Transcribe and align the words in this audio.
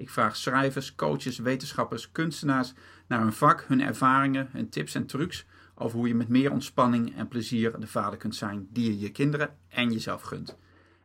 Ik 0.00 0.10
vraag 0.10 0.36
schrijvers, 0.36 0.94
coaches, 0.94 1.38
wetenschappers, 1.38 2.12
kunstenaars 2.12 2.72
naar 3.06 3.20
hun 3.20 3.32
vak, 3.32 3.64
hun 3.68 3.82
ervaringen, 3.82 4.48
hun 4.52 4.68
tips 4.68 4.94
en 4.94 5.06
trucs 5.06 5.44
over 5.74 5.98
hoe 5.98 6.08
je 6.08 6.14
met 6.14 6.28
meer 6.28 6.50
ontspanning 6.50 7.16
en 7.16 7.28
plezier 7.28 7.80
de 7.80 7.86
vader 7.86 8.18
kunt 8.18 8.34
zijn 8.34 8.68
die 8.70 8.84
je 8.84 8.98
je 8.98 9.10
kinderen 9.10 9.56
en 9.68 9.92
jezelf 9.92 10.22
gunt. 10.22 10.56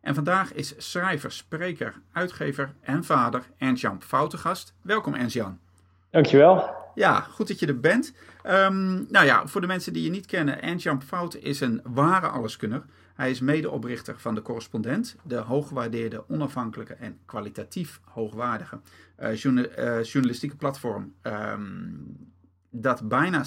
En 0.02 0.16
vandaag 0.16 0.54
is 0.54 0.74
schrijver, 0.78 1.32
spreker, 1.32 1.94
uitgever 2.12 2.74
en 2.82 3.04
vader 3.04 3.44
Ernst-Jan 3.58 4.02
Foutengast. 4.02 4.74
Welkom 4.82 5.14
Ernst-Jan. 5.14 5.60
Dankjewel. 6.10 6.70
Ja, 6.94 7.20
goed 7.20 7.48
dat 7.48 7.60
je 7.60 7.68
er 7.68 7.80
bent. 7.80 8.14
Um, 8.46 9.06
nou 9.10 9.26
ja, 9.26 9.48
voor 9.48 9.62
de 9.62 9.68
mensen 9.68 9.94
die 9.94 10.04
je 10.04 10.10
niet 10.10 10.26
kennen, 10.26 10.62
Ernst-Jan 10.62 11.02
Fout 11.02 11.36
is 11.36 11.60
een 11.60 11.82
ware 11.84 12.28
alleskunner. 12.28 12.84
Hij 13.16 13.30
is 13.30 13.40
medeoprichter 13.40 14.20
van 14.20 14.36
De 14.36 14.42
Correspondent, 14.42 15.16
de 15.24 15.36
hooggewaardeerde, 15.36 16.24
onafhankelijke 16.30 16.94
en 16.94 17.18
kwalitatief 17.26 18.00
hoogwaardige 18.04 18.80
uh, 19.20 20.04
journalistieke 20.04 20.56
platform. 20.56 21.14
Um, 21.22 22.34
dat 22.70 23.08
bijna 23.08 23.44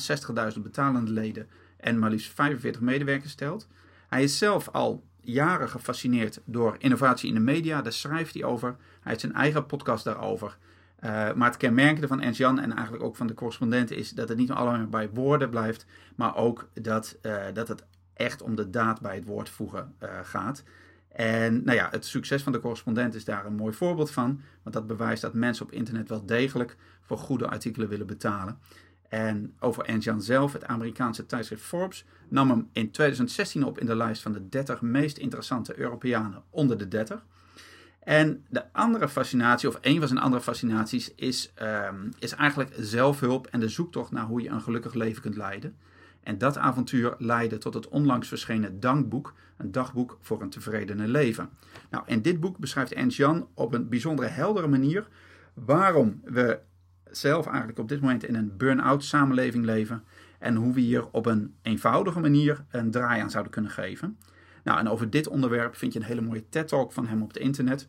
60.000 0.54 0.60
betalende 0.62 1.10
leden 1.10 1.48
en 1.76 1.98
maar 1.98 2.10
liefst 2.10 2.32
45 2.32 2.80
medewerkers 2.80 3.32
stelt. 3.32 3.68
Hij 4.08 4.22
is 4.22 4.38
zelf 4.38 4.68
al 4.68 5.04
jaren 5.20 5.68
gefascineerd 5.68 6.40
door 6.44 6.76
innovatie 6.78 7.28
in 7.28 7.34
de 7.34 7.40
media, 7.40 7.82
daar 7.82 7.92
schrijft 7.92 8.34
hij 8.34 8.44
over. 8.44 8.68
Hij 8.68 8.78
heeft 9.00 9.20
zijn 9.20 9.34
eigen 9.34 9.66
podcast 9.66 10.04
daarover. 10.04 10.58
Uh, 11.00 11.32
maar 11.32 11.48
het 11.48 11.56
kenmerkende 11.56 12.06
van 12.06 12.20
Ernst 12.20 12.38
Jan 12.38 12.58
en 12.58 12.72
eigenlijk 12.72 13.04
ook 13.04 13.16
van 13.16 13.26
de 13.26 13.34
correspondenten 13.34 13.96
is 13.96 14.10
dat 14.10 14.28
het 14.28 14.38
niet 14.38 14.50
alleen 14.50 14.90
bij 14.90 15.10
woorden 15.10 15.50
blijft, 15.50 15.86
maar 16.16 16.36
ook 16.36 16.68
dat, 16.74 17.18
uh, 17.22 17.42
dat 17.52 17.68
het 17.68 17.84
echt 18.18 18.42
om 18.42 18.54
de 18.54 18.70
daad 18.70 19.00
bij 19.00 19.14
het 19.14 19.24
woord 19.24 19.48
voegen 19.48 19.94
uh, 20.02 20.08
gaat. 20.22 20.62
En 21.08 21.64
nou 21.64 21.76
ja, 21.76 21.88
het 21.90 22.04
succes 22.04 22.42
van 22.42 22.52
de 22.52 22.60
correspondent 22.60 23.14
is 23.14 23.24
daar 23.24 23.46
een 23.46 23.54
mooi 23.54 23.74
voorbeeld 23.74 24.10
van, 24.10 24.40
want 24.62 24.74
dat 24.74 24.86
bewijst 24.86 25.22
dat 25.22 25.34
mensen 25.34 25.64
op 25.64 25.72
internet 25.72 26.08
wel 26.08 26.26
degelijk 26.26 26.76
voor 27.00 27.18
goede 27.18 27.48
artikelen 27.48 27.88
willen 27.88 28.06
betalen. 28.06 28.58
En 29.08 29.54
over 29.60 29.84
Ernst 29.84 30.04
Jan 30.04 30.22
zelf, 30.22 30.52
het 30.52 30.64
Amerikaanse 30.64 31.26
tijdschrift 31.26 31.62
Forbes 31.62 32.04
nam 32.28 32.50
hem 32.50 32.68
in 32.72 32.90
2016 32.90 33.64
op 33.64 33.78
in 33.78 33.86
de 33.86 33.96
lijst 33.96 34.22
van 34.22 34.32
de 34.32 34.48
30 34.48 34.80
meest 34.80 35.18
interessante 35.18 35.78
Europeanen 35.78 36.42
onder 36.50 36.78
de 36.78 36.88
30. 36.88 37.24
En 37.98 38.44
de 38.48 38.72
andere 38.72 39.08
fascinatie, 39.08 39.68
of 39.68 39.78
een 39.80 39.98
van 39.98 40.08
zijn 40.08 40.20
andere 40.20 40.42
fascinaties, 40.42 41.14
is, 41.14 41.52
um, 41.62 42.12
is 42.18 42.32
eigenlijk 42.32 42.74
zelfhulp 42.78 43.46
en 43.46 43.60
de 43.60 43.68
zoektocht 43.68 44.10
naar 44.10 44.24
hoe 44.24 44.42
je 44.42 44.48
een 44.48 44.60
gelukkig 44.60 44.94
leven 44.94 45.22
kunt 45.22 45.36
leiden. 45.36 45.76
En 46.22 46.38
dat 46.38 46.58
avontuur 46.58 47.14
leidde 47.18 47.58
tot 47.58 47.74
het 47.74 47.88
onlangs 47.88 48.28
verschenen 48.28 48.80
Dankboek, 48.80 49.34
een 49.56 49.72
dagboek 49.72 50.18
voor 50.20 50.42
een 50.42 50.50
tevredene 50.50 51.08
leven. 51.08 51.50
Nou, 51.90 52.04
in 52.06 52.22
dit 52.22 52.40
boek 52.40 52.58
beschrijft 52.58 52.92
Ernst 52.92 53.16
Jan 53.16 53.48
op 53.54 53.72
een 53.74 53.88
bijzondere 53.88 54.28
heldere 54.28 54.66
manier 54.66 55.08
waarom 55.54 56.20
we 56.24 56.58
zelf 57.10 57.46
eigenlijk 57.46 57.78
op 57.78 57.88
dit 57.88 58.00
moment 58.00 58.24
in 58.24 58.34
een 58.34 58.56
burn-out 58.56 59.04
samenleving 59.04 59.64
leven 59.64 60.04
en 60.38 60.54
hoe 60.54 60.74
we 60.74 60.80
hier 60.80 61.06
op 61.10 61.26
een 61.26 61.54
eenvoudige 61.62 62.20
manier 62.20 62.64
een 62.70 62.90
draai 62.90 63.20
aan 63.20 63.30
zouden 63.30 63.52
kunnen 63.52 63.70
geven. 63.70 64.18
Nou, 64.64 64.78
en 64.78 64.88
over 64.88 65.10
dit 65.10 65.28
onderwerp 65.28 65.76
vind 65.76 65.92
je 65.92 65.98
een 65.98 66.04
hele 66.04 66.20
mooie 66.20 66.48
TED-talk 66.48 66.92
van 66.92 67.06
hem 67.06 67.22
op 67.22 67.28
het 67.28 67.36
internet. 67.36 67.88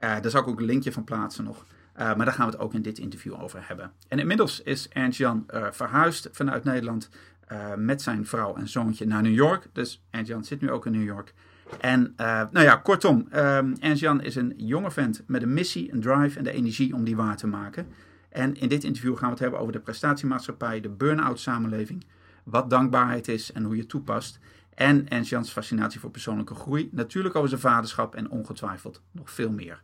Uh, 0.00 0.20
daar 0.20 0.30
zal 0.30 0.40
ik 0.40 0.48
ook 0.48 0.58
een 0.58 0.64
linkje 0.64 0.92
van 0.92 1.04
plaatsen 1.04 1.44
nog. 1.44 1.66
Uh, 1.96 1.98
maar 1.98 2.24
daar 2.24 2.34
gaan 2.34 2.46
we 2.46 2.52
het 2.52 2.60
ook 2.60 2.74
in 2.74 2.82
dit 2.82 2.98
interview 2.98 3.42
over 3.42 3.68
hebben. 3.68 3.92
En 4.08 4.18
inmiddels 4.18 4.62
is 4.62 4.88
Ernst-Jan 4.88 5.46
uh, 5.54 5.66
verhuisd 5.70 6.28
vanuit 6.32 6.64
Nederland 6.64 7.08
met 7.76 8.02
zijn 8.02 8.26
vrouw 8.26 8.56
en 8.56 8.68
zoontje 8.68 9.06
naar 9.06 9.22
New 9.22 9.34
York. 9.34 9.68
Dus 9.72 10.04
Ernst-Jan 10.10 10.44
zit 10.44 10.60
nu 10.60 10.70
ook 10.70 10.86
in 10.86 10.92
New 10.92 11.04
York. 11.04 11.34
En 11.80 12.14
nou 12.16 12.60
ja, 12.60 12.76
kortom, 12.76 13.26
Ernst-Jan 13.80 14.22
is 14.22 14.34
een 14.34 14.54
jonge 14.56 14.90
vent 14.90 15.22
met 15.26 15.42
een 15.42 15.52
missie, 15.52 15.92
een 15.92 16.00
drive 16.00 16.38
en 16.38 16.44
de 16.44 16.52
energie 16.52 16.94
om 16.94 17.04
die 17.04 17.16
waar 17.16 17.36
te 17.36 17.46
maken. 17.46 17.86
En 18.28 18.54
in 18.54 18.68
dit 18.68 18.84
interview 18.84 19.16
gaan 19.16 19.26
we 19.26 19.30
het 19.30 19.38
hebben 19.38 19.60
over 19.60 19.72
de 19.72 19.80
prestatiemaatschappij, 19.80 20.80
de 20.80 20.88
burn-out 20.88 21.40
samenleving, 21.40 22.04
wat 22.44 22.70
dankbaarheid 22.70 23.28
is 23.28 23.52
en 23.52 23.64
hoe 23.64 23.76
je 23.76 23.86
toepast. 23.86 24.38
En 24.74 25.08
Ernst 25.08 25.30
Jans 25.30 25.50
fascinatie 25.50 26.00
voor 26.00 26.10
persoonlijke 26.10 26.54
groei. 26.54 26.88
Natuurlijk 26.92 27.34
over 27.34 27.48
zijn 27.48 27.60
vaderschap 27.60 28.14
en 28.14 28.30
ongetwijfeld 28.30 29.02
nog 29.10 29.30
veel 29.30 29.50
meer. 29.50 29.82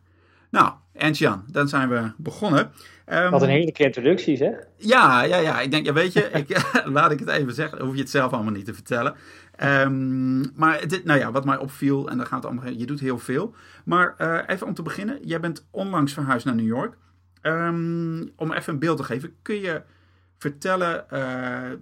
Nou, 0.49 0.73
Ernst 0.93 1.19
Jan, 1.19 1.43
dan 1.47 1.67
zijn 1.67 1.89
we 1.89 2.11
begonnen. 2.17 2.71
Um, 3.05 3.29
Wat 3.29 3.41
een 3.41 3.49
heerlijke 3.49 3.83
introductie, 3.83 4.37
zeg. 4.37 4.55
Ja, 4.77 5.23
ja, 5.23 5.37
ja. 5.37 5.61
Ik 5.61 5.71
denk, 5.71 5.85
ja, 5.85 5.93
weet 5.93 6.13
je, 6.13 6.21
ik, 6.21 6.71
laat 6.85 7.11
ik 7.11 7.19
het 7.19 7.29
even 7.29 7.53
zeggen. 7.53 7.77
Dan 7.77 7.87
hoef 7.87 7.95
je 7.95 8.01
het 8.01 8.11
zelf 8.11 8.31
allemaal 8.31 8.53
niet 8.53 8.65
te 8.65 8.73
vertellen. 8.73 9.15
Um, 9.63 10.51
maar 10.55 10.87
dit, 10.87 11.03
nou 11.03 11.19
ja, 11.19 11.31
wat 11.31 11.45
mij 11.45 11.57
opviel, 11.57 12.09
en 12.09 12.17
dan 12.17 12.25
gaat 12.25 12.43
het 12.43 12.51
allemaal, 12.51 12.73
je 12.73 12.85
doet 12.85 12.99
heel 12.99 13.19
veel. 13.19 13.55
Maar 13.85 14.15
uh, 14.17 14.39
even 14.47 14.67
om 14.67 14.73
te 14.73 14.81
beginnen, 14.81 15.19
jij 15.21 15.39
bent 15.39 15.67
onlangs 15.71 16.13
verhuisd 16.13 16.45
naar 16.45 16.55
New 16.55 16.67
York. 16.67 16.97
Um, 17.41 18.31
om 18.35 18.51
even 18.51 18.73
een 18.73 18.79
beeld 18.79 18.97
te 18.97 19.03
geven, 19.03 19.35
kun 19.41 19.59
je 19.59 19.81
vertellen, 20.37 21.05
uh, 21.13 21.19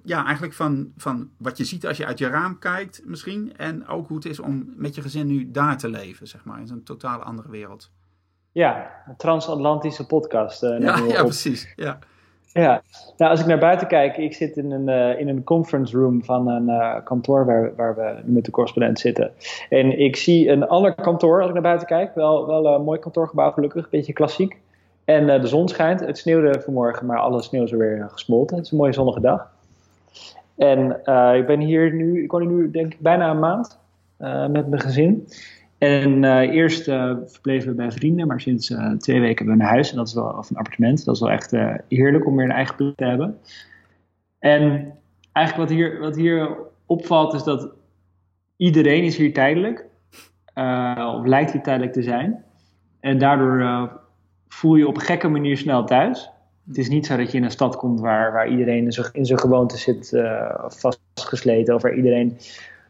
ja, 0.03 0.25
eigenlijk 0.25 0.53
van, 0.53 0.91
van 0.97 1.29
wat 1.37 1.57
je 1.57 1.63
ziet 1.63 1.87
als 1.87 1.97
je 1.97 2.05
uit 2.05 2.17
je 2.17 2.27
raam 2.27 2.59
kijkt 2.59 3.01
misschien. 3.05 3.57
En 3.57 3.87
ook 3.87 4.07
hoe 4.07 4.17
het 4.17 4.25
is 4.25 4.39
om 4.39 4.73
met 4.75 4.95
je 4.95 5.01
gezin 5.01 5.27
nu 5.27 5.51
daar 5.51 5.77
te 5.77 5.89
leven, 5.89 6.27
zeg 6.27 6.43
maar, 6.43 6.59
in 6.59 6.69
een 6.69 6.83
totaal 6.83 7.21
andere 7.21 7.49
wereld. 7.49 7.91
Ja, 8.57 8.91
een 9.07 9.15
transatlantische 9.15 10.05
podcast. 10.05 10.63
Uh, 10.63 10.79
ja, 10.79 10.97
ja 11.07 11.23
precies. 11.23 11.73
Ja. 11.75 11.99
Ja, 12.53 12.81
nou 13.17 13.31
als 13.31 13.39
ik 13.39 13.45
naar 13.45 13.59
buiten 13.59 13.87
kijk, 13.87 14.17
ik 14.17 14.33
zit 14.33 14.57
in 14.57 14.71
een, 14.71 14.87
uh, 14.87 15.19
in 15.19 15.27
een 15.27 15.43
conference 15.43 15.97
room 15.97 16.23
van 16.23 16.47
een 16.47 16.67
uh, 16.67 16.95
kantoor 17.03 17.45
waar, 17.45 17.75
waar 17.75 17.95
we 17.95 18.15
met 18.23 18.45
de 18.45 18.51
correspondent 18.51 18.99
zitten. 18.99 19.31
En 19.69 19.99
ik 19.99 20.15
zie 20.15 20.49
een 20.49 20.67
ander 20.67 20.93
kantoor 20.93 21.37
als 21.37 21.47
ik 21.47 21.53
naar 21.53 21.61
buiten 21.61 21.87
kijk. 21.87 22.15
Wel, 22.15 22.47
wel 22.47 22.65
een 22.65 22.81
mooi 22.81 22.99
kantoorgebouw 22.99 23.51
gelukkig, 23.51 23.83
een 23.83 23.89
beetje 23.91 24.13
klassiek. 24.13 24.57
En 25.05 25.41
de 25.41 25.47
zon 25.47 25.67
schijnt. 25.67 25.99
Het 25.99 26.17
sneeuwde 26.17 26.61
vanmorgen, 26.61 27.05
maar 27.05 27.19
alle 27.19 27.41
sneeuw 27.41 27.63
is 27.63 27.71
weer 27.71 28.07
gesmolten. 28.11 28.55
Het 28.55 28.65
is 28.65 28.71
een 28.71 28.77
mooie 28.77 28.93
zonnige 28.93 29.21
dag. 29.21 29.51
En 30.55 30.91
ik 31.35 31.45
ben 31.45 31.59
hier 31.59 31.93
nu, 31.93 32.23
ik 32.23 32.31
woon 32.31 32.41
hier 32.41 32.51
nu 32.51 32.71
denk 32.71 32.93
ik 32.93 32.99
bijna 32.99 33.29
een 33.29 33.39
maand 33.39 33.77
met 34.49 34.67
mijn 34.67 34.79
gezin. 34.79 35.27
En 35.77 36.23
eerst 36.51 36.83
verbleven 37.25 37.69
we 37.69 37.75
bij 37.75 37.91
vrienden, 37.91 38.27
maar 38.27 38.41
sinds 38.41 38.67
twee 38.97 39.19
weken 39.19 39.45
hebben 39.45 39.57
we 39.57 39.63
een 39.63 39.69
huis 39.69 39.89
en 39.89 39.97
dat 39.97 40.07
is 40.07 40.13
wel, 40.13 40.29
of 40.29 40.49
een 40.49 40.57
appartement. 40.57 41.05
Dat 41.05 41.15
is 41.15 41.21
wel 41.21 41.31
echt 41.31 41.51
heerlijk 41.87 42.25
om 42.25 42.35
weer 42.35 42.45
een 42.45 42.51
eigen 42.51 42.75
plek 42.75 42.95
te 42.95 43.05
hebben. 43.05 43.39
En 44.39 44.93
eigenlijk 45.31 45.69
wat 45.69 45.77
hier, 45.77 45.99
wat 45.99 46.15
hier 46.15 46.57
opvalt 46.85 47.33
is 47.33 47.43
dat 47.43 47.71
iedereen 48.55 49.03
is 49.03 49.17
hier 49.17 49.33
tijdelijk. 49.33 49.85
of 51.15 51.25
lijkt 51.25 51.51
hier 51.51 51.61
tijdelijk 51.61 51.93
te 51.93 52.03
zijn. 52.03 52.43
En 52.99 53.17
daardoor 53.17 53.89
voel 54.47 54.75
je 54.75 54.87
op 54.87 54.95
een 54.95 55.01
gekke 55.01 55.27
manier 55.27 55.57
snel 55.57 55.85
thuis. 55.85 56.29
Het 56.67 56.77
is 56.77 56.89
niet 56.89 57.05
zo 57.05 57.17
dat 57.17 57.31
je 57.31 57.37
in 57.37 57.43
een 57.43 57.51
stad 57.51 57.75
komt 57.75 57.99
waar, 57.99 58.31
waar 58.31 58.49
iedereen 58.49 58.83
in 59.11 59.25
zijn, 59.25 59.39
gewoonte 59.39 59.77
zit 59.77 60.11
uh, 60.11 60.53
vastgesleten. 60.67 61.75
Of 61.75 61.81
waar 61.81 61.95
iedereen 61.95 62.37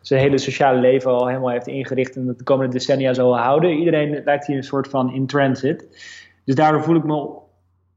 zijn 0.08 0.22
hele 0.22 0.38
sociale 0.38 0.80
leven 0.80 1.12
al 1.12 1.28
helemaal 1.28 1.50
heeft 1.50 1.68
ingericht 1.68 2.16
en 2.16 2.26
dat 2.26 2.38
de 2.38 2.44
komende 2.44 2.74
decennia 2.74 3.14
zal 3.14 3.38
houden. 3.38 3.70
Iedereen 3.70 4.22
lijkt 4.26 4.48
hier 4.48 4.58
een 4.58 4.64
soort 4.64 4.88
van 4.88 5.14
in 5.14 5.28
transit. 5.28 5.88
Dus 6.46 6.56
daardoor 6.56 6.84
voel 6.84 6.96
ik 6.96 7.04
me 7.04 7.46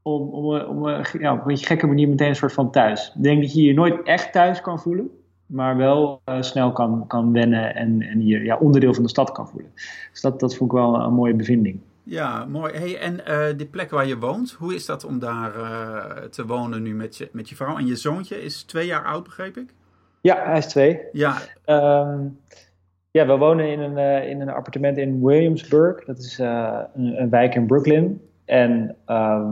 om, 0.03 0.89
ja, 1.19 1.33
op 1.33 1.47
een 1.47 1.57
gekke 1.57 1.87
manier 1.87 2.09
meteen 2.09 2.29
een 2.29 2.37
soort 2.37 2.53
van 2.53 2.71
thuis. 2.71 3.12
Ik 3.17 3.23
denk 3.23 3.43
dat 3.43 3.55
je 3.55 3.62
je 3.62 3.75
nooit 3.75 4.03
echt 4.03 4.33
thuis 4.33 4.61
kan 4.61 4.81
voelen, 4.81 5.11
maar 5.47 5.77
wel 5.77 6.21
uh, 6.29 6.43
snel 6.43 6.73
kan, 6.73 7.07
kan 7.07 7.33
wennen 7.33 7.75
en, 7.75 8.03
en 8.03 8.27
je 8.27 8.39
ja, 8.39 8.57
onderdeel 8.57 8.95
van 8.95 9.03
de 9.03 9.09
stad 9.09 9.33
kan 9.33 9.49
voelen. 9.49 9.71
Dus 10.11 10.21
dat, 10.21 10.41
dat 10.41 10.57
vond 10.57 10.73
ik 10.73 10.79
wel 10.79 10.95
een 10.95 11.15
mooie 11.15 11.35
bevinding. 11.35 11.81
Ja, 12.03 12.45
mooi. 12.45 12.73
Hey, 12.73 12.99
en 12.99 13.21
uh, 13.29 13.57
die 13.57 13.67
plek 13.67 13.91
waar 13.91 14.07
je 14.07 14.19
woont, 14.19 14.51
hoe 14.51 14.75
is 14.75 14.87
dat 14.87 15.05
om 15.05 15.19
daar 15.19 15.57
uh, 15.57 16.05
te 16.31 16.47
wonen 16.47 16.83
nu 16.83 16.95
met 16.95 17.17
je, 17.17 17.29
met 17.33 17.49
je 17.49 17.57
vrouw? 17.57 17.79
En 17.79 17.87
je 17.87 17.97
zoontje 17.97 18.43
is 18.43 18.62
twee 18.62 18.87
jaar 18.87 19.05
oud, 19.05 19.25
begreep 19.25 19.57
ik? 19.57 19.75
Ja, 20.20 20.44
hij 20.44 20.58
is 20.58 20.67
twee. 20.67 21.00
Ja. 21.12 21.37
Um, 21.67 22.38
ja, 23.11 23.26
we 23.26 23.37
wonen 23.37 23.70
in 23.70 23.81
een, 23.81 24.22
uh, 24.22 24.31
in 24.31 24.40
een 24.40 24.50
appartement 24.50 24.96
in 24.99 25.25
Williamsburg. 25.25 26.05
Dat 26.05 26.19
is 26.19 26.38
een, 26.38 27.20
een, 27.20 27.31
wijk 27.31 27.55
in 27.55 27.67
Brooklyn. 27.67 28.20
En 28.44 28.96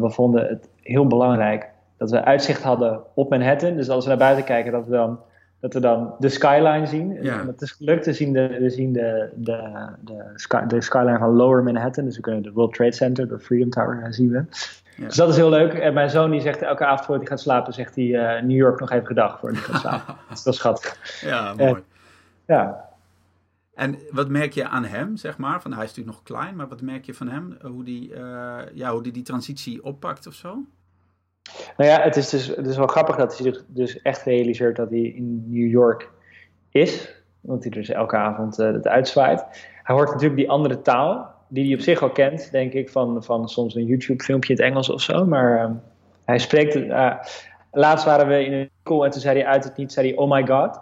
we 0.01 0.11
vonden 0.11 0.47
het 0.47 0.69
heel 0.83 1.07
belangrijk 1.07 1.69
dat 1.97 2.11
we 2.11 2.25
uitzicht 2.25 2.63
hadden 2.63 3.03
op 3.15 3.31
Manhattan. 3.31 3.77
Dus 3.77 3.89
als 3.89 4.05
we 4.05 4.11
naar 4.11 4.19
buiten 4.19 4.45
kijken, 4.45 4.73
dat 4.73 4.87
we 4.87 4.91
dan 4.91 5.21
dat 5.61 5.75
we 5.75 5.81
dan 5.81 6.15
de 6.19 6.29
skyline 6.29 6.87
zien. 6.87 7.23
Ja. 7.23 7.45
Dat 7.45 7.63
is 7.63 7.73
gelukt. 7.73 8.07
We 8.07 8.13
zien, 8.13 8.33
de, 8.33 8.57
we 8.61 8.71
zien 8.71 8.93
de, 8.93 9.31
de, 9.35 9.89
de, 10.05 10.25
sky, 10.35 10.67
de, 10.67 10.81
skyline 10.81 11.19
van 11.19 11.31
Lower 11.31 11.63
Manhattan. 11.63 12.05
Dus 12.05 12.17
we 12.17 12.23
kunnen 12.23 12.43
de 12.43 12.53
World 12.53 12.75
Trade 12.75 12.93
Center, 12.93 13.29
de 13.29 13.39
Freedom 13.39 13.71
Tower 13.71 14.15
zien 14.15 14.31
we. 14.31 14.45
Dus 14.99 15.17
dat 15.17 15.29
is 15.29 15.37
heel 15.37 15.51
leuk. 15.51 15.73
En 15.73 15.95
mijn 15.95 16.11
zoon 16.11 16.31
die 16.31 16.41
zegt 16.41 16.63
elke 16.63 16.85
avond 16.85 17.05
voordat 17.05 17.29
hij 17.29 17.37
gaat 17.37 17.45
slapen, 17.45 17.73
zegt 17.73 17.95
hij 17.95 18.05
uh, 18.05 18.43
New 18.43 18.57
York 18.57 18.81
nog 18.81 18.91
even 18.91 19.07
gedag 19.07 19.39
voordat 19.39 19.59
hij 19.59 19.67
gaat 19.67 19.81
slapen. 19.81 20.17
dat 20.29 20.39
is 20.39 20.45
wel 20.45 20.53
schattig. 20.53 21.21
Ja, 21.21 21.55
mooi. 21.55 21.83
ja. 22.47 22.87
En 23.75 23.99
wat 24.11 24.29
merk 24.29 24.53
je 24.53 24.69
aan 24.69 24.85
hem, 24.85 25.17
zeg 25.17 25.39
maar? 25.39 25.63
Van, 25.63 25.73
hij 25.73 25.85
is 25.85 25.89
natuurlijk 25.89 26.17
nog 26.17 26.39
klein, 26.39 26.57
maar 26.57 26.69
wat 26.69 26.81
merk 26.81 27.05
je 27.05 27.15
van 27.15 27.29
hem? 27.29 27.59
Hoe 27.63 27.85
die, 27.85 28.15
ja, 28.75 28.93
hoe 28.93 29.03
die, 29.03 29.13
die 29.13 29.23
transitie 29.23 29.85
oppakt 29.85 30.27
of 30.27 30.35
zo? 30.35 30.65
Nou 31.77 31.91
ja, 31.91 32.01
het 32.01 32.17
is 32.17 32.29
dus 32.29 32.47
het 32.47 32.67
is 32.67 32.77
wel 32.77 32.87
grappig 32.87 33.17
dat 33.17 33.39
hij 33.39 33.53
zich 33.53 33.65
dus 33.67 34.03
echt 34.03 34.23
realiseert 34.23 34.77
dat 34.77 34.91
hij 34.91 35.01
in 35.01 35.45
New 35.51 35.71
York 35.71 36.11
is. 36.71 37.17
Want 37.41 37.63
hij 37.63 37.73
dus 37.73 37.89
elke 37.89 38.17
avond 38.17 38.59
uh, 38.59 38.73
het 38.73 38.89
uitzwaait. 38.89 39.41
Hij 39.83 39.95
hoort 39.95 40.09
natuurlijk 40.09 40.37
die 40.37 40.51
andere 40.51 40.83
taal, 40.83 41.35
die 41.49 41.65
hij 41.65 41.75
op 41.75 41.81
zich 41.81 42.03
al 42.03 42.11
kent, 42.11 42.51
denk 42.51 42.73
ik, 42.73 42.91
van, 42.91 43.25
van 43.25 43.49
soms 43.49 43.75
een 43.75 43.85
YouTube-filmpje 43.85 44.55
in 44.55 44.61
het 44.61 44.71
Engels 44.71 44.91
of 44.91 45.01
zo. 45.01 45.25
Maar 45.25 45.69
uh, 45.69 45.71
hij 46.25 46.39
spreekt. 46.39 46.77
Uh, 46.77 47.15
laatst 47.73 48.05
waren 48.05 48.29
we 48.29 48.45
in 48.45 48.53
een 48.53 48.71
winkel 48.75 49.05
en 49.05 49.11
toen 49.11 49.21
zei 49.21 49.39
hij 49.39 49.47
uit 49.47 49.65
het 49.65 49.77
niet, 49.77 49.93
zei 49.93 50.09
hij, 50.09 50.17
oh 50.17 50.31
my 50.31 50.47
god. 50.47 50.81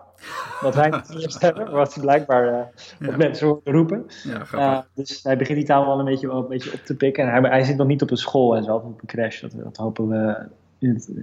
Wat 0.61 0.75
wij 0.75 0.89
niet 1.09 1.41
hebben, 1.41 1.71
wat 1.71 1.95
hij 1.95 2.03
blijkbaar 2.03 2.49
uh, 2.49 3.09
ja. 3.09 3.17
mensen 3.17 3.47
horen 3.47 3.73
roepen. 3.73 4.07
Ja, 4.53 4.87
dus 4.95 5.23
hij 5.23 5.37
begint 5.37 5.59
die 5.59 5.67
taal 5.67 5.87
wel 5.87 5.99
een 5.99 6.05
beetje, 6.05 6.27
wel 6.27 6.37
een 6.37 6.49
beetje 6.49 6.73
op 6.73 6.81
te 6.85 6.97
pikken. 6.97 7.25
En 7.25 7.31
hij, 7.31 7.51
hij 7.51 7.65
zit 7.65 7.77
nog 7.77 7.87
niet 7.87 8.03
op 8.03 8.11
een 8.11 8.17
school 8.17 8.57
en 8.57 8.65
zo, 8.65 8.75
op 8.75 8.85
een 8.85 9.07
crash. 9.07 9.41
Dat, 9.41 9.53
dat 9.57 9.77
hopen 9.77 10.09
we 10.09 10.49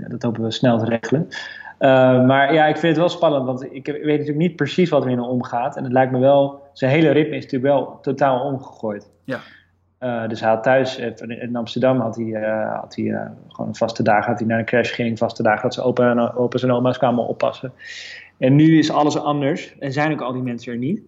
dat 0.07 0.21
hopen 0.21 0.43
we 0.43 0.51
snel 0.51 0.79
te 0.79 0.85
regelen. 0.85 1.27
Uh, 1.79 2.25
maar 2.25 2.53
ja, 2.53 2.65
ik 2.65 2.77
vind 2.77 2.87
het 2.87 2.97
wel 2.97 3.09
spannend, 3.09 3.45
want 3.45 3.63
ik 3.63 3.85
weet 3.85 4.03
natuurlijk 4.03 4.37
niet 4.37 4.55
precies 4.55 4.89
wat 4.89 5.03
er 5.03 5.09
in 5.09 5.17
hem 5.17 5.27
omgaat. 5.27 5.75
En 5.77 5.83
het 5.83 5.93
lijkt 5.93 6.11
me 6.11 6.19
wel, 6.19 6.62
zijn 6.73 6.91
hele 6.91 7.09
ritme 7.09 7.35
is 7.35 7.43
natuurlijk 7.43 7.73
wel 7.73 7.99
totaal 8.01 8.45
omgegooid. 8.45 9.11
Ja. 9.23 9.39
Uh, 9.99 10.27
dus 10.27 10.39
hij 10.39 10.49
had 10.49 10.63
thuis, 10.63 10.97
in 11.27 11.55
Amsterdam 11.55 11.99
had 11.99 12.15
hij, 12.15 12.25
uh, 12.25 12.79
had 12.79 12.95
hij 12.95 13.05
gewoon 13.47 13.67
een 13.67 13.75
vaste 13.75 14.03
dag, 14.03 14.25
had 14.25 14.39
hij 14.39 14.47
naar 14.47 14.59
een 14.59 14.65
crash 14.65 14.95
ging, 14.95 15.17
vaste 15.17 15.43
dagen 15.43 15.61
dat 15.61 15.73
ze 15.73 15.81
opa 15.81 16.11
en, 16.11 16.19
opa's 16.19 16.63
en 16.63 16.71
oma's 16.71 16.97
kwamen 16.97 17.27
oppassen. 17.27 17.73
En 18.37 18.55
nu 18.55 18.77
is 18.77 18.91
alles 18.91 19.17
anders 19.17 19.77
en 19.79 19.91
zijn 19.91 20.11
ook 20.11 20.21
al 20.21 20.33
die 20.33 20.41
mensen 20.41 20.71
er 20.71 20.77
niet. 20.77 21.01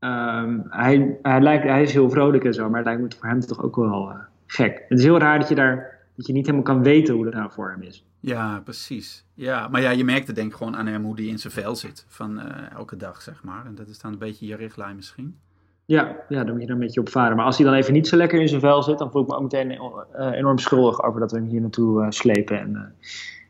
Um, 0.00 0.66
hij, 0.68 1.16
hij, 1.22 1.40
lijkt, 1.40 1.64
hij 1.64 1.82
is 1.82 1.92
heel 1.92 2.10
vrolijk 2.10 2.44
en 2.44 2.54
zo, 2.54 2.68
maar 2.68 2.78
het 2.78 2.86
lijkt 2.86 3.02
me 3.02 3.08
voor 3.18 3.28
hem 3.28 3.40
toch 3.40 3.62
ook 3.62 3.76
wel 3.76 4.12
gek. 4.46 4.84
Het 4.88 4.98
is 4.98 5.04
heel 5.04 5.18
raar 5.18 5.38
dat 5.38 5.48
je 5.48 5.54
daar 5.54 5.98
dat 6.18 6.26
je 6.26 6.32
niet 6.32 6.46
helemaal 6.46 6.74
kan 6.74 6.82
weten 6.82 7.14
hoe 7.14 7.24
dat 7.24 7.34
nou 7.34 7.50
voor 7.52 7.70
hem 7.70 7.82
is. 7.82 8.07
Ja, 8.20 8.60
precies. 8.64 9.24
Ja, 9.34 9.68
maar 9.68 9.80
ja, 9.80 9.90
je 9.90 10.04
merkt 10.04 10.26
het 10.26 10.36
denk 10.36 10.50
ik 10.50 10.56
gewoon 10.56 10.76
aan 10.76 10.86
hem 10.86 11.04
hoe 11.04 11.16
die 11.16 11.28
in 11.28 11.38
zijn 11.38 11.52
vel 11.52 11.76
zit 11.76 12.04
van 12.08 12.38
uh, 12.38 12.72
elke 12.72 12.96
dag, 12.96 13.22
zeg 13.22 13.42
maar. 13.42 13.66
En 13.66 13.74
dat 13.74 13.88
is 13.88 13.98
dan 13.98 14.12
een 14.12 14.18
beetje 14.18 14.46
je 14.46 14.56
richtlijn 14.56 14.96
misschien. 14.96 15.38
Ja, 15.84 16.16
ja, 16.28 16.44
dan 16.44 16.52
moet 16.52 16.60
je 16.62 16.66
er 16.68 16.74
een 16.74 16.80
beetje 16.80 17.00
op 17.00 17.08
varen. 17.08 17.36
Maar 17.36 17.44
als 17.44 17.56
hij 17.56 17.66
dan 17.66 17.74
even 17.74 17.92
niet 17.92 18.08
zo 18.08 18.16
lekker 18.16 18.40
in 18.40 18.48
zijn 18.48 18.60
vel 18.60 18.82
zit, 18.82 18.98
dan 18.98 19.10
voel 19.10 19.22
ik 19.22 19.28
me 19.28 19.34
ook 19.34 19.42
meteen 19.42 19.70
uh, 19.70 20.30
enorm 20.32 20.58
schuldig 20.58 21.02
over 21.02 21.20
dat 21.20 21.30
we 21.30 21.38
hem 21.38 21.46
hier 21.46 21.60
naartoe 21.60 22.02
uh, 22.02 22.10
slepen 22.10 22.58
en 22.58 22.94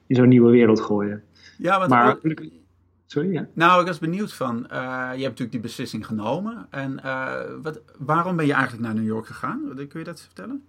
in 0.06 0.16
zo'n 0.16 0.28
nieuwe 0.28 0.50
wereld 0.50 0.80
gooien. 0.80 1.22
Ja, 1.58 1.78
want 1.78 1.90
maar, 1.90 2.18
Sorry, 3.06 3.32
ja. 3.32 3.46
Nou, 3.52 3.80
ik 3.80 3.86
was 3.86 3.98
benieuwd 3.98 4.32
van, 4.32 4.66
je 4.68 4.76
hebt 4.76 5.18
natuurlijk 5.18 5.50
die 5.50 5.60
beslissing 5.60 6.06
genomen. 6.06 6.66
En 6.70 7.00
wat, 7.62 7.80
waarom 7.98 8.36
ben 8.36 8.46
je 8.46 8.52
eigenlijk 8.52 8.82
naar 8.82 8.94
New 8.94 9.06
York 9.06 9.26
gegaan? 9.26 9.60
Kun 9.74 9.98
je 9.98 10.04
dat 10.04 10.20
vertellen? 10.20 10.64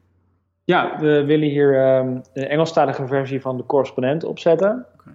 Ja, 0.70 1.00
we 1.00 1.26
willen 1.26 1.50
hier 1.50 1.98
um, 1.98 2.22
een 2.34 2.48
Engelstalige 2.48 3.08
versie 3.08 3.42
van 3.42 3.58
de 3.58 3.66
correspondent 3.66 4.24
opzetten. 4.24 4.86
Okay. 5.00 5.14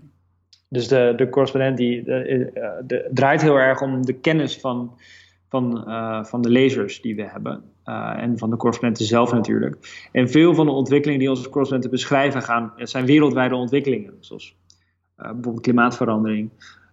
Dus 0.68 0.88
de, 0.88 1.12
de 1.16 1.28
correspondent 1.28 1.76
die 1.76 2.02
de, 2.02 2.50
de, 2.86 3.10
draait 3.12 3.42
heel 3.42 3.56
erg 3.56 3.82
om 3.82 4.06
de 4.06 4.12
kennis 4.12 4.56
van, 4.60 4.98
van, 5.48 5.84
uh, 5.88 6.24
van 6.24 6.42
de 6.42 6.48
lezers 6.48 7.00
die 7.00 7.16
we 7.16 7.22
hebben. 7.22 7.62
Uh, 7.84 8.14
en 8.16 8.38
van 8.38 8.50
de 8.50 8.56
correspondenten 8.56 9.06
zelf 9.06 9.32
natuurlijk. 9.32 10.08
En 10.12 10.28
veel 10.28 10.54
van 10.54 10.66
de 10.66 10.72
ontwikkelingen 10.72 11.20
die 11.20 11.30
onze 11.30 11.48
correspondenten 11.48 11.90
beschrijven 11.90 12.42
gaan, 12.42 12.72
zijn 12.76 13.06
wereldwijde 13.06 13.54
ontwikkelingen. 13.54 14.14
Zoals 14.20 14.56
uh, 15.18 15.24
bijvoorbeeld 15.24 15.60
klimaatverandering. 15.60 16.50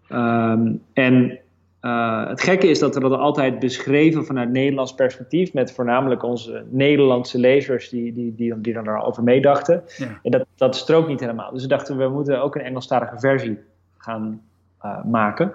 Um, 0.10 0.82
en 0.94 1.40
uh, 1.82 2.28
het 2.28 2.42
gekke 2.42 2.68
is 2.68 2.80
dat 2.80 2.96
we 2.96 3.02
dat 3.02 3.20
altijd 3.20 3.60
beschreven 3.60 4.26
vanuit 4.26 4.50
Nederlands 4.50 4.94
perspectief, 4.94 5.54
met 5.54 5.74
voornamelijk 5.74 6.24
onze 6.24 6.66
Nederlandse 6.70 7.40
lezers 7.40 7.90
die, 7.90 8.14
die, 8.14 8.36
die, 8.36 8.62
die 8.62 8.74
dan 8.74 8.88
erover 8.88 9.24
meedachten. 9.24 9.84
Ja. 9.98 10.20
En 10.24 10.32
dat, 10.32 10.46
dat 10.56 10.76
strookt 10.76 11.08
niet 11.08 11.20
helemaal. 11.20 11.52
Dus 11.52 11.62
we 11.62 11.68
dachten, 11.68 11.98
we 11.98 12.10
moeten 12.10 12.42
ook 12.42 12.56
een 12.56 12.62
Engelstalige 12.62 13.20
versie 13.20 13.60
gaan 13.98 14.42
uh, 14.86 15.04
maken. 15.04 15.52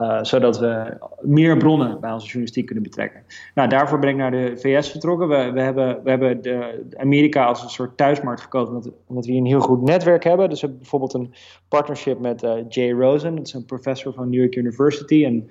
Uh, 0.00 0.18
zodat 0.22 0.58
we 0.58 0.98
meer 1.20 1.56
bronnen 1.56 2.00
bij 2.00 2.12
onze 2.12 2.26
journalistiek 2.26 2.66
kunnen 2.66 2.84
betrekken. 2.84 3.22
Nou, 3.54 3.68
daarvoor 3.68 3.98
ben 3.98 4.08
ik 4.08 4.16
naar 4.16 4.30
de 4.30 4.52
VS 4.56 4.90
vertrokken. 4.90 5.28
We, 5.28 5.50
we 5.52 5.60
hebben, 5.60 6.02
we 6.04 6.10
hebben 6.10 6.42
de, 6.42 6.86
Amerika 6.96 7.44
als 7.44 7.62
een 7.62 7.70
soort 7.70 7.96
thuismarkt 7.96 8.40
gekozen, 8.40 8.74
omdat, 8.74 8.92
omdat, 9.06 9.24
we 9.24 9.30
hier 9.30 9.40
een 9.40 9.46
heel 9.46 9.60
goed 9.60 9.82
netwerk 9.82 10.24
hebben. 10.24 10.48
Dus 10.48 10.60
we 10.60 10.66
hebben 10.66 10.82
bijvoorbeeld 10.82 11.14
een 11.14 11.34
partnership 11.68 12.20
met 12.20 12.42
uh, 12.42 12.52
Jay 12.68 12.92
Rosen, 12.92 13.36
dat 13.36 13.46
is 13.46 13.52
een 13.52 13.64
professor 13.64 14.12
van 14.12 14.30
New 14.30 14.40
York 14.40 14.56
University. 14.56 15.24
En 15.24 15.48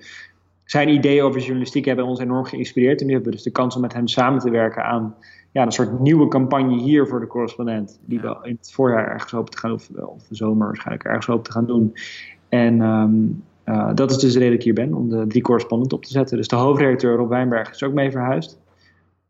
zijn 0.64 0.88
ideeën 0.88 1.22
over 1.22 1.40
journalistiek 1.40 1.84
hebben 1.84 2.04
ons 2.04 2.20
enorm 2.20 2.44
geïnspireerd. 2.44 3.00
En 3.00 3.06
nu 3.06 3.12
hebben 3.12 3.30
we 3.30 3.36
dus 3.36 3.46
de 3.46 3.52
kans 3.52 3.74
om 3.74 3.80
met 3.80 3.92
hem 3.92 4.06
samen 4.06 4.40
te 4.40 4.50
werken 4.50 4.84
aan 4.84 5.14
ja, 5.52 5.62
een 5.62 5.72
soort 5.72 6.00
nieuwe 6.00 6.28
campagne 6.28 6.78
hier 6.78 7.06
voor 7.06 7.20
de 7.20 7.26
correspondent. 7.26 8.00
Die 8.04 8.20
we 8.20 8.38
in 8.42 8.56
het 8.60 8.72
voorjaar 8.72 9.08
ergens 9.08 9.32
hopen 9.32 9.50
te 9.50 9.58
gaan, 9.58 9.72
of, 9.72 9.88
of 9.90 10.28
de 10.28 10.34
zomer 10.34 10.66
waarschijnlijk 10.66 11.04
ergens 11.04 11.26
hopen 11.26 11.44
te 11.44 11.52
gaan 11.52 11.66
doen. 11.66 11.94
En 12.48 12.80
um, 12.80 13.44
uh, 13.70 13.90
dat 13.94 14.10
is 14.10 14.18
dus 14.18 14.32
de 14.32 14.38
reden 14.38 14.56
dat 14.56 14.58
ik 14.58 14.64
hier 14.64 14.86
ben, 14.86 14.94
om 14.94 15.08
de 15.08 15.26
drie 15.26 15.42
correspondenten 15.42 15.96
op 15.96 16.04
te 16.04 16.10
zetten. 16.10 16.36
Dus 16.36 16.48
de 16.48 16.56
hoofdredacteur 16.56 17.16
Rob 17.16 17.28
Wijnberg 17.28 17.70
is 17.70 17.82
ook 17.82 17.92
mee 17.92 18.10
verhuisd. 18.10 18.58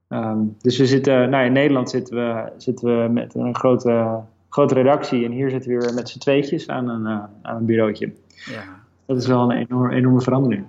Um, 0.08 0.56
dus 0.60 0.78
we 0.78 0.87
zitten, 0.87 1.31
nou 1.31 1.44
in 1.44 1.52
Nederland 1.52 1.90
zitten 1.90 2.16
we, 2.16 2.52
zitten 2.56 3.02
we 3.02 3.08
met 3.08 3.34
een 3.34 3.54
grote, 3.54 4.20
grote 4.48 4.75
redactie 4.75 5.25
en 5.25 5.32
hier 5.32 5.50
zitten 5.50 5.70
we 5.70 5.78
weer 5.78 5.94
met 5.94 6.08
z'n 6.08 6.19
tweetjes 6.19 6.69
aan 6.69 6.88
een, 6.88 7.02
uh, 7.02 7.25
aan 7.42 7.56
een 7.56 7.64
bureautje. 7.64 8.12
Ja. 8.28 8.62
Dat 9.06 9.16
is 9.16 9.26
wel 9.26 9.50
een 9.50 9.56
enorme, 9.56 9.94
enorme 9.94 10.20
verandering. 10.20 10.64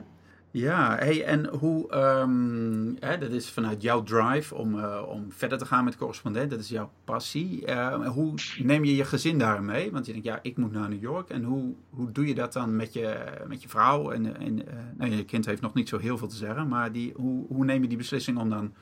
Ja, 0.53 0.95
hey, 0.95 1.23
en 1.23 1.47
hoe, 1.47 1.95
um, 1.95 2.97
hè, 2.99 3.17
dat 3.17 3.29
is 3.29 3.49
vanuit 3.49 3.81
jouw 3.81 4.03
drive 4.03 4.55
om, 4.55 4.75
uh, 4.75 5.01
om 5.07 5.31
verder 5.31 5.57
te 5.57 5.65
gaan 5.65 5.83
met 5.83 5.97
correspondent, 5.97 6.49
dat 6.49 6.59
is 6.59 6.69
jouw 6.69 6.91
passie. 7.03 7.67
Uh, 7.67 8.07
hoe 8.07 8.33
neem 8.63 8.83
je 8.83 8.95
je 8.95 9.05
gezin 9.05 9.37
daar 9.37 9.63
mee? 9.63 9.91
Want 9.91 10.05
je 10.05 10.11
denkt, 10.11 10.27
ja, 10.27 10.39
ik 10.41 10.57
moet 10.57 10.71
naar 10.71 10.89
New 10.89 11.01
York. 11.01 11.29
En 11.29 11.43
hoe, 11.43 11.73
hoe 11.89 12.11
doe 12.11 12.27
je 12.27 12.35
dat 12.35 12.53
dan 12.53 12.75
met 12.75 12.93
je, 12.93 13.23
met 13.47 13.61
je 13.61 13.69
vrouw? 13.69 14.11
En, 14.11 14.39
en 14.39 14.59
uh, 14.59 14.65
nou, 14.97 15.11
je 15.11 15.25
kind 15.25 15.45
heeft 15.45 15.61
nog 15.61 15.73
niet 15.73 15.89
zo 15.89 15.97
heel 15.97 16.17
veel 16.17 16.27
te 16.27 16.35
zeggen, 16.35 16.67
maar 16.67 16.91
die, 16.91 17.13
hoe, 17.15 17.47
hoe 17.47 17.65
neem 17.65 17.81
je 17.81 17.87
die 17.87 17.97
beslissing 17.97 18.37
om 18.37 18.49
dan 18.49 18.73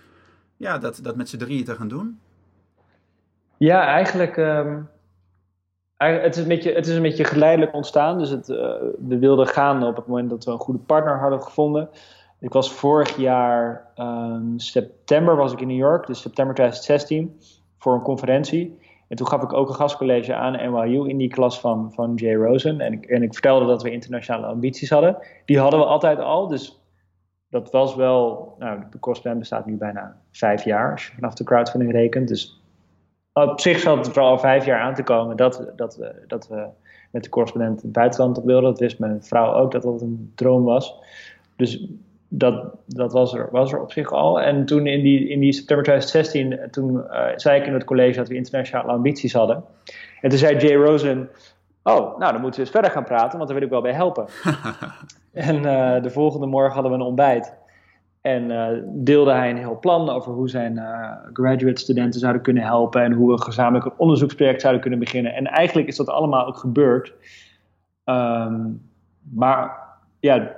ja, 0.58 0.78
dat, 0.78 1.00
dat 1.02 1.16
met 1.16 1.30
z'n 1.30 1.38
drieën 1.38 1.64
te 1.64 1.76
gaan 1.76 1.88
doen? 1.88 2.20
Ja, 3.58 3.86
eigenlijk. 3.86 4.38
Um 4.38 4.90
het, 6.08 6.36
is 6.36 6.42
een 6.42 6.48
beetje, 6.48 6.74
het 6.74 6.88
is 6.88 6.96
een 6.96 7.02
beetje 7.02 7.24
geleidelijk 7.24 7.74
ontstaan. 7.74 8.18
Dus 8.18 8.30
het, 8.30 8.50
uh, 8.50 8.58
we 9.08 9.18
wilden 9.20 9.48
gaan 9.48 9.84
op 9.84 9.96
het 9.96 10.08
moment 10.08 10.30
dat 10.30 10.46
we 10.46 10.52
een 10.52 10.60
goede 10.60 10.80
partner 10.80 11.20
hadden 11.20 11.42
gevonden. 11.42 11.90
Ik 12.40 12.54
was 12.54 12.74
vorig 12.74 13.18
jaar 13.18 13.92
um, 13.98 14.60
september 14.60 15.36
was 15.36 15.54
ik 15.54 15.62
in 15.62 15.68
New 15.68 15.78
York, 15.78 16.08
dus 16.08 16.22
september 16.22 16.56
2016, 16.56 17.40
voor 17.78 17.94
een 17.94 18.02
conferentie. 18.02 18.80
En 19.08 19.18
toen 19.18 19.28
gaf 19.28 19.44
ik 19.44 19.54
ook 19.54 19.70
een 19.70 19.76
gastcollege 19.76 20.36
aan 20.36 20.72
NYU 20.72 21.08
in 21.08 21.18
die 21.18 21.30
klas 21.30 21.60
van, 21.60 21.92
van 21.94 22.16
Jay 22.16 22.36
Rosen. 22.36 22.82
En 22.82 22.94
ik, 22.94 23.06
en 23.06 23.24
ik 23.24 23.34
vertelde 23.34 23.66
dat 23.66 23.84
we 23.84 23.92
internationale 23.92 24.48
ambities 24.48 24.90
hadden. 24.90 25.18
Die 25.46 25.60
hadden 25.60 25.80
we 25.80 25.86
altijd 25.86 26.20
al, 26.20 26.48
dus 26.48 26.82
dat 27.50 27.72
was 27.72 27.96
wel... 27.96 28.56
Nou, 28.60 28.84
de 28.92 29.00
correspondent 29.00 29.40
bestaat 29.40 29.66
nu 29.66 29.78
bijna 29.78 30.22
vijf 30.32 30.64
jaar, 30.64 30.92
als 30.92 31.08
je 31.08 31.14
vanaf 31.14 31.34
de 31.34 31.44
crowdfunding 31.44 31.92
rekent. 31.92 32.28
Dus 32.28 32.62
op 33.44 33.60
zich 33.60 33.80
zat 33.80 34.06
het 34.06 34.16
er 34.16 34.22
al 34.22 34.40
vijf 34.40 34.66
jaar 34.66 34.80
aan 34.80 34.94
te 34.94 35.04
komen 35.04 35.38
dat, 35.38 35.72
dat, 35.76 35.96
we, 35.96 36.24
dat 36.28 36.48
we 36.48 36.66
met 37.12 37.24
de 37.24 37.30
correspondent 37.30 37.82
het 37.82 37.92
buitenland 37.92 38.38
op 38.38 38.46
wilden. 38.46 38.70
Dat 38.70 38.80
wist 38.80 39.00
mijn 39.00 39.24
vrouw 39.24 39.54
ook 39.54 39.72
dat 39.72 39.82
dat 39.82 40.02
een 40.02 40.32
droom 40.36 40.64
was. 40.64 40.96
Dus 41.56 41.88
dat, 42.28 42.66
dat 42.86 43.12
was, 43.12 43.34
er, 43.34 43.48
was 43.52 43.72
er 43.72 43.82
op 43.82 43.92
zich 43.92 44.12
al. 44.12 44.42
En 44.42 44.66
toen 44.66 44.88
in 44.88 45.02
die, 45.02 45.30
in 45.30 45.40
die 45.40 45.54
september 45.54 45.86
2016, 45.86 46.72
toen 46.72 46.96
uh, 46.96 47.26
zei 47.36 47.60
ik 47.60 47.68
in 47.68 47.74
het 47.74 47.84
college 47.84 48.18
dat 48.18 48.28
we 48.28 48.36
internationale 48.36 48.92
ambities 48.92 49.34
hadden. 49.34 49.64
En 50.22 50.30
toen 50.30 50.40
zei 50.40 50.58
Jay 50.58 50.76
Rosen, 50.76 51.30
oh, 51.84 52.20
nou 52.20 52.32
dan 52.32 52.42
moeten 52.42 52.60
we 52.60 52.66
eens 52.66 52.76
verder 52.76 52.92
gaan 52.92 53.04
praten, 53.04 53.38
want 53.38 53.50
daar 53.50 53.58
wil 53.58 53.68
ik 53.68 53.74
wel 53.74 53.82
bij 53.82 53.94
helpen. 53.94 54.26
en 55.34 55.56
uh, 55.56 56.02
de 56.02 56.10
volgende 56.10 56.46
morgen 56.46 56.74
hadden 56.74 56.92
we 56.92 56.98
een 56.98 57.04
ontbijt. 57.04 57.54
En 58.22 58.44
uh, 58.44 58.68
deelde 58.86 59.32
hij 59.32 59.50
een 59.50 59.58
heel 59.58 59.80
plan 59.80 60.10
over 60.10 60.34
hoe 60.34 60.50
zijn 60.50 60.76
uh, 60.76 61.12
graduate 61.34 61.82
studenten 61.82 62.20
zouden 62.20 62.42
kunnen 62.42 62.64
helpen 62.64 63.02
en 63.02 63.12
hoe 63.12 63.32
we 63.32 63.42
gezamenlijk 63.42 63.86
een 63.86 63.98
onderzoeksproject 63.98 64.62
zouden 64.62 64.82
kunnen 64.82 65.00
beginnen. 65.00 65.34
En 65.34 65.46
eigenlijk 65.46 65.88
is 65.88 65.96
dat 65.96 66.10
allemaal 66.10 66.46
ook 66.46 66.58
gebeurd. 66.58 67.14
Um, 68.06 68.90
maar 69.34 69.78
ja, 70.20 70.56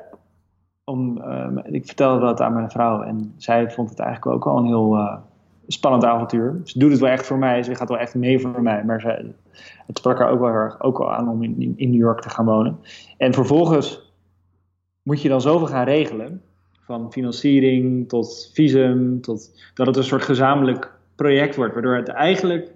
um, 0.86 1.58
ik 1.58 1.86
vertelde 1.86 2.20
dat 2.20 2.42
aan 2.42 2.54
mijn 2.54 2.72
vrouw 2.72 3.02
en 3.02 3.34
zij 3.38 3.72
vond 3.72 3.90
het 3.90 4.00
eigenlijk 4.00 4.36
ook 4.36 4.46
al 4.54 4.58
een 4.58 4.66
heel 4.66 4.96
uh, 4.96 5.18
spannend 5.68 6.06
avontuur. 6.06 6.62
Ze 6.64 6.80
doet 6.80 6.92
het 6.92 7.00
wel 7.00 7.10
echt 7.10 7.26
voor 7.26 7.38
mij, 7.38 7.64
ze 7.64 7.76
gaat 7.76 7.90
wel 7.90 7.98
echt 7.98 8.16
mee 8.16 8.40
voor 8.40 8.62
mij. 8.62 8.84
Maar 8.84 9.02
ze, 9.02 9.34
het 9.86 9.98
sprak 9.98 10.18
haar 10.18 10.30
ook 10.30 10.40
wel 10.40 10.50
erg 10.50 10.82
ook 10.82 11.00
al 11.00 11.14
aan 11.14 11.30
om 11.30 11.44
in 11.44 11.76
New 11.78 12.02
York 12.02 12.22
te 12.22 12.30
gaan 12.30 12.46
wonen. 12.46 12.80
En 13.18 13.34
vervolgens 13.34 14.14
moet 15.04 15.22
je 15.22 15.30
dan 15.30 15.42
zoveel 15.42 15.68
gaan 15.68 15.86
regelen 15.86 16.42
van 16.82 17.12
financiering 17.12 18.10
tot 18.10 18.52
visum, 18.54 19.22
tot 19.22 19.52
dat 19.74 19.88
het 19.88 19.96
een 19.96 20.04
soort 20.04 20.24
gezamenlijk 20.24 20.92
project 21.16 21.56
wordt, 21.56 21.74
waardoor 21.74 21.96
het 21.96 22.08
eigenlijk 22.08 22.72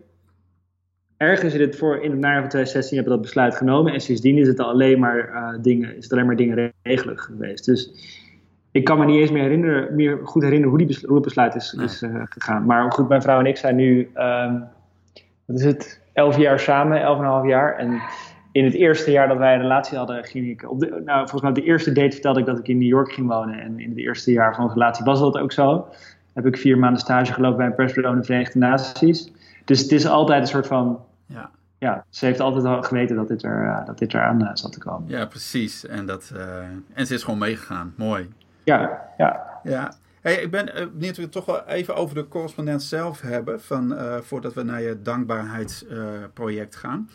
ergens 1.18 1.54
in 1.54 1.62
het, 1.62 1.78
voor, 1.78 1.96
in 1.96 2.12
het 2.12 2.20
najaar 2.20 2.40
van 2.40 2.50
2016 2.50 2.96
hebben 2.98 3.14
we 3.14 3.20
dat 3.20 3.28
besluit 3.28 3.56
genomen. 3.56 3.94
En 3.94 4.02
sindsdien 4.02 4.38
is 4.38 4.48
het 4.48 4.60
alleen 4.60 5.00
maar, 5.00 5.30
uh, 5.30 5.64
dingen, 5.64 5.98
is 5.98 6.04
het 6.04 6.14
alleen 6.14 6.26
maar 6.26 6.36
dingen 6.36 6.74
regelen 6.82 7.20
geweest. 7.20 7.66
Dus 7.66 7.92
ik 8.72 8.84
kan 8.84 9.00
me 9.00 9.06
niet 9.06 9.20
eens 9.20 9.32
meer, 9.32 9.42
herinneren, 9.42 9.96
meer 9.96 10.20
goed 10.24 10.44
herinneren 10.44 10.78
hoe, 10.78 10.88
die 10.88 10.98
hoe 11.06 11.16
het 11.16 11.24
besluit 11.24 11.56
is, 11.56 11.74
is 11.74 12.02
uh, 12.02 12.22
gegaan. 12.24 12.66
Maar 12.66 12.92
goed, 12.92 13.08
mijn 13.08 13.22
vrouw 13.22 13.40
en 13.40 13.46
ik 13.46 13.58
zijn 13.58 13.76
nu, 13.76 14.10
um, 14.16 14.64
wat 15.46 15.58
is 15.58 15.66
het, 15.66 16.02
elf 16.14 16.38
jaar 16.38 16.60
samen, 16.60 17.02
elf 17.02 17.18
en 17.18 17.24
een 17.24 17.30
half 17.30 17.48
jaar. 17.48 17.78
En 17.78 18.02
in 18.56 18.64
het 18.64 18.74
eerste 18.74 19.12
jaar 19.12 19.28
dat 19.28 19.38
wij 19.38 19.54
een 19.54 19.62
relatie 19.62 19.98
hadden, 19.98 20.24
ging 20.24 20.50
ik 20.50 20.70
op 20.70 20.80
de, 20.80 21.02
nou, 21.06 21.20
volgens 21.20 21.42
mij 21.42 21.50
op 21.50 21.56
de 21.56 21.64
eerste 21.64 21.92
date 21.92 22.12
vertelde 22.12 22.40
ik 22.40 22.46
dat 22.46 22.60
ik 22.60 22.68
in 22.68 22.78
New 22.78 22.88
York 22.88 23.12
ging 23.12 23.28
wonen. 23.28 23.60
En 23.60 23.80
in 23.80 23.90
het 23.90 23.98
eerste 23.98 24.32
jaar 24.32 24.56
van 24.56 24.68
de 24.68 24.74
relatie 24.74 25.06
was 25.06 25.20
dat 25.20 25.38
ook 25.38 25.52
zo. 25.52 25.88
Heb 26.34 26.46
ik 26.46 26.58
vier 26.58 26.78
maanden 26.78 27.00
stage 27.00 27.34
gelopen 27.34 27.58
bij 27.58 27.66
een 27.66 27.76
persbureau 27.76 28.16
in 28.16 28.22
de 28.22 28.28
Verenigde 28.28 28.60
Naties. 28.60 29.32
Dus 29.66 29.82
het 29.82 29.92
is 29.92 30.06
altijd 30.06 30.42
een 30.42 30.48
soort 30.48 30.68
van. 30.68 31.00
Ja. 31.26 31.50
Ja, 31.78 32.06
ze 32.10 32.26
heeft 32.26 32.40
altijd 32.40 32.66
al 32.66 32.82
geweten 32.82 33.16
dat 33.16 33.28
dit, 33.28 33.44
er, 33.44 33.64
uh, 33.64 33.86
dat 33.86 33.98
dit 33.98 34.14
eraan 34.14 34.42
uh, 34.42 34.50
zat 34.54 34.72
te 34.72 34.80
komen. 34.80 35.10
Ja, 35.10 35.26
precies. 35.26 35.88
En, 35.88 36.06
dat, 36.06 36.32
uh, 36.36 36.58
en 36.94 37.06
ze 37.06 37.14
is 37.14 37.24
gewoon 37.24 37.40
meegegaan. 37.40 37.94
Mooi. 37.98 38.30
Ja, 38.64 39.02
ja. 39.18 39.44
ja. 39.64 39.94
Ik 40.26 40.52
ben 40.52 40.92
benieuwd 40.94 41.16
we 41.16 41.22
het 41.22 41.32
toch 41.32 41.46
wel 41.46 41.66
even 41.66 41.96
over 41.96 42.16
de 42.16 42.28
correspondent 42.28 42.84
zelf 42.84 43.22
hebben, 43.22 43.62
van, 43.62 43.94
uh, 43.94 44.18
voordat 44.18 44.54
we 44.54 44.64
naar 44.64 44.82
je 44.82 45.02
dankbaarheidsproject 45.02 46.76
uh, 46.76 46.80
gaan. 46.80 47.10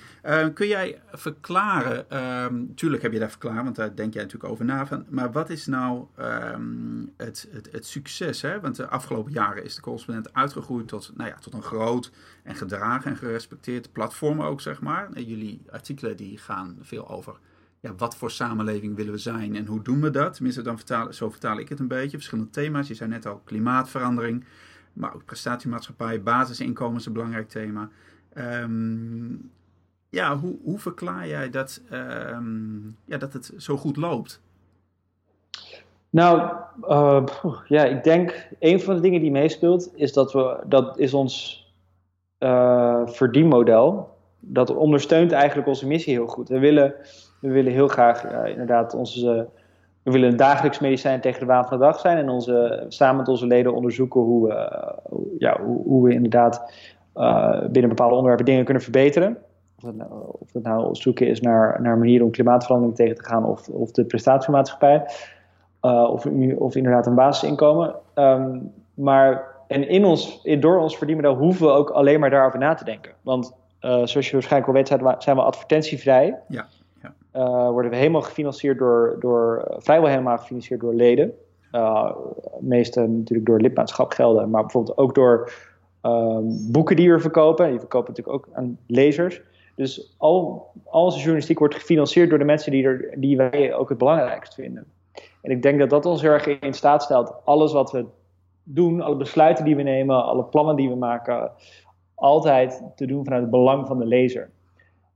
Kun 0.55 0.67
jij 0.67 1.01
verklaren, 1.13 2.17
um, 2.45 2.75
tuurlijk 2.75 3.03
heb 3.03 3.13
je 3.13 3.19
dat 3.19 3.31
verklaard, 3.31 3.63
want 3.63 3.77
daar 3.77 3.95
denk 3.95 4.15
jij 4.15 4.23
natuurlijk 4.23 4.53
over 4.53 4.65
na, 4.65 4.87
van, 4.87 5.07
maar 5.09 5.33
wat 5.33 5.51
is 5.51 5.67
nou 5.67 6.07
um, 6.21 7.13
het, 7.17 7.49
het, 7.53 7.69
het, 7.73 7.87
succes? 7.87 8.43
Hè? 8.43 8.61
Want 8.61 8.77
de 8.77 8.89
afgelopen 8.89 9.33
jaren 9.33 9.65
is 9.65 9.75
de 9.75 9.81
correspondent 9.81 10.35
uitgegroeid 10.35 10.89
tot, 10.89 11.13
nou 11.15 11.31
ja, 11.31 11.37
tot 11.41 11.55
een 11.55 11.63
groot 11.63 12.11
en 12.43 12.55
gedragen 12.55 13.11
en 13.11 13.17
gerespecteerd 13.17 13.93
platform 13.93 14.43
ook, 14.43 14.61
zeg 14.61 14.81
maar. 14.81 15.21
Jullie 15.21 15.63
artikelen 15.71 16.17
die 16.17 16.39
gaan 16.39 16.79
veel 16.81 17.09
over 17.09 17.35
ja, 17.81 17.95
wat 17.97 18.17
voor 18.17 18.31
samenleving 18.31 18.97
willen 18.97 19.13
we 19.13 19.19
zijn 19.19 19.57
en 19.57 19.67
hoe 19.67 19.83
doen 19.83 20.01
we 20.01 20.11
dat? 20.11 20.35
Tenminste, 20.35 20.63
dan 20.63 20.77
vertaal, 20.77 21.13
zo 21.13 21.31
vertaal 21.31 21.59
ik 21.59 21.69
het 21.69 21.81
een 21.81 21.89
beetje. 21.89 22.17
Verschillende 22.17 22.51
thema's. 22.51 22.89
Je 22.89 22.95
zei 22.95 23.11
net 23.11 23.27
al 23.27 23.41
klimaatverandering, 23.45 24.45
maar 24.93 25.15
ook 25.15 25.25
prestatiemaatschappij, 25.25 26.23
basisinkomen 26.23 26.99
is 26.99 27.07
een 27.07 27.13
belangrijk 27.13 27.49
thema. 27.49 27.89
Um, 28.35 29.51
ja, 30.09 30.39
hoe, 30.39 30.57
hoe 30.63 30.79
verklaar 30.79 31.29
jij 31.29 31.51
dat, 31.51 31.83
um, 31.93 32.97
ja, 33.05 33.19
dat 33.19 33.33
het 33.33 33.53
zo 33.57 33.77
goed 33.77 33.97
loopt? 33.97 34.41
Nou, 36.11 36.53
uh, 36.89 37.25
ja, 37.67 37.85
ik 37.85 38.05
denk 38.05 38.49
een 38.59 38.81
van 38.81 38.95
de 38.95 39.01
dingen 39.01 39.21
die 39.21 39.31
meespeelt 39.31 39.91
is 39.95 40.13
dat 40.13 40.33
we, 40.33 40.63
dat 40.67 40.99
is 40.99 41.15
ons 41.15 41.65
uh, 42.39 43.07
verdienmodel. 43.07 44.19
Dat 44.41 44.71
ondersteunt 44.71 45.33
eigenlijk 45.33 45.69
onze 45.69 45.87
missie 45.87 46.13
heel 46.13 46.27
goed. 46.27 46.49
We 46.49 46.59
willen 46.59 46.95
we 47.41 47.49
willen 47.49 47.73
heel 47.73 47.89
graag 47.89 48.25
inderdaad 48.47 48.95
onze. 48.95 49.49
We 50.03 50.11
willen 50.11 50.31
een 50.31 50.37
dagelijks 50.37 50.79
medicijn 50.79 51.21
tegen 51.21 51.41
de 51.41 51.47
waan 51.47 51.65
van 51.67 51.79
de 51.79 51.85
dag 51.85 51.99
zijn 51.99 52.19
en 52.19 52.29
onze, 52.29 52.85
samen 52.89 53.17
met 53.17 53.29
onze 53.29 53.47
leden 53.47 53.75
onderzoeken 53.75 54.21
hoe 54.21 54.49
we, 54.49 54.83
ja, 55.39 55.61
hoe, 55.63 55.83
hoe 55.83 56.05
we 56.05 56.13
inderdaad 56.13 56.73
uh, 57.17 57.61
binnen 57.61 57.89
bepaalde 57.89 58.15
onderwerpen 58.15 58.45
dingen 58.45 58.65
kunnen 58.65 58.83
verbeteren. 58.83 59.37
Of 59.77 59.83
dat 59.83 59.95
nou, 59.95 60.35
nou 60.53 60.95
zoeken 60.95 61.27
is 61.27 61.41
naar, 61.41 61.83
naar 61.83 61.99
manieren 61.99 62.27
om 62.27 62.33
klimaatverandering 62.33 62.97
tegen 62.97 63.17
te 63.17 63.25
gaan 63.25 63.45
of, 63.45 63.69
of 63.69 63.91
de 63.91 64.05
prestatiemaatschappij. 64.05 65.05
Uh, 65.83 66.09
of, 66.11 66.27
of 66.57 66.77
inderdaad 66.77 67.07
een 67.07 67.15
basisinkomen. 67.15 67.95
Um, 68.15 68.73
maar 68.95 69.45
en 69.67 69.89
in 69.89 70.05
ons, 70.05 70.43
door 70.59 70.79
ons 70.79 70.97
verdienmodel 70.97 71.35
hoeven 71.35 71.67
we 71.67 71.73
ook 71.73 71.91
alleen 71.91 72.21
maar 72.21 72.31
daarover 72.31 72.59
na 72.59 72.75
te 72.75 72.85
denken. 72.85 73.13
Want 73.23 73.57
zoals 73.81 74.27
je 74.27 74.33
waarschijnlijk 74.33 74.67
al 74.67 74.73
weet, 74.73 74.89
zijn 74.89 75.03
we, 75.03 75.15
zijn 75.19 75.37
we 75.37 75.43
advertentievrij. 75.43 76.39
Ja. 76.49 76.67
Uh, 77.37 77.69
worden 77.69 77.91
we 77.91 77.97
helemaal 77.97 78.23
gefinancierd 78.23 78.79
door, 78.79 79.17
door 79.21 79.75
vrijwel 79.79 80.09
helemaal 80.09 80.39
gefinancierd 80.39 80.81
door 80.81 80.95
leden. 80.95 81.35
Uh, 81.73 82.13
natuurlijk 82.61 83.47
door 83.47 83.61
lidmaatschap 83.61 84.13
gelden, 84.13 84.51
maar 84.51 84.63
bijvoorbeeld 84.63 84.99
ook 84.99 85.15
door 85.15 85.53
um, 86.03 86.73
boeken 86.73 86.97
die 86.97 87.13
we 87.13 87.21
verkopen. 87.21 87.71
Die 87.71 87.79
verkopen 87.79 88.09
natuurlijk 88.09 88.37
ook 88.37 88.55
aan 88.57 88.79
lezers. 88.87 89.43
Dus 89.75 90.15
al, 90.17 90.67
onze 90.85 91.19
journalistiek 91.19 91.59
wordt 91.59 91.75
gefinancierd 91.75 92.31
door 92.31 92.39
de 92.39 92.45
mensen 92.45 92.73
die, 92.73 92.85
er, 92.85 93.15
die 93.17 93.37
wij 93.37 93.75
ook 93.75 93.89
het 93.89 93.99
belangrijkst 93.99 94.55
vinden. 94.55 94.85
En 95.43 95.51
ik 95.51 95.63
denk 95.63 95.79
dat 95.79 95.91
dat 95.91 96.07
ons 96.07 96.25
erg 96.25 96.47
in 96.47 96.75
staat 96.75 97.03
stelt. 97.03 97.35
Alles 97.45 97.73
wat 97.73 97.93
we 97.93 98.05
doen, 98.63 99.01
alle 99.01 99.17
besluiten 99.17 99.65
die 99.65 99.77
we 99.77 99.83
nemen, 99.83 100.25
alle 100.25 100.45
plannen 100.45 100.77
die 100.77 100.89
we 100.89 100.97
maken, 100.97 101.51
altijd 102.15 102.83
te 102.97 103.07
doen 103.07 103.25
vanuit 103.25 103.43
het 103.43 103.51
belang 103.51 103.87
van 103.87 103.99
de 103.99 104.07
lezer. 104.07 104.51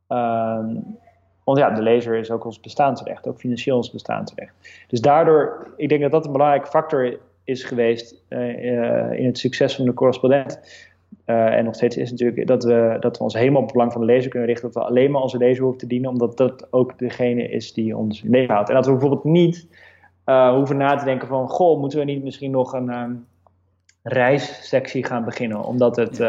Um, 0.09 0.99
want 1.45 1.59
ja, 1.59 1.71
de 1.71 1.83
lezer 1.83 2.17
is 2.17 2.31
ook 2.31 2.45
ons 2.45 2.61
bestaansrecht, 2.61 3.29
ook 3.29 3.39
financieel 3.39 3.77
ons 3.77 3.91
bestaansrecht. 3.91 4.55
Dus 4.89 5.01
daardoor, 5.01 5.73
ik 5.77 5.89
denk 5.89 6.01
dat 6.01 6.11
dat 6.11 6.27
een 6.27 6.33
belangrijke 6.33 6.69
factor 6.69 7.19
is 7.45 7.65
geweest 7.65 8.23
uh, 8.29 9.13
in 9.13 9.27
het 9.27 9.39
succes 9.39 9.77
van 9.77 9.85
de 9.85 9.95
correspondent. 9.95 10.61
Uh, 11.27 11.57
en 11.57 11.65
nog 11.65 11.75
steeds 11.75 11.97
is 11.97 12.11
natuurlijk 12.11 12.47
dat 12.47 12.65
we, 12.65 12.97
dat 13.01 13.19
we 13.19 13.25
ons 13.25 13.35
helemaal 13.35 13.61
op 13.61 13.65
het 13.65 13.73
belang 13.73 13.93
van 13.93 14.01
de 14.01 14.07
lezer 14.07 14.31
kunnen 14.31 14.49
richten. 14.49 14.73
Dat 14.73 14.83
we 14.83 14.89
alleen 14.89 15.11
maar 15.11 15.23
onze 15.23 15.39
lezer 15.39 15.63
hoeven 15.63 15.81
te 15.81 15.87
dienen, 15.87 16.11
omdat 16.11 16.37
dat 16.37 16.67
ook 16.73 16.99
degene 16.99 17.49
is 17.49 17.73
die 17.73 17.97
ons 17.97 18.23
in 18.23 18.31
leven 18.31 18.55
houdt. 18.55 18.69
En 18.69 18.75
dat 18.75 18.87
we 18.87 18.91
bijvoorbeeld 18.91 19.25
niet 19.25 19.67
uh, 20.27 20.55
hoeven 20.55 20.77
na 20.77 20.97
te 20.97 21.05
denken 21.05 21.29
van, 21.29 21.49
goh, 21.49 21.81
moeten 21.81 21.99
we 21.99 22.05
niet 22.05 22.25
misschien 22.25 22.51
nog 22.51 22.73
een 22.73 22.95
um, 22.95 23.27
reissectie 24.03 25.05
gaan 25.05 25.25
beginnen? 25.25 25.65
Omdat 25.65 25.97
het 25.97 26.21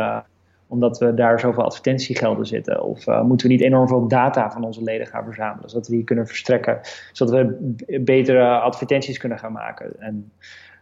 omdat 0.67 0.97
we 0.97 1.13
daar 1.13 1.39
zoveel 1.39 1.63
advertentiegelden 1.63 2.45
zitten? 2.45 2.83
Of 2.83 3.07
uh, 3.07 3.21
moeten 3.21 3.47
we 3.47 3.53
niet 3.53 3.63
enorm 3.63 3.87
veel 3.87 4.07
data 4.07 4.51
van 4.51 4.63
onze 4.63 4.83
leden 4.83 5.07
gaan 5.07 5.23
verzamelen, 5.23 5.69
zodat 5.69 5.87
we 5.87 5.95
die 5.95 6.03
kunnen 6.03 6.27
verstrekken, 6.27 6.79
zodat 7.11 7.33
we 7.33 7.75
betere 8.01 8.47
advertenties 8.47 9.17
kunnen 9.17 9.39
gaan 9.39 9.51
maken? 9.51 9.99
En 9.99 10.31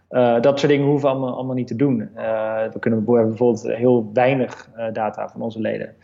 uh, 0.10 0.42
dat 0.42 0.60
soort 0.60 0.72
dingen 0.72 0.88
hoeven 0.88 1.10
we 1.10 1.16
allemaal, 1.16 1.36
allemaal 1.36 1.56
niet 1.56 1.68
te 1.68 1.76
doen. 1.76 2.10
Uh, 2.16 2.64
we, 2.74 2.80
kunnen, 2.80 3.04
bijvoorbeeld 3.06 3.64
heel 3.64 4.10
weinig 4.14 4.70
data 4.94 5.30
van 5.30 5.42
onze 5.42 5.60
leden. 5.60 5.96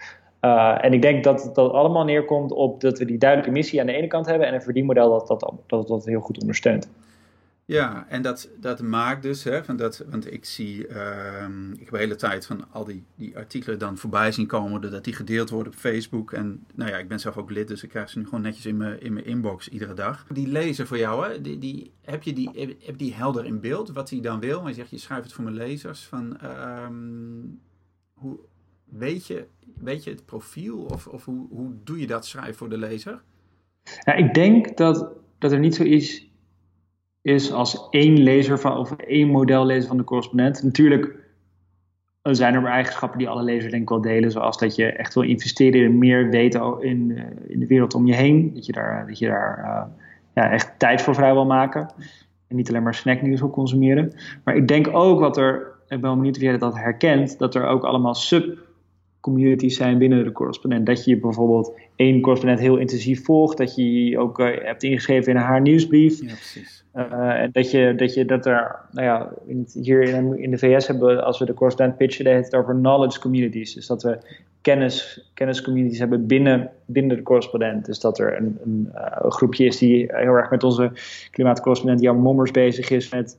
en 0.82 0.94
ik 0.94 1.02
denk 1.02 1.24
dat 1.24 1.52
dat 1.54 1.72
allemaal 1.72 2.04
neerkomt 2.04 2.52
op 2.52 2.82
dat 2.82 3.00
we 3.00 3.06
die 3.06 3.18
duidelijke 3.18 3.54
missie 3.54 3.80
aan 3.80 3.86
de 3.86 3.94
ene 3.94 4.08
kant 4.08 4.26
hebben 4.26 4.48
en 4.48 4.54
een 4.54 4.62
verdienmodel 4.62 5.26
dat, 5.26 5.54
dat, 5.68 5.88
dat 5.88 6.06
heel 6.06 6.22
goed 6.22 6.42
ondersteunt. 6.42 6.90
Ja, 7.70 8.06
en 8.08 8.22
dat, 8.22 8.50
dat 8.60 8.82
maakt 8.82 9.22
dus, 9.22 9.44
hè, 9.44 9.64
van 9.64 9.76
dat, 9.76 10.04
want 10.10 10.34
ik 10.34 10.46
zie, 10.46 10.88
uh, 10.88 11.46
ik 11.74 11.80
heb 11.80 11.90
de 11.90 11.98
hele 11.98 12.16
tijd 12.16 12.46
van 12.46 12.72
al 12.72 12.86
die, 12.86 13.04
die 13.16 13.38
artikelen 13.38 13.80
dan 13.80 13.98
voorbij 13.98 14.32
zien 14.32 14.48
komen, 14.48 14.82
dat 14.82 15.04
die 15.04 15.14
gedeeld 15.14 15.50
worden 15.50 15.74
op 15.74 15.80
Facebook. 15.80 16.32
En 16.32 16.66
nou 16.76 16.90
ja, 16.90 16.98
ik 16.98 17.08
ben 17.08 17.20
zelf 17.20 17.38
ook 17.38 17.52
lid, 17.52 17.68
dus 17.68 17.84
ik 17.84 17.90
krijg 17.90 18.10
ze 18.10 18.18
nu 18.18 18.24
gewoon 18.26 18.42
netjes 18.42 18.66
in 18.66 18.78
mijn, 18.78 19.02
in 19.02 19.14
mijn 19.14 19.26
inbox 19.26 19.70
iedere 19.70 19.94
dag. 19.94 20.26
Die 20.34 20.48
lezen 20.48 20.88
voor 20.88 20.98
jou, 20.98 21.28
hè, 21.28 21.42
die, 21.42 21.58
die, 21.58 21.92
heb 22.02 22.24
je 22.24 22.34
die, 22.34 22.78
heb 22.80 22.98
die 22.98 23.14
helder 23.14 23.46
in 23.46 23.60
beeld, 23.60 23.92
wat 23.92 24.10
hij 24.10 24.22
dan 24.22 24.40
wil? 24.40 24.60
Maar 24.60 24.70
je 24.70 24.76
zegt, 24.76 24.90
je 24.90 24.98
schrijft 24.98 25.24
het 25.24 25.34
voor 25.34 25.44
mijn 25.44 25.56
lezers. 25.56 26.04
Van, 26.06 26.38
um, 26.44 27.60
hoe, 28.14 28.40
weet, 28.86 29.28
je, 29.28 29.46
weet 29.80 30.04
je 30.04 30.10
het 30.10 30.26
profiel 30.26 30.78
of, 30.78 31.08
of 31.08 31.26
hoe, 31.26 31.48
hoe 31.50 31.74
doe 31.84 32.00
je 32.00 32.08
dat 32.08 32.26
schrijven 32.26 32.56
voor 32.56 32.70
de 32.70 32.78
lezer? 32.78 33.22
Ja, 34.04 34.14
ik 34.14 34.34
denk 34.34 34.78
dat, 34.78 35.12
dat 35.38 35.52
er 35.52 35.60
niet 35.60 35.76
zo 35.76 35.84
is 35.84 36.29
is 37.22 37.52
als 37.52 37.88
één 37.90 38.20
lezer 38.20 38.60
van, 38.60 38.78
of 38.78 38.92
één 38.92 39.28
modellezer 39.28 39.88
van 39.88 39.98
de 39.98 40.04
correspondent. 40.04 40.64
Natuurlijk 40.64 41.18
zijn 42.22 42.54
er 42.54 42.66
eigenschappen 42.66 43.20
die 43.20 43.30
alle 43.30 43.44
lezers 43.44 43.72
denk 43.72 43.84
ik 43.84 43.90
wel 43.90 44.02
delen, 44.02 44.32
zoals 44.32 44.58
dat 44.58 44.76
je 44.76 44.86
echt 44.86 45.14
wil 45.14 45.24
investeren 45.24 45.82
in 45.82 45.98
meer 45.98 46.30
weten 46.30 46.82
in, 46.82 47.18
eh, 47.18 47.24
in 47.48 47.60
de 47.60 47.68
wereld 47.68 47.94
om 47.94 48.08
je 48.08 48.16
heen. 48.16 48.52
Dat 48.54 48.66
je 48.66 48.72
daar, 48.72 49.08
dat 49.08 49.20
je 49.20 49.28
daar 49.28 49.60
uh, 49.64 49.82
ja, 50.34 50.52
echt 50.52 50.80
tijd 50.80 51.02
voor 51.02 51.16
vrij 51.16 51.34
wil 51.34 51.46
maken. 51.46 51.90
En 52.48 52.56
niet 52.56 52.70
alleen 52.70 52.84
maar 52.84 52.96
snacknieuws 52.96 53.40
wil 53.40 53.50
consumeren. 53.50 54.14
Maar 54.44 54.56
ik 54.56 54.68
denk 54.68 54.88
ook 54.92 55.20
wat 55.20 55.38
er, 55.38 55.56
ik 55.58 55.88
ben 55.88 56.02
wel 56.02 56.16
benieuwd 56.16 56.36
of 56.36 56.42
jij 56.42 56.58
dat 56.58 56.78
herkent, 56.78 57.38
dat 57.38 57.56
er 57.56 57.66
ook 57.66 57.84
allemaal 57.84 58.16
sub 58.16 58.58
communities 59.20 59.78
zijn 59.78 59.98
binnen 59.98 60.24
de 60.24 60.32
correspondent. 60.32 60.86
Dat 60.86 61.06
je 61.06 61.20
bijvoorbeeld 61.20 61.80
één 61.96 62.22
correspondent 62.22 62.62
heel 62.62 62.78
intensief 62.78 63.24
volgt. 63.24 63.58
Dat 63.58 63.76
je 63.76 64.20
ook 64.20 64.40
uh, 64.40 64.48
hebt 64.62 64.84
ingeschreven 64.84 65.32
in 65.32 65.38
haar 65.38 65.62
nieuwsbrief. 65.62 66.22
Ja, 66.22 66.28
precies. 66.28 66.86
Uh, 66.96 67.42
en 67.42 67.50
dat 67.52 67.72
je, 67.72 67.94
dat 67.96 68.14
je 68.14 68.26
dat 68.26 68.46
er, 68.46 68.76
nou 68.92 69.08
ja, 69.08 69.34
in, 69.48 69.68
hier 69.74 70.02
in, 70.02 70.40
in, 70.40 70.52
de 70.52 70.58
VS 70.58 70.88
hebben 70.88 71.16
we, 71.16 71.22
als 71.22 71.40
we 71.40 71.46
de 71.46 71.54
correspondent 71.54 71.98
pitchen, 71.98 72.26
dan 72.26 72.34
heet 72.34 72.46
het 72.46 72.56
over 72.56 72.76
knowledge 72.76 73.20
communities. 73.20 73.74
Dus 73.74 73.88
dat 73.88 74.04
we 74.04 74.18
kennis, 74.62 75.30
kenniscommunities 75.34 76.00
hebben 76.00 76.28
binnen, 76.28 76.72
binnen 76.86 77.18
de 77.18 77.24
correspondent. 77.24 77.86
Dus 77.86 78.00
dat 78.00 78.20
er 78.20 78.38
een, 78.38 78.58
een, 78.64 78.90
uh, 78.96 79.02
een 79.22 79.32
groepje 79.32 79.66
is 79.66 79.78
die 79.78 80.06
heel 80.08 80.34
erg 80.34 80.50
met 80.50 80.64
onze 80.64 80.92
klimaatcorrespondent 81.32 82.02
Jan 82.02 82.18
Mommers 82.18 82.52
bezig 82.52 82.90
is 82.90 83.10
met 83.10 83.38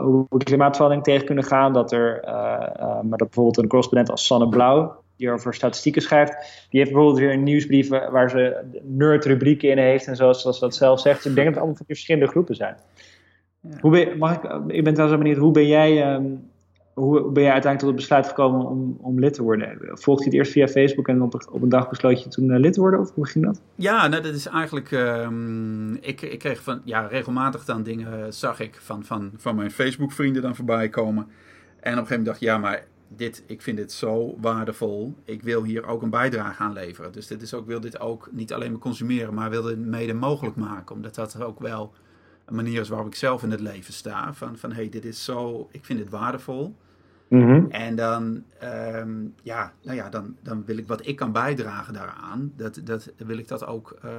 hoe 0.00 0.26
we 0.28 0.44
klimaatverandering 0.44 1.04
tegen 1.04 1.26
kunnen 1.26 1.44
gaan. 1.44 1.72
Dat 1.72 1.92
er, 1.92 2.24
uh, 2.24 2.32
uh, 2.32 3.00
maar 3.00 3.18
dat 3.18 3.18
bijvoorbeeld 3.18 3.58
een 3.58 3.68
correspondent 3.68 4.10
als 4.10 4.26
Sanne 4.26 4.48
Blauw, 4.48 5.02
die 5.16 5.30
over 5.30 5.54
statistieken 5.54 6.02
schrijft, 6.02 6.32
die 6.70 6.80
heeft 6.80 6.92
bijvoorbeeld 6.92 7.18
weer 7.18 7.32
een 7.32 7.42
nieuwsbrief 7.42 7.88
waar 7.88 8.30
ze 8.30 8.56
nerd-rubrieken 8.82 9.70
in 9.70 9.78
heeft 9.78 10.06
en 10.06 10.16
zoals, 10.16 10.42
zoals 10.42 10.58
dat 10.58 10.74
zelf 10.74 11.00
zegt. 11.00 11.24
ik 11.24 11.34
denk 11.34 11.36
dat 11.36 11.46
het 11.46 11.56
allemaal 11.56 11.84
verschillende 11.86 12.26
groepen 12.26 12.54
zijn. 12.54 12.76
Ja. 13.60 13.78
Hoe 13.80 13.90
ben, 13.90 14.18
mag 14.18 14.36
ik, 14.36 14.42
ik 14.66 14.84
ben 14.84 14.94
trouwens 14.94 15.22
benieuwd, 15.22 15.38
hoe 15.38 15.52
ben 15.52 15.66
jij, 15.66 16.14
um, 16.14 16.50
hoe 16.98 17.30
ben 17.32 17.42
je 17.42 17.52
uiteindelijk 17.52 17.78
tot 17.78 17.88
het 17.88 17.96
besluit 17.96 18.26
gekomen 18.26 18.66
om, 18.66 18.96
om 19.00 19.18
lid 19.18 19.34
te 19.34 19.42
worden? 19.42 19.78
Volgde 19.80 20.24
je 20.24 20.30
het 20.30 20.38
eerst 20.38 20.52
via 20.52 20.68
Facebook 20.68 21.08
en 21.08 21.22
op, 21.22 21.48
op 21.50 21.62
een 21.62 21.68
dag 21.68 21.88
besloot 21.88 22.22
je 22.22 22.28
toen 22.28 22.58
lid 22.58 22.72
te 22.72 22.80
worden? 22.80 23.00
Of 23.00 23.14
hoe 23.14 23.26
ging 23.26 23.44
dat? 23.44 23.60
Ja, 23.74 24.08
nou, 24.08 24.22
dat 24.22 24.34
is 24.34 24.46
eigenlijk. 24.46 24.92
Ehm, 24.92 25.94
ik, 25.94 26.22
ik 26.22 26.38
kreeg 26.38 26.62
van 26.62 26.80
ja, 26.84 27.06
regelmatig 27.06 27.64
dan 27.64 27.82
dingen, 27.82 28.34
zag 28.34 28.60
ik 28.60 28.76
van, 28.80 29.04
van, 29.04 29.30
van 29.36 29.56
mijn 29.56 29.70
Facebook-vrienden 29.70 30.42
dan 30.42 30.56
voorbij 30.56 30.88
komen. 30.88 31.26
En 31.80 31.92
op 31.92 31.98
een 31.98 32.06
gegeven 32.06 32.08
moment 32.08 32.24
dacht 32.26 32.40
ik, 32.40 32.48
ja, 32.48 32.58
maar 32.58 32.86
dit, 33.08 33.44
ik 33.46 33.62
vind 33.62 33.76
dit 33.76 33.92
zo 33.92 34.36
waardevol. 34.40 35.14
Ik 35.24 35.42
wil 35.42 35.64
hier 35.64 35.86
ook 35.86 36.02
een 36.02 36.10
bijdrage 36.10 36.62
aan 36.62 36.72
leveren. 36.72 37.12
Dus 37.12 37.26
dit 37.26 37.42
is 37.42 37.54
ook, 37.54 37.66
wil 37.66 37.80
dit 37.80 38.00
ook 38.00 38.28
niet 38.32 38.52
alleen 38.52 38.70
maar 38.70 38.80
consumeren, 38.80 39.34
maar 39.34 39.50
wil 39.50 39.62
dit 39.62 39.78
mede 39.78 40.14
mogelijk 40.14 40.56
maken. 40.56 40.94
Omdat 40.94 41.14
dat 41.14 41.42
ook 41.42 41.60
wel 41.60 41.92
een 42.44 42.54
manier 42.54 42.80
is 42.80 42.88
waarop 42.88 43.06
ik 43.06 43.14
zelf 43.14 43.42
in 43.42 43.50
het 43.50 43.60
leven 43.60 43.92
sta. 43.92 44.34
Van, 44.34 44.56
van 44.56 44.72
hey, 44.72 44.88
dit 44.88 45.04
is 45.04 45.24
zo, 45.24 45.68
ik 45.70 45.84
vind 45.84 45.98
dit 45.98 46.08
waardevol. 46.08 46.74
Mhm. 47.28 47.64
En 47.70 47.96
dan, 47.96 48.44
ehm, 48.58 49.26
ja, 49.42 49.72
nou 49.82 49.96
ja, 49.96 50.08
dan, 50.08 50.36
dan 50.42 50.64
wil 50.64 50.76
ik 50.76 50.86
wat 50.86 51.06
ik 51.06 51.16
kan 51.16 51.32
bijdragen 51.32 51.92
daaraan. 51.92 52.52
Dat, 52.56 52.80
dat 52.84 53.12
wil 53.16 53.38
ik 53.38 53.48
dat 53.48 53.66
ook, 53.66 53.98
uh, 54.04 54.10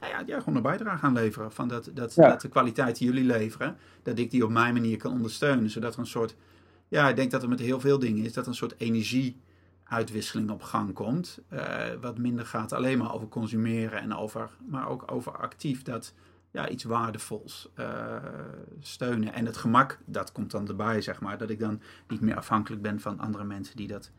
nou 0.00 0.12
ja, 0.12 0.22
ja, 0.26 0.38
gewoon 0.38 0.56
een 0.56 0.62
bijdrage 0.62 1.06
aan 1.06 1.12
leveren. 1.12 1.52
Van 1.52 1.68
dat, 1.68 1.90
dat, 1.94 2.14
dat 2.14 2.40
de 2.40 2.48
kwaliteit 2.48 2.98
die 2.98 3.06
jullie 3.06 3.24
leveren, 3.24 3.76
dat 4.02 4.18
ik 4.18 4.30
die 4.30 4.44
op 4.44 4.50
mijn 4.50 4.74
manier 4.74 4.96
kan 4.96 5.12
ondersteunen. 5.12 5.70
Zodat 5.70 5.94
er 5.94 6.00
een 6.00 6.06
soort, 6.06 6.36
ja, 6.88 7.08
ik 7.08 7.16
denk 7.16 7.30
dat 7.30 7.42
er 7.42 7.48
met 7.48 7.60
heel 7.60 7.80
veel 7.80 7.98
dingen 7.98 8.24
is, 8.24 8.32
dat 8.32 8.44
er 8.44 8.50
een 8.50 8.56
soort 8.56 8.74
energieuitwisseling 8.78 10.50
op 10.50 10.62
gang 10.62 10.92
komt. 10.92 11.40
Uh, 11.52 11.60
wat 12.00 12.18
minder 12.18 12.46
gaat 12.46 12.72
alleen 12.72 12.98
maar 12.98 13.14
over 13.14 13.28
consumeren 13.28 14.00
en 14.00 14.14
over, 14.14 14.50
maar 14.66 14.88
ook 14.88 15.12
over 15.12 15.32
actief 15.32 15.82
dat 15.82 16.14
ja, 16.54 16.68
iets 16.68 16.84
waardevols 16.84 17.68
uh, 17.78 18.16
steunen. 18.80 19.32
En 19.32 19.46
het 19.46 19.56
gemak, 19.56 19.98
dat 20.04 20.32
komt 20.32 20.50
dan 20.50 20.68
erbij, 20.68 21.00
zeg 21.00 21.20
maar. 21.20 21.38
Dat 21.38 21.50
ik 21.50 21.58
dan 21.58 21.80
niet 22.08 22.20
meer 22.20 22.36
afhankelijk 22.36 22.82
ben 22.82 23.00
van 23.00 23.18
andere 23.18 23.44
mensen 23.44 23.76
die 23.76 23.88
dat 23.88 24.10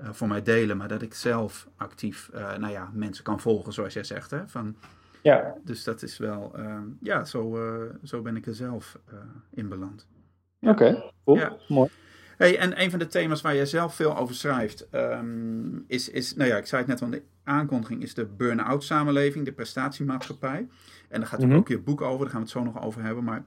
uh, 0.00 0.08
voor 0.12 0.28
mij 0.28 0.42
delen. 0.42 0.76
Maar 0.76 0.88
dat 0.88 1.02
ik 1.02 1.14
zelf 1.14 1.68
actief, 1.76 2.30
uh, 2.34 2.56
nou 2.56 2.72
ja, 2.72 2.90
mensen 2.92 3.24
kan 3.24 3.40
volgen, 3.40 3.72
zoals 3.72 3.92
jij 3.92 4.04
zegt. 4.04 4.30
Hè? 4.30 4.48
Van, 4.48 4.76
ja. 5.22 5.54
Dus 5.64 5.84
dat 5.84 6.02
is 6.02 6.18
wel, 6.18 6.56
ja, 7.00 7.24
zo, 7.24 7.58
zo 8.02 8.22
ben 8.22 8.36
ik 8.36 8.46
er 8.46 8.54
zelf 8.54 8.98
in 9.50 9.68
beland. 9.68 10.06
Oké, 10.60 10.70
okay, 10.70 11.12
cool. 11.24 11.36
Ja. 11.36 11.56
mooi. 11.68 11.90
Hey, 12.36 12.58
en 12.58 12.80
een 12.82 12.90
van 12.90 12.98
de 12.98 13.06
thema's 13.06 13.40
waar 13.40 13.54
jij 13.54 13.66
zelf 13.66 13.94
veel 13.94 14.16
over 14.16 14.34
schrijft, 14.34 14.86
um, 14.92 15.84
is, 15.86 16.08
is, 16.08 16.34
nou 16.34 16.48
ja, 16.50 16.56
ik 16.56 16.66
zei 16.66 16.82
het 16.82 16.90
net 16.90 17.02
al, 17.02 17.10
de 17.10 17.22
aankondiging 17.44 18.02
is 18.02 18.14
de 18.14 18.26
burn-out 18.26 18.84
samenleving, 18.84 19.44
de 19.44 19.52
prestatiemaatschappij. 19.52 20.68
En 21.12 21.20
daar 21.20 21.28
gaat 21.28 21.40
mm 21.40 21.54
ook 21.54 21.68
je 21.68 21.78
boek 21.78 22.00
over, 22.00 22.18
daar 22.18 22.28
gaan 22.28 22.40
we 22.40 22.46
het 22.46 22.56
zo 22.56 22.62
nog 22.62 22.82
over 22.82 23.02
hebben. 23.02 23.24
Maar 23.24 23.44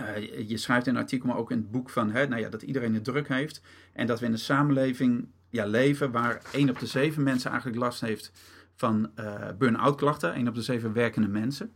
uh, 0.00 0.48
je 0.48 0.56
schrijft 0.56 0.86
in 0.86 0.94
een 0.94 1.00
artikel, 1.00 1.28
maar 1.28 1.36
ook 1.36 1.50
in 1.50 1.56
het 1.56 1.70
boek 1.70 1.90
van 1.90 2.10
hè, 2.10 2.26
nou 2.26 2.40
ja, 2.40 2.48
dat 2.48 2.62
iedereen 2.62 2.94
het 2.94 3.04
druk 3.04 3.28
heeft. 3.28 3.62
En 3.92 4.06
dat 4.06 4.20
we 4.20 4.26
in 4.26 4.32
een 4.32 4.38
samenleving 4.38 5.28
ja, 5.48 5.66
leven 5.66 6.10
waar 6.10 6.42
1 6.52 6.70
op 6.70 6.78
de 6.78 6.86
7 6.86 7.22
mensen 7.22 7.50
eigenlijk 7.50 7.80
last 7.80 8.00
heeft 8.00 8.32
van 8.74 9.10
uh, 9.20 9.34
burn-out 9.58 9.96
klachten. 9.96 10.34
1 10.34 10.48
op 10.48 10.54
de 10.54 10.62
7 10.62 10.92
werkende 10.92 11.28
mensen. 11.28 11.72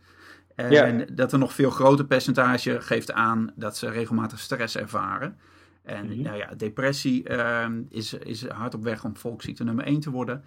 En 0.55 0.71
ja. 0.71 1.05
dat 1.11 1.31
er 1.31 1.39
nog 1.39 1.53
veel 1.53 1.69
groter 1.69 2.05
percentage 2.05 2.81
geeft 2.81 3.11
aan 3.11 3.51
dat 3.55 3.77
ze 3.77 3.89
regelmatig 3.89 4.39
stress 4.39 4.77
ervaren. 4.77 5.37
En 5.83 6.05
mm 6.05 6.21
nou 6.21 6.37
ja, 6.37 6.55
depressie 6.57 7.29
uh, 7.29 7.67
is, 7.89 8.13
is 8.13 8.47
hard 8.47 8.73
op 8.73 8.83
weg 8.83 9.03
om 9.03 9.17
volksziekte 9.17 9.63
nummer 9.63 9.85
1 9.85 9.99
te 9.99 10.09
worden. 10.09 10.43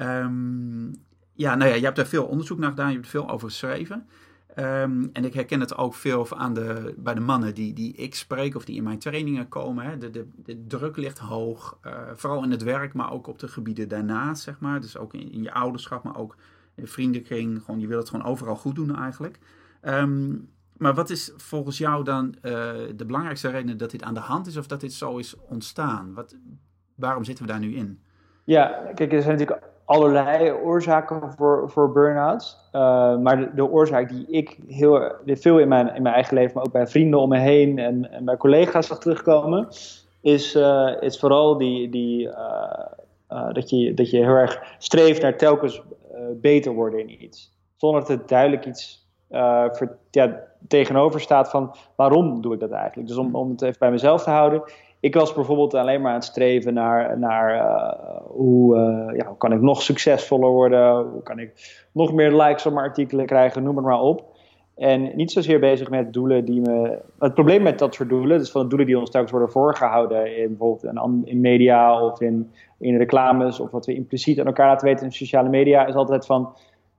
Um, 0.00 0.90
ja, 1.42 1.54
nou 1.54 1.70
ja, 1.70 1.76
je 1.76 1.84
hebt 1.84 1.96
daar 1.96 2.06
veel 2.06 2.24
onderzoek 2.24 2.58
naar 2.58 2.70
gedaan, 2.70 2.88
je 2.88 2.96
hebt 2.96 3.08
veel 3.08 3.30
over 3.30 3.48
geschreven. 3.48 4.06
Um, 4.56 5.10
en 5.12 5.24
ik 5.24 5.34
herken 5.34 5.60
het 5.60 5.76
ook 5.76 5.94
veel 5.94 6.36
aan 6.36 6.54
de, 6.54 6.94
bij 6.96 7.14
de 7.14 7.20
mannen 7.20 7.54
die, 7.54 7.72
die 7.72 7.94
ik 7.94 8.14
spreek 8.14 8.54
of 8.54 8.64
die 8.64 8.76
in 8.76 8.82
mijn 8.82 8.98
trainingen 8.98 9.48
komen. 9.48 9.98
De, 9.98 10.10
de, 10.10 10.28
de 10.36 10.66
druk 10.66 10.96
ligt 10.96 11.18
hoog, 11.18 11.78
uh, 11.86 11.92
vooral 12.14 12.42
in 12.42 12.50
het 12.50 12.62
werk, 12.62 12.92
maar 12.94 13.12
ook 13.12 13.26
op 13.26 13.38
de 13.38 13.48
gebieden 13.48 13.88
daarnaast, 13.88 14.42
zeg 14.42 14.60
maar. 14.60 14.80
Dus 14.80 14.96
ook 14.96 15.14
in, 15.14 15.42
je 15.42 15.52
ouderschap, 15.52 16.02
maar 16.02 16.16
ook 16.16 16.36
in 16.74 16.86
vriendenkring. 16.86 17.62
Gewoon, 17.64 17.80
je 17.80 17.86
wil 17.86 17.98
het 17.98 18.08
gewoon 18.08 18.26
overal 18.26 18.56
goed 18.56 18.74
doen 18.74 18.96
eigenlijk. 18.96 19.38
Um, 19.82 20.48
maar 20.76 20.94
wat 20.94 21.10
is 21.10 21.32
volgens 21.36 21.78
jou 21.78 22.04
dan 22.04 22.26
uh, 22.26 22.42
de 22.96 23.04
belangrijkste 23.06 23.50
reden 23.50 23.78
dat 23.78 23.90
dit 23.90 24.02
aan 24.02 24.14
de 24.14 24.20
hand 24.20 24.46
is 24.46 24.56
of 24.56 24.66
dat 24.66 24.80
dit 24.80 24.92
zo 24.92 25.16
is 25.16 25.36
ontstaan? 25.36 26.14
Wat, 26.14 26.36
waarom 26.94 27.24
zitten 27.24 27.44
we 27.46 27.50
daar 27.50 27.60
nu 27.60 27.74
in? 27.74 28.00
Ja, 28.44 28.90
kijk, 28.94 29.12
er 29.12 29.22
zijn 29.22 29.38
natuurlijk 29.38 29.71
allerlei 29.92 30.52
oorzaken 30.52 31.32
voor, 31.36 31.70
voor 31.70 31.92
burn-outs. 31.92 32.56
Uh, 32.72 33.18
maar 33.18 33.54
de, 33.54 33.70
oorzaak 33.70 34.08
die 34.08 34.26
ik 34.26 34.58
heel, 34.68 35.12
veel 35.24 35.58
in 35.58 35.68
mijn, 35.68 35.94
in 35.94 36.02
mijn 36.02 36.14
eigen 36.14 36.34
leven, 36.34 36.52
maar 36.54 36.64
ook 36.64 36.72
bij 36.72 36.86
vrienden 36.86 37.20
om 37.20 37.28
me 37.28 37.38
heen 37.38 37.78
en, 37.78 38.08
bij 38.24 38.36
collega's 38.36 38.86
zag 38.86 38.98
terugkomen, 38.98 39.68
is, 40.20 40.58
is 41.00 41.18
vooral 41.18 41.58
die, 41.58 41.88
die, 41.88 42.26
uh, 42.26 43.52
dat, 43.52 43.70
je, 43.70 43.94
dat 43.94 44.10
je 44.10 44.16
heel 44.16 44.34
erg 44.34 44.74
streeft 44.78 45.22
naar 45.22 45.36
telkens 45.36 45.82
beter 46.32 46.72
worden 46.72 47.00
in 47.00 47.24
iets. 47.24 47.52
Zonder 47.76 48.00
dat 48.00 48.08
het 48.08 48.28
duidelijk 48.28 48.66
iets 48.66 49.08
ja, 50.10 50.42
tegenover 50.68 51.20
staat 51.20 51.50
van 51.50 51.74
waarom 51.96 52.40
doe 52.40 52.54
ik 52.54 52.60
dat 52.60 52.70
eigenlijk. 52.70 53.08
Dus 53.08 53.16
om, 53.16 53.34
om 53.34 53.50
het 53.50 53.62
even 53.62 53.78
bij 53.78 53.90
mezelf 53.90 54.22
te 54.22 54.30
houden 54.30 54.62
ik 55.02 55.14
was 55.14 55.34
bijvoorbeeld 55.34 55.74
alleen 55.74 56.00
maar 56.00 56.10
aan 56.10 56.16
het 56.16 56.24
streven 56.24 56.74
naar, 56.74 57.18
naar 57.18 57.54
uh, 57.54 58.20
hoe, 58.26 58.76
uh, 58.76 59.16
ja, 59.16 59.26
hoe 59.26 59.36
kan 59.36 59.52
ik 59.52 59.60
nog 59.60 59.82
succesvoller 59.82 60.50
worden, 60.50 61.02
hoe 61.02 61.22
kan 61.22 61.38
ik 61.38 61.52
nog 61.92 62.12
meer 62.12 62.32
likes 62.32 62.66
op 62.66 62.72
mijn 62.72 62.86
artikelen 62.86 63.26
krijgen, 63.26 63.62
noem 63.62 63.76
het 63.76 63.84
maar 63.84 64.00
op. 64.00 64.24
En 64.76 65.16
niet 65.16 65.32
zozeer 65.32 65.60
bezig 65.60 65.90
met 65.90 66.12
doelen 66.12 66.44
die 66.44 66.60
me. 66.60 66.98
Het 67.18 67.34
probleem 67.34 67.62
met 67.62 67.78
dat 67.78 67.94
soort 67.94 68.08
doelen, 68.08 68.38
dus 68.38 68.50
van 68.50 68.62
de 68.62 68.68
doelen 68.68 68.86
die 68.86 68.98
ons 68.98 69.10
telkens 69.10 69.32
worden 69.32 69.50
voorgehouden, 69.50 70.36
in 70.36 70.48
bijvoorbeeld 70.48 70.94
in, 70.94 71.22
in 71.24 71.40
media 71.40 72.04
of 72.04 72.20
in, 72.20 72.50
in 72.78 72.96
reclames, 72.96 73.60
of 73.60 73.70
wat 73.70 73.86
we 73.86 73.94
impliciet 73.94 74.40
aan 74.40 74.46
elkaar 74.46 74.68
laten 74.68 74.88
weten 74.88 75.06
in 75.06 75.12
sociale 75.12 75.48
media, 75.48 75.86
is 75.86 75.94
altijd 75.94 76.26
van. 76.26 76.54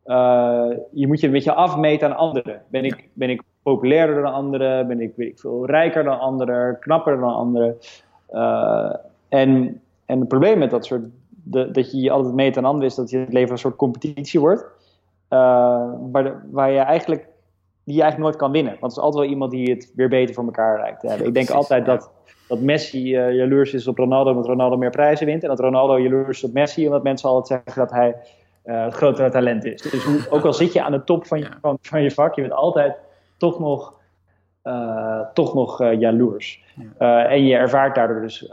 Uh, 0.05 0.69
je 0.91 1.07
moet 1.07 1.19
je 1.19 1.25
een 1.25 1.33
beetje 1.33 1.53
afmeten 1.53 2.07
aan 2.09 2.17
anderen. 2.17 2.61
Ben 2.69 2.83
ik, 2.83 3.09
ben 3.13 3.29
ik 3.29 3.41
populairder 3.63 4.21
dan 4.21 4.33
anderen? 4.33 4.87
Ben 4.87 5.01
ik, 5.01 5.13
weet 5.15 5.29
ik 5.29 5.39
veel, 5.39 5.65
rijker 5.65 6.03
dan 6.03 6.19
anderen? 6.19 6.79
Knapper 6.79 7.19
dan 7.19 7.33
anderen? 7.33 7.77
Uh, 8.31 8.95
en, 9.29 9.81
en 10.05 10.19
het 10.19 10.27
probleem 10.27 10.57
met 10.57 10.69
dat 10.69 10.85
soort, 10.85 11.03
de, 11.29 11.71
dat 11.71 11.91
je 11.91 12.01
je 12.01 12.11
altijd 12.11 12.33
meet 12.33 12.57
aan 12.57 12.65
anderen 12.65 12.87
is 12.87 12.95
dat 12.95 13.09
je 13.09 13.17
het 13.17 13.33
leven 13.33 13.51
een 13.51 13.57
soort 13.57 13.75
competitie 13.75 14.39
wordt. 14.39 14.61
Uh, 15.29 15.39
waar, 16.11 16.43
waar 16.51 16.71
je 16.71 16.79
eigenlijk, 16.79 17.27
die 17.83 17.95
je 17.95 18.01
eigenlijk 18.01 18.31
nooit 18.31 18.35
kan 18.35 18.51
winnen. 18.51 18.77
Want 18.79 18.91
er 18.91 18.97
is 18.97 19.03
altijd 19.03 19.23
wel 19.23 19.31
iemand 19.33 19.51
die 19.51 19.69
het 19.69 19.91
weer 19.95 20.09
beter 20.09 20.35
voor 20.35 20.43
elkaar 20.43 20.79
lijkt 20.79 20.99
te 20.99 21.07
hebben. 21.07 21.27
ik 21.27 21.33
denk 21.33 21.49
altijd 21.49 21.85
dat, 21.85 22.11
dat 22.47 22.61
Messi 22.61 23.17
uh, 23.17 23.33
jaloers 23.33 23.73
is 23.73 23.87
op 23.87 23.97
Ronaldo 23.97 24.29
omdat 24.29 24.45
Ronaldo 24.45 24.77
meer 24.77 24.89
prijzen 24.89 25.25
wint. 25.25 25.43
En 25.43 25.49
dat 25.49 25.59
Ronaldo 25.59 25.99
jaloers 25.99 26.37
is 26.37 26.43
op 26.43 26.53
Messi 26.53 26.85
omdat 26.85 27.03
mensen 27.03 27.29
altijd 27.29 27.61
zeggen 27.65 27.81
dat 27.81 27.91
hij 27.91 28.15
het 28.63 28.93
grotere 28.93 29.29
talent 29.29 29.65
is. 29.65 29.81
Dus 29.81 30.29
ook 30.29 30.45
al 30.45 30.53
zit 30.53 30.73
je 30.73 30.83
aan 30.83 30.91
de 30.91 31.03
top 31.03 31.25
van 31.25 31.39
je, 31.39 31.47
van, 31.61 31.77
van 31.81 32.03
je 32.03 32.11
vak, 32.11 32.35
je 32.35 32.41
bent 32.41 32.53
altijd 32.53 32.95
toch 33.37 33.59
nog, 33.59 33.93
uh, 34.63 35.19
toch 35.33 35.53
nog 35.53 35.81
uh, 35.81 35.99
jaloers. 35.99 36.63
Uh, 36.99 37.31
en 37.31 37.45
je 37.45 37.55
ervaart 37.55 37.95
daardoor 37.95 38.21
dus 38.21 38.51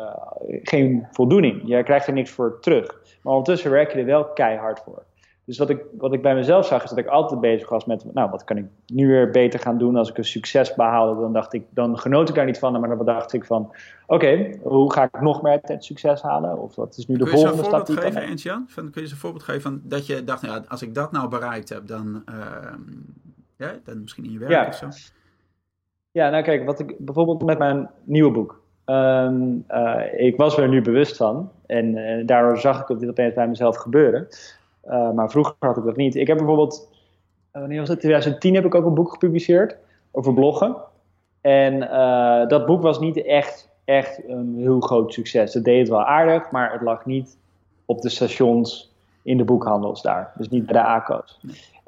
geen 0.62 1.06
voldoening. 1.10 1.62
Je 1.64 1.82
krijgt 1.82 2.06
er 2.06 2.12
niks 2.12 2.30
voor 2.30 2.60
terug. 2.60 3.00
Maar 3.22 3.32
ondertussen 3.32 3.70
werk 3.70 3.92
je 3.92 3.98
er 3.98 4.04
wel 4.04 4.24
keihard 4.24 4.80
voor. 4.80 5.02
Dus 5.44 5.58
wat 5.58 5.70
ik, 5.70 5.84
wat 5.98 6.12
ik 6.12 6.22
bij 6.22 6.34
mezelf 6.34 6.66
zag, 6.66 6.82
is 6.82 6.88
dat 6.88 6.98
ik 6.98 7.06
altijd 7.06 7.40
bezig 7.40 7.68
was 7.68 7.84
met, 7.84 8.04
nou, 8.14 8.30
wat 8.30 8.44
kan 8.44 8.56
ik 8.56 8.64
nu 8.86 9.08
weer 9.08 9.30
beter 9.30 9.60
gaan 9.60 9.78
doen 9.78 9.96
als 9.96 10.10
ik 10.10 10.18
een 10.18 10.24
succes 10.24 10.74
behaalde? 10.74 11.20
Dan 11.20 11.32
dacht 11.32 11.52
ik, 11.52 11.64
dan 11.70 11.98
genoot 11.98 12.28
ik 12.28 12.34
daar 12.34 12.44
niet 12.44 12.58
van, 12.58 12.80
maar 12.80 12.96
dan 12.96 13.04
dacht 13.04 13.32
ik 13.32 13.44
van, 13.44 13.72
oké, 14.06 14.58
hoe 14.62 14.92
ga 14.92 15.02
ik 15.02 15.20
nog 15.20 15.42
meer 15.42 15.58
het 15.62 15.84
succes 15.84 16.22
halen? 16.22 16.58
Of 16.58 16.74
wat 16.74 16.96
is 16.96 17.06
nu 17.06 17.16
de 17.16 17.26
volgende 17.26 17.64
stap? 17.64 17.84
Kun 17.84 17.94
je 17.94 18.00
een 18.00 18.12
voorbeeld 18.12 18.24
geven, 18.24 18.50
Jan? 18.50 18.68
Kun 18.74 18.90
je 18.94 19.00
eens 19.00 19.10
een 19.10 19.16
voorbeeld 19.16 19.42
geven 19.42 19.60
van 19.60 19.80
dat 19.82 20.06
je 20.06 20.24
dacht, 20.24 20.42
nou, 20.42 20.62
als 20.68 20.82
ik 20.82 20.94
dat 20.94 21.12
nou 21.12 21.28
bereikt 21.28 21.68
heb, 21.68 21.86
dan, 21.86 22.22
uh, 22.28 22.34
ja, 23.60 23.78
dan 23.84 24.00
misschien 24.00 24.24
in 24.24 24.32
je 24.32 24.38
werk 24.38 24.68
of 24.68 24.74
zo. 24.74 24.88
Ja, 26.10 26.30
nou 26.30 26.42
kijk, 26.42 26.64
wat 26.64 26.80
ik 26.80 26.94
bijvoorbeeld 26.98 27.42
met 27.42 27.58
mijn 27.58 27.90
nieuwe 28.04 28.30
boek. 28.30 28.62
Ehm, 28.84 29.58
eh, 29.66 30.26
ik 30.26 30.36
was 30.36 30.56
er 30.56 30.68
nu 30.68 30.82
bewust 30.82 31.16
van. 31.16 31.50
En 31.66 31.96
uh, 31.96 32.26
daardoor 32.26 32.58
zag 32.58 32.88
ik 32.88 32.98
dit 32.98 33.08
opeens 33.08 33.34
bij 33.34 33.48
mezelf 33.48 33.76
gebeuren. 33.76 34.28
Uh, 34.86 35.10
maar 35.10 35.30
vroeger 35.30 35.54
had 35.58 35.76
ik 35.76 35.84
dat 35.84 35.96
niet. 35.96 36.14
Ik 36.14 36.26
heb 36.26 36.36
bijvoorbeeld, 36.36 36.88
wanneer 37.52 37.80
was 37.80 37.88
het? 37.88 38.00
2010 38.00 38.54
heb 38.54 38.64
ik 38.64 38.74
ook 38.74 38.84
een 38.84 38.94
boek 38.94 39.10
gepubliceerd 39.10 39.76
over 40.10 40.34
bloggen. 40.34 40.76
En 41.40 41.80
dat 42.48 42.66
boek 42.66 42.82
was 42.82 43.00
niet 43.00 43.22
echt, 43.22 43.70
echt 43.84 44.28
een 44.28 44.54
heel 44.56 44.80
groot 44.80 45.12
succes. 45.12 45.54
Het 45.54 45.64
deed 45.64 45.78
het 45.78 45.88
wel 45.88 46.04
aardig, 46.04 46.50
maar 46.50 46.72
het 46.72 46.82
lag 46.82 47.06
niet 47.06 47.38
op 47.84 48.00
de 48.00 48.08
stations 48.08 48.94
in 49.22 49.36
de 49.36 49.44
boekhandels 49.44 50.02
daar. 50.02 50.32
Dus 50.36 50.48
niet 50.48 50.66
bij 50.66 50.82
de 50.82 50.88
ACO's. 50.88 51.40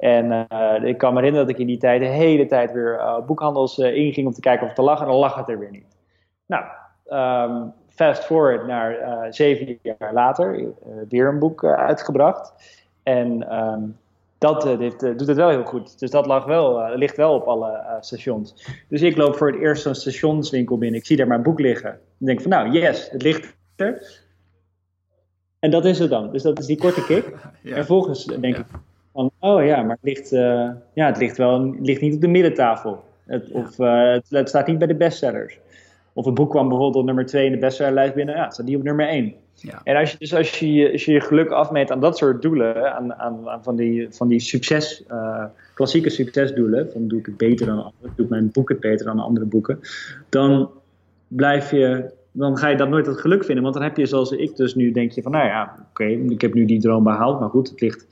En 0.03 0.47
uh, 0.51 0.89
ik 0.89 0.97
kan 0.97 1.13
me 1.13 1.19
herinneren 1.19 1.47
dat 1.47 1.55
ik 1.55 1.61
in 1.61 1.67
die 1.67 1.77
tijd 1.77 2.01
de 2.01 2.07
hele 2.07 2.45
tijd 2.45 2.71
weer 2.71 2.93
uh, 2.93 3.19
boekhandels 3.25 3.77
uh, 3.77 3.95
inging 3.95 4.27
om 4.27 4.33
te 4.33 4.39
kijken 4.39 4.61
of 4.61 4.67
het 4.67 4.75
te 4.75 4.81
lag. 4.81 4.99
En 5.01 5.07
dan 5.07 5.15
lag 5.15 5.35
het 5.35 5.49
er 5.49 5.59
weer 5.59 5.71
niet. 5.71 5.97
Nou, 6.45 6.65
um, 7.09 7.73
fast 7.89 8.23
forward 8.23 8.67
naar 8.67 8.97
zeven 9.29 9.79
jaar 9.81 10.13
later, 10.13 10.73
weer 11.09 11.27
een 11.27 11.39
boek 11.39 11.63
uitgebracht. 11.63 12.53
En 13.03 13.57
um, 13.57 13.97
dat 14.37 14.63
heeft, 14.63 14.99
doet 14.99 15.27
het 15.27 15.37
wel 15.37 15.49
heel 15.49 15.63
goed. 15.63 15.99
Dus 15.99 16.11
dat 16.11 16.25
lag 16.25 16.45
wel, 16.45 16.95
ligt 16.95 17.17
wel 17.17 17.33
op 17.33 17.47
alle 17.47 17.97
stations. 17.99 18.67
Dus 18.89 19.01
ik 19.01 19.17
loop 19.17 19.35
voor 19.35 19.51
het 19.51 19.61
eerst 19.61 19.83
zo'n 19.83 19.95
stationswinkel 19.95 20.77
binnen. 20.77 20.99
Ik 20.99 21.05
zie 21.05 21.17
daar 21.17 21.27
mijn 21.27 21.43
boek 21.43 21.59
liggen. 21.59 21.91
Ik 22.19 22.25
denk 22.25 22.41
van 22.41 22.51
nou, 22.51 22.71
yes, 22.71 23.09
het 23.09 23.21
ligt 23.21 23.55
er. 23.75 24.21
En 25.59 25.71
dat 25.71 25.85
is 25.85 25.99
het 25.99 26.09
dan. 26.09 26.31
Dus 26.31 26.43
dat 26.43 26.59
is 26.59 26.65
die 26.65 26.77
korte 26.77 27.05
kick. 27.05 27.25
En 27.63 27.73
vervolgens 27.73 28.25
denk 28.25 28.57
ik 28.57 28.65
van, 29.13 29.31
oh 29.39 29.65
ja, 29.65 29.81
maar 29.81 29.97
het 30.01 30.15
ligt, 30.15 30.29
ja, 30.93 31.05
het 31.05 31.17
ligt 31.17 31.37
wel 31.37 31.61
het 31.65 31.85
ligt 31.85 32.01
niet 32.01 32.15
op 32.15 32.21
de 32.21 32.27
middentafel. 32.27 33.03
Het, 33.25 33.51
Of 33.51 33.77
het, 33.77 34.25
het, 34.29 34.49
staat 34.49 34.67
niet 34.67 34.77
bij 34.77 34.87
de 34.87 34.95
bestsellers. 34.95 35.59
Of 36.13 36.25
een 36.25 36.33
boek 36.33 36.49
kwam 36.49 36.67
bijvoorbeeld 36.67 36.99
op 36.99 37.05
nummer 37.05 37.25
2 37.25 37.45
in 37.45 37.51
de 37.51 37.57
bestsellerlijst 37.57 38.13
binnen, 38.13 38.35
ja, 38.35 38.49
staat 38.49 38.65
die 38.65 38.77
op 38.77 38.83
nummer 38.83 39.07
1. 39.07 39.33
Ja. 39.53 39.81
En 39.83 39.95
als 39.95 40.11
je, 40.11 40.17
dus 40.17 40.35
als 40.35 40.59
je, 40.59 40.91
als 40.91 41.05
je 41.05 41.11
je 41.11 41.21
geluk 41.21 41.49
afmeet 41.49 41.91
aan 41.91 41.99
dat 41.99 42.17
soort 42.17 42.41
doelen, 42.41 42.93
aan, 42.95 43.13
aan, 43.13 43.49
aan 43.49 43.63
van 43.63 43.75
die, 43.75 44.07
van 44.09 44.27
die 44.27 44.39
succes, 44.39 45.03
uh, 45.11 45.45
klassieke 45.73 46.09
succesdoelen, 46.09 46.91
van 46.91 47.07
doe 47.07 47.19
ik 47.19 47.25
het 47.25 47.37
beter 47.37 47.65
dan 47.65 47.75
anderen, 47.75 48.13
doe 48.15 48.25
ik 48.25 48.31
mijn 48.31 48.51
boek 48.51 48.69
het 48.69 48.79
beter 48.79 49.05
dan 49.05 49.19
andere 49.19 49.45
boeken, 49.45 49.79
dan 50.29 50.69
blijf 51.27 51.71
je, 51.71 52.11
dan 52.31 52.57
ga 52.57 52.67
je 52.67 52.77
dat 52.77 52.89
nooit 52.89 53.05
het 53.05 53.19
geluk 53.19 53.43
vinden. 53.43 53.63
Want 53.63 53.75
dan 53.75 53.83
heb 53.83 53.97
je 53.97 54.05
zoals 54.05 54.31
ik 54.31 54.55
dus 54.55 54.75
nu, 54.75 54.91
denk 54.91 55.11
je 55.11 55.21
van, 55.21 55.31
nou 55.31 55.45
ja, 55.45 55.87
oké, 55.89 56.05
ik 56.05 56.41
heb 56.41 56.53
nu 56.53 56.65
die 56.65 56.81
droom 56.81 57.03
behaald, 57.03 57.39
maar 57.39 57.49
goed, 57.49 57.69
het 57.69 57.81
ligt, 57.81 58.05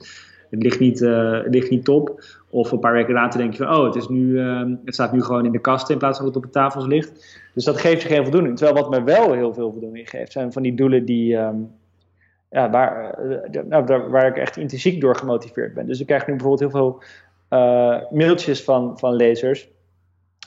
het 0.52 0.62
ligt, 0.62 0.80
niet, 0.80 1.00
uh, 1.00 1.42
het 1.42 1.54
ligt 1.54 1.70
niet 1.70 1.84
top. 1.84 2.24
Of 2.50 2.72
een 2.72 2.78
paar 2.78 2.92
weken 2.92 3.14
later 3.14 3.40
denk 3.40 3.52
je 3.52 3.64
van, 3.64 3.76
oh, 3.76 3.84
het, 3.84 3.94
is 3.94 4.08
nu, 4.08 4.26
uh, 4.26 4.62
het 4.84 4.94
staat 4.94 5.12
nu 5.12 5.22
gewoon 5.22 5.44
in 5.44 5.52
de 5.52 5.60
kast 5.60 5.90
in 5.90 5.98
plaats 5.98 6.16
van 6.16 6.26
dat 6.26 6.34
het 6.34 6.44
op 6.44 6.52
de 6.52 6.58
tafels 6.58 6.86
ligt. 6.86 7.40
Dus 7.54 7.64
dat 7.64 7.80
geeft 7.80 8.02
je 8.02 8.08
geen 8.08 8.22
voldoening. 8.22 8.56
Terwijl 8.56 8.80
wat 8.80 8.90
me 8.90 9.02
wel 9.04 9.32
heel 9.32 9.54
veel 9.54 9.72
voldoening 9.72 10.10
geeft, 10.10 10.32
zijn 10.32 10.52
van 10.52 10.62
die 10.62 10.74
doelen 10.74 11.04
die, 11.04 11.36
um, 11.36 11.70
ja, 12.50 12.70
waar, 12.70 13.18
uh, 13.24 13.62
nou, 13.68 14.08
waar 14.08 14.26
ik 14.26 14.36
echt 14.36 14.56
intrinsiek 14.56 15.00
door 15.00 15.16
gemotiveerd 15.16 15.74
ben. 15.74 15.86
Dus 15.86 16.00
ik 16.00 16.06
krijg 16.06 16.26
nu 16.26 16.36
bijvoorbeeld 16.36 16.72
heel 16.72 16.80
veel 16.80 17.02
uh, 17.58 17.96
mailtjes 18.10 18.64
van, 18.64 18.98
van 18.98 19.14
lezers 19.14 19.68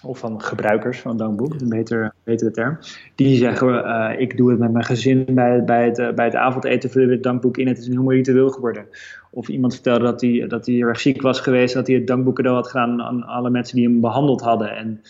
of 0.05 0.19
van 0.19 0.41
gebruikers 0.41 0.99
van 0.99 1.17
Dankboek, 1.17 1.53
een 1.53 1.69
beter, 1.69 2.13
betere 2.23 2.51
term. 2.51 2.77
Die 3.15 3.37
zeggen, 3.37 3.67
uh, 3.67 4.11
ik 4.17 4.37
doe 4.37 4.49
het 4.49 4.59
met 4.59 4.71
mijn 4.71 4.85
gezin 4.85 5.25
bij, 5.29 5.63
bij, 5.63 5.85
het, 5.85 5.99
uh, 5.99 6.13
bij 6.13 6.25
het 6.25 6.35
avondeten, 6.35 6.89
vullen 6.89 7.07
we 7.07 7.13
het 7.13 7.23
dankboek 7.23 7.57
in. 7.57 7.67
Het 7.67 7.77
is 7.77 7.85
een 7.85 7.91
heel 7.91 8.03
mooi 8.03 8.17
ritueel 8.17 8.49
geworden. 8.49 8.85
Of 9.31 9.47
iemand 9.47 9.73
vertelde 9.73 10.03
dat 10.03 10.21
hij, 10.21 10.45
dat 10.47 10.65
hij 10.65 10.79
erg 10.79 10.99
ziek 10.99 11.21
was 11.21 11.39
geweest, 11.39 11.73
dat 11.73 11.87
hij 11.87 11.95
het 11.95 12.07
dankboek 12.07 12.35
cadeau 12.35 12.55
had 12.55 12.67
gedaan 12.67 13.01
aan 13.01 13.23
alle 13.23 13.49
mensen 13.49 13.75
die 13.75 13.85
hem 13.87 14.01
behandeld 14.01 14.41
hadden. 14.41 14.75
En, 14.75 15.01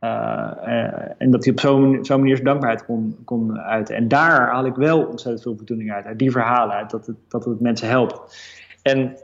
uh, 0.00 1.10
en 1.18 1.30
dat 1.30 1.44
hij 1.44 1.52
op 1.52 1.60
zo'n 1.60 2.04
zo 2.04 2.18
manier 2.18 2.34
zijn 2.34 2.46
dankbaarheid 2.46 2.84
kon, 2.84 3.16
kon 3.24 3.58
uiten. 3.58 3.96
En 3.96 4.08
daar 4.08 4.50
haal 4.50 4.66
ik 4.66 4.74
wel 4.74 4.98
ontzettend 4.98 5.42
veel 5.42 5.56
voldoening 5.56 5.92
uit, 5.92 6.04
uit 6.04 6.18
die 6.18 6.30
verhalen, 6.30 6.74
uit 6.74 6.90
dat 6.90 7.06
het, 7.06 7.16
dat 7.28 7.44
het 7.44 7.60
mensen 7.60 7.88
helpt. 7.88 8.36
En 8.82 9.16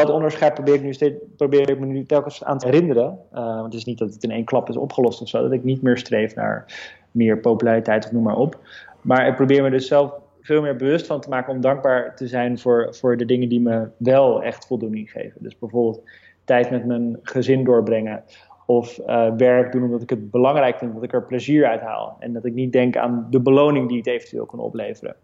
dat 0.00 0.10
onderscheid 0.10 0.54
probeer 0.54 0.74
ik, 0.74 0.82
nu 0.82 0.92
steeds, 0.92 1.14
probeer 1.36 1.70
ik 1.70 1.78
me 1.78 1.86
nu 1.86 2.04
telkens 2.04 2.44
aan 2.44 2.58
te 2.58 2.66
herinneren. 2.66 3.18
Want 3.30 3.64
het 3.64 3.74
is 3.74 3.84
niet 3.84 3.98
dat 3.98 4.14
het 4.14 4.22
in 4.22 4.30
één 4.30 4.44
klap 4.44 4.68
is 4.68 4.76
opgelost 4.76 5.22
of 5.22 5.28
zo. 5.28 5.42
Dat 5.42 5.52
ik 5.52 5.64
niet 5.64 5.82
meer 5.82 5.98
streef 5.98 6.34
naar 6.34 6.64
meer 7.10 7.38
populariteit 7.38 8.04
of 8.04 8.12
noem 8.12 8.22
maar 8.22 8.36
op. 8.36 8.58
Maar 9.00 9.26
ik 9.26 9.34
probeer 9.34 9.62
me 9.62 9.70
dus 9.70 9.86
zelf 9.86 10.12
veel 10.40 10.62
meer 10.62 10.76
bewust 10.76 11.06
van 11.06 11.20
te 11.20 11.28
maken 11.28 11.52
om 11.52 11.60
dankbaar 11.60 12.16
te 12.16 12.26
zijn 12.26 12.58
voor, 12.58 12.94
voor 12.94 13.16
de 13.16 13.24
dingen 13.24 13.48
die 13.48 13.60
me 13.60 13.88
wel 13.96 14.42
echt 14.42 14.66
voldoening 14.66 15.10
geven. 15.10 15.42
Dus 15.42 15.58
bijvoorbeeld 15.58 16.02
tijd 16.44 16.70
met 16.70 16.84
mijn 16.84 17.18
gezin 17.22 17.64
doorbrengen. 17.64 18.22
Of 18.66 18.98
uh, 18.98 19.34
werk 19.36 19.72
doen 19.72 19.82
omdat 19.82 20.02
ik 20.02 20.10
het 20.10 20.30
belangrijk 20.30 20.78
vind, 20.78 20.94
dat 20.94 21.02
ik 21.02 21.12
er 21.12 21.22
plezier 21.22 21.66
uit 21.66 21.80
haal. 21.80 22.16
En 22.18 22.32
dat 22.32 22.44
ik 22.44 22.54
niet 22.54 22.72
denk 22.72 22.96
aan 22.96 23.26
de 23.30 23.40
beloning 23.40 23.88
die 23.88 23.98
het 23.98 24.06
eventueel 24.06 24.46
kan 24.46 24.58
opleveren. 24.58 25.16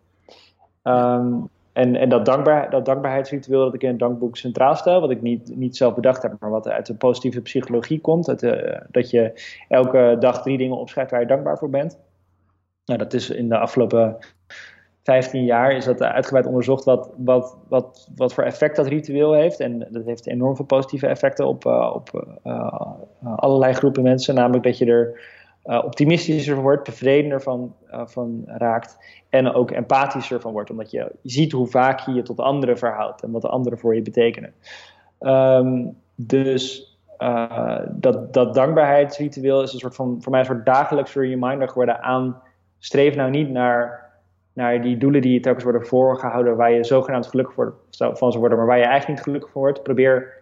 Um, 0.85 1.49
en, 1.73 1.97
en 1.97 2.09
dat, 2.09 2.25
dankbaar, 2.25 2.71
dat 2.71 2.85
dankbaarheidsritueel 2.85 3.65
dat 3.65 3.75
ik 3.75 3.83
in 3.83 3.89
het 3.89 3.99
dankboek 3.99 4.37
centraal 4.37 4.75
stel, 4.75 5.01
wat 5.01 5.11
ik 5.11 5.23
niet, 5.23 5.57
niet 5.57 5.77
zelf 5.77 5.95
bedacht 5.95 6.23
heb, 6.23 6.37
maar 6.41 6.51
wat 6.51 6.69
uit 6.69 6.87
de 6.87 6.95
positieve 6.95 7.41
psychologie 7.41 8.01
komt, 8.01 8.27
dat, 8.27 8.43
uh, 8.43 8.81
dat 8.91 9.11
je 9.11 9.33
elke 9.69 10.17
dag 10.19 10.43
drie 10.43 10.59
dingen 10.59 10.77
opschrijft 10.77 11.11
waar 11.11 11.21
je 11.21 11.27
dankbaar 11.27 11.59
voor 11.59 11.71
bent. 11.71 11.99
Nou, 12.85 12.99
dat 12.99 13.13
is 13.13 13.31
in 13.31 13.49
de 13.49 13.59
afgelopen 13.59 14.19
15 15.03 15.45
jaar 15.45 15.73
is 15.73 15.85
dat 15.85 16.03
uitgebreid 16.03 16.47
onderzocht 16.47 16.85
wat, 16.85 17.11
wat, 17.17 17.57
wat, 17.69 18.09
wat 18.17 18.35
voor 18.35 18.45
effect 18.45 18.77
dat 18.77 18.87
ritueel 18.87 19.33
heeft. 19.33 19.61
En 19.61 19.87
dat 19.91 20.05
heeft 20.05 20.27
enorm 20.27 20.57
veel 20.57 20.65
positieve 20.65 21.07
effecten 21.07 21.47
op, 21.47 21.65
uh, 21.65 21.91
op 21.95 22.39
uh, 22.45 22.83
allerlei 23.37 23.73
groepen 23.73 24.03
mensen. 24.03 24.35
Namelijk 24.35 24.65
dat 24.65 24.79
je 24.79 24.87
er 24.87 25.21
uh, 25.64 25.83
optimistischer 25.85 26.57
wordt, 26.57 26.85
tevredener 26.85 27.42
van, 27.42 27.75
uh, 27.92 28.03
van 28.07 28.42
raakt 28.46 28.99
en 29.29 29.53
ook 29.53 29.70
empathischer 29.70 30.40
van 30.40 30.53
wordt, 30.53 30.70
omdat 30.70 30.90
je 30.90 31.12
ziet 31.23 31.53
hoe 31.53 31.66
vaak 31.66 32.01
je 32.01 32.12
je 32.12 32.23
tot 32.23 32.40
anderen 32.40 32.79
verhoudt 32.79 33.23
en 33.23 33.31
wat 33.31 33.42
de 33.42 33.49
anderen 33.49 33.79
voor 33.79 33.94
je 33.94 34.03
betekenen. 34.03 34.53
Um, 35.20 35.96
dus 36.14 36.94
uh, 37.18 37.79
dat, 37.90 38.33
dat 38.33 38.55
dankbaarheidsritueel 38.55 39.62
is 39.62 39.73
een 39.73 39.79
soort 39.79 39.94
van, 39.94 40.16
voor 40.20 40.31
mij 40.31 40.40
een 40.40 40.46
soort 40.46 40.66
dagelijkse 40.66 41.20
reminder 41.20 41.68
geworden 41.68 42.03
aan 42.03 42.42
streef 42.79 43.14
nou 43.14 43.31
niet 43.31 43.51
naar, 43.51 44.11
naar 44.53 44.83
die 44.83 44.96
doelen 44.96 45.23
die 45.23 45.33
je 45.33 45.40
telkens 45.40 45.64
worden 45.64 45.87
voorgehouden 45.87 46.57
waar 46.57 46.73
je 46.73 46.85
zogenaamd 46.85 47.27
gelukkig 47.27 47.55
van 47.90 48.33
zou 48.33 48.38
worden, 48.38 48.59
maar 48.59 48.66
waar 48.66 48.79
je 48.79 48.85
eigenlijk 48.85 49.09
niet 49.09 49.23
gelukkig 49.25 49.51
van 49.51 49.61
wordt. 49.61 49.83
Probeer 49.83 50.38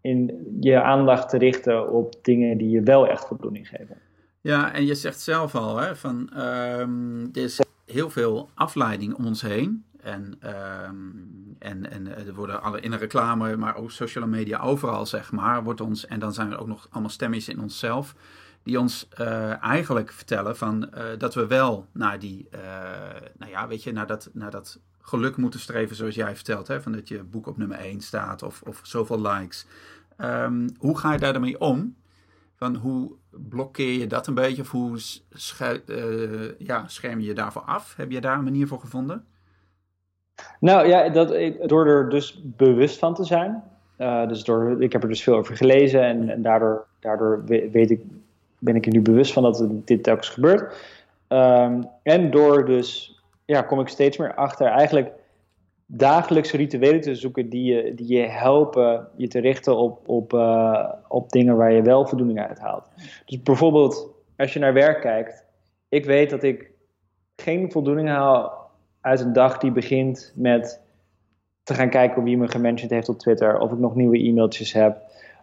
in 0.00 0.46
je 0.60 0.82
aandacht 0.82 1.28
te 1.28 1.38
richten 1.38 1.92
op 1.92 2.14
dingen 2.22 2.58
die 2.58 2.70
je 2.70 2.80
wel 2.80 3.06
echt 3.06 3.26
voldoening 3.26 3.68
geven. 3.68 3.96
Ja, 4.40 4.72
en 4.72 4.86
je 4.86 4.94
zegt 4.94 5.20
zelf 5.20 5.54
al, 5.54 5.76
hè, 5.76 5.96
van 5.96 6.30
um, 6.42 7.28
er 7.32 7.42
is 7.42 7.60
heel 7.84 8.10
veel 8.10 8.50
afleiding 8.54 9.14
om 9.14 9.26
ons 9.26 9.42
heen. 9.42 9.84
En, 10.00 10.38
um, 10.86 11.56
en, 11.58 11.90
en 11.90 12.26
er 12.26 12.34
worden 12.34 12.62
alle 12.62 12.80
in 12.80 12.90
de 12.90 12.96
reclame, 12.96 13.56
maar 13.56 13.76
ook 13.76 13.90
sociale 13.90 14.26
media, 14.26 14.60
overal 14.60 15.06
zeg 15.06 15.32
maar, 15.32 15.62
wordt 15.62 15.80
ons, 15.80 16.06
en 16.06 16.18
dan 16.18 16.34
zijn 16.34 16.52
er 16.52 16.58
ook 16.58 16.66
nog 16.66 16.86
allemaal 16.90 17.10
stemmetjes 17.10 17.54
in 17.54 17.60
onszelf, 17.60 18.14
die 18.62 18.80
ons 18.80 19.08
uh, 19.20 19.62
eigenlijk 19.62 20.12
vertellen 20.12 20.56
van, 20.56 20.90
uh, 20.94 21.02
dat 21.18 21.34
we 21.34 21.46
wel 21.46 21.86
naar 21.92 22.18
die, 22.18 22.48
uh, 22.54 22.60
nou 23.38 23.50
ja, 23.50 23.68
weet 23.68 23.82
je, 23.82 23.92
naar 23.92 24.06
dat, 24.06 24.30
naar 24.32 24.50
dat 24.50 24.78
geluk 25.00 25.36
moeten 25.36 25.60
streven 25.60 25.96
zoals 25.96 26.14
jij 26.14 26.34
vertelt, 26.34 26.68
hè, 26.68 26.82
van 26.82 26.92
dat 26.92 27.08
je 27.08 27.22
boek 27.22 27.46
op 27.46 27.56
nummer 27.56 27.78
1 27.78 28.00
staat 28.00 28.42
of, 28.42 28.62
of 28.62 28.80
zoveel 28.82 29.20
likes. 29.20 29.66
Um, 30.18 30.68
hoe 30.78 30.98
ga 30.98 31.12
je 31.12 31.18
daarmee 31.18 31.60
om? 31.60 31.96
Van 32.58 32.74
hoe 32.74 33.10
blokkeer 33.30 33.98
je 33.98 34.06
dat 34.06 34.26
een 34.26 34.34
beetje? 34.34 34.62
Of 34.62 34.70
hoe 34.70 34.98
uh, 35.86 36.58
ja, 36.58 36.84
scherm 36.86 37.20
je 37.20 37.26
je 37.26 37.34
daarvoor 37.34 37.62
af? 37.62 37.96
Heb 37.96 38.10
je 38.10 38.20
daar 38.20 38.38
een 38.38 38.44
manier 38.44 38.66
voor 38.66 38.80
gevonden? 38.80 39.24
Nou 40.60 40.88
ja, 40.88 41.08
dat, 41.08 41.34
door 41.68 41.86
er 41.86 42.08
dus 42.08 42.40
bewust 42.44 42.98
van 42.98 43.14
te 43.14 43.24
zijn. 43.24 43.62
Uh, 43.98 44.28
dus 44.28 44.44
door, 44.44 44.82
ik 44.82 44.92
heb 44.92 45.02
er 45.02 45.08
dus 45.08 45.22
veel 45.22 45.36
over 45.36 45.56
gelezen 45.56 46.02
en, 46.02 46.28
en 46.28 46.42
daardoor, 46.42 46.86
daardoor 47.00 47.44
weet 47.46 47.90
ik, 47.90 48.00
ben 48.58 48.76
ik 48.76 48.86
er 48.86 48.92
nu 48.92 49.00
bewust 49.00 49.32
van 49.32 49.42
dat 49.42 49.64
dit 49.84 50.02
telkens 50.02 50.28
gebeurt. 50.28 50.76
Um, 51.28 51.88
en 52.02 52.30
door 52.30 52.66
dus, 52.66 53.20
ja, 53.44 53.62
kom 53.62 53.80
ik 53.80 53.88
steeds 53.88 54.16
meer 54.16 54.34
achter 54.34 54.66
eigenlijk 54.66 55.10
dagelijkse 55.90 56.56
rituelen 56.56 57.00
te 57.00 57.14
zoeken 57.14 57.48
die 57.48 57.74
je, 57.74 57.94
die 57.94 58.16
je 58.16 58.26
helpen 58.26 59.08
je 59.16 59.28
te 59.28 59.40
richten 59.40 59.76
op, 59.76 60.08
op, 60.08 60.32
uh, 60.32 60.92
op 61.08 61.30
dingen 61.30 61.56
waar 61.56 61.72
je 61.72 61.82
wel 61.82 62.06
voldoening 62.06 62.40
uit 62.40 62.58
haalt. 62.58 62.90
Dus 63.24 63.42
bijvoorbeeld 63.42 64.10
als 64.36 64.52
je 64.52 64.58
naar 64.58 64.72
werk 64.72 65.00
kijkt. 65.00 65.44
Ik 65.88 66.04
weet 66.04 66.30
dat 66.30 66.42
ik 66.42 66.70
geen 67.36 67.72
voldoening 67.72 68.08
haal 68.08 68.52
uit 69.00 69.20
een 69.20 69.32
dag 69.32 69.58
die 69.58 69.72
begint 69.72 70.32
met 70.36 70.80
te 71.62 71.74
gaan 71.74 71.90
kijken 71.90 72.22
wie 72.22 72.36
me 72.36 72.48
gementioned 72.48 72.94
heeft 72.94 73.08
op 73.08 73.18
Twitter. 73.18 73.58
Of 73.58 73.72
ik 73.72 73.78
nog 73.78 73.94
nieuwe 73.94 74.18
e-mailtjes 74.18 74.72
heb. 74.72 75.02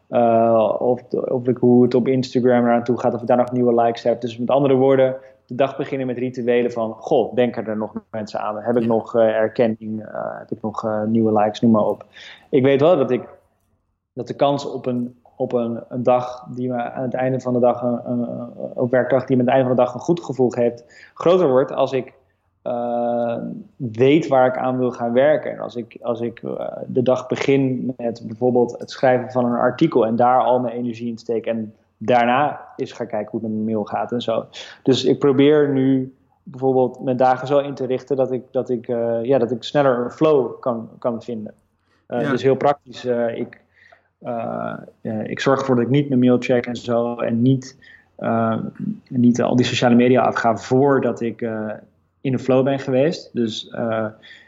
Uh, 0.10 0.75
of, 0.79 1.01
of 1.12 1.47
ik, 1.47 1.58
hoe 1.58 1.84
het 1.84 1.93
op 1.93 2.08
Instagram 2.08 2.65
eraan 2.65 2.84
toe 2.84 2.99
gaat. 2.99 3.13
Of 3.13 3.21
ik 3.21 3.27
daar 3.27 3.38
nog 3.38 3.51
nieuwe 3.51 3.81
likes 3.81 4.03
heb. 4.03 4.21
Dus 4.21 4.38
met 4.38 4.49
andere 4.49 4.73
woorden, 4.73 5.15
de 5.45 5.55
dag 5.55 5.77
beginnen 5.77 6.08
met 6.08 6.17
rituelen 6.17 6.71
van, 6.71 6.93
goh, 6.93 7.36
denken 7.36 7.65
er 7.65 7.77
nog 7.77 7.93
mensen 8.12 8.39
aan? 8.39 8.58
Heb 8.58 8.77
ik 8.77 8.86
nog 8.86 9.15
uh, 9.15 9.21
erkenning? 9.21 10.01
Uh, 10.01 10.38
heb 10.38 10.51
ik 10.51 10.62
nog 10.62 10.86
uh, 10.86 11.03
nieuwe 11.03 11.39
likes? 11.39 11.62
Noem 11.62 11.71
maar 11.71 11.86
op. 11.86 12.05
Ik 12.49 12.63
weet 12.63 12.81
wel 12.81 12.97
dat 12.97 13.12
ik 13.12 13.27
dat 14.13 14.27
de 14.27 14.36
kans 14.36 14.71
op 14.71 14.86
een, 14.86 15.19
op 15.36 15.53
een, 15.53 15.84
een 15.89 16.03
dag 16.03 16.47
die 16.49 16.69
me 16.69 16.91
aan 16.91 17.03
het 17.03 17.13
einde 17.13 17.39
van 17.39 17.53
de 17.53 17.60
dag, 17.60 17.81
een, 17.81 18.12
een, 18.12 18.49
een 18.75 18.89
werkdag 18.89 19.25
die 19.25 19.38
me 19.38 19.41
aan 19.41 19.47
het 19.47 19.55
einde 19.55 19.67
van 19.67 19.77
de 19.77 19.84
dag 19.84 19.93
een 19.93 19.99
goed 19.99 20.23
gevoel 20.23 20.49
geeft, 20.49 21.12
groter 21.13 21.49
wordt 21.49 21.71
als 21.71 21.91
ik 21.91 22.13
weet 23.75 24.27
waar 24.27 24.47
ik 24.47 24.58
aan 24.58 24.77
wil 24.77 24.91
gaan 24.91 25.13
werken. 25.13 25.51
En 25.51 25.60
als 25.60 25.75
ik, 25.75 25.97
als 26.01 26.19
ik 26.19 26.41
de 26.88 27.01
dag 27.01 27.27
begin 27.27 27.93
met 27.97 28.23
bijvoorbeeld 28.27 28.79
het 28.79 28.91
schrijven 28.91 29.31
van 29.31 29.45
een 29.45 29.60
artikel 29.60 30.05
en 30.05 30.15
daar 30.15 30.43
al 30.43 30.60
mijn 30.60 30.75
energie 30.75 31.10
in 31.10 31.17
steek 31.17 31.45
en 31.45 31.73
daarna 31.97 32.62
eens 32.75 32.91
gaan 32.91 33.08
kijken 33.08 33.31
hoe 33.31 33.39
het 33.39 33.49
met 33.49 33.58
mijn 33.58 33.75
mail 33.75 33.84
gaat 33.84 34.12
en 34.12 34.21
zo. 34.21 34.45
Dus 34.84 35.05
ik 35.05 35.19
probeer 35.19 35.69
nu 35.69 36.13
bijvoorbeeld 36.43 37.03
mijn 37.03 37.17
dagen 37.17 37.47
zo 37.47 37.60
in 37.60 37.73
te 37.73 37.86
richten 37.86 38.15
dat 38.15 38.31
ik, 38.31 38.41
dat 38.51 38.69
ik, 38.69 38.88
uh, 38.88 39.23
ja, 39.23 39.38
dat 39.38 39.51
ik 39.51 39.63
sneller 39.63 39.97
een 39.97 40.12
flow 40.12 40.60
kan, 40.60 40.89
kan 40.99 41.21
vinden. 41.21 41.53
Uh, 42.08 42.21
ja. 42.21 42.29
Dus 42.29 42.43
heel 42.43 42.55
praktisch. 42.55 43.05
Uh, 43.05 43.38
ik, 43.38 43.62
ik 45.23 45.39
zorg 45.39 45.60
ervoor 45.60 45.75
dat 45.75 45.86
ik 45.86 45.91
niet 45.91 46.08
mijn 46.08 46.19
mail 46.19 46.38
check 46.39 46.65
en 46.65 46.75
zo. 46.75 47.15
En 47.15 47.41
niet, 47.41 47.77
niet 49.08 49.41
al 49.41 49.55
die 49.55 49.65
sociale 49.65 49.95
media 49.95 50.21
afga 50.21 50.58
voordat 50.58 51.21
ik 51.21 51.41
in 52.21 52.31
de 52.31 52.39
flow 52.39 52.63
ben 52.63 52.79
geweest. 52.79 53.29
Dus 53.34 53.75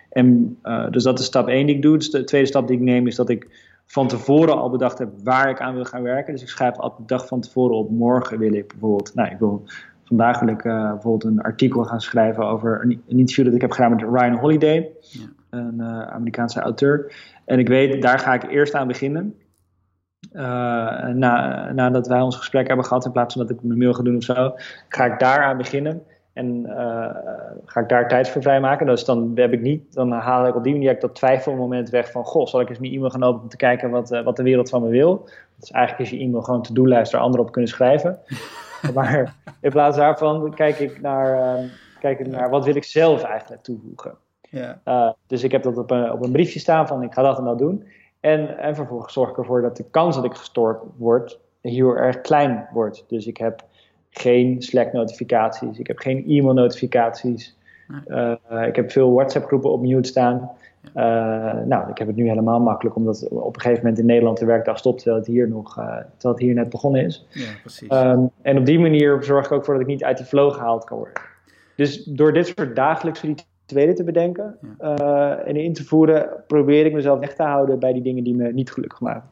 En 0.09 0.59
dus 0.89 1.03
dat 1.03 1.19
is 1.19 1.25
stap 1.25 1.47
één 1.47 1.65
die 1.65 1.75
ik 1.75 1.81
doe. 1.81 1.97
Dus 1.97 2.09
de 2.09 2.23
tweede 2.23 2.47
stap 2.47 2.67
die 2.67 2.77
ik 2.77 2.83
neem 2.83 3.07
is 3.07 3.15
dat 3.15 3.29
ik 3.29 3.66
van 3.87 4.07
tevoren 4.07 4.57
al 4.57 4.69
bedacht 4.69 4.97
heb 4.97 5.09
waar 5.23 5.49
ik 5.49 5.61
aan 5.61 5.73
wil 5.73 5.85
gaan 5.85 6.03
werken. 6.03 6.33
Dus 6.33 6.41
ik 6.41 6.49
schrijf 6.49 6.77
altijd 6.77 7.07
de 7.07 7.15
dag 7.15 7.27
van 7.27 7.41
tevoren 7.41 7.75
op. 7.75 7.89
Morgen 7.89 8.39
wil 8.39 8.53
ik 8.53 8.67
bijvoorbeeld, 8.67 9.15
nou, 9.15 9.29
ik 9.31 9.39
wil 9.39 9.63
vandaag 10.03 10.39
wil 10.39 10.49
ik 10.49 10.63
uh, 10.63 10.91
bijvoorbeeld 10.91 11.23
een 11.23 11.41
artikel 11.41 11.83
gaan 11.83 12.01
schrijven 12.01 12.45
over 12.45 12.81
een, 12.81 13.01
interview 13.07 13.45
dat 13.45 13.53
ik 13.53 13.61
heb 13.61 13.71
gedaan 13.71 13.89
met 13.89 14.01
Ryan 14.01 14.35
Holiday, 14.35 14.89
ja. 14.99 15.25
een 15.49 15.75
uh, 15.77 16.01
Amerikaanse 16.01 16.59
auteur. 16.59 17.13
En 17.45 17.59
ik 17.59 17.67
weet, 17.67 18.01
daar 18.01 18.19
ga 18.19 18.33
ik 18.33 18.43
eerst 18.43 18.73
aan 18.73 18.87
beginnen. 18.87 19.35
Uh, 20.33 20.41
na, 21.07 21.71
nadat 21.71 22.07
wij 22.07 22.21
ons 22.21 22.35
gesprek 22.35 22.67
hebben 22.67 22.85
gehad, 22.85 23.05
in 23.05 23.11
plaats 23.11 23.33
van 23.33 23.47
dat 23.47 23.55
ik 23.55 23.63
mijn 23.63 23.79
mail 23.79 23.93
ga 23.93 24.03
doen 24.03 24.15
of 24.15 24.23
zo, 24.23 24.53
ga 24.87 25.05
ik 25.05 25.19
daar 25.19 25.43
aan 25.43 25.57
beginnen. 25.57 26.03
En 26.37 26.65
ga 27.65 27.79
ik 27.79 27.89
daar 27.89 28.07
tijd 28.07 28.29
voor 28.29 28.41
vrijmaken. 28.41 28.85
Dus 28.85 29.05
dan 29.05 29.31
heb 29.35 29.53
ik 29.53 29.61
niet, 29.61 29.93
dan 29.93 30.11
haal 30.11 30.47
ik 30.47 30.55
op 30.55 30.63
die 30.63 30.73
manier 30.73 30.99
dat 30.99 31.15
twijfelmoment 31.15 31.89
weg 31.89 32.11
van 32.11 32.25
goh, 32.25 32.45
zal 32.45 32.61
ik 32.61 32.69
eens 32.69 32.79
mijn 32.79 32.93
e-mail 32.93 33.09
gaan 33.09 33.23
openen 33.23 33.43
om 33.43 33.49
te 33.49 33.57
kijken 33.57 33.89
wat, 33.89 34.09
wat 34.09 34.35
de 34.35 34.43
wereld 34.43 34.69
van 34.69 34.81
me 34.81 34.89
wil. 34.89 35.27
Is 35.61 35.71
eigenlijk 35.71 36.11
is 36.11 36.17
je 36.17 36.25
e-mail 36.25 36.41
gewoon 36.41 36.61
to-do-lijst 36.61 37.11
waar 37.11 37.21
anderen 37.21 37.45
op 37.45 37.51
kunnen 37.51 37.71
schrijven. 37.71 38.19
maar 38.95 39.35
in 39.61 39.71
plaats 39.71 39.97
daarvan 39.97 40.53
kijk 40.53 40.79
ik 40.79 41.01
naar, 41.01 41.59
uh, 41.59 41.69
kijk 41.99 42.19
ik 42.19 42.27
naar 42.27 42.49
wat 42.49 42.65
wil 42.65 42.75
ik 42.75 42.83
zelf 42.83 43.23
eigenlijk 43.23 43.63
toevoegen. 43.63 44.15
Ja. 44.49 44.81
Uh, 44.85 45.11
dus 45.27 45.43
ik 45.43 45.51
heb 45.51 45.63
dat 45.63 45.77
op 45.77 45.91
een, 45.91 46.11
op 46.11 46.23
een 46.23 46.31
briefje 46.31 46.59
staan 46.59 46.87
van 46.87 47.03
ik 47.03 47.13
ga 47.13 47.21
dat 47.21 47.37
en 47.37 47.43
dat 47.43 47.57
doen. 47.57 47.87
En, 48.19 48.57
en 48.57 48.75
vervolgens 48.75 49.13
zorg 49.13 49.29
ik 49.29 49.37
ervoor 49.37 49.61
dat 49.61 49.77
de 49.77 49.89
kans 49.89 50.15
dat 50.15 50.25
ik 50.25 50.33
gestoord 50.33 50.83
word 50.97 51.39
heel 51.61 51.95
erg 51.95 52.21
klein 52.21 52.67
wordt. 52.71 53.05
Dus 53.07 53.27
ik 53.27 53.37
heb 53.37 53.63
geen 54.19 54.61
Slack-notificaties, 54.61 55.79
ik 55.79 55.87
heb 55.87 55.97
geen 55.97 56.25
e-mail-notificaties. 56.27 57.55
Uh, 58.07 58.33
ik 58.67 58.75
heb 58.75 58.91
veel 58.91 59.13
WhatsApp-groepen 59.13 59.71
op 59.71 59.81
mute 59.81 60.09
staan. 60.09 60.51
Uh, 60.95 61.03
nou, 61.65 61.89
ik 61.89 61.97
heb 61.97 62.07
het 62.07 62.15
nu 62.15 62.27
helemaal 62.27 62.59
makkelijk, 62.59 62.95
omdat 62.95 63.27
op 63.29 63.55
een 63.55 63.61
gegeven 63.61 63.83
moment 63.83 63.99
in 63.99 64.05
Nederland 64.05 64.37
de 64.37 64.45
werkdag 64.45 64.77
stopt, 64.77 64.97
terwijl 64.97 65.17
het 65.17 65.27
hier, 65.27 65.49
nog, 65.49 65.77
uh, 65.77 65.85
terwijl 65.85 66.35
het 66.35 66.39
hier 66.39 66.53
net 66.53 66.69
begonnen 66.69 67.05
is. 67.05 67.27
Ja, 67.29 67.49
precies. 67.61 67.91
Um, 67.91 68.29
en 68.41 68.57
op 68.57 68.65
die 68.65 68.79
manier 68.79 69.23
zorg 69.23 69.45
ik 69.45 69.51
ook 69.51 69.65
voor 69.65 69.73
dat 69.73 69.83
ik 69.83 69.89
niet 69.89 70.03
uit 70.03 70.17
die 70.17 70.25
flow 70.25 70.51
gehaald 70.51 70.83
kan 70.83 70.97
worden. 70.97 71.21
Dus 71.75 72.03
door 72.03 72.33
dit 72.33 72.47
soort 72.47 72.75
dagelijkse 72.75 73.35
rituelen 73.65 73.95
te 73.95 74.03
bedenken 74.03 74.57
en 75.45 75.55
in 75.55 75.73
te 75.73 75.83
voeren, 75.83 76.29
probeer 76.47 76.85
ik 76.85 76.93
mezelf 76.93 77.19
weg 77.19 77.35
te 77.35 77.43
houden 77.43 77.79
bij 77.79 77.93
die 77.93 78.01
dingen 78.01 78.23
die 78.23 78.35
me 78.35 78.53
niet 78.53 78.71
gelukkig 78.71 78.99
maken. 79.01 79.29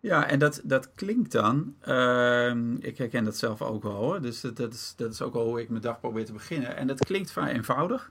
Ja, 0.00 0.28
en 0.28 0.38
dat, 0.38 0.60
dat 0.64 0.90
klinkt 0.94 1.32
dan, 1.32 1.74
uh, 1.88 2.54
ik 2.78 2.98
herken 2.98 3.24
dat 3.24 3.36
zelf 3.36 3.62
ook 3.62 3.82
wel 3.82 3.92
hoor, 3.92 4.20
dus 4.20 4.40
dat, 4.40 4.56
dat, 4.56 4.72
is, 4.72 4.94
dat 4.96 5.12
is 5.12 5.22
ook 5.22 5.32
wel 5.32 5.44
hoe 5.44 5.60
ik 5.60 5.68
mijn 5.68 5.82
dag 5.82 6.00
probeer 6.00 6.24
te 6.24 6.32
beginnen. 6.32 6.76
En 6.76 6.86
dat 6.86 7.04
klinkt 7.04 7.30
vrij 7.30 7.52
eenvoudig. 7.52 8.10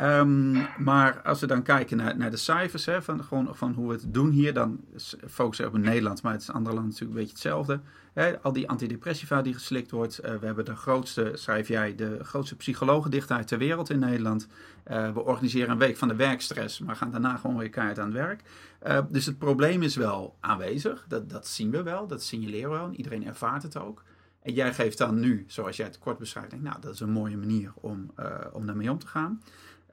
Um, 0.00 0.66
maar 0.78 1.22
als 1.22 1.40
we 1.40 1.46
dan 1.46 1.62
kijken 1.62 1.96
naar, 1.96 2.16
naar 2.16 2.30
de 2.30 2.36
cijfers 2.36 2.86
hè, 2.86 3.02
van, 3.02 3.24
gewoon, 3.24 3.56
van 3.56 3.72
hoe 3.72 3.88
we 3.88 3.92
het 3.92 4.14
doen 4.14 4.30
hier, 4.30 4.54
dan 4.54 4.80
focussen 5.28 5.64
we 5.64 5.76
op 5.76 5.84
Nederland, 5.84 6.22
maar 6.22 6.32
het 6.32 6.42
is 6.42 6.48
in 6.48 6.54
andere 6.54 6.74
landen 6.74 6.92
natuurlijk 6.92 7.18
een 7.18 7.24
beetje 7.24 7.42
hetzelfde. 7.42 7.80
Hè, 8.12 8.40
al 8.40 8.52
die 8.52 8.68
antidepressiva 8.68 9.42
die 9.42 9.54
geslikt 9.54 9.90
wordt. 9.90 10.24
Uh, 10.24 10.34
we 10.34 10.46
hebben 10.46 10.64
de 10.64 10.76
grootste, 10.76 11.30
schrijf 11.34 11.68
jij, 11.68 11.94
de 11.94 12.24
grootste 12.24 12.56
psychologendichtheid 12.56 13.46
ter 13.46 13.58
wereld 13.58 13.90
in 13.90 13.98
Nederland. 13.98 14.48
Uh, 14.90 15.12
we 15.12 15.20
organiseren 15.20 15.70
een 15.70 15.78
week 15.78 15.96
van 15.96 16.08
de 16.08 16.16
werkstress, 16.16 16.80
maar 16.80 16.96
gaan 16.96 17.10
daarna 17.10 17.36
gewoon 17.36 17.56
weer 17.56 17.70
keihard 17.70 17.98
aan 17.98 18.04
het 18.04 18.14
werk. 18.14 18.42
Uh, 18.86 18.98
dus 19.08 19.26
het 19.26 19.38
probleem 19.38 19.82
is 19.82 19.96
wel 19.96 20.36
aanwezig, 20.40 21.04
dat, 21.08 21.30
dat 21.30 21.46
zien 21.46 21.70
we 21.70 21.82
wel, 21.82 22.06
dat 22.06 22.22
signaleren 22.22 22.70
we 22.70 22.76
wel 22.76 22.86
en 22.86 22.96
iedereen 22.96 23.26
ervaart 23.26 23.62
het 23.62 23.76
ook. 23.76 24.02
En 24.42 24.52
jij 24.52 24.74
geeft 24.74 24.98
dan 24.98 25.20
nu, 25.20 25.44
zoals 25.46 25.76
jij 25.76 25.86
het 25.86 25.98
kort 25.98 26.18
beschrijft, 26.18 26.50
denk, 26.50 26.62
nou 26.62 26.80
dat 26.80 26.94
is 26.94 27.00
een 27.00 27.10
mooie 27.10 27.36
manier 27.36 27.72
om, 27.74 28.10
om 28.52 28.66
daarmee 28.66 28.90
om 28.90 28.98
te 28.98 29.06
gaan. 29.06 29.42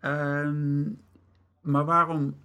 Um, 0.05 1.01
maar 1.61 1.85
waarom 1.85 2.35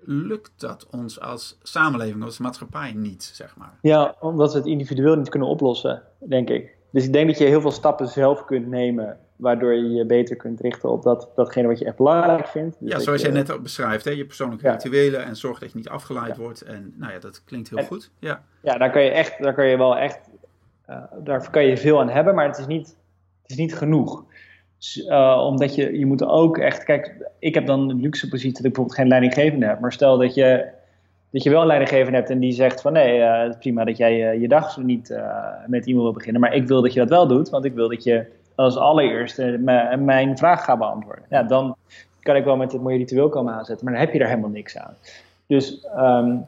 lukt 0.00 0.52
dat 0.56 0.86
ons 0.90 1.20
als 1.20 1.58
samenleving, 1.62 2.24
als 2.24 2.38
maatschappij 2.38 2.92
niet, 2.92 3.22
zeg 3.22 3.56
maar? 3.56 3.78
Ja, 3.82 4.16
omdat 4.20 4.52
we 4.52 4.58
het 4.58 4.66
individueel 4.66 5.16
niet 5.16 5.28
kunnen 5.28 5.48
oplossen, 5.48 6.02
denk 6.18 6.48
ik. 6.50 6.76
Dus 6.90 7.04
ik 7.04 7.12
denk 7.12 7.26
dat 7.26 7.38
je 7.38 7.44
heel 7.44 7.60
veel 7.60 7.70
stappen 7.70 8.08
zelf 8.08 8.44
kunt 8.44 8.66
nemen, 8.66 9.18
waardoor 9.36 9.74
je 9.74 9.90
je 9.90 10.06
beter 10.06 10.36
kunt 10.36 10.60
richten 10.60 10.90
op 10.90 11.02
dat, 11.02 11.30
datgene 11.34 11.68
wat 11.68 11.78
je 11.78 11.84
echt 11.84 11.96
belangrijk 11.96 12.46
vindt. 12.46 12.76
Dus 12.80 12.92
ja, 12.92 12.98
zoals 12.98 13.22
jij 13.22 13.30
net 13.30 13.50
ook 13.50 13.62
beschrijft, 13.62 14.04
hè? 14.04 14.10
je 14.10 14.26
persoonlijke 14.26 14.70
rituelen 14.70 15.24
en 15.24 15.36
zorg 15.36 15.58
dat 15.58 15.70
je 15.70 15.76
niet 15.76 15.88
afgeleid 15.88 16.36
wordt. 16.36 16.62
En 16.62 16.94
nou 16.96 17.12
ja, 17.12 17.18
dat 17.18 17.44
klinkt 17.44 17.70
heel 17.70 17.84
goed. 17.84 18.10
Ja, 18.18 18.42
ja 18.62 18.78
daar 18.78 18.90
kan 18.90 19.02
je 19.02 19.10
echt, 19.10 19.42
daar 19.42 19.54
kan 19.54 19.66
je 19.66 19.76
wel 19.76 19.96
echt, 19.96 20.18
uh, 20.88 21.02
daar 21.24 21.50
kan 21.50 21.64
je 21.64 21.76
veel 21.76 22.00
aan 22.00 22.08
hebben, 22.08 22.34
maar 22.34 22.46
het 22.46 22.58
is 22.58 22.66
niet, 22.66 22.96
het 23.42 23.50
is 23.50 23.56
niet 23.56 23.74
genoeg. 23.74 24.24
Uh, 25.08 25.44
omdat 25.46 25.74
je, 25.74 25.98
je 25.98 26.06
moet 26.06 26.24
ook 26.24 26.58
echt, 26.58 26.84
kijk, 26.84 27.30
ik 27.38 27.54
heb 27.54 27.66
dan 27.66 27.90
een 27.90 28.00
luxe 28.00 28.28
positie 28.28 28.52
dat 28.52 28.64
ik 28.64 28.72
bijvoorbeeld 28.72 28.96
geen 28.96 29.08
leidinggevende 29.08 29.66
heb. 29.66 29.80
Maar 29.80 29.92
stel 29.92 30.18
dat 30.18 30.34
je, 30.34 30.68
dat 31.30 31.42
je 31.42 31.50
wel 31.50 31.60
een 31.60 31.66
leidinggevende 31.66 32.16
hebt 32.16 32.30
en 32.30 32.38
die 32.38 32.52
zegt 32.52 32.80
van 32.80 32.92
nee, 32.92 33.46
is 33.48 33.56
prima 33.58 33.84
dat 33.84 33.96
jij 33.96 34.34
uh, 34.34 34.40
je 34.40 34.48
dag 34.48 34.70
zo 34.70 34.82
niet 34.82 35.20
met 35.66 35.86
e-mail 35.86 36.02
wil 36.02 36.12
beginnen. 36.12 36.40
Maar 36.40 36.54
ik 36.54 36.66
wil 36.66 36.82
dat 36.82 36.92
je 36.92 37.00
dat 37.00 37.08
wel 37.08 37.26
doet, 37.26 37.50
want 37.50 37.64
ik 37.64 37.74
wil 37.74 37.88
dat 37.88 38.04
je 38.04 38.26
als 38.54 38.76
allereerste 38.76 39.58
mijn 39.98 40.38
vraag 40.38 40.64
gaat 40.64 40.78
beantwoorden. 40.78 41.24
Ja, 41.30 41.42
dan 41.42 41.76
kan 42.20 42.36
ik 42.36 42.44
wel 42.44 42.56
met 42.56 42.72
het 42.72 42.82
mooie 42.82 42.96
ritueel 42.96 43.28
komen 43.28 43.52
aanzetten, 43.52 43.84
maar 43.84 43.94
dan 43.94 44.02
heb 44.02 44.12
je 44.12 44.18
daar 44.18 44.28
helemaal 44.28 44.50
niks 44.50 44.78
aan. 44.78 44.94
Dus 45.46 45.86
um, 45.96 46.46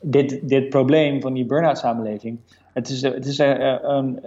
dit, 0.00 0.48
dit 0.48 0.68
probleem 0.68 1.20
van 1.20 1.32
die 1.32 1.44
burn-out 1.44 1.78
samenleving, 1.78 2.38
het 2.72 2.88
is, 2.88 3.02
het 3.02 3.26
is 3.26 3.38
um, 3.38 4.20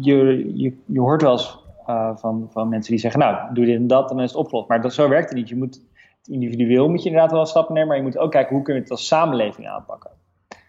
je, 0.00 0.52
je, 0.54 0.72
je 0.84 1.00
hoort 1.00 1.22
wel 1.22 1.32
eens 1.32 1.58
uh, 1.88 2.16
van, 2.16 2.48
van 2.50 2.68
mensen 2.68 2.90
die 2.92 3.00
zeggen, 3.00 3.20
nou, 3.20 3.54
doe 3.54 3.64
dit 3.64 3.76
en 3.76 3.86
dat, 3.86 4.08
dan 4.08 4.20
is 4.20 4.30
het 4.30 4.38
opgelost. 4.38 4.68
Maar 4.68 4.82
dat, 4.82 4.94
zo 4.94 5.08
werkt 5.08 5.28
het 5.28 5.38
niet. 5.38 5.48
Je 5.48 5.56
moet, 5.56 5.74
het 6.18 6.28
individueel 6.28 6.88
moet 6.88 7.02
je 7.02 7.08
inderdaad 7.08 7.32
wel 7.32 7.46
stappen 7.46 7.74
nemen, 7.74 7.88
maar 7.88 7.96
je 7.96 8.02
moet 8.02 8.18
ook 8.18 8.30
kijken, 8.30 8.54
hoe 8.54 8.64
kun 8.64 8.74
je 8.74 8.80
het 8.80 8.90
als 8.90 9.06
samenleving 9.06 9.68
aanpakken? 9.68 10.10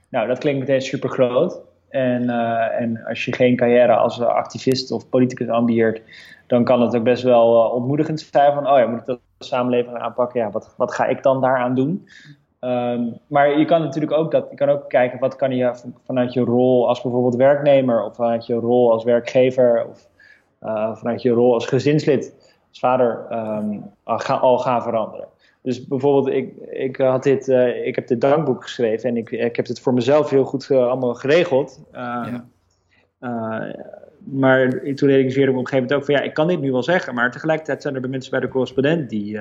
Nou, 0.09 0.27
dat 0.27 0.37
klinkt 0.37 0.59
meteen 0.59 0.81
super 0.81 1.09
groot. 1.09 1.61
En, 1.89 2.23
uh, 2.23 2.81
en 2.81 3.03
als 3.05 3.25
je 3.25 3.33
geen 3.33 3.55
carrière 3.55 3.95
als 3.95 4.21
activist 4.21 4.91
of 4.91 5.09
politicus 5.09 5.47
ambieert, 5.47 6.01
dan 6.47 6.63
kan 6.63 6.81
het 6.81 6.95
ook 6.95 7.03
best 7.03 7.23
wel 7.23 7.65
uh, 7.65 7.73
ontmoedigend 7.73 8.19
zijn 8.19 8.53
van, 8.53 8.69
oh 8.69 8.77
ja, 8.77 8.87
moet 8.87 8.99
ik 8.99 9.05
dat 9.05 9.19
als 9.37 9.47
samenleving 9.47 9.97
aanpakken? 9.97 10.39
Ja, 10.39 10.51
wat, 10.51 10.73
wat 10.77 10.93
ga 10.93 11.05
ik 11.05 11.23
dan 11.23 11.41
daaraan 11.41 11.75
doen? 11.75 12.07
Um, 12.61 13.17
maar 13.27 13.59
je 13.59 13.65
kan 13.65 13.81
natuurlijk 13.81 14.11
ook 14.13 14.31
dat, 14.31 14.47
je 14.49 14.55
kan 14.55 14.69
ook 14.69 14.89
kijken 14.89 15.19
wat 15.19 15.35
kan 15.35 15.51
je 15.55 15.73
vanuit 16.05 16.33
je 16.33 16.41
rol 16.41 16.87
als 16.87 17.01
bijvoorbeeld 17.01 17.35
werknemer 17.35 18.03
of 18.03 18.15
vanuit 18.15 18.45
je 18.45 18.53
rol 18.53 18.91
als 18.91 19.03
werkgever 19.03 19.85
of 19.89 20.07
vanuit 20.93 21.21
je 21.21 21.29
rol 21.29 21.53
als 21.53 21.65
gezinslid, 21.65 22.35
als 22.69 22.79
vader, 22.79 23.25
um, 23.31 23.83
al, 24.03 24.57
gaan 24.57 24.81
veranderen. 24.81 25.27
Dus 25.61 25.87
bijvoorbeeld, 25.87 26.35
ik, 26.35 26.53
ik, 26.69 26.97
had 26.97 27.23
dit, 27.23 27.47
uh, 27.47 27.85
ik 27.87 27.95
heb 27.95 28.07
dit 28.07 28.21
dankboek 28.21 28.63
geschreven 28.63 29.09
en 29.09 29.17
ik, 29.17 29.31
ik 29.31 29.55
heb 29.55 29.67
het 29.67 29.79
voor 29.79 29.93
mezelf 29.93 30.29
heel 30.29 30.43
goed 30.43 30.69
uh, 30.69 30.87
allemaal 30.87 31.13
geregeld. 31.13 31.81
Ja. 31.91 32.45
maar 34.23 34.69
toen 34.95 35.09
realiseerde 35.09 35.51
ik 35.51 35.57
op 35.57 35.63
een 35.63 35.67
gegeven 35.67 35.75
moment 35.75 35.93
ook 35.93 36.05
van 36.05 36.13
ja, 36.13 36.21
ik 36.21 36.33
kan 36.33 36.47
dit 36.47 36.59
nu 36.59 36.71
wel 36.71 36.83
zeggen, 36.83 37.13
maar 37.13 37.31
tegelijkertijd 37.31 37.81
zijn 37.81 37.95
er 37.95 38.09
mensen 38.09 38.31
bij 38.31 38.39
de 38.39 38.47
correspondent 38.47 39.09
die, 39.09 39.39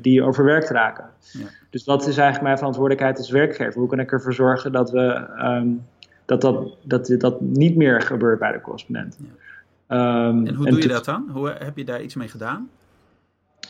die 0.00 0.22
overwerkt 0.22 0.70
raken. 0.70 1.04
Ja. 1.32 1.46
Dus 1.70 1.84
dat 1.84 2.00
is 2.00 2.16
eigenlijk 2.16 2.42
mijn 2.42 2.58
verantwoordelijkheid 2.58 3.18
als 3.18 3.30
werkgever. 3.30 3.80
Hoe 3.80 3.88
kan 3.88 4.00
ik 4.00 4.12
ervoor 4.12 4.34
zorgen 4.34 4.72
dat, 4.72 4.90
we, 4.90 5.28
um, 5.38 5.86
dat, 6.24 6.40
dat, 6.40 6.76
dat 6.82 7.14
dat 7.18 7.40
niet 7.40 7.76
meer 7.76 8.00
gebeurt 8.00 8.38
bij 8.38 8.52
de 8.52 8.60
correspondent? 8.60 9.18
Ja. 9.20 9.28
Um, 9.92 10.46
en 10.46 10.54
hoe 10.54 10.70
doe 10.70 10.82
je 10.82 10.88
dat 10.88 11.04
dan? 11.04 11.28
Hoe, 11.32 11.54
heb 11.58 11.76
je 11.76 11.84
daar 11.84 12.02
iets 12.02 12.14
mee 12.14 12.28
gedaan? 12.28 12.70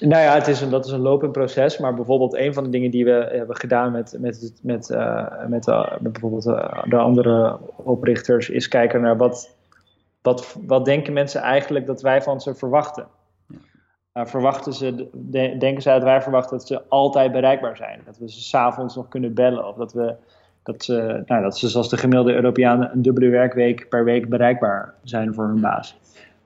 Nou 0.00 0.22
ja, 0.22 0.34
het 0.34 0.48
is 0.48 0.60
een, 0.60 0.70
dat 0.70 0.86
is 0.86 0.92
een 0.92 1.00
lopend 1.00 1.32
proces. 1.32 1.78
Maar 1.78 1.94
bijvoorbeeld 1.94 2.34
een 2.34 2.54
van 2.54 2.64
de 2.64 2.70
dingen 2.70 2.90
die 2.90 3.04
we 3.04 3.28
hebben 3.30 3.56
gedaan 3.56 3.92
met, 3.92 4.16
met, 4.20 4.52
met, 4.62 4.90
uh, 4.90 5.46
met, 5.46 5.68
uh, 5.68 5.98
met, 6.00 6.12
bijvoorbeeld 6.12 6.46
uh, 6.46 6.82
de 6.84 6.96
andere 6.96 7.58
oprichters, 7.76 8.48
is 8.48 8.68
kijken 8.68 9.00
naar 9.00 9.16
wat, 9.16 9.56
wat, 10.22 10.56
wat 10.66 10.84
denken 10.84 11.12
mensen 11.12 11.40
eigenlijk 11.40 11.86
dat 11.86 12.02
wij 12.02 12.22
van 12.22 12.40
ze 12.40 12.54
verwachten. 12.54 13.06
Ja. 14.12 14.26
verwachten 14.26 14.72
ze, 14.72 15.08
de, 15.12 15.56
denken 15.58 15.82
ze 15.82 15.88
dat 15.88 16.02
wij 16.02 16.22
verwachten 16.22 16.58
dat 16.58 16.66
ze 16.66 16.82
altijd 16.88 17.32
bereikbaar 17.32 17.76
zijn. 17.76 18.00
Dat 18.04 18.18
we 18.18 18.30
ze 18.30 18.40
s'avonds 18.40 18.96
nog 18.96 19.08
kunnen 19.08 19.34
bellen. 19.34 19.68
Of 19.68 19.76
dat, 19.76 19.92
we, 19.92 20.14
dat, 20.62 20.84
ze, 20.84 21.22
nou, 21.26 21.42
dat 21.42 21.58
ze 21.58 21.68
zoals 21.68 21.88
de 21.88 21.96
gemiddelde 21.96 22.34
Europeanen 22.34 22.92
een 22.92 23.02
dubbele 23.02 23.28
werkweek 23.28 23.88
per 23.88 24.04
week 24.04 24.28
bereikbaar 24.28 24.94
zijn 25.02 25.34
voor 25.34 25.46
hun 25.46 25.60
baas. 25.60 26.00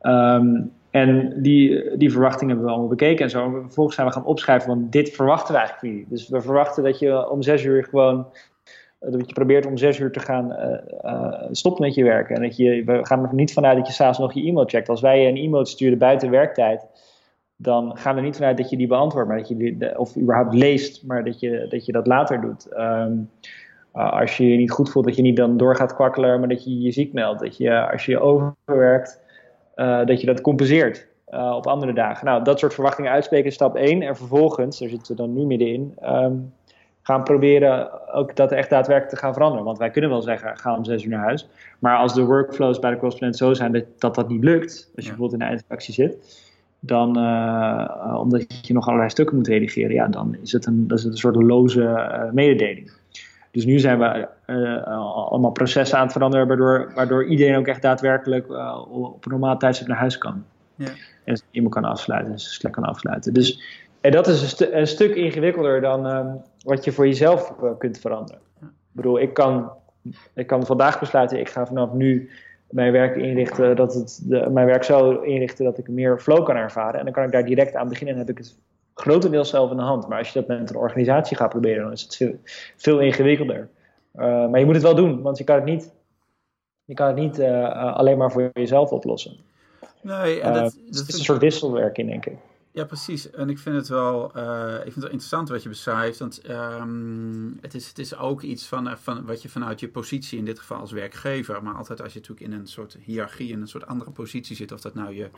Um, 0.07 0.75
en 0.97 1.43
die, 1.43 1.97
die 1.97 2.13
verwachtingen 2.13 2.49
hebben 2.49 2.65
we 2.65 2.73
allemaal 2.73 2.97
bekeken 2.97 3.25
en 3.25 3.31
zo. 3.31 3.51
vervolgens 3.51 3.97
zijn 3.97 4.07
we 4.07 4.13
gaan 4.13 4.25
opschrijven, 4.25 4.69
want 4.69 4.93
dit 4.93 5.11
verwachten 5.11 5.53
we 5.55 5.59
eigenlijk 5.59 5.89
jullie. 5.89 6.07
Dus 6.09 6.29
we 6.29 6.41
verwachten 6.41 6.85
dat 6.85 6.99
je 6.99 7.31
om 7.31 7.43
zes 7.43 7.65
uur 7.65 7.85
gewoon, 7.85 8.27
eh, 8.99 9.13
dat 9.13 9.27
je 9.27 9.33
probeert 9.33 9.67
om 9.67 9.77
zes 9.77 9.99
uur 9.99 10.13
te 10.13 10.21
gaan 10.21 10.51
uh, 11.05 11.43
stoppen 11.51 11.85
met 11.85 11.95
je 11.95 12.05
werken. 12.05 12.37
En 12.37 12.43
dat 12.43 12.57
je, 12.57 12.85
we 12.85 13.07
gaan 13.07 13.23
er 13.23 13.35
niet 13.35 13.53
vanuit 13.53 13.77
dat 13.77 13.87
je 13.87 13.93
s'avonds 13.93 14.19
nog 14.19 14.33
je 14.33 14.43
e-mail 14.43 14.67
checkt. 14.67 14.89
Als 14.89 15.01
wij 15.01 15.23
je 15.23 15.29
een 15.29 15.37
e-mail 15.37 15.67
sturen 15.67 15.99
buiten 15.99 16.31
werktijd, 16.31 16.87
dan 17.57 17.97
gaan 17.97 18.15
we 18.15 18.21
er 18.21 18.27
niet 18.27 18.37
vanuit 18.37 18.57
dat 18.57 18.71
je 18.71 18.77
die 18.77 18.87
beantwoordt, 18.87 19.29
maar 19.29 19.39
dat 19.39 19.49
je 19.49 19.57
die, 19.57 19.99
of 19.99 20.17
überhaupt 20.17 20.55
leest, 20.55 21.07
maar 21.07 21.25
dat 21.25 21.41
je 21.41 21.93
dat, 21.93 22.07
later 22.07 22.41
doet. 22.41 22.69
Um, 22.79 23.31
als 23.93 24.37
je 24.37 24.49
je 24.49 24.57
niet 24.57 24.71
goed 24.71 24.91
voelt, 24.91 25.05
dat 25.05 25.17
je 25.17 25.23
niet 25.23 25.37
dan 25.37 25.57
door 25.57 25.77
gaat 25.77 25.95
kwakkelen, 25.95 26.39
maar 26.39 26.49
dat 26.49 26.65
je 26.65 26.81
je 26.81 26.93
ziek 26.93 27.13
meldt. 27.13 27.41
Dat 27.41 27.57
je 27.57 27.91
als 27.91 28.05
je 28.05 28.13
je 28.13 28.21
overwerkt, 28.21 29.25
uh, 29.77 30.05
dat 30.05 30.21
je 30.21 30.27
dat 30.27 30.41
compenseert. 30.41 31.07
op 31.31 31.67
andere 31.67 31.93
dagen. 31.93 32.27
Nou, 32.27 32.45
dat 32.45 32.59
soort 32.59 32.75
verwachtingen 32.75 33.11
uitspreken 33.11 33.47
is 33.47 33.55
stap 33.55 33.77
1. 33.77 34.03
En 34.03 34.17
vervolgens, 34.17 34.79
daar 34.79 34.89
zitten 34.89 35.17
we 35.17 35.23
dan 35.23 35.33
nu 35.33 35.45
middenin, 35.45 35.95
um, 36.05 36.53
gaan 37.07 37.23
proberen 37.23 37.91
ook 38.15 38.37
dat 38.37 38.53
echt 38.53 38.71
daadwerkelijk 38.71 39.15
te 39.15 39.21
gaan 39.21 39.33
veranderen. 39.33 39.65
Want 39.65 39.79
wij 39.79 39.91
kunnen 39.91 40.11
wel 40.11 40.23
zeggen, 40.23 40.59
ga 40.59 40.77
om 40.77 40.85
zes 40.85 41.05
uur 41.05 41.11
naar 41.11 41.25
huis. 41.25 41.49
Maar 41.79 41.97
als 41.97 42.15
de 42.15 42.25
workflows 42.25 42.79
bij 42.79 42.91
de 42.91 42.97
correspondent 42.97 43.37
zo 43.37 43.55
zijn 43.55 43.85
dat 43.99 44.15
dat, 44.15 44.29
niet 44.29 44.45
lukt, 44.45 44.91
als 44.97 45.05
je 45.05 45.11
bijvoorbeeld 45.11 45.33
in 45.33 45.39
de 45.39 45.45
eindactie 45.45 45.95
zit, 45.95 46.45
dan, 46.81 47.19
uh, 47.19 48.19
omdat 48.21 48.67
je 48.67 48.73
nog 48.73 48.87
allerlei 48.87 49.11
stukken 49.11 49.37
moet 49.37 49.47
redigeren, 49.47 49.95
ja, 49.95 50.07
dan 50.07 50.37
is 50.43 50.53
het 50.53 50.67
een, 50.67 50.89
dat 50.89 50.99
is 50.99 51.05
een 51.05 51.17
soort 51.17 51.37
loze 51.37 51.81
uh, 51.81 52.33
mededeling. 52.33 52.91
Dus 53.57 53.65
nu 53.65 53.79
zijn 53.79 53.99
we 53.99 54.29
uh, 54.47 54.87
allemaal 55.29 55.51
processen 55.51 55.99
aan 55.99 56.05
het 56.05 56.13
veranderen, 56.13 56.47
waardoor, 56.47 56.93
waardoor 56.95 57.27
iedereen 57.27 57.57
ook 57.57 57.67
echt 57.67 57.83
daadwerkelijk 57.83 58.51
op 58.91 59.25
een 59.25 59.31
normaal 59.31 59.59
tijdstip 59.59 59.89
naar 59.89 59.97
huis 59.97 60.19
kan. 60.19 60.45
Ja. 60.75 60.89
En 61.25 61.41
iemand 61.51 61.75
kan 61.75 61.85
afsluiten 61.85 62.33
en 62.33 62.39
zijn 62.39 62.53
slek 62.53 62.73
kan 62.73 62.85
afsluiten. 62.85 63.35
Dus 63.35 63.63
en 64.01 64.11
dat 64.11 64.27
is 64.27 64.61
een, 64.61 64.79
een 64.79 64.87
stuk 64.87 65.15
ingewikkelder 65.15 65.81
dan 65.81 66.07
ehm, 66.07 66.35
wat 66.63 66.85
je 66.85 66.93
voor 66.93 67.07
jezelf 67.07 67.53
kunt 67.79 67.99
veranderen. 67.99 68.41
Ik 68.61 68.69
bedoel, 68.93 69.21
ik 69.21 69.35
kan, 69.35 69.71
ik 70.35 70.47
kan 70.47 70.67
vandaag 70.67 71.01
besluiten, 71.01 71.41
ik 71.41 71.49
ga 71.49 71.67
vanaf 71.67 71.93
nu 71.93 72.31
mijn 72.71 72.93
werk 72.93 73.17
inrichten, 73.17 73.77
dat 73.77 73.95
het 73.95 74.21
de, 74.25 74.51
mijn 74.51 74.67
werk 74.67 74.85
zo 74.85 75.21
inrichten 75.21 75.65
dat 75.65 75.79
ik 75.79 75.89
meer 75.89 76.21
flow 76.21 76.45
kan 76.45 76.57
ervaren. 76.57 76.99
En 76.99 77.05
dan 77.05 77.15
kan 77.15 77.25
ik 77.25 77.33
daar 77.33 77.45
direct 77.45 77.75
aan 77.75 77.89
beginnen 77.89 78.15
en 78.15 78.21
heb 78.21 78.31
ik 78.31 78.39
het 78.39 78.57
grotendeels 79.01 79.49
zelf 79.49 79.71
in 79.71 79.77
de 79.77 79.83
hand. 79.83 80.09
Maar 80.09 80.19
als 80.19 80.29
je 80.29 80.39
dat 80.39 80.49
met 80.49 80.71
een 80.71 80.77
organisatie 80.77 81.37
gaat 81.37 81.49
proberen, 81.49 81.83
dan 81.83 81.93
is 81.93 82.03
het 82.03 82.17
veel, 82.17 82.41
veel 82.77 83.01
ingewikkelder. 83.01 83.69
Uh, 84.15 84.23
maar 84.23 84.59
je 84.59 84.65
moet 84.65 84.75
het 84.75 84.85
wel 84.85 84.95
doen, 84.95 85.23
want 85.23 85.39
je 85.39 85.45
kan 85.45 85.55
het 85.55 85.65
niet, 85.65 85.93
je 86.85 86.95
kan 86.95 87.07
het 87.07 87.17
niet 87.17 87.39
uh, 87.39 87.95
alleen 87.97 88.19
maar 88.19 88.33
voor 88.33 88.51
jezelf 88.53 88.91
oplossen. 88.91 89.37
Nee, 90.01 90.41
en 90.41 90.53
dat, 90.53 90.75
uh, 90.75 90.87
het 90.87 91.09
is 91.09 91.19
een 91.19 91.25
soort 91.25 91.41
wisselwerking, 91.41 92.09
denk 92.09 92.27
ik. 92.27 92.37
Ja, 92.71 92.85
precies. 92.85 93.31
En 93.31 93.51
ik 93.51 93.59
vind 93.59 93.77
het 93.77 93.89
wel, 93.89 94.31
uh, 94.37 94.75
ik 94.75 94.83
vind 94.83 94.95
het 94.95 95.03
wel 95.03 95.05
interessant 95.05 95.49
wat 95.49 95.63
je 95.63 95.69
beschrijft. 95.69 96.19
Want 96.19 96.51
um, 96.51 97.59
het, 97.61 97.75
is, 97.75 97.89
het 97.89 97.99
is 97.99 98.17
ook 98.17 98.43
iets 98.43 98.67
van, 98.67 98.99
van 98.99 99.27
wat 99.27 99.43
je 99.43 99.49
vanuit 99.49 99.81
je 99.81 99.89
positie, 99.89 100.39
in 100.39 100.45
dit 100.45 100.59
geval 100.59 100.79
als 100.79 100.93
werkgever, 100.93 101.63
maar 101.63 101.75
altijd 101.75 102.03
als 102.03 102.13
je 102.13 102.19
natuurlijk 102.19 102.47
in 102.47 102.59
een 102.59 102.67
soort 102.67 102.97
hiërarchie, 103.01 103.53
in 103.53 103.61
een 103.61 103.69
soort 103.69 103.87
andere 103.87 104.11
positie 104.11 104.57
zit, 104.57 104.73
of 104.73 104.81
dat 104.81 104.95
nou 104.95 105.15
je 105.15 105.31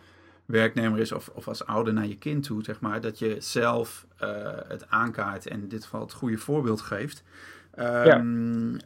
werknemer 0.49 0.99
is 0.99 1.13
of, 1.13 1.31
of 1.35 1.49
als 1.49 1.67
ouder 1.67 1.93
naar 1.93 2.07
je 2.07 2.19
kind 2.19 2.43
toe, 2.43 2.65
zeg 2.65 2.81
maar, 2.81 3.01
dat 3.01 3.19
je 3.19 3.37
zelf 3.39 4.07
uh, 4.23 4.29
het 4.69 4.89
aankaart 4.89 5.47
en 5.47 5.61
in 5.61 5.69
dit 5.69 5.85
geval 5.85 6.01
het 6.01 6.13
goede 6.13 6.39
voorbeeld 6.39 6.81
geeft. 6.81 7.23
Um, 7.79 7.85
ja. 8.05 8.23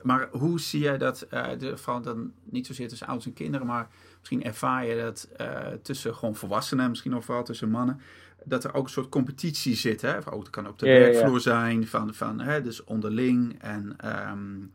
Maar 0.03 0.29
hoe 0.31 0.61
zie 0.61 0.81
jij 0.81 0.99
dat, 0.99 1.27
uh, 1.31 1.47
de, 1.59 1.77
vooral 1.77 2.03
dan 2.03 2.33
niet 2.45 2.67
zozeer 2.67 2.89
tussen 2.89 3.07
ouders 3.07 3.29
en 3.29 3.35
kinderen, 3.35 3.67
maar 3.67 3.89
misschien 4.19 4.45
ervaar 4.45 4.87
je 4.87 4.97
dat 4.97 5.29
tussen 5.83 6.15
gewoon 6.15 6.35
volwassenen, 6.35 6.89
misschien 6.89 7.11
nog 7.11 7.25
vooral 7.25 7.45
tussen 7.45 7.71
mannen, 7.71 8.01
dat 8.45 8.65
er 8.65 8.75
ook 8.75 8.85
een 8.85 8.91
soort 8.91 9.09
competitie 9.09 9.75
zit. 9.75 10.01
Hè? 10.01 10.17
Of 10.17 10.29
ook, 10.29 10.41
het 10.41 10.51
kan 10.51 10.69
op 10.69 10.79
de 10.79 10.87
werkvloer 10.87 11.41
zijn, 11.41 11.87
van, 11.87 12.15
van, 12.15 12.41
hè, 12.41 12.63
dus 12.63 12.85
onderling. 12.85 13.57
En, 13.61 13.97
um, 14.31 14.71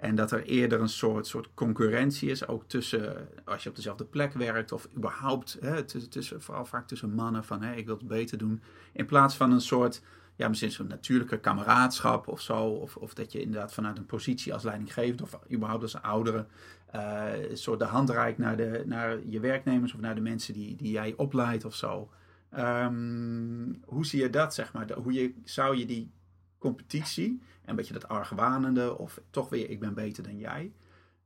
en 0.00 0.14
dat 0.14 0.30
er 0.30 0.44
eerder 0.44 0.80
een 0.80 0.88
soort, 0.88 1.26
soort 1.26 1.48
concurrentie 1.54 2.30
is, 2.30 2.46
ook 2.46 2.64
tussen, 2.66 3.28
als 3.44 3.62
je 3.62 3.68
op 3.68 3.76
dezelfde 3.76 4.04
plek 4.04 4.32
werkt, 4.32 4.72
of 4.72 4.88
überhaupt, 4.96 5.58
hè, 5.60 5.84
tussen, 5.84 6.42
vooral 6.42 6.64
vaak 6.64 6.86
tussen 6.86 7.14
mannen, 7.14 7.44
van 7.44 7.62
hè, 7.62 7.74
ik 7.74 7.86
wil 7.86 7.96
het 7.96 8.06
beter 8.08 8.38
doen. 8.38 8.62
In 8.92 9.06
plaats 9.06 9.36
van 9.36 9.52
een 9.52 9.60
soort, 9.60 10.02
ja, 10.36 10.48
misschien 10.48 10.70
zo'n 10.70 10.86
natuurlijke 10.86 11.38
kameraadschap 11.38 12.28
of 12.28 12.40
zo. 12.40 12.64
Of, 12.64 12.96
of 12.96 13.14
dat 13.14 13.32
je 13.32 13.40
inderdaad 13.40 13.72
vanuit 13.72 13.98
een 13.98 14.06
positie 14.06 14.52
als 14.52 14.62
leidinggevend, 14.62 15.22
of 15.22 15.38
überhaupt 15.52 15.82
als 15.82 16.02
oudere, 16.02 16.46
uh, 16.94 17.50
een 17.50 17.56
soort 17.56 17.78
de 17.78 17.84
hand 17.84 18.10
reikt 18.10 18.38
naar, 18.38 18.56
de, 18.56 18.82
naar 18.86 19.18
je 19.26 19.40
werknemers 19.40 19.94
of 19.94 20.00
naar 20.00 20.14
de 20.14 20.20
mensen 20.20 20.54
die, 20.54 20.76
die 20.76 20.90
jij 20.90 21.14
opleidt 21.16 21.64
of 21.64 21.74
zo. 21.74 22.10
Um, 22.58 23.82
hoe 23.84 24.06
zie 24.06 24.20
je 24.20 24.30
dat, 24.30 24.54
zeg 24.54 24.72
maar? 24.72 24.92
Hoe 24.92 25.12
je, 25.12 25.34
zou 25.44 25.76
je 25.76 25.86
die 25.86 26.10
competitie, 26.58 27.42
een 27.70 27.76
beetje 27.76 27.92
dat 27.92 28.08
argwanende, 28.08 28.98
of 28.98 29.20
toch 29.30 29.48
weer 29.48 29.70
ik 29.70 29.80
ben 29.80 29.94
beter 29.94 30.22
dan 30.22 30.38
jij, 30.38 30.72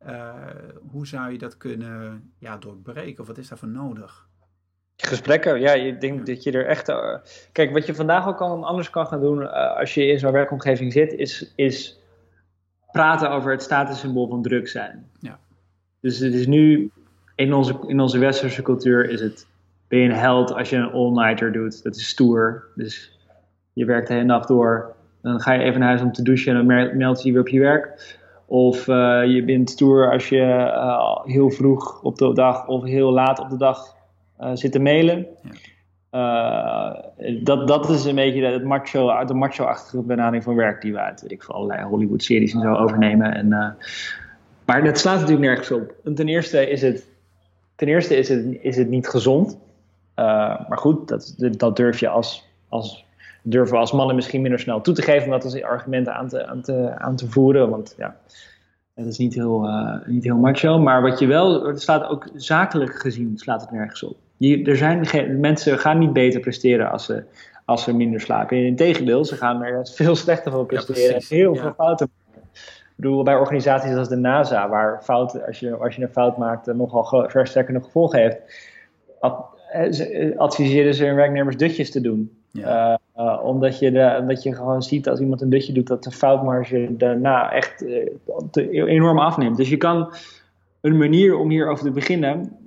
uh, 0.06 0.34
hoe 0.90 1.06
zou 1.06 1.32
je 1.32 1.38
dat 1.38 1.56
kunnen 1.56 2.32
ja, 2.38 2.56
doorbreken? 2.56 3.20
Of 3.20 3.26
wat 3.26 3.38
is 3.38 3.48
daarvoor 3.48 3.68
nodig? 3.68 4.28
Gesprekken, 4.96 5.60
ja, 5.60 5.72
ik 5.72 6.00
denk 6.00 6.26
dat 6.26 6.42
je 6.42 6.52
er 6.52 6.66
echt. 6.66 6.88
Uh, 6.88 7.16
kijk, 7.52 7.72
wat 7.72 7.86
je 7.86 7.94
vandaag 7.94 8.26
ook 8.26 8.40
al 8.40 8.66
anders 8.66 8.90
kan 8.90 9.06
gaan 9.06 9.20
doen 9.20 9.40
uh, 9.40 9.76
als 9.76 9.94
je 9.94 10.06
in 10.06 10.18
zo'n 10.18 10.32
werkomgeving 10.32 10.92
zit, 10.92 11.12
is, 11.12 11.52
is 11.56 12.00
praten 12.92 13.30
over 13.30 13.50
het 13.50 13.62
statussymbool 13.62 14.28
van 14.28 14.42
druk 14.42 14.68
zijn. 14.68 15.10
Ja. 15.18 15.38
Dus 16.00 16.18
het 16.18 16.34
is 16.34 16.46
nu 16.46 16.90
in 17.34 17.52
onze, 17.52 17.84
in 17.86 18.00
onze 18.00 18.18
westerse 18.18 18.62
cultuur 18.62 19.10
is 19.10 19.20
het 19.20 19.46
ben 19.88 19.98
je 19.98 20.08
een 20.08 20.14
held 20.14 20.52
als 20.52 20.70
je 20.70 20.76
een 20.76 20.92
all-nighter 20.92 21.52
doet. 21.52 21.82
Dat 21.82 21.96
is 21.96 22.08
stoer. 22.08 22.64
Dus 22.74 23.18
je 23.72 23.84
werkt 23.84 24.06
de 24.06 24.12
hele 24.12 24.24
nacht 24.24 24.48
door. 24.48 24.94
Dan 25.24 25.40
ga 25.40 25.52
je 25.52 25.62
even 25.62 25.80
naar 25.80 25.88
huis 25.88 26.02
om 26.02 26.12
te 26.12 26.22
douchen 26.22 26.56
en 26.56 26.66
dan 26.66 26.96
meld 26.96 27.22
je 27.22 27.26
je 27.26 27.32
weer 27.32 27.42
op 27.42 27.48
je 27.48 27.60
werk. 27.60 28.16
Of 28.46 28.86
uh, 28.86 29.22
je 29.26 29.42
bent 29.44 29.70
stoer 29.70 30.12
als 30.12 30.28
je 30.28 30.36
uh, 30.36 31.24
heel 31.24 31.50
vroeg 31.50 32.02
op 32.02 32.16
de 32.16 32.34
dag 32.34 32.66
of 32.66 32.84
heel 32.84 33.12
laat 33.12 33.40
op 33.40 33.50
de 33.50 33.56
dag 33.56 33.96
uh, 34.40 34.50
zit 34.54 34.72
te 34.72 34.78
mailen. 34.78 35.26
Ja. 36.10 37.12
dat, 37.42 37.68
dat 37.68 37.90
is 37.90 38.04
een 38.04 38.14
beetje 38.14 38.58
de, 38.58 38.64
macho, 38.64 39.24
de 39.24 39.34
macho-achtige 39.34 40.02
benadering 40.02 40.42
van 40.42 40.54
werk 40.54 40.82
die 40.82 40.92
we 40.92 40.98
uit 40.98 41.20
weet 41.20 41.32
ik, 41.32 41.44
allerlei 41.44 41.84
Hollywood-series 41.84 42.54
en 42.54 42.60
zo 42.60 42.74
overnemen. 42.74 43.34
En, 43.34 43.76
maar 44.64 44.84
dat 44.84 44.98
slaat 44.98 45.20
natuurlijk 45.20 45.46
nergens 45.46 45.70
op. 45.70 45.94
En 46.04 46.14
ten 46.14 46.28
eerste 46.28 46.70
is 46.70 46.82
het, 46.82 47.08
ten 47.76 47.88
eerste 47.88 48.16
is 48.16 48.28
het, 48.28 48.58
is 48.60 48.76
het 48.76 48.88
niet 48.88 49.08
gezond. 49.08 49.58
Maar 50.14 50.78
goed, 50.78 51.08
dat, 51.08 51.34
dat 51.36 51.76
durf 51.76 52.00
je 52.00 52.08
als, 52.08 52.48
als, 52.68 53.04
durven 53.46 53.74
we 53.74 53.80
als 53.80 53.92
mannen 53.92 54.14
misschien 54.14 54.42
minder 54.42 54.60
snel 54.60 54.80
toe 54.80 54.94
te 54.94 55.02
geven 55.02 55.24
om 55.24 55.30
dat 55.30 55.44
als 55.44 55.62
argument 55.62 56.08
aan 56.08 56.28
te, 56.28 56.46
aan 56.46 56.62
te, 56.62 56.94
aan 56.98 57.16
te 57.16 57.30
voeren. 57.30 57.70
Want 57.70 57.94
ja, 57.98 58.16
dat 58.94 59.06
is 59.06 59.18
niet 59.18 59.34
heel, 59.34 59.64
uh, 59.64 59.96
niet 60.06 60.24
heel 60.24 60.36
macho. 60.36 60.78
Maar 60.78 61.02
wat 61.02 61.18
je 61.18 61.26
wel, 61.26 61.66
het 61.66 61.82
slaat 61.82 62.08
ook 62.08 62.28
zakelijk 62.34 62.94
gezien, 62.94 63.38
slaat 63.38 63.60
het 63.60 63.70
nergens 63.70 64.02
op. 64.02 64.16
Je, 64.36 64.64
er 64.64 64.76
zijn 64.76 65.06
geen, 65.06 65.40
mensen 65.40 65.78
gaan 65.78 65.98
niet 65.98 66.12
beter 66.12 66.40
presteren 66.40 66.90
als 66.90 67.04
ze, 67.04 67.24
als 67.64 67.82
ze 67.82 67.94
minder 67.96 68.20
slapen. 68.20 68.56
Integendeel, 68.56 69.24
ze 69.24 69.36
gaan 69.36 69.62
er 69.62 69.88
veel 69.88 70.16
slechter 70.16 70.52
van 70.52 70.66
presteren. 70.66 71.20
Ja, 71.28 71.36
heel 71.36 71.54
ja. 71.54 71.60
veel 71.60 71.72
fouten 71.72 72.10
maken. 72.16 72.42
Ik 72.64 73.00
bedoel, 73.00 73.22
bij 73.22 73.36
organisaties 73.36 73.94
als 73.94 74.08
de 74.08 74.16
NASA, 74.16 74.68
waar 74.68 75.02
fouten, 75.02 75.46
als 75.46 75.60
je, 75.60 75.76
als 75.76 75.96
je 75.96 76.02
een 76.02 76.08
fout 76.08 76.36
maakt, 76.36 76.74
nogal 76.74 77.28
verstrekkende 77.28 77.82
gevolgen 77.82 78.20
heeft 78.20 78.40
eh, 79.74 80.28
eh, 80.30 80.38
adviseren 80.38 80.94
ze 80.94 81.04
hun 81.04 81.14
werknemers 81.14 81.56
dutjes 81.56 81.90
te 81.90 82.00
doen. 82.00 82.43
Ja. 82.54 82.98
Uh, 83.16 83.40
omdat, 83.44 83.78
je 83.78 83.90
de, 83.92 84.38
je 84.42 84.54
gewoon 84.54 84.82
ziet 84.82 85.08
als 85.08 85.20
iemand 85.20 85.40
een 85.40 85.50
dutje 85.50 85.72
doet, 85.72 85.86
dat 85.86 86.04
de 86.04 86.10
foutmarge 86.10 86.88
daarna 86.90 87.52
echt 87.52 87.82
uh, 87.82 88.86
enorm 88.86 89.18
afneemt. 89.18 89.56
Dus 89.56 89.68
je 89.68 89.76
kan 89.76 90.12
een 90.80 90.96
manier 90.96 91.36
om 91.36 91.50
hierover 91.50 91.84
te 91.84 91.90
beginnen, 91.90 92.58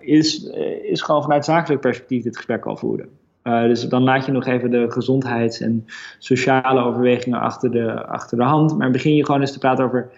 is, 0.00 0.44
is 0.82 1.00
gewoon 1.00 1.22
vanuit 1.22 1.44
zakelijk 1.44 1.80
perspectief 1.80 2.22
dit 2.22 2.36
gesprek 2.36 2.66
al 2.66 2.76
voeren. 2.76 3.08
dus 3.42 3.82
dan 3.82 4.02
laat 4.02 4.26
je 4.26 4.32
nog 4.32 4.46
even 4.46 4.70
de 4.70 4.90
gezondheids- 4.90 5.60
en 5.60 5.86
sociale 6.18 6.82
overwegingen 6.82 7.40
achter 7.40 7.70
de, 7.70 8.06
achter 8.06 8.36
de 8.36 8.44
hand. 8.44 8.78
Maar 8.78 8.90
begin 8.90 9.14
je 9.14 9.24
gewoon 9.24 9.40
eens 9.40 9.52
te 9.52 9.58
praten 9.58 9.84
over 9.84 10.10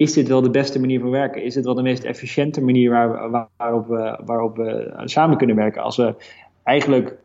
is 0.00 0.12
dit 0.12 0.28
wel 0.28 0.42
de 0.42 0.50
beste 0.50 0.80
manier 0.80 1.00
van 1.00 1.10
werken? 1.10 1.42
Is 1.42 1.54
dit 1.54 1.64
wel 1.64 1.74
de 1.74 1.82
meest 1.82 2.04
efficiënte 2.04 2.62
manier 2.62 2.90
waar, 2.90 3.30
waarop, 3.56 3.86
we, 3.86 4.18
waarop 4.24 4.56
we 4.56 4.92
samen 5.04 5.36
kunnen 5.36 5.56
werken? 5.56 5.82
Als 5.82 5.96
we 5.96 6.14
eigenlijk 6.62 7.16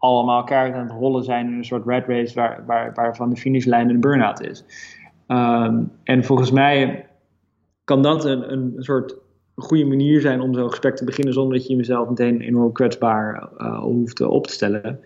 allemaal 0.00 0.38
elkaar 0.38 0.74
aan 0.74 0.88
het 0.88 0.98
rollen 0.98 1.24
zijn 1.24 1.46
in 1.46 1.56
een 1.56 1.64
soort 1.64 1.86
red 1.86 2.06
race 2.06 2.34
waar, 2.34 2.64
waar, 2.66 2.92
waarvan 2.94 3.30
de 3.30 3.36
finishlijn 3.36 3.88
een 3.88 4.00
burn-out 4.00 4.40
is. 4.40 4.64
Um, 5.28 5.92
en 6.04 6.24
volgens 6.24 6.50
mij 6.50 7.06
kan 7.84 8.02
dat 8.02 8.24
een, 8.24 8.52
een 8.52 8.74
soort 8.78 9.16
goede 9.54 9.84
manier 9.84 10.20
zijn 10.20 10.40
om 10.40 10.54
zo'n 10.54 10.70
gesprek 10.70 10.96
te 10.96 11.04
beginnen 11.04 11.34
zonder 11.34 11.58
dat 11.58 11.66
je 11.66 11.76
jezelf 11.76 12.08
meteen 12.08 12.40
enorm 12.40 12.72
kwetsbaar 12.72 13.48
uh, 13.58 13.78
hoeft 13.78 14.20
op 14.20 14.46
te 14.46 14.52
stellen. 14.52 15.00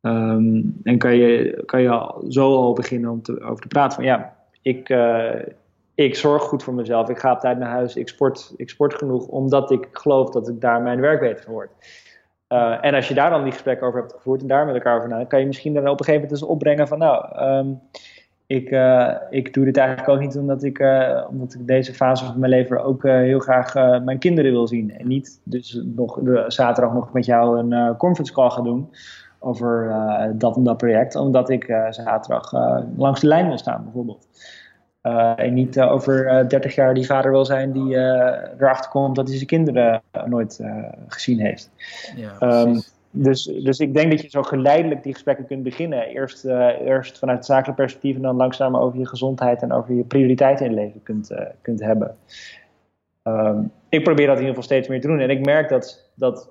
Um, 0.00 0.80
en 0.82 0.98
kan 0.98 1.16
je, 1.16 1.62
kan 1.66 1.82
je 1.82 2.24
zo 2.28 2.56
al 2.56 2.72
beginnen 2.72 3.10
om 3.10 3.22
te, 3.22 3.40
over 3.40 3.62
te 3.62 3.68
praten 3.68 3.96
van 3.96 4.04
ja, 4.04 4.36
ik, 4.62 4.88
uh, 4.88 5.34
ik 5.94 6.14
zorg 6.14 6.42
goed 6.42 6.62
voor 6.62 6.74
mezelf. 6.74 7.08
Ik 7.08 7.18
ga 7.18 7.32
op 7.32 7.40
tijd 7.40 7.58
naar 7.58 7.70
huis. 7.70 7.96
Ik 7.96 8.08
sport, 8.08 8.54
ik 8.56 8.70
sport 8.70 8.94
genoeg 8.94 9.26
omdat 9.26 9.70
ik 9.70 9.88
geloof 9.92 10.30
dat 10.30 10.48
ik 10.48 10.60
daar 10.60 10.82
mijn 10.82 11.00
werk 11.00 11.20
beter 11.20 11.44
van 11.44 11.52
word. 11.52 11.70
Uh, 12.52 12.84
en 12.84 12.94
als 12.94 13.08
je 13.08 13.14
daar 13.14 13.30
dan 13.30 13.42
die 13.42 13.52
gesprekken 13.52 13.86
over 13.86 14.00
hebt 14.00 14.12
gevoerd 14.12 14.40
en 14.40 14.46
daar 14.46 14.66
met 14.66 14.74
elkaar 14.74 14.96
over 14.96 15.08
na, 15.08 15.24
kan 15.24 15.40
je 15.40 15.46
misschien 15.46 15.74
dan 15.74 15.82
op 15.88 15.98
een 15.98 16.04
gegeven 16.04 16.20
moment 16.20 16.40
eens 16.40 16.50
opbrengen 16.50 16.88
van 16.88 16.98
nou, 16.98 17.42
um, 17.42 17.80
ik, 18.46 18.70
uh, 18.70 19.14
ik 19.30 19.54
doe 19.54 19.64
dit 19.64 19.76
eigenlijk 19.76 20.08
ook 20.08 20.20
niet 20.20 20.36
omdat 20.36 20.62
ik, 20.62 20.78
uh, 20.78 21.24
omdat 21.30 21.54
ik 21.54 21.66
deze 21.66 21.94
fase 21.94 22.24
van 22.24 22.38
mijn 22.38 22.52
leven 22.52 22.84
ook 22.84 23.02
heel 23.02 23.38
graag 23.38 23.74
mijn 24.04 24.18
kinderen 24.18 24.50
wil 24.50 24.68
zien. 24.68 24.98
En 24.98 25.08
niet 25.08 25.40
dus 25.44 25.82
nog 25.84 26.18
de, 26.22 26.44
zaterdag 26.46 26.94
nog 26.94 27.12
met 27.12 27.24
jou 27.24 27.58
een 27.58 27.96
conference 27.96 28.32
call 28.32 28.50
ga 28.50 28.62
doen 28.62 28.90
over 29.38 29.94
dat 30.34 30.56
en 30.56 30.62
dat 30.62 30.76
project, 30.76 31.14
omdat 31.14 31.50
ik 31.50 31.64
zaterdag 31.90 32.52
langs 32.96 33.20
de 33.20 33.26
lijn 33.26 33.48
wil 33.48 33.58
staan 33.58 33.82
bijvoorbeeld. 33.84 34.26
En 35.36 35.54
niet 35.54 35.80
over 35.80 36.44
30 36.48 36.74
jaar 36.74 36.94
die 36.94 37.06
vader 37.06 37.30
wil 37.30 37.44
zijn 37.44 37.72
die 37.72 37.96
erachter 37.96 38.90
komt 38.90 39.16
dat 39.16 39.26
hij 39.26 39.36
zijn 39.36 39.48
kinderen 39.48 40.02
nooit 40.24 40.60
gezien 41.08 41.40
heeft. 41.40 41.70
Ja, 42.16 42.36
ehm, 42.38 42.80
dus, 43.10 43.44
dus 43.44 43.78
ik 43.78 43.94
denk 43.94 44.10
dat 44.10 44.20
je 44.20 44.28
zo 44.28 44.42
geleidelijk 44.42 45.02
die 45.02 45.12
gesprekken 45.12 45.46
kunt 45.46 45.62
beginnen. 45.62 46.02
Eerst, 46.02 46.44
eerst 46.84 47.18
vanuit 47.18 47.38
het 47.38 47.46
zakelijk 47.46 47.76
perspectief 47.76 48.16
en 48.16 48.22
dan 48.22 48.36
langzaam 48.36 48.76
over 48.76 48.98
je 48.98 49.06
gezondheid 49.06 49.62
en 49.62 49.72
over 49.72 49.94
je 49.94 50.04
prioriteiten 50.04 50.66
in 50.66 50.70
het 50.72 50.80
leven 50.80 51.02
kunt, 51.02 51.30
kunt 51.62 51.80
hebben. 51.80 52.16
Um, 53.24 53.72
ik 53.88 54.04
probeer 54.04 54.26
dat 54.26 54.38
in 54.38 54.42
ieder 54.42 54.54
geval 54.54 54.62
steeds 54.62 54.88
meer 54.88 55.00
te 55.00 55.06
doen. 55.06 55.20
En 55.20 55.30
ik 55.30 55.44
merk 55.44 55.68
dat, 55.68 56.10
dat 56.14 56.50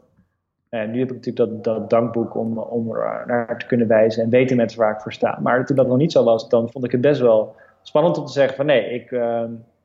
uh, 0.69 0.87
nu 0.87 0.99
heb 0.99 1.09
ik 1.09 1.15
natuurlijk 1.15 1.63
dat, 1.63 1.63
dat 1.63 1.89
dankboek 1.89 2.35
om, 2.35 2.57
om 2.57 2.95
er 2.95 3.23
naar 3.27 3.59
te 3.59 3.65
kunnen 3.65 3.87
wijzen 3.87 4.23
en 4.23 4.29
weten 4.29 4.57
mensen 4.57 4.79
waar 4.79 4.93
ik 4.93 5.01
voor 5.01 5.13
sta. 5.13 5.39
Maar 5.41 5.65
toen 5.65 5.75
dat 5.75 5.87
nog 5.87 5.97
niet 5.97 6.11
zo 6.11 6.23
was, 6.23 6.49
dan 6.49 6.69
vond 6.69 6.85
ik 6.85 6.91
het 6.91 7.01
best 7.01 7.21
wel 7.21 7.55
spannend 7.81 8.17
om 8.17 8.25
te 8.25 8.31
zeggen 8.31 8.55
van 8.55 8.65
nee, 8.65 8.89
ik 8.89 9.11
uh, 9.11 9.43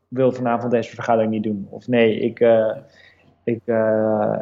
wil 0.09 0.33
vanavond 0.33 0.71
deze 0.71 0.95
vergadering 0.95 1.31
niet 1.31 1.43
doen. 1.43 1.67
Of 1.71 1.89
nee, 1.89 2.21
ik, 2.21 2.41
uh, 2.41 2.77
ik 3.45 3.61
uh, 3.65 4.39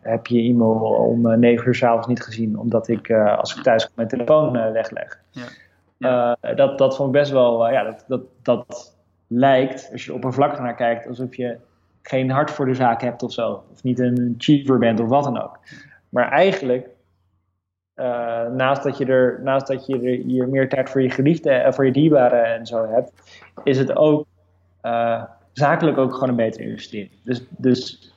heb 0.00 0.26
je 0.26 0.42
e-mail 0.42 0.74
om 1.10 1.38
negen 1.38 1.66
uur 1.66 1.74
s'avonds 1.74 2.06
niet 2.06 2.22
gezien, 2.22 2.58
omdat 2.58 2.88
ik 2.88 3.10
als 3.10 3.56
ik 3.56 3.62
thuis 3.62 3.84
kom 3.84 3.92
mijn 3.96 4.08
telefoon 4.08 4.52
wegleg. 4.72 5.20
Ja. 5.30 5.44
Ja. 5.96 6.54
dat, 6.54 6.78
dat 6.78 6.96
vond 6.96 7.14
ik 7.14 7.20
best 7.20 7.30
wel, 7.30 7.70
ja, 7.70 7.82
dat, 7.82 8.04
dat, 8.08 8.20
dat 8.42 8.96
lijkt, 9.26 9.88
als 9.92 10.04
je 10.04 10.10
er 10.10 10.16
oppervlakkig 10.16 10.58
naar 10.58 10.74
kijkt, 10.74 11.06
alsof 11.06 11.36
je 11.36 11.56
geen 12.02 12.30
hart 12.30 12.50
voor 12.50 12.66
de 12.66 12.74
zaak 12.74 13.02
hebt 13.02 13.22
of 13.22 13.32
zo. 13.32 13.62
Of 13.72 13.82
niet 13.82 13.98
een 13.98 14.34
achiever 14.38 14.78
bent 14.78 15.00
of 15.00 15.08
wat 15.08 15.24
dan 15.24 15.42
ook. 15.42 15.58
Maar 16.08 16.30
eigenlijk, 16.30 16.88
uh, 17.96 18.50
naast 18.50 18.82
dat 18.82 18.98
je 18.98 19.06
er, 19.06 19.40
naast 19.42 19.66
dat 19.66 19.86
je 19.86 19.94
er 19.94 20.24
hier 20.24 20.48
meer 20.48 20.68
tijd 20.68 20.90
voor 20.90 21.02
je 21.02 21.10
geliefde 21.10 21.50
en 21.50 21.74
voor 21.74 21.86
je 21.86 21.92
dierbaren 21.92 22.44
en 22.44 22.66
zo 22.66 22.86
hebt, 22.88 23.12
is 23.64 23.78
het 23.78 23.96
ook 23.96 24.26
uh, 24.82 25.22
zakelijk 25.52 25.98
ook 25.98 26.12
gewoon 26.12 26.28
een 26.28 26.36
betere 26.36 26.64
investering. 26.64 27.10
Dus, 27.22 27.44
dus 27.48 28.12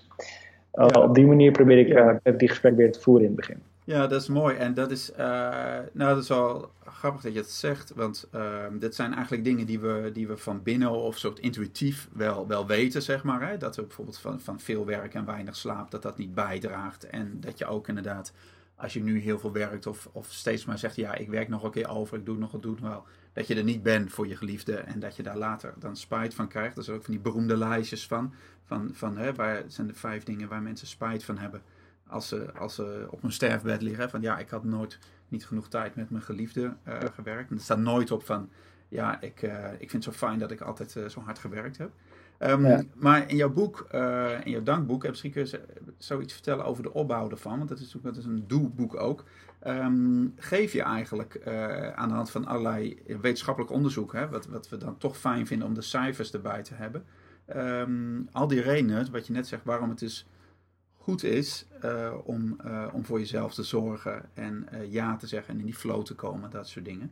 uh, 0.74 0.88
op 1.04 1.16
die 1.16 1.26
manier 1.26 1.52
probeer 1.52 1.78
ik 2.24 2.40
die 2.40 2.50
gesprek 2.50 2.76
weer 2.76 2.92
te 2.92 3.00
voeren 3.00 3.24
in 3.24 3.32
het 3.32 3.40
begin. 3.40 3.62
Ja, 3.84 4.08
dat 4.08 4.22
is 4.22 4.28
mooi. 4.28 4.56
En 4.56 4.74
dat 4.74 4.92
is, 4.92 5.12
nou, 5.18 5.84
dat 5.94 6.18
is 6.18 6.30
wel 6.30 6.70
grappig 6.86 7.22
dat 7.22 7.34
je 7.34 7.40
het 7.40 7.50
zegt, 7.50 7.94
want 7.96 8.28
uh, 8.36 8.42
dit 8.80 8.96
zijn 8.96 9.14
eigenlijk 9.14 9.44
dingen 9.44 9.66
die 9.66 9.80
we, 9.80 10.10
die 10.14 10.28
we 10.28 10.38
van 10.38 10.64
binnen 10.64 10.92
of 10.92 11.18
soort 11.18 11.40
intuïtief 11.40 12.10
wel, 12.14 12.48
wel 12.48 12.68
weten, 12.68 13.02
zeg 13.02 13.24
maar. 13.24 13.50
Hè? 13.50 13.58
Dat 13.58 13.76
we 13.76 13.82
bijvoorbeeld 13.82 14.20
van, 14.20 14.40
van 14.40 14.60
veel 14.60 14.86
werk 14.86 15.14
en 15.14 15.26
weinig 15.26 15.56
slaap, 15.56 15.92
dat 15.92 16.02
dat 16.02 16.18
niet 16.18 16.34
bijdraagt. 16.34 17.10
En 17.10 17.38
dat 17.40 17.58
je 17.58 17.66
ook 17.66 17.88
inderdaad, 17.88 18.34
als 18.78 18.94
je 18.94 19.04
nu 19.04 19.20
heel 19.20 19.40
veel 19.40 19.52
werkt 19.52 19.88
of, 19.88 20.10
of 20.12 20.32
steeds 20.32 20.66
maar 20.66 20.78
zegt, 20.78 20.96
ja, 20.96 21.16
ik 21.16 21.30
werk 21.30 21.48
nog 21.48 21.64
een 21.64 21.72
keer 21.72 21.90
over, 21.90 22.18
ik 22.18 22.26
doe 22.26 22.38
nog, 22.38 22.52
het 22.52 22.62
doe 22.62 22.78
wel. 22.82 23.06
Dat 23.34 23.48
je 23.48 23.56
er 23.56 23.64
niet 23.64 23.84
bent 23.84 24.12
voor 24.12 24.28
je 24.28 24.36
geliefde 24.36 24.76
en 24.76 25.00
dat 25.00 25.16
je 25.16 25.24
daar 25.24 25.38
later 25.38 25.74
dan 25.80 25.96
spijt 25.96 26.34
van 26.34 26.48
krijgt. 26.48 26.76
Dat 26.76 26.84
is 26.84 26.90
ook 26.90 27.04
van 27.04 27.14
die 27.14 27.22
beroemde 27.22 27.58
lijstjes 27.58 28.08
van, 28.08 28.34
van, 28.64 28.90
van 28.94 29.18
hè, 29.18 29.34
waar 29.34 29.64
zijn 29.68 29.88
de 29.88 29.94
vijf 29.94 30.24
dingen 30.24 30.48
waar 30.48 30.62
mensen 30.62 30.88
spijt 30.88 31.24
van 31.24 31.38
hebben 31.38 31.62
als 32.08 32.28
ze, 32.28 32.54
als 32.54 32.76
ze 32.76 33.08
op 33.10 33.22
hun 33.22 33.32
sterfbed 33.32 33.82
liggen. 33.82 34.10
Van 34.10 34.22
ja, 34.22 34.38
ik 34.38 34.50
had 34.50 34.64
nooit 34.64 35.00
niet 35.28 35.46
genoeg 35.46 35.70
tijd 35.70 35.96
met 35.96 36.10
mijn 36.10 36.24
geliefde 36.24 36.76
uh, 36.88 36.98
gewerkt. 37.14 37.50
En 37.50 37.56
er 37.56 37.62
staat 37.62 37.80
nooit 37.80 38.12
op 38.12 38.26
van 38.26 38.50
ja, 38.88 39.22
ik, 39.22 39.42
uh, 39.42 39.74
ik 39.74 39.90
vind 39.90 39.92
het 39.92 40.04
zo 40.04 40.12
fijn 40.12 40.40
dat 40.40 40.52
ik 40.52 40.62
altijd 40.62 40.96
uh, 40.96 41.06
zo 41.06 41.20
hard 41.20 41.40
gewerkt 41.40 41.78
heb. 41.78 41.92
Um, 42.40 42.90
Maar 42.96 43.30
in 43.30 43.36
jouw 43.36 43.50
boek, 43.50 43.88
in 44.44 44.52
jouw 44.52 44.64
dankboek, 44.64 45.08
misschien 45.08 45.32
kun 45.32 45.46
je 45.46 45.62
zoiets 45.98 46.34
vertellen 46.34 46.66
over 46.66 46.84
de 46.84 46.94
opbouw 46.94 47.30
ervan. 47.30 47.58
Want 47.58 47.70
dat 47.70 47.80
is, 47.80 47.96
dat 48.02 48.18
is 48.18 48.26
een 48.26 48.48
doelboek 48.48 48.96
ook. 48.96 49.24
Um, 49.68 50.34
geef 50.36 50.74
je 50.74 50.82
eigenlijk 50.82 51.42
aan 51.96 52.08
de 52.08 52.16
hand 52.16 52.30
van 52.30 52.46
allerlei 52.46 53.02
wetenschappelijk 53.22 53.72
onderzoek, 53.72 54.14
hè, 54.14 54.30
wat, 54.30 54.48
wat 54.48 54.70
we 54.70 54.78
dan 54.78 54.98
toch 54.98 55.18
fijn 55.18 55.48
vinden 55.48 55.68
om 55.68 55.74
de 55.74 55.82
cijfers 55.82 56.32
erbij 56.32 56.64
te 56.64 56.74
hebben. 56.74 57.06
Um, 57.56 58.28
al 58.32 58.48
die 58.48 58.62
redenen, 58.62 59.12
wat 59.12 59.28
je 59.28 59.34
net 59.34 59.48
zegt, 59.48 59.64
waarom 59.64 59.90
het 59.90 60.02
is 60.02 60.28
goed 60.94 61.24
is 61.24 61.68
uh, 61.86 62.14
om, 62.24 62.58
om 62.94 63.06
voor 63.06 63.20
jezelf 63.20 63.54
te 63.54 63.64
zorgen 63.64 64.30
en 64.34 64.68
ja 64.90 65.16
te 65.16 65.28
zeggen 65.28 65.54
en 65.54 65.60
in 65.60 65.66
die 65.66 65.76
flow 65.76 66.04
te 66.04 66.16
komen, 66.16 66.50
dat 66.50 66.68
soort 66.68 66.86
dingen. 66.86 67.12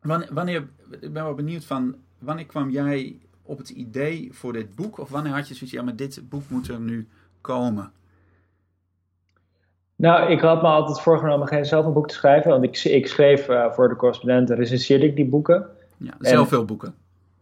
Wanneer, 0.00 0.34
wanneer, 0.34 0.68
ik 0.90 1.12
ben 1.12 1.24
wel 1.24 1.34
benieuwd 1.34 1.64
van, 1.64 1.96
wanneer 2.18 2.46
kwam 2.46 2.70
jij 2.70 3.18
op 3.46 3.58
het 3.58 3.68
idee 3.68 4.28
voor 4.32 4.52
dit 4.52 4.74
boek? 4.74 4.98
Of 4.98 5.08
wanneer 5.08 5.32
had 5.32 5.48
je 5.48 5.54
zoiets, 5.54 5.76
ja, 5.76 5.82
maar 5.82 5.96
dit 5.96 6.20
boek 6.28 6.42
moet 6.48 6.68
er 6.68 6.80
nu 6.80 7.08
komen? 7.40 7.92
Nou, 9.96 10.30
ik 10.30 10.40
had 10.40 10.62
me 10.62 10.68
altijd 10.68 11.00
voorgenomen 11.00 11.48
geen 11.48 11.64
zelf 11.64 11.86
een 11.86 11.92
boek 11.92 12.08
te 12.08 12.14
schrijven. 12.14 12.50
Want 12.50 12.64
ik, 12.64 12.84
ik 12.84 13.06
schreef 13.06 13.44
voor 13.70 13.88
de 13.88 13.96
correspondenten, 13.96 14.56
recenseerde 14.56 15.06
ik 15.06 15.16
die 15.16 15.28
boeken. 15.28 15.66
Ja, 15.96 16.14
zelf 16.18 16.48
veel 16.48 16.64
boeken. 16.64 16.94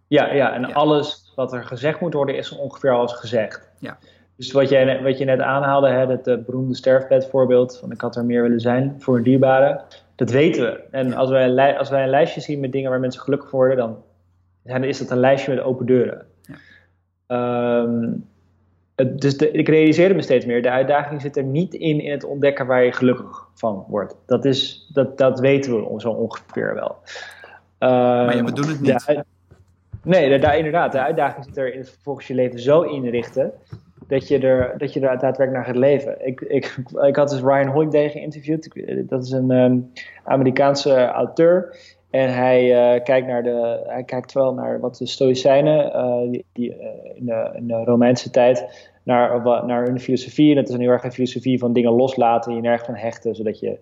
Ja, 0.07 0.33
ja 0.33 0.53
en 0.53 0.61
ja. 0.61 0.75
alles 0.75 1.33
wat 1.35 1.53
er 1.53 1.65
gezegd 1.65 2.01
moet 2.01 2.15
worden 2.15 2.37
is 2.37 2.57
ongeveer 2.57 2.91
alles 2.91 3.13
gezegd. 3.13 3.71
Ja. 3.79 3.99
Dus 4.37 4.53
wat, 4.53 4.69
jij, 4.69 5.03
wat 5.03 5.19
je 5.19 5.25
net 5.25 5.41
aanhaalde, 5.41 5.89
hè, 5.89 6.07
dat 6.07 6.29
uh, 6.29 6.45
beroemde 6.45 6.75
sterfbedvoorbeeld 6.75 7.79
van 7.79 7.91
ik 7.93 8.01
had 8.01 8.17
er 8.17 8.25
meer 8.25 8.43
willen 8.43 8.61
zijn 8.61 8.95
voor 8.99 9.17
een 9.17 9.23
dierbare, 9.23 9.81
dat 10.15 10.31
weten 10.31 10.63
we. 10.63 10.81
En 10.91 11.13
als 11.13 11.31
wij, 11.31 11.79
als 11.79 11.91
wij 11.91 12.03
een 12.03 12.09
lijstje 12.09 12.41
zien 12.41 12.61
met 12.61 12.73
dingen 12.73 12.91
waar 12.91 13.01
mensen 13.01 13.21
gelukkig 13.23 13.51
worden, 13.51 13.77
dan 13.77 14.03
is 14.65 14.99
dat 14.99 15.11
een 15.11 15.19
lijstje 15.19 15.55
met 15.55 15.65
open 15.65 15.87
deuren. 15.87 16.27
Ja. 17.27 17.83
Um, 17.83 18.25
dus 19.13 19.37
de, 19.37 19.51
ik 19.51 19.69
realiseerde 19.69 20.15
me 20.15 20.23
steeds 20.23 20.47
meer, 20.47 20.63
de 20.63 20.71
uitdaging 20.71 21.21
zit 21.21 21.37
er 21.37 21.43
niet 21.43 21.75
in 21.75 22.01
in 22.01 22.11
het 22.11 22.25
ontdekken 22.25 22.67
waar 22.67 22.85
je 22.85 22.93
gelukkig 22.93 23.49
van 23.55 23.85
wordt. 23.89 24.17
Dat, 24.27 24.45
is, 24.45 24.91
dat, 24.93 25.19
dat 25.19 25.41
weten 25.41 25.93
we 25.93 26.01
zo 26.01 26.11
ongeveer 26.11 26.75
wel. 26.75 26.97
Um, 27.79 27.91
maar 27.91 28.37
ja, 28.37 28.45
we 28.45 28.53
doen 28.53 28.69
het 28.69 28.81
niet. 28.81 29.23
nee, 30.03 30.39
daar, 30.39 30.57
inderdaad. 30.57 30.93
De 30.93 31.01
uitdaging 31.01 31.45
zit 31.45 31.57
er 31.57 31.75
in 31.75 31.87
volgens 32.03 32.27
je 32.27 32.35
leven 32.35 32.59
zo 32.59 32.83
inrichten 32.83 33.53
dat 34.09 34.29
je 34.29 34.39
er, 34.39 34.79
dat 34.79 34.93
je 34.93 35.01
er 35.01 35.19
daadwerkelijk 35.19 35.53
naar 35.53 35.65
gaat 35.65 35.77
leven. 35.77 36.27
Ik, 36.27 36.41
ik, 36.41 36.77
ik 37.07 37.17
had 37.17 37.31
dus 37.31 37.41
Ryan 37.41 37.69
Holiday 37.69 38.11
geïnterviewd. 38.11 38.69
Dat 39.09 39.25
is 39.25 39.31
een 39.31 39.51
um, 39.51 39.93
Amerikaanse 40.25 41.07
auteur. 41.07 41.77
En 42.15 42.35
hij, 42.35 42.95
uh, 42.97 43.05
kijkt 43.05 43.27
naar 43.27 43.43
de, 43.43 43.85
hij 43.87 44.03
kijkt 44.03 44.33
wel 44.33 44.55
naar 44.55 44.81
wat 44.81 44.97
de 44.97 45.07
Stoïcijnen 45.07 45.87
uh, 45.87 46.31
die, 46.31 46.45
die 46.53 46.71
uh, 46.71 46.87
in, 47.15 47.25
de, 47.25 47.51
in, 47.55 47.67
de, 47.67 47.85
Romeinse 47.85 48.31
tijd, 48.31 48.89
naar, 49.03 49.43
naar 49.67 49.85
hun 49.85 50.01
filosofie. 50.01 50.51
En 50.51 50.57
dat 50.57 50.69
is 50.69 50.75
een 50.75 50.81
heel 50.81 50.91
erg 50.91 51.05
een 51.05 51.13
filosofie 51.13 51.59
van 51.59 51.73
dingen 51.73 51.93
loslaten, 51.93 52.55
je 52.55 52.61
nergens 52.61 52.87
van 52.87 52.95
hechten, 52.95 53.35
zodat 53.35 53.59
je, 53.59 53.79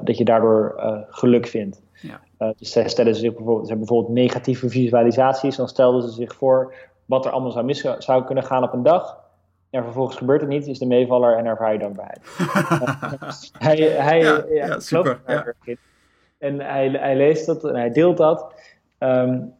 dat 0.00 0.18
je 0.18 0.24
daardoor 0.24 0.74
geluk 1.08 1.46
vindt. 1.46 1.82
Ja. 2.02 2.54
dus 2.58 2.72
zij 2.72 2.88
stellen 2.88 3.14
ze 3.14 3.20
zich 3.20 3.34
bijvoorbeeld, 3.34 3.66
ze 3.66 3.72
hebben 3.72 3.86
bijvoorbeeld 3.86 4.18
negatieve 4.18 4.68
visualisaties. 4.68 5.56
Dan 5.56 5.68
stelden 5.68 6.02
ze 6.02 6.10
zich 6.10 6.34
voor 6.34 6.74
wat 7.04 7.24
er 7.24 7.30
allemaal 7.30 7.50
zou 7.50 7.64
mis 7.64 7.86
zou 7.98 8.24
kunnen 8.24 8.44
gaan 8.44 8.62
op 8.62 8.72
een 8.72 8.82
dag. 8.82 9.18
En 9.70 9.84
vervolgens 9.84 10.16
gebeurt 10.16 10.40
het 10.40 10.50
niet, 10.50 10.66
is 10.66 10.78
de 10.78 10.86
meevaller 10.86 11.36
en 11.36 11.46
ervaar 11.46 11.72
je 11.72 11.78
dankbaarheid. 11.78 12.20
hij, 13.66 13.76
hij, 13.76 14.20
ja, 14.20 14.44
ja, 14.48 14.80
super. 14.80 15.20
Ja. 15.26 15.44
En 16.38 16.60
hij, 16.60 16.88
hij 16.88 17.16
leest 17.16 17.46
dat 17.46 17.64
en 17.64 17.74
hij 17.74 17.90
deelt 17.90 18.16
dat. 18.16 18.52
Um, 18.98 19.56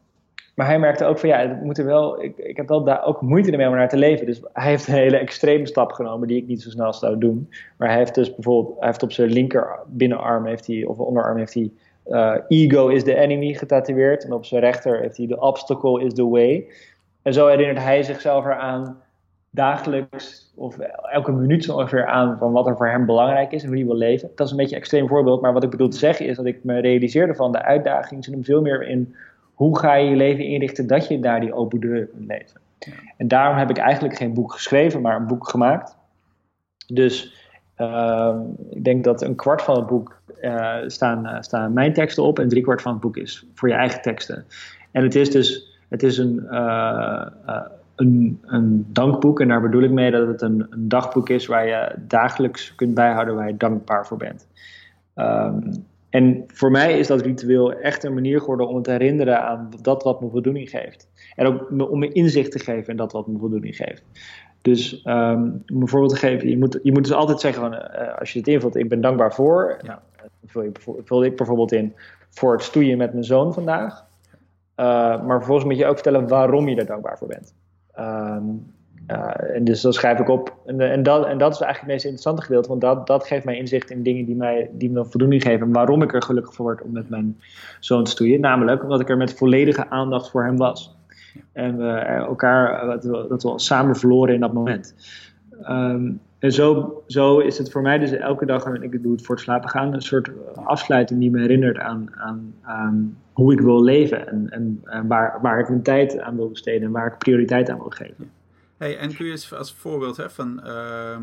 maar 0.59 0.67
hij 0.67 0.79
merkte 0.79 1.05
ook 1.05 1.19
van 1.19 1.29
ja, 1.29 1.39
het 1.39 1.63
moet 1.63 1.79
er 1.79 1.85
wel, 1.85 2.23
ik, 2.23 2.37
ik 2.37 2.57
heb 2.57 2.69
wel 2.69 2.85
daar 2.85 3.05
ook 3.05 3.21
moeite 3.21 3.51
ermee 3.51 3.69
om 3.69 3.75
naar 3.75 3.89
te 3.89 3.97
leven. 3.97 4.27
Dus 4.27 4.41
hij 4.53 4.69
heeft 4.69 4.89
een 4.89 4.95
hele 4.95 5.17
extreme 5.17 5.67
stap 5.67 5.93
genomen 5.93 6.29
die 6.29 6.37
ik 6.37 6.47
niet 6.47 6.63
zo 6.63 6.71
snel 6.71 6.93
zou 6.93 7.19
doen. 7.19 7.49
Maar 7.77 7.89
hij 7.89 7.97
heeft 7.97 8.15
dus 8.15 8.35
bijvoorbeeld, 8.35 8.79
hij 8.79 8.87
heeft 8.87 9.03
op 9.03 9.13
zijn 9.13 9.31
linker 9.31 9.79
binnenarm 9.87 10.47
heeft 10.47 10.67
hij, 10.67 10.85
of 10.85 10.99
onderarm 10.99 11.37
heeft 11.37 11.55
hij 11.55 11.71
uh, 12.07 12.35
ego 12.49 12.89
is 12.89 13.05
the 13.05 13.15
enemy 13.15 13.55
getatoeëerd. 13.55 14.25
En 14.25 14.33
op 14.33 14.45
zijn 14.45 14.61
rechter 14.61 15.01
heeft 15.01 15.17
hij 15.17 15.27
the 15.27 15.41
obstacle 15.41 16.05
is 16.05 16.15
the 16.15 16.29
way. 16.29 16.67
En 17.23 17.33
zo 17.33 17.47
herinnert 17.47 17.79
hij 17.79 18.03
zichzelf 18.03 18.45
eraan 18.45 19.03
dagelijks 19.51 20.53
of 20.57 20.79
elke 21.13 21.33
minuut 21.33 21.65
zo 21.65 21.77
ongeveer 21.77 22.07
aan 22.07 22.39
van 22.39 22.53
wat 22.53 22.67
er 22.67 22.77
voor 22.77 22.89
hem 22.89 23.07
belangrijk 23.07 23.53
is 23.53 23.63
en 23.63 23.69
hoe 23.69 23.77
hij 23.77 23.87
wil 23.87 23.97
leven. 23.97 24.31
Dat 24.35 24.47
is 24.47 24.53
een 24.53 24.59
beetje 24.59 24.75
een 24.75 24.81
extreem 24.81 25.09
voorbeeld, 25.09 25.41
maar 25.41 25.53
wat 25.53 25.63
ik 25.63 25.71
bedoel 25.71 25.89
te 25.89 25.99
zeggen 25.99 26.27
is 26.27 26.37
dat 26.37 26.47
ik 26.47 26.65
me 26.65 26.81
realiseerde 26.81 27.35
van 27.35 27.53
de 27.53 27.63
uitdaging 27.63 28.25
zit 28.25 28.35
hem 28.35 28.45
veel 28.45 28.61
meer 28.61 28.89
in 28.89 29.15
hoe 29.55 29.79
ga 29.79 29.95
je 29.95 30.11
je 30.11 30.17
leven 30.17 30.45
inrichten 30.45 30.87
dat 30.87 31.09
je 31.09 31.21
daar 31.21 31.41
die 31.41 31.55
open 31.55 31.81
deur 31.81 32.07
kunt 32.07 32.27
leven. 32.27 32.61
En 33.17 33.29
daarom 33.29 33.57
heb 33.57 33.71
ik 33.71 33.79
eigenlijk 33.79 34.17
geen 34.17 34.35
boek 34.35 34.53
geschreven, 34.53 35.01
maar 35.01 35.17
een 35.17 35.27
boek 35.27 35.49
gemaakt. 35.49 35.97
Dus 36.87 37.35
uh, 37.79 38.37
ik 38.71 38.85
denk 38.85 39.05
dat 39.05 39.23
een 39.23 39.35
kwart 39.35 39.63
van 39.63 39.77
het 39.77 39.87
boek 39.87 40.21
uh, 40.41 40.77
staan, 40.87 41.27
uh, 41.27 41.37
staan 41.41 41.73
mijn 41.73 41.93
teksten 41.93 42.23
op 42.23 42.39
en 42.39 42.49
drie 42.49 42.63
kwart 42.63 42.83
van 42.83 42.93
het 42.93 43.01
boek 43.01 43.17
is 43.17 43.47
voor 43.55 43.69
je 43.69 43.75
eigen 43.75 44.03
teksten. 44.03 44.47
En 44.91 45.03
het 45.03 45.15
is 45.15 45.31
dus 45.31 45.79
het 45.89 46.03
is 46.03 46.19
een, 46.19 46.47
uh, 46.51 47.27
een, 48.01 48.41
een, 48.43 48.87
dankboek. 48.93 49.41
En 49.41 49.49
daar 49.49 49.61
bedoel 49.61 49.83
ik 49.83 49.91
mee 49.91 50.11
dat 50.11 50.27
het 50.29 50.43
een, 50.43 50.67
een, 50.71 50.89
dagboek 50.89 51.29
is 51.29 51.47
waar 51.47 51.67
je 51.67 51.95
dagelijks 52.07 52.75
kunt 52.75 52.95
bijhouden 52.95 53.35
waar 53.35 53.49
je 53.49 53.57
dankbaar 53.57 54.07
voor 54.07 54.17
bent. 54.17 54.47
Um, 55.17 55.87
en 56.11 56.45
voor 56.47 56.71
mij 56.71 56.99
is 56.99 57.07
dat 57.07 57.21
ritueel 57.21 57.73
echt 57.73 58.05
een 58.05 58.15
manier 58.15 58.41
geworden 58.41 58.69
om 58.69 58.83
te 58.83 58.91
herinneren 58.91 59.43
aan 59.43 59.71
dat 59.83 60.03
wat 60.03 60.21
me 60.21 60.31
voldoening 60.31 60.71
geeft. 60.71 61.09
En 61.35 61.47
ook 61.47 61.71
om 61.91 61.99
me 61.99 62.13
inzicht 62.13 62.53
te 62.53 62.59
geven 62.59 62.91
in 62.91 62.97
dat 62.97 63.13
wat 63.13 63.27
me 63.27 63.39
voldoening 63.39 63.77
geeft. 63.77 64.03
Dus 64.63 65.03
um, 65.05 65.63
om 65.73 65.81
een 65.81 65.89
voorbeeld 65.89 66.13
te 66.13 66.19
geven, 66.19 66.49
je 66.49 66.59
moet, 66.59 66.79
je 66.83 66.93
moet 66.93 67.05
dus 67.05 67.13
altijd 67.13 67.41
zeggen 67.41 67.63
van, 67.63 67.75
uh, 67.75 68.19
als 68.19 68.33
je 68.33 68.39
het 68.39 68.49
invult, 68.49 68.77
ik 68.77 68.89
ben 68.89 69.01
dankbaar 69.01 69.35
voor. 69.35 69.79
Ja. 69.83 70.03
je, 70.53 70.71
vul 71.05 71.25
ik 71.25 71.37
bijvoorbeeld 71.37 71.73
in 71.73 71.95
voor 72.31 72.53
het 72.53 72.63
stoeien 72.63 72.99
met 72.99 73.13
mijn 73.13 73.25
zoon 73.25 73.55
vandaag. 73.55 74.05
maar 74.77 75.37
vervolgens 75.37 75.67
moet 75.67 75.77
je 75.79 75.87
ook 75.87 75.95
vertellen 75.95 76.29
waarom 76.29 76.69
je 76.69 76.77
er 76.77 76.87
dankbaar 76.87 77.19
voor 77.19 77.29
bent. 77.29 77.55
Ehm, 77.99 78.45
en 79.55 79.65
dus 79.65 79.81
dat 79.81 79.95
schrijf 79.95 80.19
ik 80.19 80.29
op. 80.29 80.57
En, 80.67 80.81
en, 80.81 81.03
dat, 81.03 81.27
en 81.27 81.39
dat 81.39 81.53
is 81.53 81.61
eigenlijk 81.61 81.79
het 81.79 81.87
meest 81.87 82.05
interessante 82.05 82.43
gedeelte, 82.43 82.69
want 82.69 82.81
dat, 82.81 83.07
dat 83.07 83.27
geeft 83.27 83.45
mij 83.45 83.57
inzicht 83.57 83.91
in 83.91 84.03
dingen 84.03 84.25
die, 84.25 84.37
mij, 84.37 84.71
die 84.73 84.91
me 84.91 85.05
voldoening 85.05 85.43
geven. 85.43 85.67
En 85.67 85.73
waarom 85.73 86.03
ik 86.03 86.15
er 86.15 86.23
gelukkig 86.23 86.55
voor 86.55 86.65
word 86.65 86.83
om 86.83 86.93
met 86.93 87.09
mijn 87.09 87.41
zoon 87.81 88.05
te 88.05 88.11
stoeien. 88.11 88.41
Namelijk 88.41 88.83
omdat 88.83 89.01
ik 89.01 89.09
er 89.09 89.17
met 89.17 89.35
volledige 89.35 89.91
aandacht 89.91 90.31
voor 90.31 90.45
hem 90.45 90.57
was. 90.57 90.97
En 91.53 91.77
we 91.77 91.93
elkaar, 91.99 92.87
dat 92.87 93.05
we, 93.05 93.27
dat 93.29 93.43
we 93.43 93.53
samen 93.57 93.97
verloren 93.97 94.35
in 94.35 94.41
dat 94.41 94.53
moment. 94.53 94.95
Ehm, 95.63 96.11
en 96.39 96.53
zo, 96.53 97.03
zo 97.07 97.39
is 97.39 97.59
het 97.59 97.71
voor 97.71 97.83
mij 97.83 97.99
dus 97.99 98.11
elke 98.11 98.47
dag, 98.47 98.65
en 98.65 98.83
ik 98.83 99.03
doe 99.03 99.13
het 99.13 99.25
voor 99.25 99.35
het 99.35 99.45
slapen 99.45 99.71
gaan, 99.71 99.95
een 99.95 100.03
soort 100.03 100.31
afsluiting 100.55 101.21
die 101.21 101.31
me 101.31 101.41
herinnert 101.41 101.79
aan, 101.79 102.09
aan, 102.15 102.55
aan 102.63 103.19
hoe 103.33 103.53
ik 103.53 103.61
wil 103.61 103.83
leven. 103.83 104.29
En, 104.29 104.51
en, 104.85 105.07
waar, 105.07 105.39
waar 105.43 105.59
ik 105.59 105.69
mijn 105.69 105.83
tijd 105.83 106.19
aan 106.19 106.37
wil 106.37 106.49
besteden 106.49 106.83
en 106.83 106.93
waar 106.93 107.07
ik 107.07 107.19
prioriteit 107.19 107.71
aan 107.71 107.79
wil 107.79 107.91
geven. 107.91 108.31
Hey, 108.77 108.99
en 108.99 109.15
kun 109.15 109.25
je 109.25 109.31
eens 109.31 109.55
als 109.55 109.73
voorbeeld 109.73 110.17
hè, 110.17 110.31
van, 110.31 110.61
uh, 110.65 111.17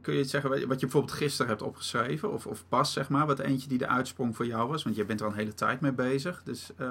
kun 0.00 0.14
je 0.14 0.20
iets 0.20 0.30
zeggen 0.30 0.50
wat 0.50 0.60
je 0.60 0.86
bijvoorbeeld 0.86 1.12
gisteren 1.12 1.50
hebt 1.50 1.62
opgeschreven, 1.62 2.32
of, 2.32 2.46
of 2.46 2.64
pas 2.68 2.92
zeg 2.92 3.08
maar, 3.08 3.26
wat 3.26 3.38
eentje 3.38 3.68
die 3.68 3.78
de 3.78 3.88
uitsprong 3.88 4.36
voor 4.36 4.46
jou 4.46 4.68
was, 4.68 4.82
want 4.82 4.96
je 4.96 5.04
bent 5.04 5.20
er 5.20 5.26
al 5.26 5.32
een 5.32 5.38
hele 5.38 5.54
tijd 5.54 5.80
mee 5.80 5.92
bezig. 5.92 6.42
Dus 6.42 6.72
uh, 6.80 6.88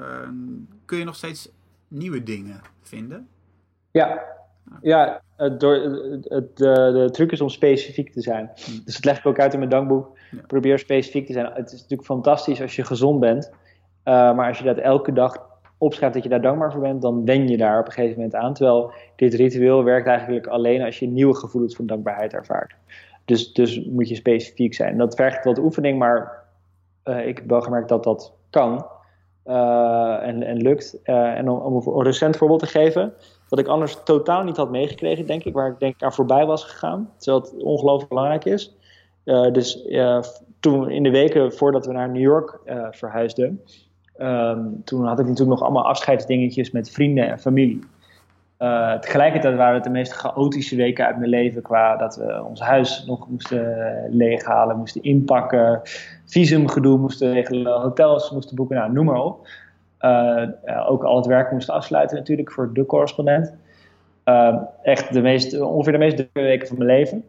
kun 0.86 0.98
je 0.98 1.04
nog 1.04 1.16
steeds 1.16 1.52
nieuwe 1.88 2.24
dingen 2.24 2.62
vinden? 2.82 3.28
Ja, 3.92 4.22
ja 4.82 5.22
door, 5.58 5.74
het, 6.22 6.58
de, 6.58 6.92
de 6.94 7.10
truc 7.12 7.32
is 7.32 7.42
om 7.42 7.50
specifiek 7.50 8.12
te 8.12 8.22
zijn. 8.22 8.52
Hmm. 8.66 8.82
Dus 8.86 8.96
het 8.96 9.06
leg 9.06 9.18
ik 9.18 9.26
ook 9.26 9.40
uit 9.40 9.54
in 9.54 9.60
mijn 9.60 9.72
dankboek. 9.72 10.18
Probeer 10.48 10.80
specifiek 10.80 11.26
te 11.26 11.34
zijn. 11.34 11.46
Het 11.46 11.72
is 11.72 11.82
natuurlijk 11.82 12.08
fantastisch 12.08 12.62
als 12.62 12.76
je 12.76 12.84
gezond 12.84 13.20
bent. 13.20 13.52
Uh, 13.52 13.56
maar 14.36 14.48
als 14.48 14.58
je 14.58 14.64
dat 14.64 14.78
elke 14.78 15.14
dag 15.14 15.52
opschrijft 15.78 16.14
dat 16.14 16.24
je 16.24 16.30
daar 16.30 16.42
dankbaar 16.42 16.72
voor 16.72 16.82
bent, 16.82 17.02
dan 17.02 17.26
wen 17.26 17.48
je 17.48 17.58
daar 17.58 17.80
op 17.80 17.86
een 17.86 17.92
gegeven 17.92 18.16
moment 18.16 18.36
aan. 18.36 18.54
Terwijl 18.54 18.92
dit 19.16 19.34
ritueel 19.34 19.84
werkt 19.84 20.08
eigenlijk 20.08 20.48
alleen 20.48 20.82
als 20.82 21.00
je 21.00 21.08
nieuwe 21.08 21.36
gevoelens 21.36 21.76
van 21.76 21.86
dankbaarheid 21.86 22.34
ervaart. 22.34 22.76
Dus, 23.26 23.54
dus 23.54 23.86
moet 23.86 24.10
je 24.10 24.16
specifiek 24.16 24.74
zijn. 24.74 24.98
Dat 24.98 25.16
vergt 25.16 25.46
wat 25.46 25.60
oefening, 25.60 26.00
maar 26.00 26.44
uh, 27.06 27.28
ik 27.28 27.38
heb 27.38 27.50
wel 27.50 27.62
gemerkt 27.62 27.90
dat 27.90 28.04
dat 28.04 28.34
kan. 28.50 28.86
Uh, 29.46 30.28
en, 30.28 30.44
en 30.44 30.58
lukt. 30.58 31.02
En 31.04 31.50
om, 31.50 31.58
om, 31.60 31.98
een 31.98 32.04
recent 32.04 32.38
voorbeeld 32.38 32.60
te 32.60 32.66
geven, 32.66 33.14
wat 33.54 33.66
ik 33.66 33.72
anders 33.72 33.98
totaal 34.04 34.44
niet 34.44 34.58
had 34.58 34.72
meegekregen, 34.72 35.26
denk 35.26 35.44
ik, 35.44 35.54
waar 35.54 35.70
ik 35.70 35.80
denk 35.80 35.96
ik 35.96 36.04
aan 36.04 36.14
voorbij 36.14 36.46
was 36.46 36.64
gegaan, 36.64 37.10
terwijl 37.18 37.44
het 37.44 37.64
ongelooflijk 37.64 38.10
belangrijk 38.10 38.46
is. 38.46 38.76
Uh, 39.26 39.52
dus 39.52 39.88
toen 40.60 40.90
in 40.90 41.04
de 41.04 41.10
weken 41.10 41.54
voordat 41.54 41.86
we 41.86 41.92
naar 41.92 42.10
New 42.10 42.22
York 42.22 42.60
verhuisden, 42.92 43.62
um, 44.18 44.82
toen 44.84 45.06
had 45.06 45.20
ik 45.20 45.26
natuurlijk 45.26 45.60
nog 45.60 45.62
allemaal 45.62 45.88
afscheidsdingetjes 45.88 46.72
met 46.72 46.92
vrienden 46.92 47.28
en 47.28 47.40
familie. 47.40 47.80
tegelijkertijd 49.00 49.56
waren 49.56 49.74
het 49.74 49.84
de 49.84 49.90
meest 49.90 50.14
chaotische 50.14 50.76
weken 50.76 51.06
uit 51.06 51.18
mijn 51.18 51.30
leven 51.30 51.62
qua 51.62 51.96
dat 51.96 52.16
we 52.16 52.44
ons 52.44 52.60
huis 52.60 53.06
nog 53.06 53.28
moesten 53.30 54.08
leeghalen, 54.10 54.78
moesten 54.78 55.04
inpakken, 55.04 55.82
visumgedoe 56.26 56.98
moesten 56.98 57.32
regelen, 57.32 57.82
hotels 57.82 58.32
moesten 58.32 58.56
boeken, 58.56 58.76
nou, 58.76 58.92
noem 58.92 59.06
maar 59.06 59.24
op. 59.24 59.48
Uh, 60.06 60.48
ook 60.90 61.04
al 61.04 61.16
het 61.16 61.26
werk 61.26 61.52
moesten 61.52 61.74
afsluiten 61.74 62.18
natuurlijk 62.18 62.52
voor 62.52 62.74
de 62.74 62.86
correspondent. 62.86 63.54
Uh, 64.26 64.58
echt 64.82 65.14
de 65.14 65.22
meest, 65.22 65.62
ongeveer 65.62 65.92
de 65.92 65.98
meest 65.98 66.26
weken 66.34 66.68
van 66.68 66.78
mijn 66.78 66.90
leven. 66.90 67.24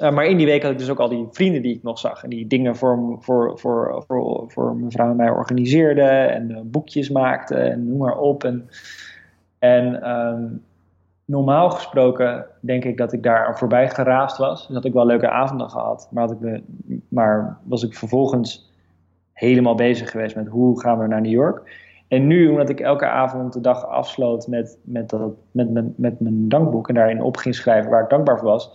Uh, 0.00 0.10
maar 0.10 0.26
in 0.26 0.36
die 0.36 0.46
week 0.46 0.62
had 0.62 0.72
ik 0.72 0.78
dus 0.78 0.90
ook 0.90 1.00
al 1.00 1.08
die 1.08 1.26
vrienden 1.30 1.62
die 1.62 1.76
ik 1.76 1.82
nog 1.82 1.98
zag. 1.98 2.22
En 2.22 2.30
die 2.30 2.46
dingen 2.46 2.76
voor, 2.76 3.16
voor, 3.20 3.58
voor, 3.58 4.04
voor, 4.06 4.44
voor 4.48 4.76
mijn 4.76 4.90
vrouw 4.90 5.10
en 5.10 5.16
mij 5.16 5.30
organiseerden. 5.30 6.30
En 6.30 6.70
boekjes 6.70 7.10
maakten 7.10 7.72
en 7.72 7.88
noem 7.88 7.98
maar 7.98 8.18
op. 8.18 8.44
En, 9.58 10.10
um, 10.10 10.62
normaal 11.24 11.70
gesproken 11.70 12.46
denk 12.60 12.84
ik 12.84 12.96
dat 12.96 13.12
ik 13.12 13.22
daar 13.22 13.58
voorbij 13.58 13.90
geraasd 13.90 14.36
was. 14.36 14.66
Dus 14.66 14.76
had 14.76 14.84
ik 14.84 14.92
wel 14.92 15.06
leuke 15.06 15.30
avonden 15.30 15.70
gehad. 15.70 16.08
Maar, 16.10 16.28
had 16.28 16.36
ik 16.40 16.62
maar 17.08 17.58
was 17.62 17.82
ik 17.82 17.94
vervolgens 17.94 18.65
helemaal 19.36 19.74
bezig 19.74 20.10
geweest 20.10 20.36
met 20.36 20.48
hoe 20.48 20.80
gaan 20.80 20.98
we 20.98 21.06
naar 21.06 21.20
New 21.20 21.32
York. 21.32 21.84
En 22.08 22.26
nu, 22.26 22.48
omdat 22.48 22.68
ik 22.68 22.80
elke 22.80 23.06
avond 23.06 23.52
de 23.52 23.60
dag 23.60 23.86
afsloot 23.86 24.46
met, 24.46 24.78
met, 24.82 25.08
dat, 25.08 25.32
met, 25.50 25.70
met, 25.70 25.98
met 25.98 26.20
mijn 26.20 26.48
dankboek 26.48 26.88
en 26.88 26.94
daarin 26.94 27.22
op 27.22 27.36
ging 27.36 27.54
schrijven 27.54 27.90
waar 27.90 28.02
ik 28.02 28.08
dankbaar 28.08 28.38
voor 28.38 28.48
was, 28.48 28.70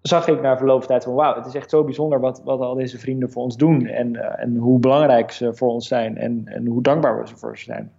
zag 0.00 0.28
ik 0.28 0.40
na 0.40 0.56
verloop 0.56 0.78
van 0.78 0.88
tijd 0.88 1.04
van 1.04 1.14
wauw, 1.14 1.34
het 1.34 1.46
is 1.46 1.54
echt 1.54 1.70
zo 1.70 1.84
bijzonder 1.84 2.20
wat, 2.20 2.42
wat 2.44 2.60
al 2.60 2.74
deze 2.74 2.98
vrienden 2.98 3.30
voor 3.30 3.42
ons 3.42 3.56
doen 3.56 3.86
en, 3.86 4.14
uh, 4.14 4.42
en 4.42 4.56
hoe 4.56 4.78
belangrijk 4.78 5.30
ze 5.30 5.54
voor 5.54 5.68
ons 5.68 5.88
zijn 5.88 6.18
en, 6.18 6.42
en 6.44 6.66
hoe 6.66 6.82
dankbaar 6.82 7.20
we 7.20 7.28
ze 7.28 7.36
voor 7.36 7.58
ze 7.58 7.64
zijn. 7.64 7.92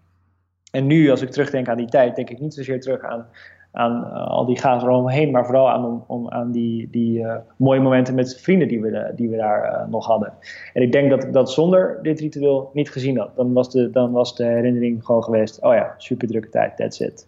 En 0.72 0.88
nu, 0.88 1.10
als 1.10 1.22
ik 1.22 1.30
terugdenk 1.30 1.68
aan 1.68 1.78
die 1.78 1.90
tijd, 1.90 2.16
denk 2.16 2.30
ik 2.30 2.40
niet 2.40 2.54
zozeer 2.54 2.82
terug 2.82 3.02
aan 3.02 3.28
aan 3.76 4.04
uh, 4.04 4.28
al 4.28 4.46
die 4.46 4.60
gaas 4.60 4.84
eromheen, 4.84 5.32
maar 5.32 5.46
vooral 5.46 5.70
aan, 5.70 5.86
om, 5.86 6.04
om 6.08 6.30
aan 6.30 6.52
die, 6.52 6.90
die 6.90 7.20
uh, 7.20 7.36
mooie 7.58 7.80
momenten 7.80 8.16
met 8.16 8.40
vrienden 8.42 8.68
die 8.68 8.82
we, 8.82 9.12
die 9.16 9.30
we 9.30 9.38
daar 9.38 9.72
uh, 9.72 9.92
nog 9.92 10.06
hadden. 10.06 10.34
En 10.74 10.82
ik 10.82 10.92
denk 10.92 11.10
dat 11.10 11.24
ik 11.24 11.34
dat 11.34 11.52
zonder 11.52 12.00
dit 12.02 12.20
ritueel 12.20 12.70
niet 12.74 12.92
gezien 12.92 13.18
had. 13.18 13.36
Dan 13.36 13.54
was 13.54 13.72
de, 13.72 13.90
dan 13.90 14.12
was 14.12 14.36
de 14.36 14.44
herinnering 14.44 15.06
gewoon 15.06 15.24
geweest, 15.24 15.62
oh 15.62 15.74
ja, 15.74 15.94
super 15.98 16.28
drukke 16.28 16.50
tijd, 16.50 16.78
that's 16.78 17.00
it. 17.00 17.28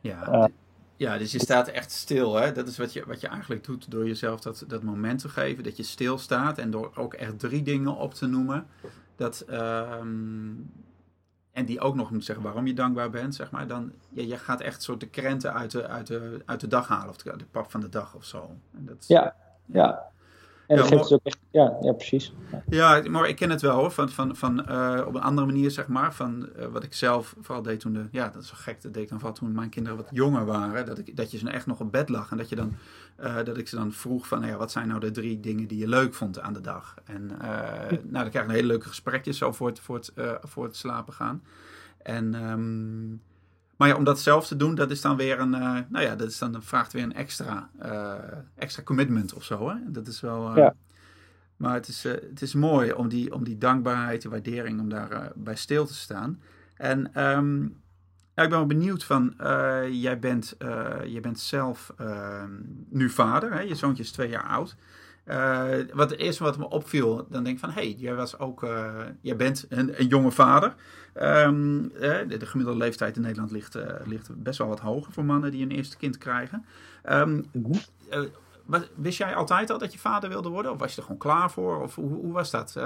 Ja, 0.00 0.48
ja, 0.98 1.18
dus 1.18 1.32
je 1.32 1.38
staat 1.38 1.68
echt 1.68 1.90
stil. 1.90 2.34
Hè? 2.34 2.52
Dat 2.52 2.68
is 2.68 2.78
wat 2.78 2.92
je, 2.92 3.04
wat 3.06 3.20
je 3.20 3.28
eigenlijk 3.28 3.64
doet 3.64 3.90
door 3.90 4.06
jezelf 4.06 4.40
dat, 4.40 4.64
dat 4.68 4.82
moment 4.82 5.20
te 5.20 5.28
geven. 5.28 5.64
Dat 5.64 5.76
je 5.76 5.82
stilstaat 5.82 6.58
en 6.58 6.70
door 6.70 6.90
ook 6.94 7.14
echt 7.14 7.38
drie 7.38 7.62
dingen 7.62 7.96
op 7.96 8.14
te 8.14 8.26
noemen. 8.26 8.66
Dat, 9.16 9.46
um, 10.00 10.70
en 11.58 11.64
die 11.64 11.80
ook 11.80 11.94
nog 11.94 12.10
moet 12.10 12.24
zeggen 12.24 12.44
waarom 12.44 12.66
je 12.66 12.74
dankbaar 12.74 13.10
bent, 13.10 13.34
zeg 13.34 13.50
maar, 13.50 13.66
dan 13.66 13.92
ja, 14.08 14.22
je 14.22 14.36
gaat 14.36 14.60
echt 14.60 14.82
soort 14.82 15.00
de 15.00 15.08
krenten 15.08 15.54
uit 15.54 15.70
de, 15.70 15.86
uit 15.86 16.06
de, 16.06 16.42
uit 16.44 16.60
de 16.60 16.66
dag 16.68 16.88
halen, 16.88 17.08
of 17.08 17.16
de, 17.16 17.36
de 17.36 17.44
pap 17.50 17.70
van 17.70 17.80
de 17.80 17.88
dag 17.88 18.14
of 18.14 18.24
zo. 18.24 18.50
En 18.76 18.84
dat, 18.84 19.04
ja, 19.06 19.34
ja. 19.66 20.06
En 20.66 20.76
dat 20.76 20.88
ja, 20.88 20.96
geeft 20.96 21.12
ook 21.12 21.20
echt, 21.22 21.38
ja, 21.50 21.76
ja 21.80 21.92
precies. 21.92 22.32
Ja. 22.68 23.02
maar 23.08 23.28
ik 23.28 23.36
ken 23.36 23.50
het 23.50 23.60
wel 23.60 23.76
hoor, 23.76 23.90
van, 23.90 24.08
van, 24.08 24.36
van 24.36 24.66
uh, 24.68 25.04
op 25.06 25.14
een 25.14 25.20
andere 25.20 25.46
manier 25.46 25.70
zeg 25.70 25.86
maar, 25.86 26.14
van 26.14 26.48
uh, 26.58 26.66
wat 26.66 26.82
ik 26.82 26.94
zelf 26.94 27.34
vooral 27.40 27.62
deed 27.62 27.80
toen 27.80 27.92
de, 27.92 28.08
ja 28.10 28.28
dat 28.28 28.42
is 28.42 28.50
wel 28.50 28.60
gek, 28.60 28.82
dat 28.82 28.94
deed 28.94 29.02
ik 29.02 29.08
dan 29.08 29.18
vooral 29.18 29.36
toen 29.36 29.52
mijn 29.52 29.68
kinderen 29.68 29.98
wat 29.98 30.08
jonger 30.10 30.44
waren, 30.44 30.86
dat, 30.86 30.98
ik, 30.98 31.16
dat 31.16 31.30
je 31.30 31.38
ze 31.38 31.50
echt 31.50 31.66
nog 31.66 31.80
op 31.80 31.92
bed 31.92 32.08
lag 32.08 32.30
en 32.30 32.36
dat 32.36 32.48
je 32.48 32.56
dan, 32.56 32.76
uh, 33.20 33.36
dat 33.44 33.58
ik 33.58 33.68
ze 33.68 33.76
dan 33.76 33.92
vroeg 33.92 34.26
van, 34.26 34.40
nou 34.40 34.52
ja, 34.52 34.58
wat 34.58 34.72
zijn 34.72 34.88
nou 34.88 35.00
de 35.00 35.10
drie 35.10 35.40
dingen 35.40 35.68
die 35.68 35.78
je 35.78 35.88
leuk 35.88 36.14
vond 36.14 36.40
aan 36.40 36.52
de 36.52 36.60
dag? 36.60 36.94
En 37.04 37.26
nou, 37.26 38.00
dan 38.02 38.30
krijg 38.30 38.32
je 38.32 38.38
een 38.38 38.50
hele 38.50 38.66
leuke 38.66 38.88
gesprekjes 38.88 39.38
zo 39.38 39.52
voor 39.52 39.68
het, 39.68 39.80
voor 39.80 39.96
het, 39.96 40.12
voor 40.42 40.64
het 40.64 40.76
slapen 40.76 41.12
gaan. 41.12 41.42
En 42.02 42.50
um, 42.50 43.22
maar 43.76 43.88
ja, 43.88 43.94
om 43.94 44.04
dat 44.04 44.20
zelf 44.20 44.46
te 44.46 44.56
doen, 44.56 44.74
dat 44.74 44.90
is 44.90 45.00
dan 45.00 45.16
weer 45.16 45.40
een, 45.40 45.50
nou 45.50 46.00
ja, 46.00 46.16
dat 46.16 46.28
is 46.28 46.38
dan, 46.38 46.62
vraagt 46.62 46.92
weer 46.92 47.02
een 47.02 47.14
extra, 47.14 47.70
extra 48.54 48.82
commitment 48.82 49.34
of 49.34 49.44
zo. 49.44 49.68
Hè? 49.68 49.76
Dat 49.86 50.06
is 50.06 50.20
wel. 50.20 50.56
Ja. 50.56 50.74
Maar 51.56 51.74
het 51.74 51.88
is, 51.88 52.02
het 52.02 52.42
is 52.42 52.54
mooi 52.54 52.92
om 52.92 53.08
die, 53.08 53.34
om 53.34 53.44
die 53.44 53.58
dankbaarheid, 53.58 54.22
de 54.22 54.28
waardering, 54.28 54.80
om 54.80 54.88
daar 54.88 55.32
bij 55.34 55.56
stil 55.56 55.86
te 55.86 55.94
staan. 55.94 56.40
En 56.74 57.22
um, 57.36 57.76
ja, 58.38 58.44
ik 58.44 58.50
ben 58.50 58.58
wel 58.58 58.66
benieuwd 58.66 59.04
van, 59.04 59.34
jij, 59.90 60.18
bent, 60.18 60.56
jij 61.04 61.20
bent 61.20 61.40
zelf 61.40 61.92
ehm, 61.96 62.50
nu 62.88 63.10
vader, 63.10 63.52
hè? 63.52 63.60
je 63.60 63.74
zoontje 63.74 64.02
is 64.02 64.10
twee 64.10 64.28
jaar 64.28 64.46
oud. 64.46 64.76
Uh, 65.26 65.64
wat 65.92 66.10
het 66.10 66.18
eerste 66.18 66.44
wat 66.44 66.58
me 66.58 66.68
opviel, 66.68 67.26
dan 67.30 67.44
denk 67.44 67.56
ik 67.56 67.60
van, 67.62 67.70
hé, 67.70 67.80
hey, 67.80 67.94
jij 67.98 68.14
was 68.14 68.38
ook, 68.38 68.66
jij 69.20 69.36
bent 69.36 69.66
een, 69.68 70.00
een 70.00 70.06
jonge 70.06 70.30
vader. 70.30 70.74
Um, 71.22 71.88
de, 71.88 72.36
de, 72.38 72.46
gemiddelde 72.46 72.80
leeftijd 72.80 73.16
in 73.16 73.22
Nederland 73.22 73.50
ligt, 73.50 73.78
ligt 74.04 74.42
best 74.42 74.58
wel 74.58 74.68
wat 74.68 74.80
hoger 74.80 75.12
voor 75.12 75.24
mannen 75.24 75.50
die 75.50 75.62
een 75.62 75.70
eerste 75.70 75.96
kind 75.96 76.18
krijgen. 76.18 76.64
Wat, 78.64 78.90
wist 78.94 79.18
jij 79.18 79.34
altijd 79.34 79.70
al 79.70 79.78
dat 79.78 79.92
je 79.92 79.98
vader 79.98 80.28
wilde 80.28 80.48
worden? 80.48 80.72
Of 80.72 80.78
was 80.78 80.90
je 80.90 80.96
er 80.96 81.02
gewoon 81.02 81.18
klaar 81.18 81.50
voor? 81.50 81.82
Of 81.82 81.94
hoe, 81.94 82.10
hoe 82.10 82.32
was 82.32 82.50
dat? 82.50 82.76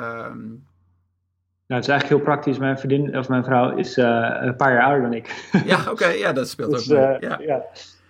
Nou, 1.66 1.80
het 1.80 1.90
is 1.90 1.96
eigenlijk 1.96 2.08
heel 2.08 2.32
praktisch. 2.34 2.58
Mijn 2.58 2.78
vriendin, 2.78 3.18
of 3.18 3.28
mijn 3.28 3.44
vrouw, 3.44 3.76
is 3.76 3.96
een 3.96 4.56
paar 4.56 4.72
jaar 4.72 4.82
ouder 4.82 5.02
dan 5.02 5.14
ik. 5.14 5.48
ja, 5.66 5.80
oké, 5.80 5.90
okay, 5.90 6.18
ja, 6.18 6.32
dat 6.32 6.48
speelt 6.48 6.70
dus, 6.70 6.92
ook 6.92 6.98
mee. 6.98 7.16
Ja. 7.20 7.62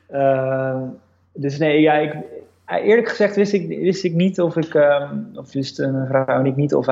ja. 0.08 0.92
dus 1.32 1.58
nee, 1.58 1.80
ja, 1.80 1.94
ik, 1.94 2.14
eerlijk 2.80 3.08
gezegd 3.08 3.36
wist 3.36 3.52
ik, 3.52 3.68
wist 3.68 4.04
ik 4.04 4.14
niet 4.14 4.40
of 4.40 4.56
ik, 4.56 4.74
um, 4.74 5.30
of 5.34 5.52
wist 5.52 5.78
mijn 5.78 6.06
vrouw 6.06 6.26
en 6.26 6.46
ik 6.46 6.56
niet 6.56 6.74
of, 6.74 6.86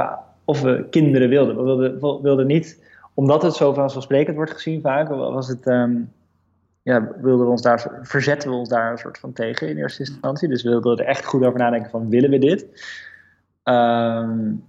of 0.44 0.61
we 0.61 0.86
kinderen 0.90 1.28
wilden. 1.28 1.56
We 1.56 1.62
wilden, 1.62 2.22
wilden 2.22 2.46
niet, 2.46 2.84
omdat 3.14 3.42
het 3.42 3.54
zo 3.54 3.72
vanzelfsprekend 3.72 4.36
wordt 4.36 4.52
gezien 4.52 4.80
vaak, 4.80 5.08
was 5.08 5.48
het, 5.48 5.66
um, 5.66 6.12
ja, 6.82 7.08
wilden 7.20 7.44
we 7.46 7.50
ons 7.50 7.62
daar, 7.62 7.98
verzetten 8.02 8.50
we 8.50 8.56
ons 8.56 8.68
daar 8.68 8.90
een 8.90 8.98
soort 8.98 9.18
van 9.18 9.32
tegen 9.32 9.68
in 9.68 9.76
eerste 9.76 10.00
instantie. 10.00 10.48
Dus 10.48 10.62
we 10.62 10.70
wilden 10.70 10.98
er 10.98 11.04
echt 11.04 11.24
goed 11.24 11.44
over 11.44 11.58
nadenken 11.58 11.90
van, 11.90 12.08
willen 12.08 12.30
we 12.30 12.38
dit? 12.38 12.66
Um, 13.64 14.64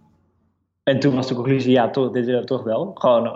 en 0.84 1.00
toen 1.00 1.16
was 1.16 1.28
de 1.28 1.36
conclusie, 1.36 1.72
ja, 1.72 1.90
toch, 1.90 2.12
dit 2.12 2.26
we 2.26 2.44
toch 2.44 2.64
wel. 2.64 2.92
Gewoon, 2.94 3.26
uh, 3.26 3.32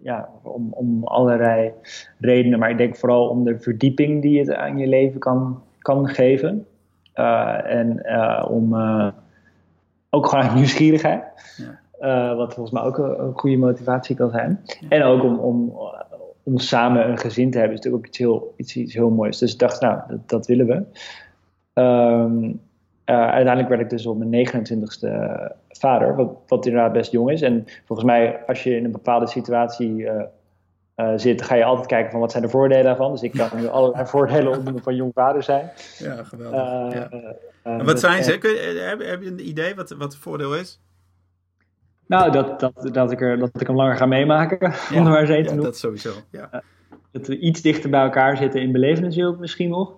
ja, 0.00 0.28
om, 0.42 0.72
om 0.72 1.04
allerlei 1.04 1.72
redenen. 2.18 2.58
Maar 2.58 2.70
ik 2.70 2.78
denk 2.78 2.96
vooral 2.96 3.28
om 3.28 3.44
de 3.44 3.58
verdieping 3.58 4.22
die 4.22 4.38
het 4.38 4.54
aan 4.54 4.78
je 4.78 4.86
leven 4.86 5.20
kan, 5.20 5.62
kan 5.78 6.08
geven. 6.08 6.66
Uh, 7.14 7.70
en 7.70 8.02
uh, 8.04 8.46
om 8.50 8.74
uh, 8.74 9.08
ook 10.10 10.26
gewoon 10.26 10.54
nieuwsgierigheid. 10.54 11.22
Ja. 11.98 12.34
wat 12.34 12.54
volgens 12.54 12.74
mij 12.74 12.82
ook 12.82 12.98
een, 12.98 13.32
goede 13.34 13.56
motivatie 13.56 14.16
kan 14.16 14.30
zijn. 14.30 14.60
En 14.88 15.02
ook 15.02 15.22
om, 15.22 15.38
om, 15.38 15.72
om 16.42 16.58
samen 16.58 17.08
een 17.08 17.18
gezin 17.18 17.50
te 17.50 17.58
hebben, 17.58 17.76
is 17.76 17.84
natuurlijk 17.84 18.04
ook 18.04 18.10
iets 18.10 18.18
heel, 18.18 18.54
iets, 18.56 18.76
iets 18.76 18.94
heel 18.94 19.10
moois. 19.10 19.38
Dus 19.38 19.52
ik 19.52 19.58
dacht, 19.58 19.80
nou, 19.80 20.00
dat, 20.08 20.28
dat 20.28 20.46
willen 20.46 20.66
we. 20.66 20.82
Ehm, 21.72 22.52
uiteindelijk 23.04 23.68
werd 23.68 23.80
ik 23.80 23.90
dus 23.90 24.06
op 24.06 24.18
mijn 24.18 24.48
29ste 24.48 25.08
vader, 25.80 26.16
wat, 26.16 26.30
wat 26.46 26.66
inderdaad 26.66 26.92
best 26.92 27.12
jong 27.12 27.30
is. 27.30 27.42
En 27.42 27.64
volgens 27.84 28.08
mij, 28.08 28.42
als 28.46 28.62
je 28.62 28.76
in 28.76 28.84
een 28.84 28.92
bepaalde 28.92 29.26
situatie 29.26 30.08
uh, 30.96 31.12
zit, 31.16 31.42
ga 31.42 31.54
je 31.54 31.64
altijd 31.64 31.86
kijken 31.86 32.10
van 32.10 32.20
wat 32.20 32.30
zijn 32.30 32.42
de 32.42 32.48
voordelen 32.48 32.84
daarvan. 32.84 33.12
Dus 33.12 33.22
ik 33.22 33.32
kan 33.32 33.48
nu 33.54 33.66
allerlei 33.76 34.06
voordelen 34.06 34.56
opnoemen 34.56 34.82
van 34.82 34.94
jong 34.94 35.12
vader 35.14 35.42
zijn. 35.42 35.70
Ja, 35.98 36.24
geweldig. 36.24 36.94
Uh, 36.94 37.30
ja. 37.64 37.84
wat 37.84 38.00
zijn 38.00 38.24
ze? 38.24 38.32
Je, 38.32 38.86
heb, 38.88 39.08
heb, 39.08 39.22
je 39.22 39.28
een 39.28 39.48
idee 39.48 39.74
wat, 39.74 39.90
wat 39.90 40.12
het 40.12 40.22
voordeel 40.22 40.56
is? 40.56 40.80
Nou, 42.06 42.32
dat, 42.32 42.60
dat, 42.60 42.88
dat, 42.92 43.12
ik, 43.12 43.20
er, 43.20 43.38
dat 43.38 43.60
ik 43.60 43.66
hem 43.66 43.76
langer 43.76 43.96
ga 43.96 44.06
meemaken, 44.06 44.58
om 44.94 44.96
er 44.96 45.02
maar 45.02 45.20
eens 45.20 45.28
een 45.28 45.42
te 45.42 45.48
noemen. 45.48 45.64
dat 45.64 45.76
sowieso, 45.76 46.12
ja. 46.30 46.62
Dat 47.10 47.26
we 47.26 47.38
iets 47.38 47.62
dichter 47.62 47.90
bij 47.90 48.02
elkaar 48.02 48.36
zitten 48.36 48.60
in 48.60 48.72
belevenis 48.72 49.16
misschien 49.38 49.68
nog. 49.68 49.92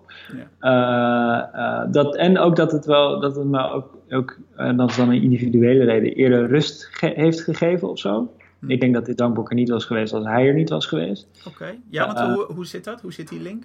Ja. 0.59 1.87
dat, 1.91 2.15
en 2.15 2.37
ook 2.37 2.55
dat 2.55 2.71
het 2.71 2.85
wel, 2.85 3.19
dat 3.19 3.35
het 3.35 3.47
me 3.47 3.71
ook, 3.71 3.97
ook 4.09 4.37
dat 4.55 4.89
is 4.89 4.95
dan 4.95 5.09
een 5.09 5.21
individuele 5.21 5.83
reden, 5.83 6.13
eerder 6.13 6.47
rust 6.47 6.89
heeft 6.99 7.41
gegeven 7.41 7.89
of 7.89 7.99
zo. 7.99 8.33
Ik 8.67 8.79
denk 8.79 8.93
dat 8.93 9.05
dit 9.05 9.17
dankboek 9.17 9.49
er 9.49 9.55
niet 9.55 9.69
was 9.69 9.85
geweest 9.85 10.13
als 10.13 10.25
hij 10.25 10.47
er 10.47 10.53
niet 10.53 10.69
was 10.69 10.85
geweest. 10.85 11.27
Oké, 11.47 11.75
ja, 11.89 12.05
want 12.05 12.19
hoe, 12.19 12.55
hoe 12.55 12.65
zit 12.65 12.83
dat? 12.83 13.01
Hoe 13.01 13.13
zit 13.13 13.27
die 13.27 13.41
link? 13.41 13.63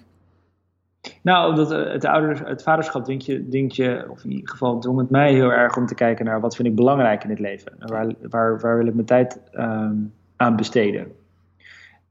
Nou, 1.21 1.49
omdat 1.49 1.71
eh, 1.71 1.91
het, 1.91 2.05
ouders, 2.05 2.39
het 2.39 2.63
vaderschap 2.63 3.05
denkt 3.05 3.25
je, 3.25 3.49
denkt 3.49 3.75
je, 3.75 4.05
of 4.09 4.23
in 4.23 4.31
ieder 4.31 4.49
geval 4.49 4.79
dwong 4.79 4.99
het 4.99 5.09
mij 5.09 5.33
heel 5.33 5.51
erg 5.51 5.77
om 5.77 5.85
te 5.85 5.95
kijken 5.95 6.25
naar 6.25 6.39
wat 6.39 6.55
vind 6.55 6.67
ik 6.67 6.75
belangrijk 6.75 7.23
in 7.23 7.29
het 7.29 7.39
leven. 7.39 7.73
Waar, 7.79 8.13
waar, 8.21 8.59
waar 8.59 8.77
wil 8.77 8.87
ik 8.87 8.93
mijn 8.93 9.05
tijd 9.05 9.41
um, 9.53 10.13
aan 10.35 10.55
besteden? 10.55 11.07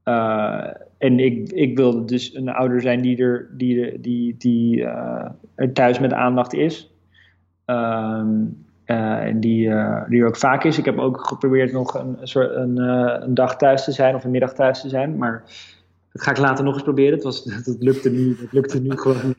Uh, 0.05 0.65
en 0.99 1.19
ik, 1.19 1.53
ik 1.53 1.77
wilde 1.77 2.05
dus 2.05 2.35
een 2.35 2.49
ouder 2.49 2.81
zijn 2.81 3.01
die 3.01 3.17
er, 3.17 3.49
die, 3.53 4.01
die, 4.01 4.35
die, 4.39 4.77
uh, 4.77 5.29
er 5.55 5.73
thuis 5.73 5.99
met 5.99 6.13
aandacht 6.13 6.55
is. 6.55 6.95
Um, 7.67 8.65
uh, 8.87 9.25
en 9.25 9.41
die, 9.41 9.69
uh, 9.69 10.03
die 10.09 10.21
er 10.21 10.27
ook 10.27 10.37
vaak 10.37 10.65
is. 10.65 10.79
Ik 10.79 10.85
heb 10.85 10.99
ook 10.99 11.27
geprobeerd 11.27 11.73
nog 11.73 11.95
een, 11.95 12.17
soort, 12.23 12.55
een, 12.55 12.79
een, 12.79 13.35
dag 13.35 13.57
thuis 13.57 13.85
te 13.85 13.93
zijn 13.93 14.15
of 14.15 14.25
een 14.25 14.31
middag 14.31 14.55
thuis 14.55 14.81
te 14.81 14.89
zijn. 14.89 15.17
Maar 15.17 15.43
dat 16.13 16.23
ga 16.23 16.31
ik 16.31 16.39
later 16.39 16.65
nog 16.65 16.75
eens 16.75 16.83
proberen. 16.83 17.15
Het, 17.15 17.23
was, 17.23 17.45
dat, 17.65 17.77
lukte 17.79 18.11
nu, 18.11 18.37
dat 18.41 18.53
lukte 18.53 18.81
nu 18.81 18.91
gewoon 18.91 19.35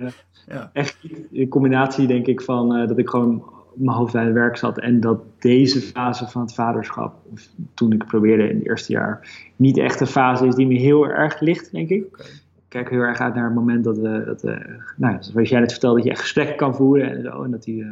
ja. 0.47 0.69
echt 0.73 0.97
niet. 1.01 1.27
In 1.31 1.47
combinatie 1.47 2.07
denk 2.07 2.27
ik 2.27 2.41
van 2.41 2.87
dat 2.87 2.97
ik 2.97 3.09
gewoon 3.09 3.56
mijn 3.77 3.97
hoofd 3.97 4.13
bij 4.13 4.23
het 4.23 4.33
werk 4.33 4.57
zat. 4.57 4.79
En 4.79 4.99
dat 4.99 5.21
deze 5.39 5.81
fase 5.81 6.27
van 6.27 6.41
het 6.41 6.53
vaderschap, 6.53 7.15
of 7.31 7.49
toen 7.73 7.91
ik 7.91 8.05
probeerde 8.05 8.49
in 8.49 8.55
het 8.55 8.65
eerste 8.65 8.91
jaar, 8.91 9.45
niet 9.55 9.77
echt 9.77 9.99
een 9.99 10.07
fase 10.07 10.47
is 10.47 10.55
die 10.55 10.67
me 10.67 10.73
heel 10.73 11.07
erg 11.07 11.39
ligt, 11.39 11.71
denk 11.71 11.89
ik. 11.89 12.05
Okay. 12.05 12.25
Ik 12.55 12.73
kijk 12.73 12.89
heel 12.89 12.99
erg 12.99 13.19
uit 13.19 13.33
naar 13.33 13.45
het 13.45 13.53
moment 13.53 13.83
dat 13.83 13.97
we, 13.97 14.23
dat, 14.25 14.43
nou, 14.97 15.17
zoals 15.19 15.49
jij 15.49 15.59
net 15.59 15.71
vertelde, 15.71 15.95
dat 15.95 16.05
je 16.05 16.11
echt 16.11 16.21
gesprekken 16.21 16.55
kan 16.55 16.75
voeren 16.75 17.09
en 17.11 17.21
zo. 17.21 17.43
En 17.43 17.51
dat 17.51 17.63
die 17.63 17.85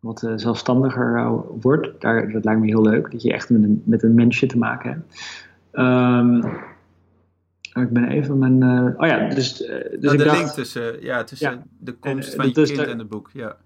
wat 0.00 0.22
uh, 0.22 0.32
zelfstandiger 0.36 1.16
uh, 1.16 1.32
wordt. 1.60 2.00
Daar, 2.00 2.30
dat 2.32 2.44
lijkt 2.44 2.60
me 2.60 2.66
heel 2.66 2.82
leuk, 2.82 3.10
dat 3.10 3.22
je 3.22 3.32
echt 3.32 3.50
met 3.50 3.62
een, 3.62 3.82
met 3.84 4.02
een 4.02 4.14
mensje 4.14 4.46
te 4.46 4.58
maken 4.58 4.90
hebt. 4.90 5.36
Um, 5.72 6.44
ik 7.82 7.90
ben 7.90 8.08
even 8.08 8.38
mijn. 8.38 8.62
Uh, 8.62 9.00
oh 9.00 9.06
ja, 9.06 9.28
dus. 9.28 9.56
dus 9.56 9.68
oh, 9.68 10.12
ik 10.12 10.18
de 10.18 10.24
dacht, 10.24 10.36
link 10.36 10.48
tussen, 10.48 11.02
ja, 11.02 11.24
tussen 11.24 11.50
ja, 11.50 11.62
de 11.78 11.92
komst 11.92 12.34
van 12.34 12.46
je 12.46 12.52
kind 12.52 12.76
de, 12.76 12.84
en 12.84 12.98
het 12.98 13.08
boek. 13.08 13.30
Ja. 13.32 13.56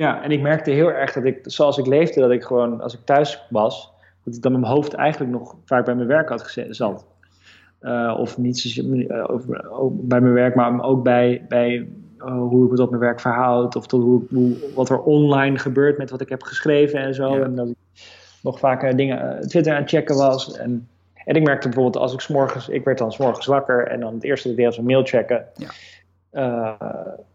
Ja, 0.00 0.22
en 0.22 0.30
ik 0.30 0.40
merkte 0.40 0.70
heel 0.70 0.92
erg 0.92 1.12
dat 1.12 1.24
ik, 1.24 1.38
zoals 1.42 1.78
ik 1.78 1.86
leefde, 1.86 2.20
dat 2.20 2.30
ik 2.30 2.42
gewoon, 2.42 2.80
als 2.80 2.94
ik 2.94 3.00
thuis 3.04 3.46
was, 3.50 3.92
dat 4.24 4.34
ik 4.34 4.42
dan 4.42 4.52
mijn 4.52 4.64
hoofd 4.64 4.94
eigenlijk 4.94 5.32
nog 5.32 5.56
vaak 5.64 5.84
bij 5.84 5.94
mijn 5.94 6.08
werk 6.08 6.28
had 6.28 6.42
gezet, 6.42 6.76
zat. 6.76 7.06
of 8.16 8.38
niet 8.38 8.58
zozeer 8.58 8.84
bij 9.90 10.20
mijn 10.20 10.32
werk, 10.32 10.54
maar 10.54 10.82
ook 10.82 11.02
bij, 11.02 11.44
bij 11.48 11.88
uh, 12.18 12.32
hoe 12.32 12.64
ik 12.64 12.70
me 12.70 12.76
tot 12.76 12.90
mijn 12.90 13.02
werk 13.02 13.20
verhoud. 13.20 13.76
Of 13.76 13.86
tot 13.86 14.02
hoe, 14.02 14.22
hoe, 14.30 14.56
wat 14.74 14.88
er 14.88 15.02
online 15.02 15.58
gebeurt 15.58 15.98
met 15.98 16.10
wat 16.10 16.20
ik 16.20 16.28
heb 16.28 16.42
geschreven 16.42 17.00
en 17.00 17.14
zo. 17.14 17.42
En 17.42 17.54
dat 17.54 17.68
ik 17.68 17.76
nog 18.42 18.58
vaker 18.58 18.96
dingen 18.96 19.48
Twitter 19.48 19.72
aan 19.72 19.80
het 19.80 19.90
checken 19.90 20.16
was. 20.16 20.56
En, 20.56 20.88
en 21.24 21.34
ik 21.34 21.42
merkte 21.42 21.68
bijvoorbeeld 21.68 22.02
als 22.02 22.12
ik 22.12 22.20
s'morgens... 22.20 22.68
Ik 22.68 22.84
werd 22.84 22.98
dan 22.98 23.12
s'morgens 23.12 23.46
wakker 23.46 23.86
en 23.86 24.00
dan 24.00 24.14
het 24.14 24.24
eerste 24.24 24.48
dat 24.48 24.56
ik 24.56 24.64
deed 24.64 24.74
was 24.74 24.78
een 24.78 24.90
mail 24.90 25.04
checken. 25.04 25.44
Ja. 25.54 26.76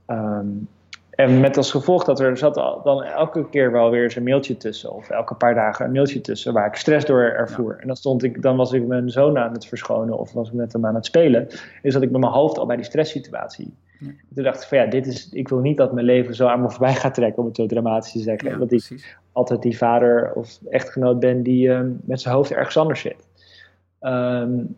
Um, 0.07 0.68
en 1.16 1.39
met 1.39 1.57
als 1.57 1.72
gevolg 1.72 2.03
dat 2.03 2.20
er 2.20 2.38
zat 2.38 2.55
dan 2.84 3.03
elke 3.03 3.49
keer 3.49 3.72
wel 3.72 3.89
weer 3.89 4.03
eens 4.03 4.16
een 4.16 4.24
mailtje 4.24 4.57
tussen. 4.57 4.93
Of 4.93 5.09
elke 5.09 5.36
paar 5.36 5.55
dagen 5.55 5.86
een 5.86 5.91
mailtje 5.91 6.22
tussen 6.22 6.53
waar 6.53 6.68
ik 6.68 6.76
stress 6.76 7.05
door 7.05 7.22
ervoer. 7.22 7.78
En 7.80 7.88
dan, 7.88 7.95
stond 7.95 8.24
ik, 8.24 8.41
dan 8.41 8.55
was 8.55 8.72
ik 8.72 8.88
mijn 8.88 9.09
zoon 9.09 9.38
aan 9.38 9.53
het 9.53 9.66
verschonen 9.66 10.18
of 10.18 10.34
was 10.34 10.47
ik 10.47 10.53
met 10.53 10.74
hem 10.74 10.86
aan 10.86 10.95
het 10.95 11.05
spelen. 11.05 11.47
Is 11.82 11.93
dat 11.93 12.01
ik 12.01 12.11
met 12.11 12.22
mijn 12.22 12.34
hoofd 12.34 12.57
al 12.57 12.66
bij 12.66 12.76
die 12.76 12.86
stresssituatie. 12.86 13.74
Ja. 13.99 14.07
Toen 14.36 14.43
dacht 14.43 14.61
ik 14.61 14.68
van 14.68 14.78
ja, 14.78 14.86
dit 14.86 15.07
is, 15.07 15.30
ik 15.30 15.47
wil 15.47 15.59
niet 15.59 15.78
dat 15.78 15.93
mijn 15.93 16.05
leven 16.05 16.36
zo 16.36 16.47
aan 16.47 16.61
me 16.61 16.70
voorbij 16.70 16.93
gaat 16.93 17.13
trekken. 17.13 17.39
Om 17.41 17.45
het 17.47 17.55
zo 17.55 17.66
dramatisch 17.66 18.11
te 18.11 18.20
zeggen. 18.20 18.49
Ja, 18.49 18.57
dat 18.57 18.72
ik 18.72 19.16
altijd 19.32 19.61
die 19.61 19.78
vader 19.78 20.32
of 20.34 20.59
echtgenoot 20.70 21.20
ben 21.20 21.43
die 21.43 21.68
uh, 21.68 21.80
met 22.01 22.22
zijn 22.22 22.36
hoofd 22.36 22.51
ergens 22.51 22.78
anders 22.78 23.01
zit. 23.01 23.28
Um, 24.01 24.76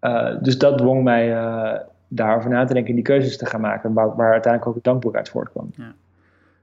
uh, 0.00 0.42
dus 0.42 0.58
dat 0.58 0.78
dwong 0.78 1.02
mij 1.02 1.30
uh, 1.30 1.78
daarover 2.12 2.50
na 2.50 2.64
te 2.64 2.72
denken 2.72 2.90
en 2.90 2.96
die 2.96 3.04
keuzes 3.04 3.36
te 3.36 3.46
gaan 3.46 3.60
maken, 3.60 3.92
waar, 3.92 4.32
uiteindelijk 4.32 4.66
ook 4.66 4.74
het 4.74 4.84
dankboek 4.84 5.16
uit 5.16 5.28
voortkwam. 5.28 5.70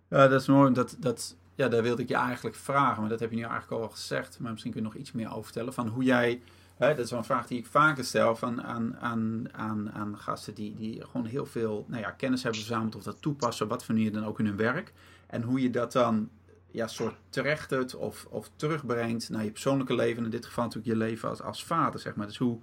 Ja. 0.09 0.27
dat 0.27 0.41
is 0.41 0.47
mooi. 0.47 0.73
Dat, 0.73 0.95
dat, 0.99 1.35
ja, 1.55 1.67
daar 1.67 1.83
wilde 1.83 2.01
ik 2.01 2.07
je 2.07 2.15
eigenlijk 2.15 2.55
vragen, 2.55 3.01
maar 3.01 3.09
dat 3.09 3.19
heb 3.19 3.29
je 3.29 3.35
nu 3.35 3.43
eigenlijk 3.43 3.81
al 3.81 3.89
gezegd. 3.89 4.39
Maar 4.39 4.51
misschien 4.51 4.71
kun 4.71 4.81
je 4.81 4.87
nog 4.87 4.95
iets 4.95 5.11
meer 5.11 5.29
over 5.29 5.43
vertellen 5.43 5.73
van 5.73 5.87
hoe 5.87 6.03
jij. 6.03 6.41
Hè, 6.77 6.87
dat 6.87 7.05
is 7.05 7.09
wel 7.09 7.19
een 7.19 7.25
vraag 7.25 7.47
die 7.47 7.57
ik 7.57 7.65
vaker 7.65 8.03
stel 8.03 8.35
van, 8.35 8.63
aan, 8.63 8.97
aan, 8.97 9.47
aan, 9.51 9.91
aan 9.91 10.17
gasten 10.17 10.53
die, 10.53 10.75
die 10.75 11.03
gewoon 11.05 11.25
heel 11.25 11.45
veel 11.45 11.85
nou 11.87 12.01
ja, 12.01 12.11
kennis 12.11 12.43
hebben 12.43 12.61
verzameld 12.61 12.95
of 12.95 13.03
dat 13.03 13.21
toepassen, 13.21 13.67
wat 13.67 13.85
voor 13.85 13.97
je 13.97 14.11
dan 14.11 14.25
ook 14.25 14.39
in 14.39 14.45
hun 14.45 14.57
werk. 14.57 14.93
En 15.27 15.41
hoe 15.41 15.61
je 15.61 15.69
dat 15.69 15.91
dan 15.91 16.29
ja, 16.71 16.87
soort 16.87 17.15
terecht 17.29 17.95
of, 17.95 18.25
of 18.29 18.49
terugbrengt 18.55 19.29
naar 19.29 19.43
je 19.43 19.51
persoonlijke 19.51 19.95
leven. 19.95 20.23
In 20.23 20.29
dit 20.29 20.45
geval 20.45 20.63
natuurlijk 20.63 20.93
je 20.93 20.99
leven 20.99 21.29
als, 21.29 21.41
als 21.41 21.65
vader, 21.65 21.99
zeg 21.99 22.15
maar. 22.15 22.27
Dus 22.27 22.37
hoe, 22.37 22.59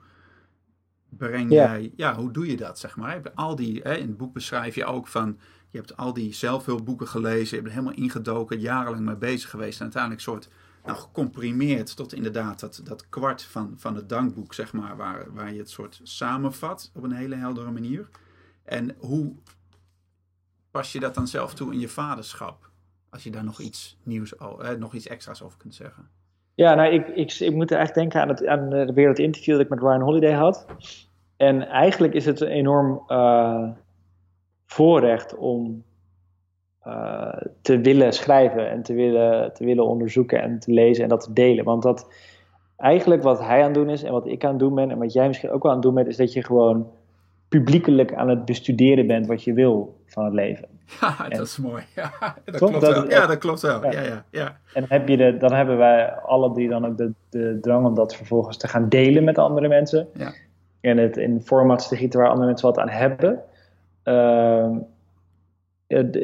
breng 1.16 1.52
jij, 1.52 1.92
ja, 1.96 2.14
hoe 2.14 2.30
doe 2.30 2.46
je 2.46 2.56
dat, 2.56 2.78
zeg 2.78 2.96
maar? 2.96 3.20
Al 3.34 3.56
die, 3.56 3.80
hè, 3.82 3.94
in 3.94 4.08
het 4.08 4.16
boek 4.16 4.32
beschrijf 4.32 4.74
je 4.74 4.84
ook 4.84 5.06
van, 5.06 5.38
je 5.70 5.78
hebt 5.78 5.96
al 5.96 6.12
die 6.12 6.32
zelfhulpboeken 6.32 7.08
gelezen, 7.08 7.56
je 7.56 7.62
bent 7.62 7.74
helemaal 7.74 7.96
ingedoken, 7.96 8.60
jarenlang 8.60 9.04
mee 9.04 9.16
bezig 9.16 9.50
geweest 9.50 9.76
en 9.76 9.82
uiteindelijk 9.82 10.22
soort, 10.22 10.48
nou, 10.84 10.98
gecomprimeerd 10.98 11.96
tot 11.96 12.12
inderdaad 12.12 12.60
dat, 12.60 12.80
dat 12.84 13.08
kwart 13.08 13.42
van, 13.42 13.74
van 13.76 13.94
het 13.96 14.08
dankboek, 14.08 14.54
zeg 14.54 14.72
maar, 14.72 14.96
waar, 14.96 15.32
waar 15.32 15.52
je 15.52 15.58
het 15.58 15.70
soort 15.70 16.00
samenvat 16.02 16.90
op 16.94 17.02
een 17.02 17.12
hele 17.12 17.34
heldere 17.34 17.70
manier. 17.70 18.08
En 18.64 18.96
hoe 18.98 19.34
pas 20.70 20.92
je 20.92 21.00
dat 21.00 21.14
dan 21.14 21.28
zelf 21.28 21.54
toe 21.54 21.72
in 21.72 21.80
je 21.80 21.88
vaderschap? 21.88 22.70
Als 23.10 23.22
je 23.22 23.30
daar 23.30 23.44
nog 23.44 23.60
iets 23.60 23.98
nieuws, 24.02 24.36
eh, 24.36 24.70
nog 24.70 24.94
iets 24.94 25.06
extra's 25.06 25.42
over 25.42 25.58
kunt 25.58 25.74
zeggen. 25.74 26.10
Ja, 26.54 26.74
nou, 26.74 26.92
ik, 26.92 27.08
ik, 27.08 27.32
ik 27.32 27.54
moet 27.54 27.70
echt 27.70 27.94
denken 27.94 28.20
aan, 28.20 28.28
het, 28.28 28.46
aan 28.46 28.70
de, 28.70 28.92
weer 28.92 29.18
interview 29.18 29.54
dat 29.54 29.64
ik 29.64 29.68
met 29.68 29.80
Ryan 29.80 30.00
Holiday 30.00 30.32
had. 30.32 30.66
En 31.36 31.68
eigenlijk 31.68 32.14
is 32.14 32.26
het 32.26 32.40
een 32.40 32.48
enorm 32.48 33.02
uh, 33.08 33.68
voorrecht 34.66 35.36
om 35.36 35.84
uh, 36.86 37.36
te 37.62 37.80
willen 37.80 38.12
schrijven 38.12 38.70
en 38.70 38.82
te 38.82 38.94
willen, 38.94 39.54
te 39.54 39.64
willen 39.64 39.86
onderzoeken 39.86 40.42
en 40.42 40.58
te 40.58 40.72
lezen 40.72 41.02
en 41.02 41.08
dat 41.08 41.20
te 41.20 41.32
delen. 41.32 41.64
Want 41.64 41.82
dat 41.82 42.12
eigenlijk 42.76 43.22
wat 43.22 43.40
hij 43.40 43.58
aan 43.58 43.64
het 43.64 43.74
doen 43.74 43.90
is 43.90 44.02
en 44.02 44.12
wat 44.12 44.26
ik 44.26 44.44
aan 44.44 44.50
het 44.50 44.58
doen 44.58 44.74
ben 44.74 44.90
en 44.90 44.98
wat 44.98 45.12
jij 45.12 45.26
misschien 45.26 45.50
ook 45.50 45.62
wel 45.62 45.72
aan 45.72 45.78
het 45.78 45.86
doen 45.86 45.94
bent, 45.94 46.08
is 46.08 46.16
dat 46.16 46.32
je 46.32 46.44
gewoon 46.44 46.90
publiekelijk 47.48 48.14
aan 48.14 48.28
het 48.28 48.44
bestuderen 48.44 49.06
bent 49.06 49.26
wat 49.26 49.44
je 49.44 49.52
wil 49.52 49.96
van 50.14 50.24
het 50.24 50.34
leven. 50.34 50.68
Ja, 51.00 51.28
dat 51.28 51.46
is 51.46 51.58
mooi. 51.58 51.82
Ja, 51.94 52.12
dat 52.44 52.56
klopt 52.56 52.78
wel. 52.78 53.10
Ja, 53.10 53.26
dat 53.26 53.38
klopt 53.38 53.60
wel. 53.60 53.84
Ja. 53.84 53.90
Ja, 53.90 54.24
ja, 54.30 54.46
En 54.72 54.80
dan, 54.80 54.98
heb 54.98 55.08
je 55.08 55.16
de, 55.16 55.36
dan 55.36 55.52
hebben 55.52 55.76
wij 55.76 56.12
alle 56.12 56.52
drie 56.52 56.68
dan 56.68 56.86
ook 56.86 56.96
de, 56.96 57.12
de 57.30 57.58
drang 57.60 57.86
om 57.86 57.94
dat 57.94 58.16
vervolgens 58.16 58.56
te 58.56 58.68
gaan 58.68 58.88
delen 58.88 59.24
met 59.24 59.38
andere 59.38 59.68
mensen. 59.68 60.08
Ja. 60.14 60.32
En 60.80 60.98
het 60.98 61.16
in 61.16 61.40
formats 61.40 61.88
te 61.88 61.96
gieten 61.96 62.20
waar 62.20 62.28
andere 62.28 62.46
mensen 62.46 62.68
wat 62.68 62.78
aan 62.78 62.88
hebben. 62.88 63.42
Uh, 64.04 64.70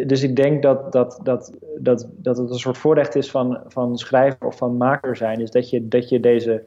dus 0.07 0.23
ik 0.23 0.37
denk 0.37 0.63
dat, 0.63 0.93
dat, 0.93 1.21
dat, 1.23 1.53
dat, 1.79 2.09
dat 2.17 2.37
het 2.37 2.51
een 2.51 2.59
soort 2.59 2.79
voorrecht 2.79 3.15
is 3.15 3.31
van, 3.31 3.61
van 3.67 3.99
schrijver 3.99 4.47
of 4.47 4.57
van 4.57 4.77
maker 4.77 5.17
zijn. 5.17 5.41
Is 5.41 5.51
dat 5.51 5.71
je, 5.71 5.89
dat 5.89 6.09
je 6.09 6.21
deze 6.21 6.65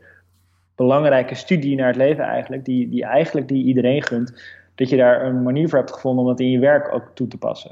belangrijke 0.76 1.36
studie 1.36 1.76
naar 1.76 1.88
het 1.88 1.95
leven 1.95 2.24
eigenlijk, 2.24 2.65
die, 2.65 2.89
die 2.89 3.05
eigenlijk 3.05 3.47
die 3.47 3.63
iedereen 3.63 4.03
gunt, 4.03 4.34
dat 4.76 4.89
je 4.89 4.97
daar 4.97 5.26
een 5.26 5.43
manier 5.43 5.69
voor 5.69 5.80
hebt 5.80 5.93
gevonden 5.93 6.24
om 6.24 6.30
dat 6.30 6.39
in 6.39 6.49
je 6.49 6.59
werk 6.59 6.93
ook 6.93 7.11
toe 7.13 7.28
te 7.28 7.38
passen. 7.38 7.71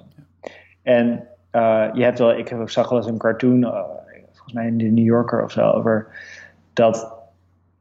En 0.83 1.27
uh, 1.51 1.89
je 1.93 2.03
hebt 2.03 2.19
wel, 2.19 2.37
ik 2.37 2.53
zag 2.65 2.89
wel 2.89 2.97
eens 2.97 3.07
een 3.07 3.17
cartoon, 3.17 3.61
uh, 3.61 3.83
volgens 4.31 4.53
mij 4.53 4.67
in 4.67 4.77
de 4.77 4.85
New 4.85 5.05
Yorker 5.05 5.43
of 5.43 5.51
zo, 5.51 5.69
over 5.69 6.07
dat 6.73 7.19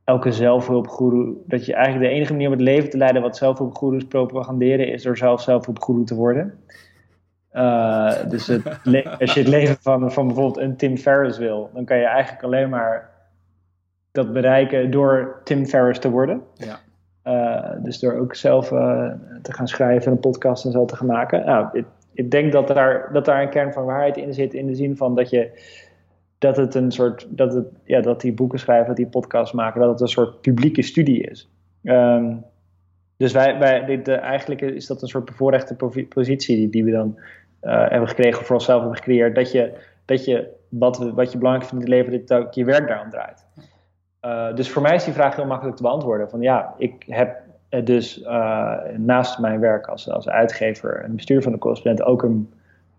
elke 0.05 0.33
zelfhulpgoeroe, 0.33 1.35
dat 1.47 1.67
je 1.67 1.75
eigenlijk 1.75 2.11
de 2.11 2.17
enige 2.17 2.33
manier 2.33 2.47
om 2.47 2.53
het 2.53 2.63
leven 2.63 2.91
te 2.91 2.97
leiden 2.97 3.23
wat 3.23 3.37
zelfhulpgoeroes 3.37 4.05
propaganderen, 4.05 4.93
is 4.93 5.03
door 5.03 5.17
zelf 5.17 5.41
zelfhulpgoeroe 5.41 6.05
te 6.05 6.15
worden. 6.15 6.59
Uh, 7.53 8.13
dus 8.29 8.47
het 8.47 8.67
als 9.21 9.35
je 9.35 9.41
het 9.41 9.49
leven 9.49 9.77
van, 9.81 10.13
van 10.13 10.27
bijvoorbeeld 10.27 10.57
een 10.57 10.77
Tim 10.77 10.97
Ferriss 10.97 11.39
wil, 11.39 11.71
dan 11.75 11.85
kan 11.85 11.99
je 11.99 12.05
eigenlijk 12.05 12.45
alleen 12.45 12.69
maar 12.69 13.11
dat 14.13 14.33
bereiken 14.33 14.91
door 14.91 15.41
Tim 15.45 15.67
Ferriss 15.67 16.01
te 16.01 16.11
worden. 16.11 16.43
Ja. 16.55 16.79
Uh, 17.25 17.71
dus 17.83 17.99
door 17.99 18.15
ook 18.15 18.35
zelf 18.35 18.71
uh, 18.71 19.13
te 19.43 19.53
gaan 19.53 19.69
schrijven, 19.69 20.13
een 20.13 20.21
podcast 20.21 20.65
en 20.65 20.73
zo 20.73 20.85
te 20.85 20.97
gaan 20.97 21.07
maken. 21.07 21.45
Nou, 21.45 21.69
ik, 21.73 21.85
ik, 22.13 22.31
denk 22.31 22.53
dat 22.53 22.69
daar, 22.69 23.13
dat 23.13 23.25
daar 23.25 23.43
een 23.43 23.51
kern 23.51 23.73
van 23.73 23.85
waarheid 23.85 24.17
in 24.17 24.35
zit, 24.35 24.55
in 24.55 24.67
de 24.67 24.75
zin 24.75 24.97
van 24.97 25.15
dat 25.15 25.31
je 25.31 25.51
dat 26.39 26.57
het 26.57 26.75
een 26.75 26.93
soort, 26.93 27.27
dat, 27.29 27.55
het, 27.55 27.67
ja, 27.85 28.01
dat 28.01 28.21
die 28.21 28.33
boeken 28.33 28.59
schrijven, 28.59 28.87
dat 28.87 28.97
die 28.97 29.07
podcasts 29.07 29.55
maken, 29.55 29.81
dat 29.81 29.91
het 29.91 30.01
een 30.01 30.09
soort 30.09 30.41
publieke 30.41 30.83
studie 30.83 31.23
is. 31.23 31.51
Um, 31.83 32.45
dus 33.17 33.33
wij, 33.33 33.59
wij 33.59 33.85
dit, 33.85 34.09
uh, 34.09 34.19
eigenlijk 34.19 34.61
is 34.61 34.87
dat 34.87 35.03
een 35.03 35.09
soort 35.09 35.25
bevoorrechte 35.25 35.77
positie 36.09 36.57
die, 36.57 36.69
die 36.69 36.85
we 36.85 36.91
dan 36.91 37.19
hebben 37.61 38.09
gekregen, 38.09 38.45
voor 38.45 38.55
onszelf 38.55 38.81
hebben 38.81 38.99
gecreëerd, 38.99 39.35
dat 39.35 39.53
je, 39.53 39.73
dat 40.05 40.25
je 40.25 40.49
wat, 40.69 40.99
wat 40.99 41.33
je 41.33 41.39
belangrijk 41.39 41.69
vindt 41.69 41.85
in 41.85 41.93
het 41.93 42.07
leven, 42.07 42.27
dat 42.27 42.47
ook 42.47 42.53
je 42.53 42.65
werk 42.65 42.89
daarom 42.89 43.11
draait. 43.11 43.47
Uh, 44.25 44.55
dus 44.55 44.71
voor 44.71 44.83
mij 44.83 44.95
is 44.95 45.05
die 45.05 45.13
vraag 45.13 45.37
heel 45.37 45.47
makkelijk 45.47 45.77
te 45.77 45.83
beantwoorden. 45.83 46.31
Van 46.31 46.41
ja, 46.41 46.75
ik 46.79 47.05
heb 47.07 47.41
dus 47.85 48.23
uh, 48.23 48.75
naast 48.97 49.39
mijn 49.39 49.61
werk 49.61 49.87
als, 49.87 50.11
als 50.11 50.29
uitgever 50.29 51.03
en 51.05 51.17
bestuur 51.17 51.43
van 51.43 51.53
de 51.53 51.59
correspondent 51.59 52.09
ook 52.09 52.23
een, 52.23 52.53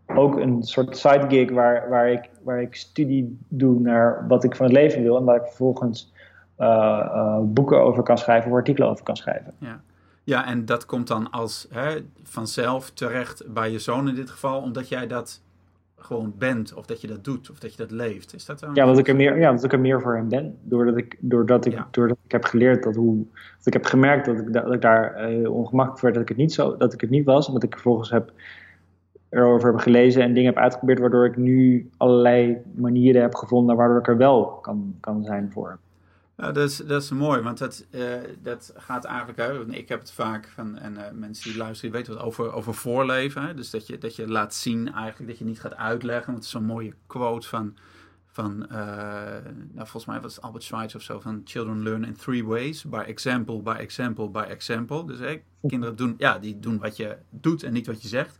ook 0.05 0.36
een 0.36 0.63
soort 0.63 0.97
side 0.97 1.26
gig 1.28 1.51
waar, 1.51 1.89
waar, 1.89 2.09
ik, 2.11 2.30
waar 2.43 2.61
ik 2.61 2.76
studie 2.76 3.38
doe 3.47 3.80
naar 3.80 4.28
wat 4.28 4.43
ik 4.43 4.55
van 4.55 4.65
het 4.65 4.76
leven 4.76 5.01
wil 5.01 5.17
en 5.17 5.24
waar 5.24 5.36
ik 5.36 5.45
vervolgens 5.45 6.13
boeken 7.41 7.82
over 7.82 8.03
kan 8.03 8.17
schrijven 8.17 8.51
of 8.51 8.57
artikelen 8.57 8.89
over 8.89 9.03
kan 9.03 9.15
schrijven. 9.15 9.53
Ja. 9.57 9.82
Ja, 10.24 10.45
en 10.47 10.65
dat 10.65 10.86
komt 10.86 11.07
dan 11.07 11.32
als 11.32 11.67
hè, 11.69 11.97
vanzelf 12.24 12.89
terecht 12.89 13.53
bij 13.53 13.72
je 13.72 13.80
zoon 13.80 14.07
in 14.07 14.15
dit 14.15 14.30
geval, 14.30 14.61
omdat 14.61 14.89
jij 14.89 15.07
dat 15.07 15.41
gewoon 16.04 16.34
bent, 16.38 16.74
of 16.74 16.86
dat 16.86 17.02
je 17.02 17.08
dat 17.08 17.24
doet, 17.24 17.49
of 17.49 17.60
dat 17.60 17.72
je 17.72 17.78
dat 17.78 17.91
leeft. 17.91 18.34
Is 18.34 18.45
dat 18.45 18.60
dan... 18.60 18.74
Ja, 18.74 18.86
dat 18.86 18.97
ik 18.97 19.08
er 19.08 19.16
meer, 19.16 19.39
ja, 19.39 19.52
dat 19.52 19.64
ik 19.64 19.74
er 19.74 19.80
meer 19.80 20.02
voor 20.02 20.16
hem 20.16 20.30
ben. 20.30 20.58
Doordat 20.64 20.97
ik, 20.97 21.18
doordat 21.20 21.66
ik, 21.66 21.84
doordat 21.91 22.18
ik 22.26 22.32
heb 22.32 22.43
geleerd 22.43 22.84
dat 22.84 22.95
hoe. 22.95 23.26
Dat 23.58 23.66
ik 23.66 23.74
heb 23.74 23.86
gemerkt 23.86 24.26
dat 24.26 24.39
ik, 24.39 24.54
dat 24.54 24.74
ik 24.74 24.82
daar 24.82 25.32
uh, 25.32 25.52
ongemakkelijk 25.52 26.02
werd, 26.02 26.14
dat 26.14 26.24
ik 26.24 26.30
het 26.30 26.38
niet 26.38 26.54
zo, 26.54 26.78
dat 26.78 26.93
ik 26.93 27.02
het 27.02 27.10
niet 27.10 27.26
was. 27.26 27.47
En 27.47 27.54
dat 27.54 27.64
ik 27.64 27.74
vervolgens 27.74 28.10
heb 28.10 28.32
erover 29.30 29.72
heb 29.72 29.80
gelezen 29.80 30.22
en 30.22 30.34
dingen 30.34 30.54
heb 30.54 30.64
uitgeprobeerd, 30.64 30.99
waardoor 30.99 31.26
ik 31.26 31.38
nu 31.38 31.89
allerlei 31.97 32.58
manieren 32.76 33.22
heb 33.22 33.36
gevonden 33.36 33.76
waardoor 33.76 33.99
ik 33.99 34.08
er 34.08 34.18
wel 34.18 34.45
kan, 34.45 34.95
kan 34.99 35.24
zijn 35.24 35.52
voor 35.52 35.80
dat, 36.41 36.57
is, 36.57 36.77
dat 36.77 37.01
is 37.01 37.09
mooi, 37.09 37.41
want 37.41 37.57
dat, 37.57 37.85
uh, 37.91 38.13
dat 38.41 38.73
gaat 38.75 39.05
eigenlijk, 39.05 39.37
hè, 39.37 39.75
ik 39.75 39.89
heb 39.89 39.99
het 39.99 40.11
vaak 40.11 40.47
van, 40.47 40.77
en 40.77 40.93
uh, 40.93 41.01
mensen 41.13 41.49
die 41.49 41.57
luisteren, 41.57 41.91
die 41.91 41.99
weten 41.99 42.13
wat 42.13 42.23
over, 42.23 42.51
over 42.51 42.73
voorleven. 42.73 43.55
Dus 43.55 43.69
dat 43.69 43.87
je, 43.87 43.97
dat 43.97 44.15
je 44.15 44.27
laat 44.27 44.53
zien 44.53 44.93
eigenlijk, 44.93 45.29
dat 45.29 45.37
je 45.37 45.45
niet 45.45 45.59
gaat 45.59 45.75
uitleggen. 45.75 46.25
Want 46.25 46.37
het 46.37 46.45
is 46.45 46.51
zo'n 46.51 46.65
mooie 46.65 46.93
quote 47.07 47.47
van, 47.47 47.77
van 48.27 48.65
uh, 48.71 48.77
nou, 49.71 49.87
volgens 49.87 50.05
mij 50.05 50.21
was 50.21 50.35
het 50.35 50.43
Albert 50.43 50.63
Schweitzer 50.63 50.99
of 50.99 51.05
zo, 51.05 51.19
van 51.19 51.41
children 51.43 51.83
learn 51.83 52.05
in 52.05 52.15
three 52.15 52.45
ways. 52.45 52.83
By 52.83 53.03
example, 53.07 53.61
by 53.61 53.75
example, 53.77 54.29
by 54.29 54.45
example. 54.47 55.05
Dus 55.05 55.19
hè, 55.19 55.41
kinderen 55.67 55.95
doen, 55.95 56.15
ja, 56.17 56.39
die 56.39 56.59
doen 56.59 56.79
wat 56.79 56.97
je 56.97 57.17
doet 57.29 57.63
en 57.63 57.73
niet 57.73 57.87
wat 57.87 58.01
je 58.01 58.07
zegt. 58.07 58.37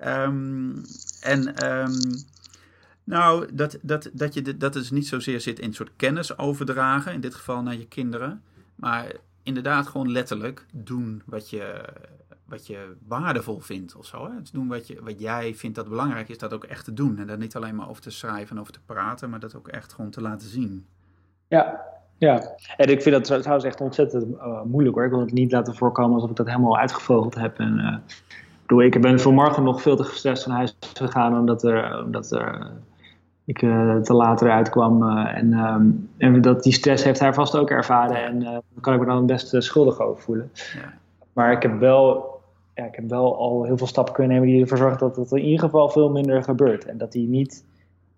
Um, 0.00 0.82
en... 1.20 1.66
Um, 1.66 2.30
nou, 3.04 3.48
dat, 3.52 3.78
dat, 3.82 4.10
dat, 4.12 4.34
je, 4.34 4.56
dat 4.56 4.72
dus 4.72 4.90
niet 4.90 5.06
zozeer 5.06 5.40
zit 5.40 5.58
in 5.58 5.68
een 5.68 5.74
soort 5.74 5.92
kennis 5.96 6.38
overdragen, 6.38 7.12
in 7.12 7.20
dit 7.20 7.34
geval 7.34 7.62
naar 7.62 7.76
je 7.76 7.86
kinderen. 7.86 8.42
Maar 8.74 9.12
inderdaad 9.42 9.86
gewoon 9.86 10.12
letterlijk 10.12 10.66
doen 10.72 11.22
wat 11.26 11.50
je, 11.50 11.84
wat 12.44 12.66
je 12.66 12.96
waardevol 13.06 13.60
vindt 13.60 13.96
of 13.96 14.06
zo. 14.06 14.30
Hè? 14.30 14.40
Dus 14.40 14.50
doen 14.50 14.68
wat, 14.68 14.86
je, 14.86 15.02
wat 15.02 15.20
jij 15.20 15.54
vindt 15.54 15.76
dat 15.76 15.88
belangrijk 15.88 16.28
is, 16.28 16.38
dat 16.38 16.52
ook 16.52 16.64
echt 16.64 16.84
te 16.84 16.92
doen. 16.92 17.18
En 17.18 17.26
daar 17.26 17.38
niet 17.38 17.56
alleen 17.56 17.74
maar 17.74 17.88
over 17.88 18.02
te 18.02 18.10
schrijven 18.10 18.56
en 18.56 18.60
over 18.60 18.72
te 18.72 18.80
praten, 18.86 19.30
maar 19.30 19.40
dat 19.40 19.56
ook 19.56 19.68
echt 19.68 19.92
gewoon 19.92 20.10
te 20.10 20.20
laten 20.20 20.48
zien. 20.48 20.86
Ja, 21.48 21.80
ja. 22.18 22.56
En 22.76 22.88
ik 22.88 23.02
vind 23.02 23.14
dat 23.14 23.42
trouwens 23.42 23.64
echt 23.64 23.80
ontzettend 23.80 24.34
uh, 24.34 24.62
moeilijk 24.62 24.94
hoor. 24.94 25.04
Ik 25.04 25.10
wil 25.10 25.20
het 25.20 25.32
niet 25.32 25.52
laten 25.52 25.74
voorkomen 25.74 26.14
alsof 26.14 26.30
ik 26.30 26.36
dat 26.36 26.46
helemaal 26.46 26.78
uitgevogeld 26.78 27.34
heb. 27.34 27.58
En, 27.58 28.02
uh, 28.68 28.84
ik 28.84 29.00
ben 29.00 29.20
vanmorgen 29.20 29.62
nog 29.62 29.82
veel 29.82 29.96
te 29.96 30.04
gestrest 30.04 30.42
van 30.42 30.52
huis 30.52 30.76
gegaan 30.80 31.38
omdat 31.38 31.62
er... 31.62 32.04
Omdat 32.04 32.32
er 32.32 32.70
ik 33.44 33.62
uh, 33.62 33.96
te 33.96 34.14
later 34.14 34.50
uitkwam. 34.50 35.02
Uh, 35.02 35.36
en, 35.36 35.52
um, 35.52 36.10
en 36.18 36.40
dat, 36.40 36.62
die 36.62 36.72
stress 36.72 37.04
heeft 37.04 37.20
hij 37.20 37.34
vast 37.34 37.56
ook 37.56 37.70
ervaren. 37.70 38.24
En 38.24 38.40
uh, 38.40 38.50
daar 38.50 38.80
kan 38.80 38.94
ik 38.94 39.00
me 39.00 39.06
dan 39.06 39.26
best 39.26 39.54
schuldig 39.58 40.00
over 40.00 40.22
voelen. 40.22 40.50
Ja. 40.54 40.92
Maar 41.32 41.52
ik 41.52 41.62
heb, 41.62 41.78
wel, 41.78 42.30
ja, 42.74 42.84
ik 42.84 42.94
heb 42.94 43.08
wel 43.08 43.36
al 43.36 43.64
heel 43.64 43.76
veel 43.76 43.86
stappen 43.86 44.14
kunnen 44.14 44.32
nemen 44.32 44.48
die 44.48 44.60
ervoor 44.60 44.76
zorgen 44.76 44.98
dat 44.98 45.16
het 45.16 45.32
in 45.32 45.44
ieder 45.44 45.60
geval 45.60 45.88
veel 45.88 46.10
minder 46.10 46.42
gebeurt. 46.42 46.84
En 46.84 46.98
dat 46.98 47.12
hij 47.12 47.22
niet. 47.22 47.64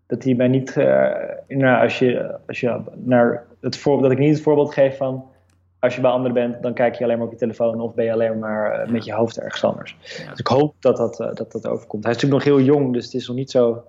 Dat 0.07 0.25
hij 0.25 0.35
mij 0.35 0.49
niet. 0.49 0.75
nou, 1.49 1.83
als 1.83 1.99
je, 1.99 2.39
als 2.47 2.61
je 2.61 2.81
naar 2.95 3.45
het 3.61 3.77
voorbeeld. 3.77 4.03
Dat 4.03 4.13
ik 4.13 4.19
niet 4.19 4.35
het 4.35 4.43
voorbeeld 4.43 4.75
geef 4.75 4.97
van. 4.97 5.25
Als 5.79 5.95
je 5.95 6.01
bij 6.01 6.11
anderen 6.11 6.35
bent, 6.35 6.63
dan 6.63 6.75
kijk 6.75 6.95
je 6.95 7.05
alleen 7.05 7.17
maar 7.17 7.27
op 7.27 7.33
je 7.33 7.39
telefoon 7.39 7.81
of 7.81 7.95
ben 7.95 8.05
je 8.05 8.13
alleen 8.13 8.39
maar 8.39 8.87
met 8.91 9.05
je 9.05 9.13
hoofd 9.13 9.39
ergens 9.39 9.65
anders. 9.65 9.97
Ja. 10.01 10.31
Dus 10.31 10.39
ik 10.39 10.47
hoop 10.47 10.75
dat 10.79 10.97
dat, 10.97 11.17
dat 11.17 11.53
dat 11.53 11.67
overkomt. 11.67 12.05
Hij 12.05 12.13
is 12.13 12.23
natuurlijk 12.23 12.45
nog 12.45 12.57
heel 12.57 12.67
jong, 12.67 12.93
dus 12.93 13.05
het 13.05 13.15
is 13.15 13.27
nog 13.27 13.37
niet 13.37 13.51
zo 13.51 13.85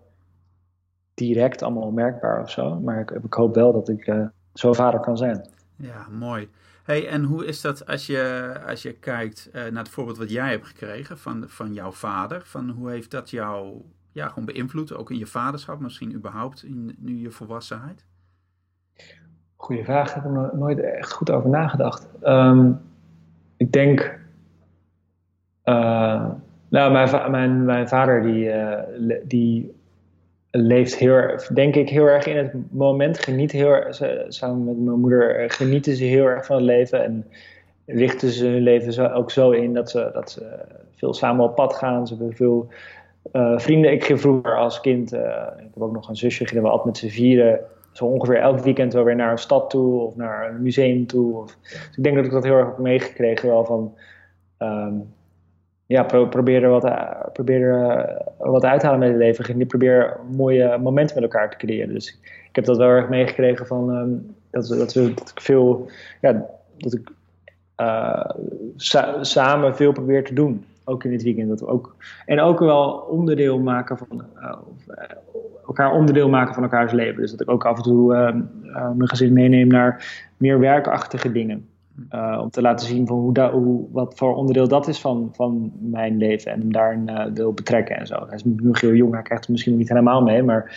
direct 1.15 1.61
allemaal 1.61 1.91
merkbaar 1.91 2.41
of 2.41 2.49
zo. 2.49 2.79
Maar 2.79 2.99
ik, 2.99 3.11
ik 3.11 3.33
hoop 3.33 3.55
wel 3.55 3.73
dat 3.73 3.89
ik 3.89 4.07
uh, 4.07 4.25
zo 4.53 4.73
vader 4.73 4.99
kan 4.99 5.17
zijn. 5.17 5.49
Ja, 5.75 6.07
mooi. 6.11 6.49
Hey, 6.83 7.07
en 7.07 7.23
hoe 7.23 7.45
is 7.45 7.61
dat 7.61 7.87
als 7.87 8.05
je, 8.05 8.53
als 8.67 8.81
je 8.81 8.93
kijkt 8.93 9.49
uh, 9.53 9.53
naar 9.53 9.83
het 9.83 9.89
voorbeeld 9.89 10.17
wat 10.17 10.31
jij 10.31 10.49
hebt 10.49 10.67
gekregen 10.67 11.17
van, 11.17 11.43
van 11.47 11.73
jouw 11.73 11.91
vader? 11.91 12.41
Van 12.45 12.69
hoe 12.69 12.89
heeft 12.89 13.11
dat 13.11 13.29
jou 13.29 13.81
ja, 14.11 14.27
gewoon 14.27 14.45
beïnvloed, 14.45 14.95
ook 14.95 15.11
in 15.11 15.17
je 15.17 15.25
vaderschap, 15.25 15.79
misschien 15.79 16.13
überhaupt 16.13 16.63
in 16.63 16.95
nu 16.99 17.19
je 17.19 17.31
volwassenheid? 17.31 18.05
Goeie 19.55 19.83
vraag, 19.83 20.07
ik 20.07 20.13
heb 20.13 20.25
er 20.25 20.49
nooit 20.57 20.79
echt 20.79 21.11
goed 21.11 21.29
over 21.29 21.49
nagedacht. 21.49 22.07
Um, 22.23 22.81
ik 23.57 23.71
denk. 23.71 24.19
Uh, 25.63 26.29
nou, 26.69 26.91
mijn, 26.91 27.31
mijn, 27.31 27.65
mijn 27.65 27.87
vader 27.87 28.21
die, 28.21 28.51
die 29.23 29.74
leeft 30.57 30.95
heel 30.95 31.39
denk 31.53 31.75
ik, 31.75 31.89
heel 31.89 32.05
erg 32.05 32.25
in 32.25 32.37
het 32.37 32.53
moment. 32.71 33.19
Geniet 33.19 33.51
heel 33.51 33.77
samen 34.27 34.65
met 34.65 34.77
mijn 34.77 34.99
moeder 34.99 35.35
eh, 35.35 35.49
genieten 35.49 35.95
ze 35.95 36.03
heel 36.03 36.25
erg 36.25 36.45
van 36.45 36.55
het 36.55 36.65
leven. 36.65 37.03
En 37.03 37.25
richten 37.85 38.29
ze 38.29 38.47
hun 38.47 38.61
leven 38.61 38.93
zo, 38.93 39.05
ook 39.05 39.31
zo 39.31 39.51
in 39.51 39.73
dat 39.73 39.89
ze, 39.89 40.09
dat 40.13 40.31
ze 40.31 40.57
veel 40.95 41.13
samen 41.13 41.45
op 41.45 41.55
pad 41.55 41.73
gaan. 41.73 42.07
Ze 42.07 42.15
hebben 42.15 42.35
veel 42.35 42.67
uh, 43.33 43.59
vrienden. 43.59 43.91
Ik 43.91 44.03
ging 44.03 44.21
vroeger 44.21 44.57
als 44.57 44.81
kind, 44.81 45.13
uh, 45.13 45.47
ik 45.57 45.69
heb 45.73 45.81
ook 45.81 45.93
nog 45.93 46.09
een 46.09 46.15
zusje, 46.15 46.45
gingen 46.45 46.63
we 46.63 46.69
altijd 46.69 46.87
met 46.87 46.97
z'n 46.97 47.17
vieren. 47.17 47.59
Zo 47.91 48.05
ongeveer 48.05 48.37
elk 48.37 48.59
weekend 48.59 48.93
wel 48.93 49.03
weer 49.03 49.15
naar 49.15 49.31
een 49.31 49.37
stad 49.37 49.69
toe 49.69 50.01
of 50.01 50.15
naar 50.15 50.49
een 50.49 50.61
museum 50.61 51.07
toe. 51.07 51.45
Dus 51.45 51.97
ik 51.97 52.03
denk 52.03 52.15
dat 52.15 52.25
ik 52.25 52.31
dat 52.31 52.43
heel 52.43 52.57
erg 52.57 52.67
heb 52.67 52.77
meegekregen 52.77 53.49
wel 53.49 53.65
van... 53.65 53.93
Um, 54.59 55.13
ja, 55.87 56.03
pro 56.03 56.27
probeer 56.27 56.63
er 56.63 56.69
wat, 56.69 56.83
eh, 56.83 57.11
probeer 57.33 57.61
er, 57.61 58.07
uh, 58.39 58.51
wat 58.51 58.65
uit 58.65 58.79
te 58.79 58.85
halen 58.85 59.01
met 59.01 59.09
het 59.09 59.17
leven. 59.17 59.59
Ik 59.59 59.67
probeer 59.67 60.17
mooie 60.31 60.77
momenten 60.77 61.15
met 61.15 61.23
elkaar 61.23 61.49
te 61.49 61.57
creëren. 61.57 61.93
Dus 61.93 62.19
ik 62.49 62.55
heb 62.55 62.65
dat 62.65 62.77
wel 62.77 62.89
erg 62.89 63.09
meegekregen 63.09 63.67
van 63.67 63.95
um, 63.95 64.35
dat, 64.49 64.67
we, 64.67 64.77
dat 64.77 64.95
ik 65.29 65.41
veel, 65.41 65.89
ja, 66.21 66.45
dat 66.77 66.93
ik 66.93 67.11
sa 68.75 69.23
samen 69.23 69.75
veel 69.75 69.91
probeer 69.91 70.23
te 70.23 70.33
doen. 70.33 70.65
Ook 70.83 71.03
in 71.03 71.11
het 71.11 71.23
weekend. 71.23 71.49
Dat 71.49 71.59
we 71.59 71.67
ook, 71.67 71.95
en 72.25 72.39
ook 72.39 72.59
wel 72.59 72.91
onderdeel 72.91 73.59
maken 73.59 73.97
van 73.97 74.25
elkaar 75.67 75.91
onderdeel 75.91 76.29
maken 76.29 76.53
van 76.53 76.63
elkaars 76.63 76.91
leven. 76.91 77.21
Dus 77.21 77.31
dat 77.31 77.41
ik 77.41 77.49
ook 77.49 77.65
af 77.65 77.77
en 77.77 77.83
toe 77.83 78.13
mijn 78.73 79.07
gezin 79.07 79.33
meeneem 79.33 79.67
naar 79.67 80.23
meer 80.37 80.59
werkachtige 80.59 81.31
dingen. 81.31 81.67
Uh, 82.11 82.39
om 82.41 82.49
te 82.49 82.61
laten 82.61 82.87
zien 82.87 83.07
van 83.07 83.17
hoe, 83.17 83.33
da, 83.33 83.51
hoe 83.51 83.85
wat 83.91 84.13
voor 84.15 84.35
onderdeel 84.35 84.67
dat 84.67 84.87
is 84.87 85.01
van, 85.01 85.29
van 85.33 85.71
mijn 85.79 86.17
leven 86.17 86.51
en 86.51 86.59
hem 86.59 86.71
daarin 86.71 87.09
uh, 87.09 87.25
wil 87.33 87.53
betrekken 87.53 87.97
en 87.97 88.07
zo. 88.07 88.25
Hij 88.25 88.35
is 88.35 88.43
nog 88.45 88.81
heel 88.81 88.93
jong, 88.93 89.13
hij 89.13 89.21
krijgt 89.21 89.43
het 89.43 89.51
misschien 89.51 89.77
niet 89.77 89.89
helemaal 89.89 90.21
mee, 90.21 90.43
maar 90.43 90.75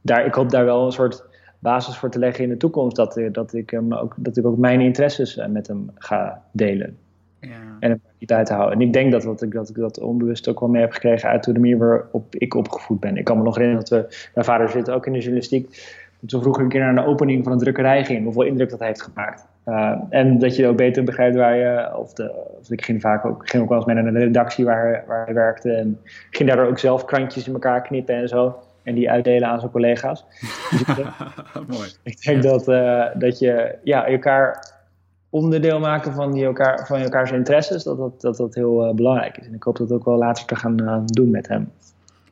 daar, 0.00 0.26
ik 0.26 0.34
hoop 0.34 0.50
daar 0.50 0.64
wel 0.64 0.86
een 0.86 0.92
soort 0.92 1.24
basis 1.58 1.96
voor 1.96 2.10
te 2.10 2.18
leggen 2.18 2.44
in 2.44 2.50
de 2.50 2.56
toekomst. 2.56 2.96
Dat, 2.96 3.16
eh, 3.16 3.32
dat, 3.32 3.54
ik, 3.54 3.70
hem 3.70 3.94
ook, 3.94 4.14
dat 4.16 4.36
ik 4.36 4.46
ook 4.46 4.58
mijn 4.58 4.80
interesses 4.80 5.46
met 5.48 5.66
hem 5.66 5.90
ga 5.94 6.42
delen. 6.52 6.96
Ja. 7.40 7.76
En 7.80 7.90
hem 7.90 8.00
niet 8.18 8.32
uit 8.32 8.46
te 8.46 8.52
houden. 8.52 8.80
En 8.80 8.86
ik 8.86 8.92
denk 8.92 9.12
dat, 9.12 9.22
dat, 9.22 9.42
ik, 9.42 9.52
dat 9.52 9.68
ik 9.68 9.74
dat 9.74 10.00
onbewust 10.00 10.48
ook 10.48 10.60
wel 10.60 10.68
mee 10.68 10.80
heb 10.80 10.92
gekregen 10.92 11.28
uit 11.28 11.44
de 11.44 11.52
manier 11.52 11.78
waarop 11.78 12.34
ik 12.34 12.54
opgevoed 12.54 13.00
ben. 13.00 13.16
Ik 13.16 13.24
kan 13.24 13.36
me 13.36 13.42
nog 13.42 13.56
herinneren 13.56 13.86
dat 13.88 13.98
we, 13.98 14.30
mijn 14.34 14.46
vader 14.46 14.68
zit 14.68 14.90
ook 14.90 15.06
in 15.06 15.12
de 15.12 15.18
journalistiek. 15.18 15.92
Toen 16.26 16.42
vroeger 16.42 16.62
een 16.62 16.68
keer 16.68 16.80
naar 16.80 16.94
de 16.94 17.10
opening 17.10 17.44
van 17.44 17.52
een 17.52 17.58
drukkerij 17.58 18.04
ging, 18.04 18.24
hoeveel 18.24 18.42
indruk 18.42 18.70
dat 18.70 18.80
heeft 18.80 19.02
gemaakt. 19.02 19.46
Uh, 19.66 20.00
en 20.08 20.38
dat 20.38 20.56
je 20.56 20.66
ook 20.66 20.76
beter 20.76 21.04
begrijpt 21.04 21.36
waar 21.36 21.56
je, 21.56 21.96
of, 21.96 22.12
de, 22.12 22.32
of 22.60 22.70
ik 22.70 22.84
ging 22.84 23.00
vaak 23.00 23.24
ook, 23.24 23.48
ging 23.48 23.62
ook 23.62 23.68
wel 23.68 23.78
eens 23.78 23.86
mee 23.86 24.02
naar 24.02 24.12
de 24.12 24.18
redactie 24.18 24.64
waar, 24.64 25.04
waar 25.06 25.24
hij 25.24 25.34
werkte. 25.34 25.72
En 25.72 26.00
ging 26.30 26.48
daardoor 26.48 26.68
ook 26.68 26.78
zelf 26.78 27.04
krantjes 27.04 27.46
in 27.46 27.52
elkaar 27.52 27.82
knippen 27.82 28.14
en 28.14 28.28
zo. 28.28 28.58
En 28.82 28.94
die 28.94 29.10
uitdelen 29.10 29.48
aan 29.48 29.58
zijn 29.60 29.72
collega's. 29.72 30.24
Dus 30.70 30.80
ik 30.80 30.96
denk, 30.96 31.08
Mooi. 31.76 31.88
Ik 32.02 32.22
denk 32.22 32.42
dat, 32.42 32.68
uh, 32.68 33.06
dat 33.14 33.38
je 33.38 33.74
ja, 33.82 34.06
elkaar 34.06 34.72
onderdeel 35.30 35.80
maken 35.80 36.12
van, 36.12 36.32
die 36.32 36.44
elkaar, 36.44 36.86
van 36.86 36.98
elkaars 36.98 37.30
interesses, 37.30 37.82
dat 37.82 37.98
dat, 37.98 38.20
dat, 38.20 38.36
dat 38.36 38.54
heel 38.54 38.88
uh, 38.88 38.94
belangrijk 38.94 39.36
is. 39.36 39.46
En 39.46 39.54
ik 39.54 39.62
hoop 39.62 39.76
dat 39.76 39.92
ook 39.92 40.04
wel 40.04 40.18
later 40.18 40.44
te 40.44 40.56
gaan 40.56 41.04
doen 41.06 41.30
met 41.30 41.48
hem. 41.48 41.70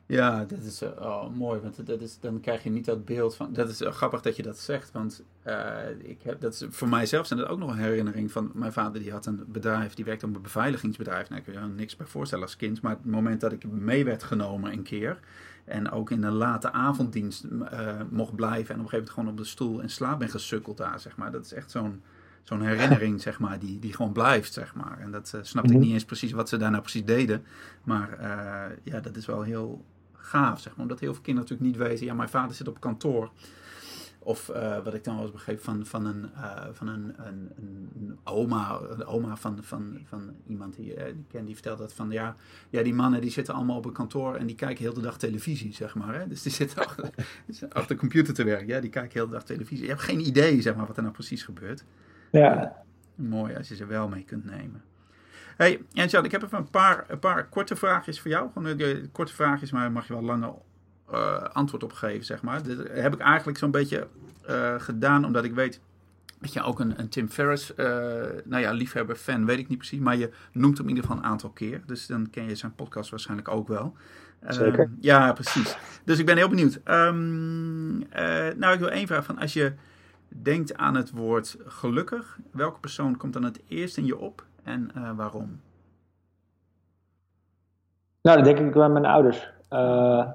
Ja, 0.05 0.45
dat 0.45 0.63
is 0.63 0.81
uh, 0.81 0.89
oh, 0.99 1.29
mooi, 1.35 1.59
want 1.59 1.85
dat 1.85 2.01
is, 2.01 2.19
dan 2.19 2.39
krijg 2.39 2.63
je 2.63 2.69
niet 2.69 2.85
dat 2.85 3.05
beeld 3.05 3.35
van. 3.35 3.53
Dat 3.53 3.69
is 3.69 3.81
uh, 3.81 3.91
grappig 3.91 4.21
dat 4.21 4.35
je 4.35 4.43
dat 4.43 4.59
zegt, 4.59 4.91
want 4.91 5.23
uh, 5.47 5.77
ik 5.97 6.21
heb, 6.23 6.41
dat 6.41 6.53
is, 6.53 6.65
voor 6.69 6.87
mijzelf 6.87 7.27
zijn 7.27 7.39
dat 7.39 7.49
ook 7.49 7.59
nog 7.59 7.69
een 7.69 7.77
herinnering 7.77 8.31
van 8.31 8.51
mijn 8.53 8.73
vader. 8.73 9.01
Die 9.01 9.11
had 9.11 9.25
een 9.25 9.43
bedrijf, 9.47 9.93
die 9.93 10.05
werkte 10.05 10.25
op 10.25 10.35
een 10.35 10.41
beveiligingsbedrijf. 10.41 11.29
Nou, 11.29 11.41
ik 11.41 11.45
kan 11.45 11.53
je 11.53 11.69
er 11.69 11.75
niks 11.75 11.95
bij 11.95 12.07
voorstellen 12.07 12.43
als 12.43 12.55
kind, 12.55 12.81
maar 12.81 12.91
het 12.91 13.05
moment 13.05 13.41
dat 13.41 13.51
ik 13.51 13.71
mee 13.71 14.05
werd 14.05 14.23
genomen 14.23 14.71
een 14.71 14.83
keer 14.83 15.19
en 15.65 15.91
ook 15.91 16.11
in 16.11 16.23
een 16.23 16.33
late 16.33 16.71
avonddienst 16.71 17.45
mocht 18.09 18.35
blijven 18.35 18.73
en 18.73 18.79
op 18.79 18.85
een 18.85 18.89
gegeven 18.89 18.89
moment 18.89 19.09
gewoon 19.09 19.29
op 19.29 19.37
de 19.37 19.43
stoel 19.43 19.79
in 19.79 19.89
slaap 19.89 20.19
ben 20.19 20.29
gesukkeld 20.29 20.77
daar, 20.77 20.99
zeg 20.99 21.17
maar. 21.17 21.31
Dat 21.31 21.45
is 21.45 21.53
echt 21.53 21.71
zo'n 21.71 22.01
zo'n 22.43 22.61
herinnering, 22.61 23.21
zeg 23.21 23.39
maar, 23.39 23.59
die, 23.59 23.79
die 23.79 23.93
gewoon 23.93 24.11
blijft, 24.11 24.53
zeg 24.53 24.75
maar. 24.75 24.99
En 24.99 25.11
dat 25.11 25.31
uh, 25.35 25.41
snapte 25.43 25.71
ik 25.71 25.77
mhm. 25.77 25.85
niet 25.85 25.93
eens 25.93 26.05
precies 26.05 26.31
wat 26.31 26.49
ze 26.49 26.57
daar 26.57 26.69
nou 26.71 26.81
precies 26.81 27.05
deden. 27.05 27.43
Maar 27.83 28.17
uh, 28.21 28.75
ja, 28.83 28.99
dat 28.99 29.15
is 29.15 29.25
wel 29.25 29.41
heel 29.41 29.85
gaaf, 30.23 30.59
zeg 30.59 30.71
maar. 30.73 30.81
Omdat 30.81 30.99
heel 30.99 31.13
veel 31.13 31.23
kinderen 31.23 31.49
natuurlijk 31.49 31.77
niet 31.77 31.87
weten, 31.89 32.05
ja, 32.05 32.13
mijn 32.13 32.29
vader 32.29 32.55
zit 32.55 32.67
op 32.67 32.79
kantoor. 32.79 33.31
Of 34.19 34.49
uh, 34.49 34.83
wat 34.83 34.93
ik 34.93 35.03
dan 35.03 35.13
wel 35.13 35.23
eens 35.23 35.33
begreep 35.33 35.61
van, 35.61 35.85
van, 35.85 36.05
een, 36.05 36.29
uh, 36.35 36.65
van 36.71 36.87
een, 36.87 37.13
een, 37.17 37.51
een, 37.57 38.17
oma, 38.23 38.79
een 38.89 39.05
oma 39.05 39.35
van, 39.35 39.57
van, 39.61 39.99
van 40.03 40.35
iemand 40.47 40.75
die, 40.75 40.95
uh, 40.95 41.03
die 41.03 41.25
ken, 41.27 41.45
die 41.45 41.53
vertelt 41.53 41.77
dat 41.77 41.93
van 41.93 42.11
ja, 42.11 42.35
ja, 42.69 42.83
die 42.83 42.93
mannen 42.93 43.21
die 43.21 43.31
zitten 43.31 43.53
allemaal 43.53 43.77
op 43.77 43.85
een 43.85 43.93
kantoor 43.93 44.35
en 44.35 44.45
die 44.45 44.55
kijken 44.55 44.83
heel 44.83 44.93
de 44.93 45.01
dag 45.01 45.17
televisie, 45.17 45.73
zeg 45.73 45.95
maar. 45.95 46.19
Hè? 46.19 46.27
Dus 46.27 46.41
die 46.41 46.51
zitten 46.51 46.77
achter, 46.85 47.09
achter 47.69 47.87
de 47.87 47.95
computer 47.95 48.33
te 48.33 48.43
werken, 48.43 48.67
ja, 48.67 48.79
die 48.79 48.89
kijken 48.89 49.11
heel 49.13 49.27
de 49.27 49.33
dag 49.33 49.43
televisie. 49.43 49.83
Je 49.83 49.89
hebt 49.89 50.01
geen 50.01 50.27
idee, 50.27 50.61
zeg 50.61 50.75
maar, 50.75 50.87
wat 50.87 50.97
er 50.97 51.03
nou 51.03 51.13
precies 51.13 51.43
gebeurt. 51.43 51.83
Ja. 52.31 52.83
mooi 53.15 53.55
als 53.55 53.67
je 53.67 53.75
ze 53.75 53.85
wel 53.85 54.07
mee 54.07 54.23
kunt 54.23 54.45
nemen. 54.45 54.83
Hey, 55.57 55.81
Jan, 55.91 56.25
ik 56.25 56.31
heb 56.31 56.43
even 56.43 56.57
een 56.57 56.69
paar, 56.69 57.05
een 57.07 57.19
paar 57.19 57.47
korte 57.49 57.75
vraagjes 57.75 58.19
voor 58.19 58.31
jou. 58.31 58.49
Gewoon 58.53 58.79
uh, 58.79 59.03
korte 59.11 59.33
vraagjes, 59.33 59.71
maar 59.71 59.91
mag 59.91 60.07
je 60.07 60.13
wel 60.13 60.23
langer 60.23 60.53
uh, 61.11 61.41
antwoord 61.41 61.83
op 61.83 61.93
geven, 61.93 62.25
zeg 62.25 62.41
maar. 62.41 62.63
Dat 62.63 62.77
heb 62.89 63.13
ik 63.13 63.19
eigenlijk 63.19 63.57
zo'n 63.57 63.71
beetje 63.71 64.07
uh, 64.49 64.73
gedaan, 64.77 65.25
omdat 65.25 65.43
ik 65.43 65.53
weet 65.53 65.79
dat 66.39 66.53
je 66.53 66.61
ook 66.61 66.79
een, 66.79 66.99
een 66.99 67.09
Tim 67.09 67.29
Ferriss, 67.29 67.73
nou 68.43 68.57
ja, 68.57 68.71
liefhebber, 68.71 69.15
fan, 69.15 69.45
weet 69.45 69.59
ik 69.59 69.67
niet 69.67 69.77
precies. 69.77 69.99
Maar 69.99 70.17
je 70.17 70.29
noemt 70.51 70.77
hem 70.77 70.87
in 70.87 70.95
ieder 70.95 71.09
geval 71.09 71.23
een 71.23 71.29
aantal 71.29 71.49
keer. 71.49 71.81
Dus 71.85 72.07
dan 72.07 72.29
ken 72.29 72.47
je 72.47 72.55
zijn 72.55 72.75
podcast 72.75 73.09
waarschijnlijk 73.09 73.49
ook 73.49 73.67
wel. 73.67 73.95
Zeker. 74.47 74.91
ja, 74.99 75.33
precies. 75.33 75.77
Dus 76.05 76.19
ik 76.19 76.25
ben 76.25 76.37
heel 76.37 76.49
benieuwd. 76.49 76.79
Um, 76.85 77.97
nou, 78.57 78.73
ik 78.73 78.79
wil 78.79 78.89
één 78.89 79.07
vraag 79.07 79.25
van 79.25 79.39
als 79.39 79.53
je 79.53 79.73
denkt 80.27 80.77
aan 80.77 80.95
het 80.95 81.11
woord 81.11 81.57
gelukkig, 81.65 82.37
welke 82.51 82.79
persoon 82.79 83.17
komt 83.17 83.33
dan 83.33 83.43
het 83.43 83.61
eerst 83.67 83.97
in 83.97 84.05
je 84.05 84.17
op 84.17 84.45
en 84.63 84.91
uh, 84.97 85.11
waarom? 85.15 85.61
Nou, 88.21 88.37
dat 88.37 88.45
denk 88.45 88.67
ik 88.67 88.73
wel 88.73 88.83
aan 88.83 88.91
mijn 88.91 89.05
ouders. 89.05 89.53
Uh, 89.69 90.27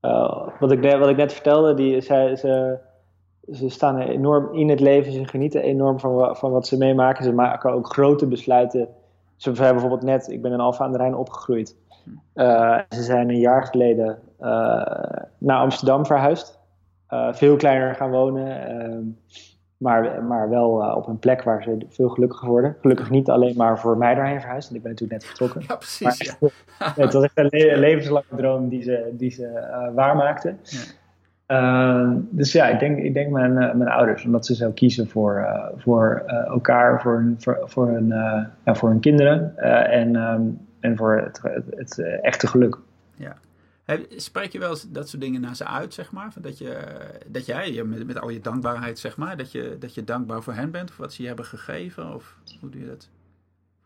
uh, 0.00 0.48
wat, 0.60 0.72
ik, 0.72 0.98
wat 0.98 1.08
ik 1.08 1.16
net 1.16 1.32
vertelde, 1.32 1.74
die, 1.74 2.00
zij, 2.00 2.36
ze, 2.36 2.78
ze 3.52 3.68
staan 3.68 3.98
enorm 3.98 4.54
in 4.54 4.68
het 4.68 4.80
leven, 4.80 5.12
ze 5.12 5.24
genieten 5.24 5.62
enorm 5.62 6.00
van, 6.00 6.36
van 6.36 6.50
wat 6.50 6.66
ze 6.66 6.76
meemaken. 6.76 7.24
Ze 7.24 7.32
maken 7.32 7.72
ook 7.72 7.92
grote 7.92 8.26
besluiten. 8.26 8.88
Ze 9.36 9.48
hebben 9.48 9.72
bijvoorbeeld 9.72 10.02
net, 10.02 10.28
ik 10.28 10.42
ben 10.42 10.52
in 10.52 10.60
Alfa 10.60 10.84
aan 10.84 10.92
de 10.92 10.98
Rijn 10.98 11.14
opgegroeid. 11.14 11.76
ze 12.88 13.02
zijn 13.02 13.28
een 13.28 13.38
jaar 13.38 13.66
geleden 13.66 14.18
naar 15.38 15.58
Amsterdam 15.58 16.06
verhuisd. 16.06 16.58
veel 17.32 17.56
kleiner 17.56 17.94
gaan 17.94 18.10
wonen. 18.10 19.18
Ehm, 19.80 19.88
maar, 19.88 20.22
maar 20.22 20.48
wel 20.48 20.82
uh, 20.82 20.96
op 20.96 21.06
een 21.06 21.18
plek 21.18 21.42
waar 21.42 21.62
ze 21.62 21.78
veel 21.88 22.08
gelukkiger 22.08 22.48
worden. 22.48 22.76
Gelukkig 22.80 23.10
niet 23.10 23.28
alleen 23.28 23.56
maar 23.56 23.78
voor 23.78 23.98
mij 23.98 24.14
daarheen 24.14 24.40
verhuisd, 24.40 24.70
want 24.70 24.76
ik 24.76 24.82
ben 24.82 24.90
natuurlijk 24.90 25.20
net 25.20 25.30
vertrokken. 25.30 25.62
Ja, 25.68 25.76
precies. 25.76 26.36
Maar, 26.38 26.50
ja. 26.78 27.02
het 27.04 27.12
was 27.12 27.22
echt 27.22 27.38
een 27.38 27.48
le 27.50 27.76
levenslange 27.76 28.36
droom 28.36 28.68
die 28.68 28.82
ze, 28.82 29.10
die 29.12 29.30
ze 29.30 29.42
uh, 29.42 29.94
waarmaakten. 29.94 30.58
Ja. 30.62 30.78
Uh, 31.50 32.16
dus 32.30 32.52
ja, 32.52 32.68
ik 32.68 32.78
denk, 32.78 32.98
ik 32.98 33.14
denk 33.14 33.30
mijn, 33.30 33.54
mijn 33.54 33.88
ouders, 33.88 34.24
omdat 34.24 34.46
ze 34.46 34.54
zo 34.54 34.70
kiezen 34.70 35.08
voor, 35.08 35.46
voor 35.76 36.22
elkaar, 36.46 37.00
voor 37.00 37.14
hun, 37.14 37.36
voor, 37.38 37.58
voor 37.64 37.88
hun, 37.88 38.06
ja, 38.64 38.74
voor 38.74 38.88
hun 38.88 39.00
kinderen 39.00 39.56
en, 39.90 40.16
um, 40.16 40.58
en 40.80 40.96
voor 40.96 41.20
het, 41.24 41.40
het, 41.42 41.64
het 41.76 42.20
echte 42.22 42.46
geluk. 42.46 42.78
Ja. 43.16 43.36
Spreek 44.16 44.52
je 44.52 44.58
wel 44.58 44.70
eens 44.70 44.90
dat 44.90 45.08
soort 45.08 45.22
dingen 45.22 45.40
naar 45.40 45.56
ze 45.56 45.66
uit, 45.66 45.94
zeg 45.94 46.12
maar? 46.12 46.32
Dat, 46.40 46.58
je, 46.58 46.76
dat 47.26 47.46
jij, 47.46 47.82
met, 47.84 48.06
met 48.06 48.20
al 48.20 48.28
je 48.28 48.40
dankbaarheid, 48.40 48.98
zeg 48.98 49.16
maar, 49.16 49.36
dat 49.36 49.52
je, 49.52 49.76
dat 49.78 49.94
je 49.94 50.04
dankbaar 50.04 50.42
voor 50.42 50.52
hen 50.52 50.70
bent, 50.70 50.90
voor 50.90 51.04
wat 51.04 51.12
ze 51.12 51.22
je 51.22 51.28
hebben 51.28 51.44
gegeven? 51.44 52.14
Of 52.14 52.36
hoe 52.60 52.70
doe 52.70 52.80
je 52.80 52.86
dat? 52.86 53.08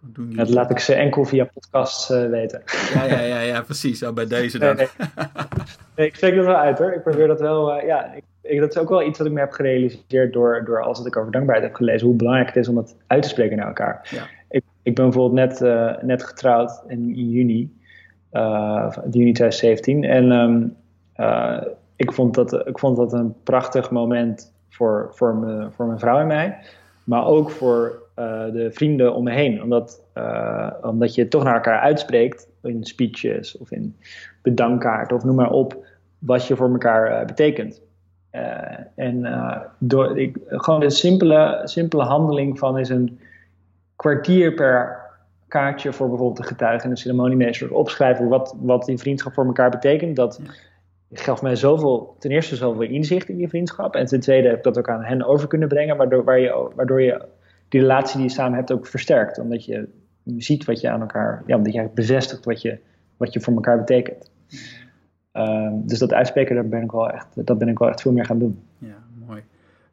Doen 0.00 0.36
dat 0.36 0.48
laat 0.48 0.70
ik 0.70 0.78
ze 0.78 0.94
enkel 0.94 1.24
via 1.24 1.44
podcasts 1.44 2.10
uh, 2.10 2.30
weten. 2.30 2.62
Ja, 2.94 3.04
ja, 3.04 3.20
ja, 3.20 3.40
ja 3.40 3.62
precies. 3.62 4.00
Nou, 4.00 4.14
bij 4.14 4.26
deze 4.26 4.58
dan. 4.58 4.76
Nee, 4.76 4.88
nee. 5.96 6.06
ik 6.06 6.14
spreek 6.16 6.34
dat 6.34 6.44
wel 6.44 6.56
uit 6.56 6.78
hoor. 6.78 6.92
Ik 6.92 7.02
probeer 7.02 7.26
dat 7.26 7.40
wel, 7.40 7.76
uh, 7.76 7.86
ja, 7.86 8.14
ik, 8.42 8.60
dat 8.60 8.70
is 8.70 8.78
ook 8.78 8.88
wel 8.88 9.02
iets 9.02 9.18
wat 9.18 9.26
ik 9.26 9.32
me 9.32 9.40
heb 9.40 9.52
gerealiseerd 9.52 10.32
door, 10.32 10.62
door 10.64 10.82
als 10.82 11.06
ik 11.06 11.16
over 11.16 11.32
dankbaarheid 11.32 11.66
heb 11.66 11.76
gelezen, 11.76 12.06
hoe 12.06 12.16
belangrijk 12.16 12.48
het 12.48 12.56
is 12.56 12.68
om 12.68 12.76
het 12.76 12.96
uit 13.06 13.22
te 13.22 13.28
spreken 13.28 13.56
naar 13.56 13.66
elkaar. 13.66 14.08
Ja. 14.10 14.26
Ik, 14.48 14.62
ik 14.82 14.94
ben 14.94 15.04
bijvoorbeeld 15.04 15.48
net, 15.48 15.60
uh, 15.60 16.02
net 16.02 16.24
getrouwd 16.24 16.82
in, 16.88 17.16
in 17.16 17.30
juni 17.30 17.72
juni 19.10 19.32
2017. 19.32 20.04
En 20.04 20.30
um, 20.30 20.76
uh, 21.16 21.62
ik, 21.96 22.12
vond 22.12 22.34
dat, 22.34 22.66
ik 22.66 22.78
vond 22.78 22.96
dat 22.96 23.12
een 23.12 23.34
prachtig 23.42 23.90
moment 23.90 24.52
voor, 24.68 25.10
voor, 25.12 25.36
me, 25.36 25.68
voor 25.70 25.86
mijn 25.86 25.98
vrouw 25.98 26.18
en 26.18 26.26
mij. 26.26 26.58
Maar 27.04 27.26
ook 27.26 27.50
voor 27.50 28.02
uh, 28.18 28.44
de 28.52 28.68
vrienden 28.72 29.14
om 29.14 29.24
me 29.24 29.32
heen. 29.32 29.62
Omdat, 29.62 30.02
omdat 30.82 31.14
je 31.14 31.28
toch 31.28 31.44
naar 31.44 31.54
elkaar 31.54 31.78
uitspreekt 31.78 32.48
in 32.62 32.84
speeches 32.84 33.58
of 33.58 33.70
in 33.70 33.96
bedankkaarten 34.42 35.16
of 35.16 35.24
noem 35.24 35.34
maar 35.34 35.50
op. 35.50 35.86
Wat 36.18 36.46
je 36.46 36.56
voor 36.56 36.70
elkaar 36.70 37.24
betekent. 37.24 37.80
en 38.94 39.26
door, 39.78 40.18
ik, 40.18 40.36
gewoon 40.48 40.80
de 40.80 40.90
simpele, 40.90 41.60
simpele 41.64 42.02
handeling 42.02 42.58
van 42.58 42.78
is 42.78 42.88
een 42.88 43.18
kwartier 43.96 44.54
per 44.54 45.03
kaartje 45.54 45.92
voor 45.92 46.08
bijvoorbeeld 46.08 46.36
de 46.36 46.46
getuigen 46.46 46.88
en 46.88 46.94
de 46.94 47.00
ceremoniemeester 47.00 47.72
opschrijven 47.72 48.28
wat, 48.28 48.56
wat 48.60 48.84
die 48.84 48.98
vriendschap 48.98 49.32
voor 49.32 49.46
elkaar 49.46 49.70
betekent. 49.70 50.16
Dat 50.16 50.40
gaf 51.12 51.42
mij 51.42 51.56
zoveel, 51.56 52.16
ten 52.18 52.30
eerste 52.30 52.56
zoveel 52.56 52.82
inzicht 52.82 53.28
in 53.28 53.36
die 53.36 53.48
vriendschap. 53.48 53.94
En 53.94 54.06
ten 54.06 54.20
tweede 54.20 54.48
heb 54.48 54.56
ik 54.56 54.62
dat 54.62 54.78
ook 54.78 54.88
aan 54.88 55.04
hen 55.04 55.24
over 55.24 55.48
kunnen 55.48 55.68
brengen, 55.68 55.96
waardoor, 55.96 56.24
waar 56.24 56.38
je, 56.38 56.70
waardoor 56.74 57.02
je 57.02 57.24
die 57.68 57.80
relatie 57.80 58.16
die 58.16 58.26
je 58.28 58.34
samen 58.34 58.56
hebt 58.56 58.72
ook 58.72 58.86
versterkt. 58.86 59.38
Omdat 59.38 59.64
je 59.64 59.88
ziet 60.36 60.64
wat 60.64 60.80
je 60.80 60.90
aan 60.90 61.00
elkaar, 61.00 61.42
ja, 61.46 61.56
omdat 61.56 61.72
je 61.72 61.88
bevestigt 61.94 62.44
wat 62.44 62.62
je, 62.62 62.78
wat 63.16 63.32
je 63.32 63.40
voor 63.40 63.54
elkaar 63.54 63.78
betekent. 63.78 64.30
Um, 65.32 65.86
dus 65.86 65.98
dat 65.98 66.12
uitspreken, 66.12 66.54
daar 66.54 66.68
ben 66.68 66.82
ik 66.82 66.90
wel 66.90 67.10
echt, 67.10 67.46
dat 67.46 67.58
ben 67.58 67.68
ik 67.68 67.78
wel 67.78 67.88
echt 67.88 68.02
veel 68.02 68.12
meer 68.12 68.24
gaan 68.24 68.38
doen. 68.38 68.62
Ja. 68.78 69.03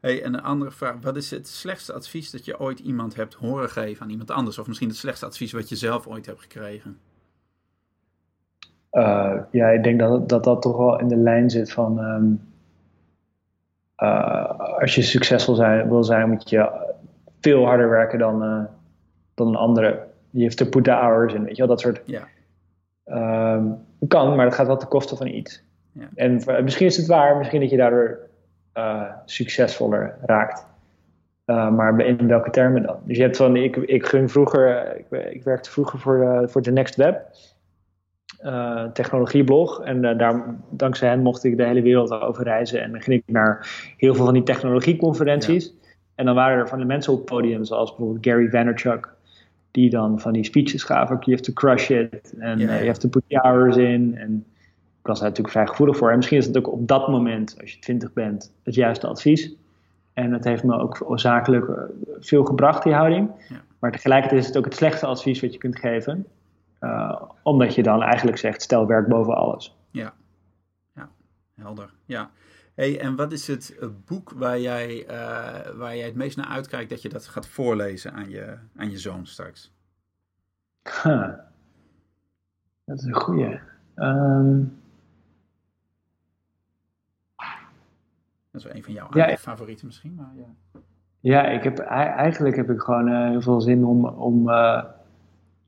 Hey, 0.01 0.23
en 0.23 0.33
een 0.33 0.43
andere 0.43 0.71
vraag. 0.71 0.95
Wat 1.01 1.15
is 1.15 1.31
het 1.31 1.47
slechtste 1.47 1.93
advies 1.93 2.31
dat 2.31 2.45
je 2.45 2.59
ooit 2.59 2.79
iemand 2.79 3.15
hebt 3.15 3.33
horen 3.33 3.69
geven 3.69 4.03
aan 4.03 4.09
iemand 4.09 4.31
anders? 4.31 4.59
Of 4.59 4.67
misschien 4.67 4.87
het 4.87 4.97
slechtste 4.97 5.25
advies 5.25 5.51
wat 5.51 5.69
je 5.69 5.75
zelf 5.75 6.07
ooit 6.07 6.25
hebt 6.25 6.41
gekregen? 6.41 6.97
Uh, 8.91 9.37
ja, 9.51 9.67
ik 9.67 9.83
denk 9.83 9.99
dat, 9.99 10.29
dat 10.29 10.43
dat 10.43 10.61
toch 10.61 10.77
wel 10.77 10.99
in 10.99 11.07
de 11.07 11.15
lijn 11.15 11.49
zit 11.49 11.71
van... 11.71 11.99
Um, 11.99 12.49
uh, 13.97 14.79
als 14.79 14.95
je 14.95 15.01
succesvol 15.01 15.55
zijn, 15.55 15.89
wil 15.89 16.03
zijn, 16.03 16.29
moet 16.29 16.49
je 16.49 16.93
veel 17.39 17.65
harder 17.65 17.89
werken 17.89 18.19
dan, 18.19 18.43
uh, 18.43 18.63
dan 19.33 19.47
een 19.47 19.55
andere. 19.55 20.07
Je 20.29 20.41
heeft 20.41 20.57
to 20.57 20.65
put 20.65 20.83
the 20.83 20.91
hours 20.91 21.33
in, 21.33 21.43
weet 21.43 21.55
je 21.55 21.57
wel, 21.57 21.67
dat 21.67 21.79
soort... 21.79 22.01
Ja. 22.05 22.27
Um, 23.55 23.77
kan, 24.07 24.35
maar 24.35 24.45
dat 24.45 24.55
gaat 24.55 24.67
wel 24.67 24.77
ten 24.77 24.87
koste 24.87 25.15
van 25.15 25.27
iets. 25.27 25.63
Ja. 25.91 26.09
En 26.15 26.33
misschien 26.63 26.85
is 26.85 26.97
het 26.97 27.07
waar, 27.07 27.37
misschien 27.37 27.59
dat 27.59 27.69
je 27.69 27.77
daardoor 27.77 28.29
succesvoller 29.25 30.17
raakt. 30.25 30.69
Uh, 31.45 31.71
maar 31.71 31.99
in 31.99 32.27
welke 32.27 32.49
termen 32.49 32.83
dan? 32.83 32.97
Dus 33.03 33.17
je 33.17 33.23
hebt 33.23 33.37
van, 33.37 33.55
ik, 33.55 33.75
ik 33.75 34.05
gun 34.05 34.29
vroeger, 34.29 34.97
ik, 34.97 35.05
ik 35.31 35.43
werkte 35.43 35.71
vroeger 35.71 35.99
voor, 35.99 36.23
uh, 36.23 36.47
voor 36.47 36.61
The 36.61 36.71
Next 36.71 36.95
Web, 36.95 37.21
technologieblog. 38.93 39.83
En 39.83 40.17
daar, 40.17 40.55
dankzij 40.69 41.09
hen 41.09 41.21
mocht 41.21 41.43
ik 41.43 41.57
de 41.57 41.65
hele 41.65 41.81
wereld 41.81 42.11
over 42.11 42.43
reizen. 42.43 42.81
En 42.81 42.91
dan 42.91 43.01
ging 43.01 43.21
ik 43.21 43.33
naar 43.33 43.67
heel 43.97 44.15
veel 44.15 44.25
van 44.25 44.33
die 44.33 44.43
technologieconferenties. 44.43 45.65
Ja. 45.65 45.89
En 46.15 46.25
dan 46.25 46.35
waren 46.35 46.57
er 46.57 46.67
van 46.67 46.79
de 46.79 46.85
mensen 46.85 47.13
op 47.13 47.19
het 47.19 47.27
podium, 47.27 47.63
zoals 47.63 47.89
bijvoorbeeld 47.89 48.25
Gary 48.25 48.49
Vaynerchuk, 48.49 49.13
die 49.71 49.89
dan 49.89 50.19
van 50.19 50.33
die 50.33 50.43
speeches 50.43 50.83
gaven. 50.83 51.17
You 51.19 51.31
have 51.31 51.41
to 51.41 51.53
crush 51.53 51.89
it. 51.89 52.33
En 52.39 52.59
yeah. 52.59 52.75
you 52.75 52.87
have 52.87 52.99
to 52.99 53.09
put 53.09 53.23
the 53.27 53.39
hours 53.41 53.77
in. 53.77 54.17
En 54.17 54.45
ik 55.01 55.07
was 55.07 55.19
daar 55.19 55.27
natuurlijk 55.27 55.55
vrij 55.55 55.67
gevoelig 55.67 55.97
voor. 55.97 56.09
En 56.09 56.15
misschien 56.15 56.37
is 56.37 56.45
het 56.45 56.57
ook 56.57 56.71
op 56.71 56.87
dat 56.87 57.07
moment, 57.07 57.57
als 57.61 57.73
je 57.73 57.79
twintig 57.79 58.13
bent, 58.13 58.53
het 58.63 58.75
juiste 58.75 59.07
advies. 59.07 59.55
En 60.13 60.33
het 60.33 60.43
heeft 60.43 60.63
me 60.63 60.79
ook 60.79 61.11
zakelijk 61.15 61.67
eh, 61.67 61.83
veel 62.19 62.45
gebracht, 62.45 62.83
die 62.83 62.93
houding. 62.93 63.31
Ja. 63.49 63.61
Maar 63.79 63.91
tegelijkertijd 63.91 64.41
is 64.41 64.47
het 64.47 64.57
ook 64.57 64.65
het 64.65 64.75
slechtste 64.75 65.05
advies 65.05 65.41
wat 65.41 65.53
je 65.53 65.59
kunt 65.59 65.79
geven. 65.79 66.27
Uh, 66.79 67.21
omdat 67.43 67.75
je 67.75 67.83
dan 67.83 68.01
eigenlijk 68.01 68.37
zegt, 68.37 68.61
stel 68.61 68.87
werk 68.87 69.07
boven 69.07 69.35
alles. 69.35 69.77
Ja, 69.91 70.13
ja. 70.95 71.09
helder. 71.55 71.93
Ja. 72.05 72.29
Hey, 72.75 72.99
en 72.99 73.15
wat 73.15 73.31
is 73.31 73.47
het 73.47 73.79
boek 74.05 74.31
waar 74.35 74.59
jij, 74.59 75.05
uh, 75.09 75.77
waar 75.77 75.95
jij 75.95 76.05
het 76.05 76.15
meest 76.15 76.37
naar 76.37 76.47
uitkijkt 76.47 76.89
dat 76.89 77.01
je 77.01 77.09
dat 77.09 77.27
gaat 77.27 77.47
voorlezen 77.47 78.13
aan 78.13 78.29
je, 78.29 78.57
aan 78.75 78.89
je 78.89 78.97
zoon 78.97 79.25
straks? 79.25 79.73
Huh. 81.03 81.29
Dat 82.85 82.97
is 82.97 83.05
een 83.05 83.13
goeie. 83.15 83.59
Um, 83.95 84.80
Dat 88.51 88.61
is 88.61 88.67
wel 88.67 88.75
een 88.75 88.83
van 88.83 88.93
jouw 88.93 89.07
ja, 89.13 89.37
favorieten 89.37 89.85
misschien, 89.85 90.13
maar 90.15 90.31
ja. 90.35 90.81
Ja, 91.19 91.47
ik 91.47 91.63
heb, 91.63 91.79
eigenlijk 91.79 92.55
heb 92.55 92.69
ik 92.69 92.81
gewoon 92.81 93.07
uh, 93.07 93.29
heel 93.29 93.41
veel 93.41 93.61
zin 93.61 93.85
om, 93.85 94.05
om 94.05 94.49
uh, 94.49 94.83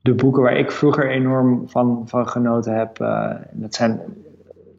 de 0.00 0.14
boeken 0.14 0.42
waar 0.42 0.56
ik 0.56 0.70
vroeger 0.70 1.10
enorm 1.10 1.68
van, 1.68 2.08
van 2.08 2.28
genoten 2.28 2.76
heb. 2.76 2.98
Uh, 3.00 3.34
dat 3.52 3.74
zijn 3.74 4.00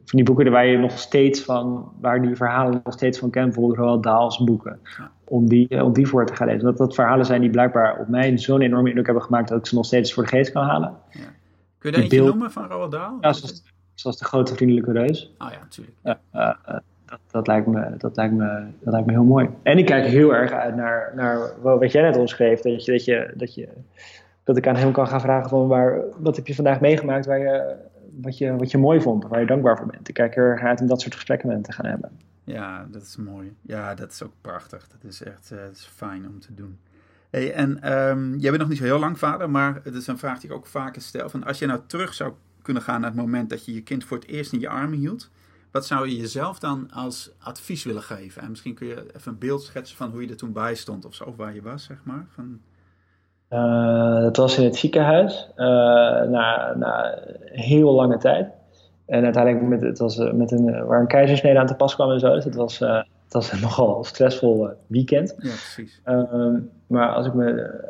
van 0.06 0.18
die 0.18 0.22
boeken 0.22 0.50
waar 0.50 0.66
je 0.66 0.78
nog 0.78 0.98
steeds 0.98 1.40
van, 1.40 1.92
waar 2.00 2.22
die 2.22 2.36
verhalen 2.36 2.80
nog 2.84 2.92
steeds 2.92 3.18
van 3.18 3.30
kent, 3.30 3.46
bijvoorbeeld 3.46 3.78
Roald 3.78 4.02
Dahl's 4.02 4.44
boeken. 4.44 4.80
Om, 5.24 5.48
die, 5.48 5.84
om 5.84 5.92
die 5.92 6.06
voor 6.06 6.26
te 6.26 6.34
gaan 6.34 6.46
lezen. 6.46 6.64
Dat 6.64 6.76
dat 6.76 6.94
verhalen 6.94 7.26
zijn 7.26 7.40
die 7.40 7.50
blijkbaar 7.50 7.98
op 7.98 8.08
mij 8.08 8.38
zo'n 8.38 8.60
enorme 8.60 8.88
indruk 8.88 9.06
hebben 9.06 9.24
gemaakt 9.24 9.48
dat 9.48 9.58
ik 9.58 9.66
ze 9.66 9.74
nog 9.74 9.84
steeds 9.84 10.12
voor 10.12 10.22
de 10.22 10.28
geest 10.28 10.52
kan 10.52 10.64
halen. 10.64 10.94
Ja. 11.10 11.20
Kun 11.78 11.90
je 11.90 11.96
daar 11.96 12.00
eentje 12.00 12.22
noemen 12.22 12.50
van 12.50 12.66
Roald 12.66 12.90
Dahl? 12.90 13.16
Ja, 13.20 13.32
zoals, 13.32 13.64
zoals, 13.94 14.18
de 14.18 14.24
grote 14.24 14.54
vriendelijke 14.54 14.92
reus. 14.92 15.34
Oh 15.38 15.48
ja, 15.50 15.58
natuurlijk. 15.58 15.96
Dat, 17.22 17.32
dat, 17.32 17.46
lijkt 17.46 17.66
me, 17.66 17.96
dat, 17.98 18.16
lijkt 18.16 18.34
me, 18.34 18.66
dat 18.80 18.92
lijkt 18.92 19.06
me 19.06 19.12
heel 19.12 19.24
mooi. 19.24 19.48
En 19.62 19.78
ik 19.78 19.86
kijk 19.86 20.04
heel 20.04 20.34
erg 20.34 20.52
uit 20.52 20.76
naar, 20.76 21.12
naar 21.14 21.38
wat 21.62 21.92
jij 21.92 22.02
net 22.02 22.16
omschreef. 22.16 22.60
Dat, 22.60 22.84
je, 22.84 22.92
dat, 22.92 23.04
je, 23.04 23.32
dat, 23.34 23.54
je, 23.54 23.68
dat 24.44 24.56
ik 24.56 24.66
aan 24.68 24.76
hem 24.76 24.92
kan 24.92 25.08
gaan 25.08 25.20
vragen 25.20 25.48
van 25.48 25.68
waar, 25.68 26.00
wat 26.18 26.36
heb 26.36 26.46
je 26.46 26.54
vandaag 26.54 26.80
meegemaakt 26.80 27.26
waar 27.26 27.38
je 27.38 27.74
wat 28.20 28.38
je, 28.38 28.56
wat 28.56 28.70
je 28.70 28.78
mooi 28.78 29.00
vond, 29.00 29.28
waar 29.28 29.40
je 29.40 29.46
dankbaar 29.46 29.76
voor 29.76 29.86
bent. 29.86 30.08
Ik 30.08 30.14
kijk 30.14 30.36
er 30.36 30.60
uit 30.60 30.80
om 30.80 30.86
dat 30.86 31.00
soort 31.00 31.14
gesprekken 31.14 31.46
met 31.46 31.56
hem 31.56 31.64
te 31.64 31.72
gaan 31.72 31.86
hebben. 31.86 32.10
Ja, 32.44 32.86
dat 32.90 33.02
is 33.02 33.16
mooi. 33.16 33.52
Ja, 33.62 33.94
dat 33.94 34.12
is 34.12 34.22
ook 34.22 34.32
prachtig. 34.40 34.88
Dat 34.88 35.10
is 35.10 35.22
echt 35.22 35.50
uh, 35.52 35.58
dat 35.58 35.72
is 35.72 35.90
fijn 35.94 36.28
om 36.28 36.40
te 36.40 36.54
doen. 36.54 36.78
Hey, 37.30 37.52
en 37.52 37.92
um, 37.92 38.38
jij 38.38 38.50
bent 38.50 38.58
nog 38.58 38.68
niet 38.68 38.78
zo 38.78 38.84
heel 38.84 38.98
lang 38.98 39.18
vader, 39.18 39.50
maar 39.50 39.80
het 39.82 39.94
is 39.94 40.06
een 40.06 40.18
vraag 40.18 40.40
die 40.40 40.50
ik 40.50 40.56
ook 40.56 40.66
vaker 40.66 41.02
stel. 41.02 41.28
Van 41.28 41.44
als 41.44 41.58
je 41.58 41.66
nou 41.66 41.80
terug 41.86 42.14
zou 42.14 42.32
kunnen 42.62 42.82
gaan 42.82 43.00
naar 43.00 43.10
het 43.10 43.18
moment 43.18 43.50
dat 43.50 43.64
je 43.64 43.74
je 43.74 43.82
kind 43.82 44.04
voor 44.04 44.16
het 44.16 44.26
eerst 44.26 44.52
in 44.52 44.60
je 44.60 44.68
armen 44.68 44.98
hield, 44.98 45.30
wat 45.76 45.86
zou 45.86 46.08
je 46.08 46.16
jezelf 46.16 46.58
dan 46.58 46.90
als 46.92 47.30
advies 47.38 47.84
willen 47.84 48.02
geven? 48.02 48.42
En 48.42 48.50
misschien 48.50 48.74
kun 48.74 48.86
je 48.86 49.06
even 49.16 49.32
een 49.32 49.38
beeld 49.38 49.62
schetsen 49.62 49.96
van 49.96 50.10
hoe 50.10 50.22
je 50.22 50.28
er 50.28 50.36
toen 50.36 50.52
bij 50.52 50.74
stond 50.74 51.04
of 51.04 51.14
zo, 51.14 51.24
of 51.24 51.36
waar 51.36 51.54
je 51.54 51.62
was, 51.62 51.84
zeg 51.84 51.96
maar. 52.02 52.26
Van... 52.34 52.60
Uh, 53.50 54.22
dat 54.22 54.36
was 54.36 54.58
in 54.58 54.64
het 54.64 54.76
ziekenhuis 54.76 55.48
uh, 55.56 55.66
na, 56.22 56.74
na 56.76 57.18
heel 57.42 57.92
lange 57.92 58.16
tijd. 58.18 58.48
En 59.06 59.24
uiteindelijk 59.24 59.64
met, 59.64 59.80
het 59.80 59.98
was, 59.98 60.18
uh, 60.18 60.32
met 60.32 60.50
een, 60.50 60.86
waar 60.86 61.00
een 61.00 61.06
keizersnede 61.06 61.58
aan 61.58 61.66
te 61.66 61.74
pas 61.74 61.94
kwam 61.94 62.10
en 62.10 62.20
zo. 62.20 62.34
Dus 62.34 62.44
het 62.44 62.54
was, 62.54 62.78
het 62.78 63.32
was 63.32 63.52
een 63.52 63.60
nogal 63.68 64.04
stressvol 64.04 64.70
weekend. 64.86 65.34
Ja, 65.38 65.48
precies. 65.48 66.00
Ehm, 66.04 66.58
maar 66.86 67.08
als 67.12 67.26
ik 67.26 67.34
me 67.34 67.80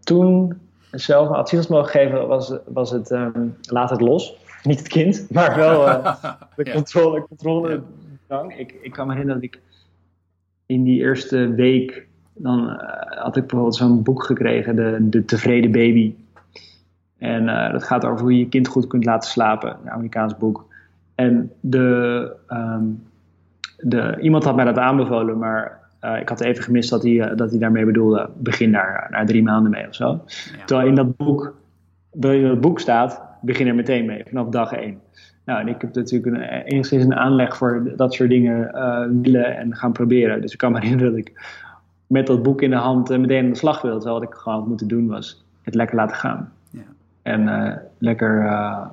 toen 0.00 0.60
zelf 0.90 1.28
een 1.28 1.34
advies 1.34 1.66
mogen 1.66 1.90
geven, 1.90 2.28
was, 2.28 2.52
was 2.64 2.90
het 2.90 3.10
um, 3.10 3.56
laat 3.60 3.90
het 3.90 4.00
los. 4.00 4.36
Niet 4.68 4.78
het 4.78 4.88
kind, 4.88 5.26
maar 5.30 5.56
wel 5.56 5.84
de 6.56 6.64
ja. 6.64 6.72
controle. 6.72 7.26
controle 7.28 7.82
ja. 8.28 8.44
Ik, 8.56 8.74
ik 8.82 8.92
kan 8.92 9.06
me 9.06 9.12
herinneren 9.12 9.42
dat 9.42 9.52
ik 9.52 9.60
in 10.66 10.82
die 10.82 11.00
eerste 11.00 11.54
week 11.54 12.06
dan 12.34 12.68
uh, 12.68 13.22
had 13.22 13.36
ik 13.36 13.42
bijvoorbeeld 13.42 13.76
zo'n 13.76 14.02
boek 14.02 14.22
gekregen, 14.24 14.76
de, 14.76 14.96
de 15.00 15.24
Tevreden 15.24 15.72
Baby. 15.72 16.14
En 17.18 17.42
uh, 17.42 17.72
dat 17.72 17.84
gaat 17.84 18.04
over 18.04 18.20
hoe 18.20 18.32
je 18.32 18.38
je 18.38 18.48
kind 18.48 18.68
goed 18.68 18.86
kunt 18.86 19.04
laten 19.04 19.30
slapen, 19.30 19.76
een 19.82 19.90
Amerikaans 19.90 20.36
boek. 20.36 20.66
En 21.14 21.52
de, 21.60 22.32
um, 22.48 23.02
de, 23.76 24.18
iemand 24.20 24.44
had 24.44 24.56
mij 24.56 24.64
dat 24.64 24.78
aanbevolen, 24.78 25.38
maar 25.38 25.80
uh, 26.00 26.20
ik 26.20 26.28
had 26.28 26.40
even 26.40 26.64
gemist 26.64 26.90
dat 26.90 27.02
hij, 27.02 27.34
dat 27.34 27.50
hij 27.50 27.58
daarmee 27.58 27.84
bedoelde, 27.84 28.30
begin 28.36 28.72
daar 28.72 29.08
na 29.10 29.24
drie 29.24 29.42
maanden 29.42 29.70
mee 29.70 29.88
of 29.88 29.94
zo. 29.94 30.24
Ja. 30.26 30.64
Terwijl 30.64 30.88
in 30.88 30.94
dat 30.94 31.16
boek, 31.16 31.54
in 32.20 32.48
dat 32.48 32.60
boek 32.60 32.80
staat, 32.80 33.27
begin 33.40 33.66
er 33.66 33.74
meteen 33.74 34.06
mee, 34.06 34.22
vanaf 34.28 34.48
dag 34.48 34.72
één. 34.72 35.00
Nou, 35.44 35.60
en 35.60 35.68
ik 35.68 35.80
heb 35.80 35.94
natuurlijk 35.94 36.36
een, 36.36 36.42
enigszins 36.42 37.04
een 37.04 37.14
aanleg 37.14 37.56
voor 37.56 37.92
dat 37.96 38.14
soort 38.14 38.30
dingen 38.30 38.72
willen 39.22 39.56
en 39.56 39.76
gaan 39.76 39.92
proberen. 39.92 40.40
Dus 40.40 40.52
ik 40.52 40.58
kan 40.58 40.72
me 40.72 40.80
herinneren 40.84 41.10
dat 41.10 41.20
ik 41.20 41.32
met 42.08 42.26
dat 42.26 42.42
boek 42.42 42.62
in 42.62 42.70
de 42.70 42.76
hand 42.76 43.10
uh, 43.10 43.18
meteen 43.18 43.44
aan 43.44 43.50
de 43.50 43.56
slag 43.56 43.82
wil. 43.82 43.94
Terwijl 43.94 44.20
wat 44.20 44.28
ik 44.28 44.34
gewoon 44.34 44.58
had 44.58 44.68
moeten 44.68 44.88
doen 44.88 45.06
was 45.06 45.44
het 45.62 45.74
lekker 45.74 45.96
laten 45.96 46.16
gaan. 46.16 46.52
Ja. 46.70 46.80
En 47.22 47.42
uh, 47.42 47.76
lekker 47.98 48.42
uh, 48.42 48.86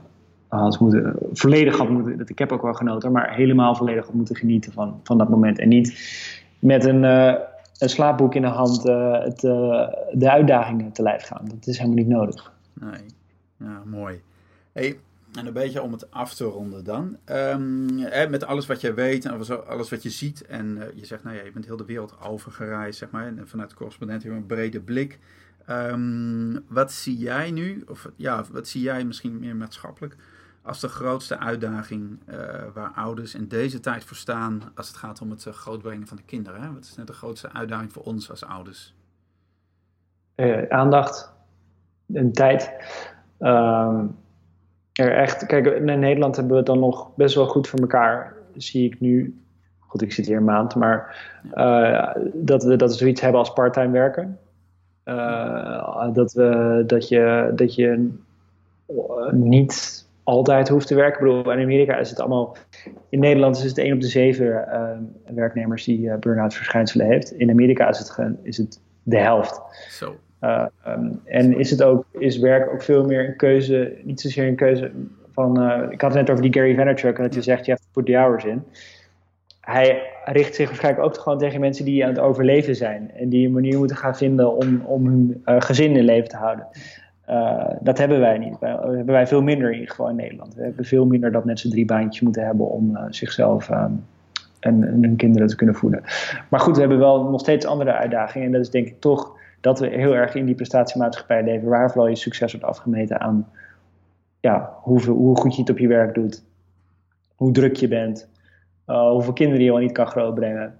had 0.47 0.79
moeten, 0.79 1.15
volledig 1.33 1.77
had 1.77 1.89
moeten, 1.89 2.17
dat 2.17 2.29
ik 2.29 2.39
heb 2.39 2.51
ook 2.51 2.61
wel 2.61 2.73
genoten, 2.73 3.11
maar 3.11 3.33
helemaal 3.33 3.75
volledig 3.75 4.05
had 4.05 4.13
moeten 4.13 4.35
genieten 4.35 4.71
van, 4.71 4.99
van 5.03 5.17
dat 5.17 5.29
moment. 5.29 5.59
En 5.59 5.67
niet 5.67 5.93
met 6.59 6.85
een, 6.85 7.03
een 7.03 7.89
slaapboek 7.89 8.35
in 8.35 8.41
de 8.41 8.47
hand 8.47 8.83
het, 8.83 9.39
de 10.11 10.29
uitdagingen 10.29 10.91
te 10.91 11.01
lijf 11.01 11.23
gaan. 11.23 11.41
Dat 11.43 11.67
is 11.67 11.77
helemaal 11.77 11.97
niet 11.97 12.07
nodig. 12.07 12.53
Nee, 12.73 13.05
ja, 13.57 13.81
mooi. 13.85 14.21
Hey, 14.75 14.99
en 15.33 15.45
een 15.45 15.53
beetje 15.53 15.81
om 15.81 15.91
het 15.91 16.11
af 16.11 16.33
te 16.33 16.43
ronden 16.43 16.83
dan. 16.83 17.17
Um, 17.25 18.29
met 18.29 18.43
alles 18.43 18.65
wat 18.65 18.81
je 18.81 18.93
weet 18.93 19.25
en 19.25 19.31
alles 19.67 19.89
wat 19.89 20.03
je 20.03 20.09
ziet. 20.09 20.45
En 20.45 20.77
uh, 20.77 20.83
je 20.93 21.05
zegt, 21.05 21.23
nou 21.23 21.35
ja, 21.35 21.43
je 21.43 21.51
bent 21.51 21.65
heel 21.65 21.77
de 21.77 21.85
wereld 21.85 22.21
overgereisd, 22.21 22.99
zeg 22.99 23.09
maar. 23.09 23.25
En 23.27 23.47
vanuit 23.47 23.69
de 23.69 23.75
correspondent 23.75 24.23
heb 24.23 24.31
een 24.31 24.45
brede 24.45 24.81
blik. 24.81 25.19
Um, 25.69 26.65
wat 26.67 26.91
zie 26.91 27.17
jij 27.17 27.51
nu, 27.51 27.83
of 27.87 28.09
ja, 28.15 28.43
wat 28.51 28.67
zie 28.67 28.81
jij 28.81 29.05
misschien 29.05 29.39
meer 29.39 29.55
maatschappelijk, 29.55 30.15
als 30.61 30.79
de 30.79 30.87
grootste 30.87 31.37
uitdaging 31.37 32.19
uh, 32.29 32.35
waar 32.73 32.91
ouders 32.95 33.35
in 33.35 33.47
deze 33.47 33.79
tijd 33.79 34.03
voor 34.03 34.17
staan 34.17 34.61
als 34.75 34.87
het 34.87 34.97
gaat 34.97 35.21
om 35.21 35.29
het 35.29 35.45
uh, 35.45 35.53
grootbrengen 35.53 36.07
van 36.07 36.17
de 36.17 36.23
kinderen? 36.23 36.61
Hè? 36.61 36.73
Wat 36.73 36.83
is 36.83 36.95
net 36.95 37.07
de 37.07 37.13
grootste 37.13 37.51
uitdaging 37.51 37.93
voor 37.93 38.03
ons 38.03 38.29
als 38.29 38.45
ouders? 38.45 38.95
aandacht 40.69 41.33
en 42.13 42.31
tijd. 42.31 42.71
Um 43.39 44.23
er 44.95 45.11
echt, 45.11 45.45
kijk, 45.45 45.65
in 45.65 45.99
Nederland 45.99 46.35
hebben 46.35 46.53
we 46.53 46.59
het 46.59 46.67
dan 46.67 46.79
nog 46.79 47.15
best 47.15 47.35
wel 47.35 47.47
goed 47.47 47.67
voor 47.67 47.79
elkaar, 47.79 48.33
zie 48.55 48.85
ik 48.85 48.99
nu. 48.99 49.39
Goed, 49.79 50.01
ik 50.01 50.13
zit 50.13 50.25
hier 50.25 50.37
een 50.37 50.43
maand, 50.43 50.75
maar 50.75 51.27
uh, 51.53 52.09
dat 52.33 52.63
we 52.63 52.75
dat 52.75 52.89
we 52.89 52.97
zoiets 52.97 53.21
hebben 53.21 53.39
als 53.39 53.53
parttime 53.53 53.91
werken. 53.91 54.39
Uh, 55.05 56.13
dat, 56.13 56.33
we, 56.33 56.83
dat, 56.87 57.07
je, 57.07 57.51
dat 57.55 57.75
je 57.75 58.09
niet 59.31 60.05
altijd 60.23 60.69
hoeft 60.69 60.87
te 60.87 60.95
werken. 60.95 61.27
Ik 61.27 61.33
bedoel, 61.33 61.51
in 61.51 61.63
Amerika 61.63 61.97
is 61.97 62.09
het 62.09 62.19
allemaal. 62.19 62.57
In 63.09 63.19
Nederland 63.19 63.57
is 63.57 63.63
het 63.63 63.77
1 63.77 63.93
op 63.93 64.01
de 64.01 64.07
7 64.07 64.45
uh, 64.45 65.35
werknemers 65.35 65.83
die 65.83 66.17
burn-out 66.17 66.53
verschijnselen 66.53 67.05
heeft. 67.05 67.31
In 67.31 67.49
Amerika 67.49 67.89
is 67.89 67.99
het, 67.99 68.19
is 68.41 68.57
het 68.57 68.81
de 69.03 69.19
helft. 69.19 69.61
Zo. 69.89 70.15
Uh, 70.41 70.65
um, 70.87 71.21
en 71.25 71.57
is 71.57 71.69
het 71.69 71.83
ook, 71.83 72.05
is 72.11 72.37
werk 72.37 72.73
ook 72.73 72.81
veel 72.81 73.05
meer 73.05 73.27
een 73.27 73.35
keuze, 73.35 73.97
niet 74.03 74.21
zozeer 74.21 74.47
een 74.47 74.55
keuze 74.55 74.91
van, 75.31 75.61
uh, 75.61 75.91
ik 75.91 76.01
had 76.01 76.13
het 76.13 76.19
net 76.19 76.29
over 76.29 76.41
die 76.41 76.53
Gary 76.53 76.75
Vaynerchuk 76.75 77.17
en 77.17 77.23
dat 77.23 77.33
je 77.33 77.41
zegt, 77.41 77.65
je 77.65 77.71
hebt 77.71 77.87
put 77.91 78.05
the 78.05 78.15
hours 78.15 78.43
in. 78.43 78.63
Hij 79.61 80.01
richt 80.25 80.55
zich 80.55 80.67
waarschijnlijk 80.67 81.05
ook 81.05 81.17
gewoon 81.17 81.37
tegen 81.37 81.59
mensen 81.59 81.85
die 81.85 82.03
aan 82.03 82.09
het 82.09 82.19
overleven 82.19 82.75
zijn 82.75 83.11
en 83.15 83.29
die 83.29 83.45
een 83.47 83.53
manier 83.53 83.77
moeten 83.77 83.97
gaan 83.97 84.15
vinden 84.15 84.55
om, 84.55 84.81
om 84.85 85.05
hun 85.05 85.41
uh, 85.45 85.55
gezin 85.59 85.95
in 85.95 86.03
leven 86.03 86.29
te 86.29 86.37
houden. 86.37 86.67
dat 87.81 87.97
hebben 87.97 88.19
wij 88.19 88.37
niet. 88.37 88.59
Wij, 88.59 88.71
hebben 88.71 89.05
wij 89.05 89.27
veel 89.27 89.41
minder 89.41 89.71
in, 89.71 89.89
gewoon 89.89 90.09
in 90.09 90.15
Nederland. 90.15 90.55
We 90.55 90.63
hebben 90.63 90.85
veel 90.85 91.05
minder 91.05 91.31
dat 91.31 91.45
mensen 91.45 91.69
drie 91.69 91.85
baantjes 91.85 92.21
moeten 92.21 92.45
hebben 92.45 92.69
om 92.69 92.97
zichzelf 93.09 93.69
en, 93.69 94.05
en 94.59 94.81
hun 94.81 95.15
kinderen 95.15 95.47
te 95.47 95.55
kunnen 95.55 95.75
voeden. 95.75 96.03
Maar 96.49 96.59
goed, 96.59 96.73
we 96.73 96.79
hebben 96.79 96.99
wel 96.99 97.23
nog 97.23 97.39
steeds 97.39 97.65
andere 97.65 97.93
uitdagingen 97.93 98.47
en 98.47 98.53
dat 98.53 98.61
is 98.61 98.69
denk 98.69 98.87
ik 98.87 98.99
toch 98.99 99.34
dat 99.65 99.79
we 99.79 99.87
heel 99.87 100.15
erg 100.15 100.35
in 100.35 100.45
die 100.45 100.55
prestatiemaatschappij 100.55 101.43
leven, 101.43 101.69
waar 101.69 101.91
vooral 101.91 102.09
je 102.09 102.15
succes 102.15 102.51
wordt 102.51 102.67
afgemeten 102.67 103.19
aan 103.19 103.47
ja, 104.39 104.77
hoeveel, 104.81 105.13
hoe 105.13 105.37
goed 105.37 105.55
je 105.55 105.61
het 105.61 105.69
op 105.69 105.77
je 105.77 105.87
werk 105.87 106.13
doet, 106.13 106.43
hoe 107.35 107.51
druk 107.51 107.75
je 107.75 107.87
bent, 107.87 108.29
uh, 108.87 109.09
hoeveel 109.09 109.33
kinderen 109.33 109.63
je 109.63 109.71
wel 109.71 109.79
niet 109.79 109.91
kan 109.91 110.07
grootbrengen. 110.07 110.73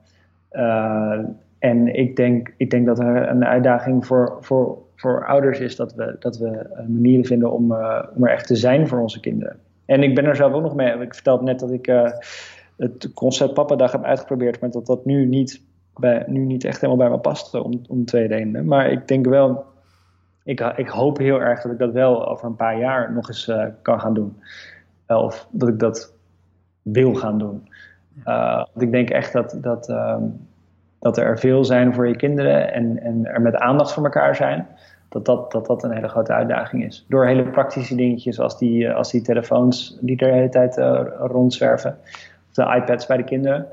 Uh, 0.52 1.20
en 1.60 1.96
ik 1.96 2.16
denk, 2.16 2.54
ik 2.58 2.70
denk 2.70 2.86
dat 2.86 3.00
er 3.00 3.30
een 3.30 3.46
uitdaging 3.46 4.06
voor, 4.06 4.38
voor, 4.40 4.78
voor 4.96 5.26
ouders 5.26 5.60
is 5.60 5.76
dat 5.76 5.94
we, 5.94 6.16
dat 6.20 6.38
we 6.38 6.84
manieren 6.88 7.26
vinden 7.26 7.52
om, 7.52 7.64
om 8.16 8.24
er 8.24 8.32
echt 8.32 8.48
te 8.48 8.56
zijn 8.56 8.88
voor 8.88 9.00
onze 9.00 9.20
kinderen. 9.20 9.60
En 9.86 10.04
ik 10.04 10.16
ben 10.16 10.26
er 10.26 10.36
zelf 10.36 10.54
ook 10.54 10.62
nog 10.62 10.76
mee. 10.76 11.00
Ik 11.00 11.14
vertelde 11.14 11.44
net 11.44 11.60
dat 11.60 11.72
ik 11.72 11.86
het 12.78 13.14
concept 13.14 13.54
Papa-dag 13.54 13.92
heb 13.92 14.04
uitgeprobeerd, 14.04 14.60
maar 14.60 14.72
dat 14.72 14.86
dat 14.86 15.06
nu 15.06 15.26
niet 15.26 15.62
bij, 16.00 16.24
nu 16.28 16.46
niet 16.46 16.64
echt 16.64 16.82
helemaal 16.82 17.08
bij 17.08 17.16
me 17.16 17.22
past 17.22 17.54
om, 17.54 17.82
om 17.88 18.06
twee 18.06 18.28
redenen. 18.28 18.66
Maar 18.66 18.90
ik 18.92 19.08
denk 19.08 19.26
wel, 19.26 19.66
ik, 20.44 20.60
ik 20.76 20.88
hoop 20.88 21.18
heel 21.18 21.42
erg 21.42 21.62
dat 21.62 21.72
ik 21.72 21.78
dat 21.78 21.92
wel 21.92 22.28
over 22.28 22.46
een 22.46 22.56
paar 22.56 22.80
jaar 22.80 23.14
nog 23.14 23.28
eens 23.28 23.48
uh, 23.48 23.66
kan 23.82 24.00
gaan 24.00 24.14
doen. 24.14 24.38
Uh, 25.08 25.18
of 25.18 25.48
dat 25.52 25.70
ik 25.70 25.80
dat 25.80 26.14
wil 26.82 27.14
gaan 27.14 27.38
doen. 27.38 27.70
Uh, 28.26 28.56
want 28.56 28.82
ik 28.82 28.92
denk 28.92 29.10
echt 29.10 29.34
dat, 29.34 29.58
dat, 29.62 29.90
ehm, 29.90 30.24
dat 31.00 31.18
er 31.18 31.40
veel 31.40 31.66
zijn 31.66 31.94
voor 31.94 32.08
je 32.08 32.16
kinderen 32.16 32.74
en, 32.74 33.02
en 33.02 33.26
er 33.26 33.42
met 33.42 33.56
aandacht 33.56 33.94
voor 33.94 34.04
elkaar 34.04 34.36
zijn. 34.36 34.68
Dat 35.10 35.26
dat, 35.26 35.52
dat 35.52 35.66
dat 35.66 35.84
een 35.84 35.92
hele 35.92 36.08
grote 36.08 36.34
uitdaging 36.34 36.84
is. 36.84 37.06
Door 37.10 37.26
hele 37.26 37.50
praktische 37.50 37.96
dingetjes 37.96 38.40
als 38.40 38.58
die, 38.58 38.92
als 38.92 39.12
die 39.12 39.22
telefoons 39.22 39.98
die 40.02 40.18
er 40.18 40.28
de 40.28 40.34
hele 40.34 40.50
tijd 40.50 40.78
rondzwerven. 41.20 41.98
Of 42.50 42.54
de 42.54 42.76
iPads 42.76 43.06
bij 43.06 43.18
de 43.18 43.24
kinderen 43.24 43.68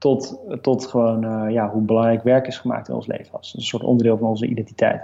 tot, 0.00 0.38
tot 0.60 0.86
gewoon 0.86 1.24
uh, 1.24 1.52
ja, 1.52 1.70
hoe 1.70 1.82
belangrijk 1.82 2.22
werk 2.22 2.46
is 2.46 2.58
gemaakt 2.58 2.88
in 2.88 2.94
ons 2.94 3.06
leven. 3.06 3.32
Als 3.32 3.54
een 3.54 3.62
soort 3.62 3.82
onderdeel 3.82 4.18
van 4.18 4.28
onze 4.28 4.46
identiteit. 4.46 5.02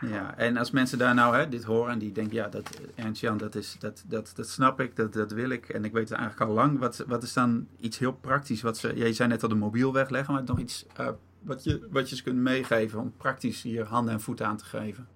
Ja, 0.00 0.36
en 0.36 0.56
als 0.56 0.70
mensen 0.70 0.98
daar 0.98 1.14
nou 1.14 1.36
hè, 1.36 1.48
dit 1.48 1.64
horen 1.64 1.92
en 1.92 1.98
die 1.98 2.12
denken, 2.12 2.34
ja, 2.34 2.48
dat, 2.48 2.80
Ernst 2.94 3.20
Jan, 3.20 3.38
dat, 3.38 3.54
is, 3.54 3.76
dat, 3.78 4.04
dat, 4.08 4.32
dat 4.36 4.48
snap 4.48 4.80
ik, 4.80 4.96
dat, 4.96 5.12
dat 5.12 5.32
wil 5.32 5.50
ik 5.50 5.68
en 5.68 5.84
ik 5.84 5.92
weet 5.92 6.08
het 6.08 6.18
eigenlijk 6.18 6.50
al 6.50 6.56
lang. 6.56 6.78
Wat, 6.78 7.04
wat 7.06 7.22
is 7.22 7.32
dan 7.32 7.66
iets 7.80 7.98
heel 7.98 8.12
praktisch? 8.12 8.62
Wat 8.62 8.78
ze, 8.78 8.92
jij 8.94 9.12
zei 9.12 9.28
net 9.28 9.42
al 9.42 9.48
de 9.48 9.54
mobiel 9.54 9.92
wegleggen, 9.92 10.34
maar 10.34 10.42
nog 10.46 10.58
iets 10.58 10.86
uh, 11.00 11.08
wat, 11.42 11.64
je, 11.64 11.86
wat 11.90 12.10
je 12.10 12.16
ze 12.16 12.22
kunt 12.22 12.36
meegeven 12.36 13.00
om 13.00 13.12
praktisch 13.16 13.62
hier 13.62 13.84
handen 13.84 14.12
en 14.12 14.20
voeten 14.20 14.46
aan 14.46 14.56
te 14.56 14.64
geven? 14.64 15.06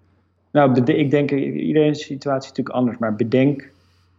Nou, 0.51 0.83
ik 0.83 1.11
denk, 1.11 1.31
iedereen 1.31 1.95
situatie 1.95 2.43
is 2.43 2.49
natuurlijk 2.49 2.77
anders, 2.77 2.99
maar 2.99 3.15
bedenk 3.15 3.71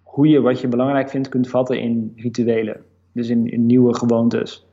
hoe 0.03 0.27
je 0.27 0.41
wat 0.41 0.59
je 0.59 0.67
belangrijk 0.67 1.09
vindt 1.09 1.29
kunt 1.29 1.49
vatten 1.49 1.79
in 1.79 2.13
rituelen. 2.15 2.81
Dus 3.11 3.29
in, 3.29 3.51
in 3.51 3.65
nieuwe 3.65 3.95
gewoontes. 3.95 4.64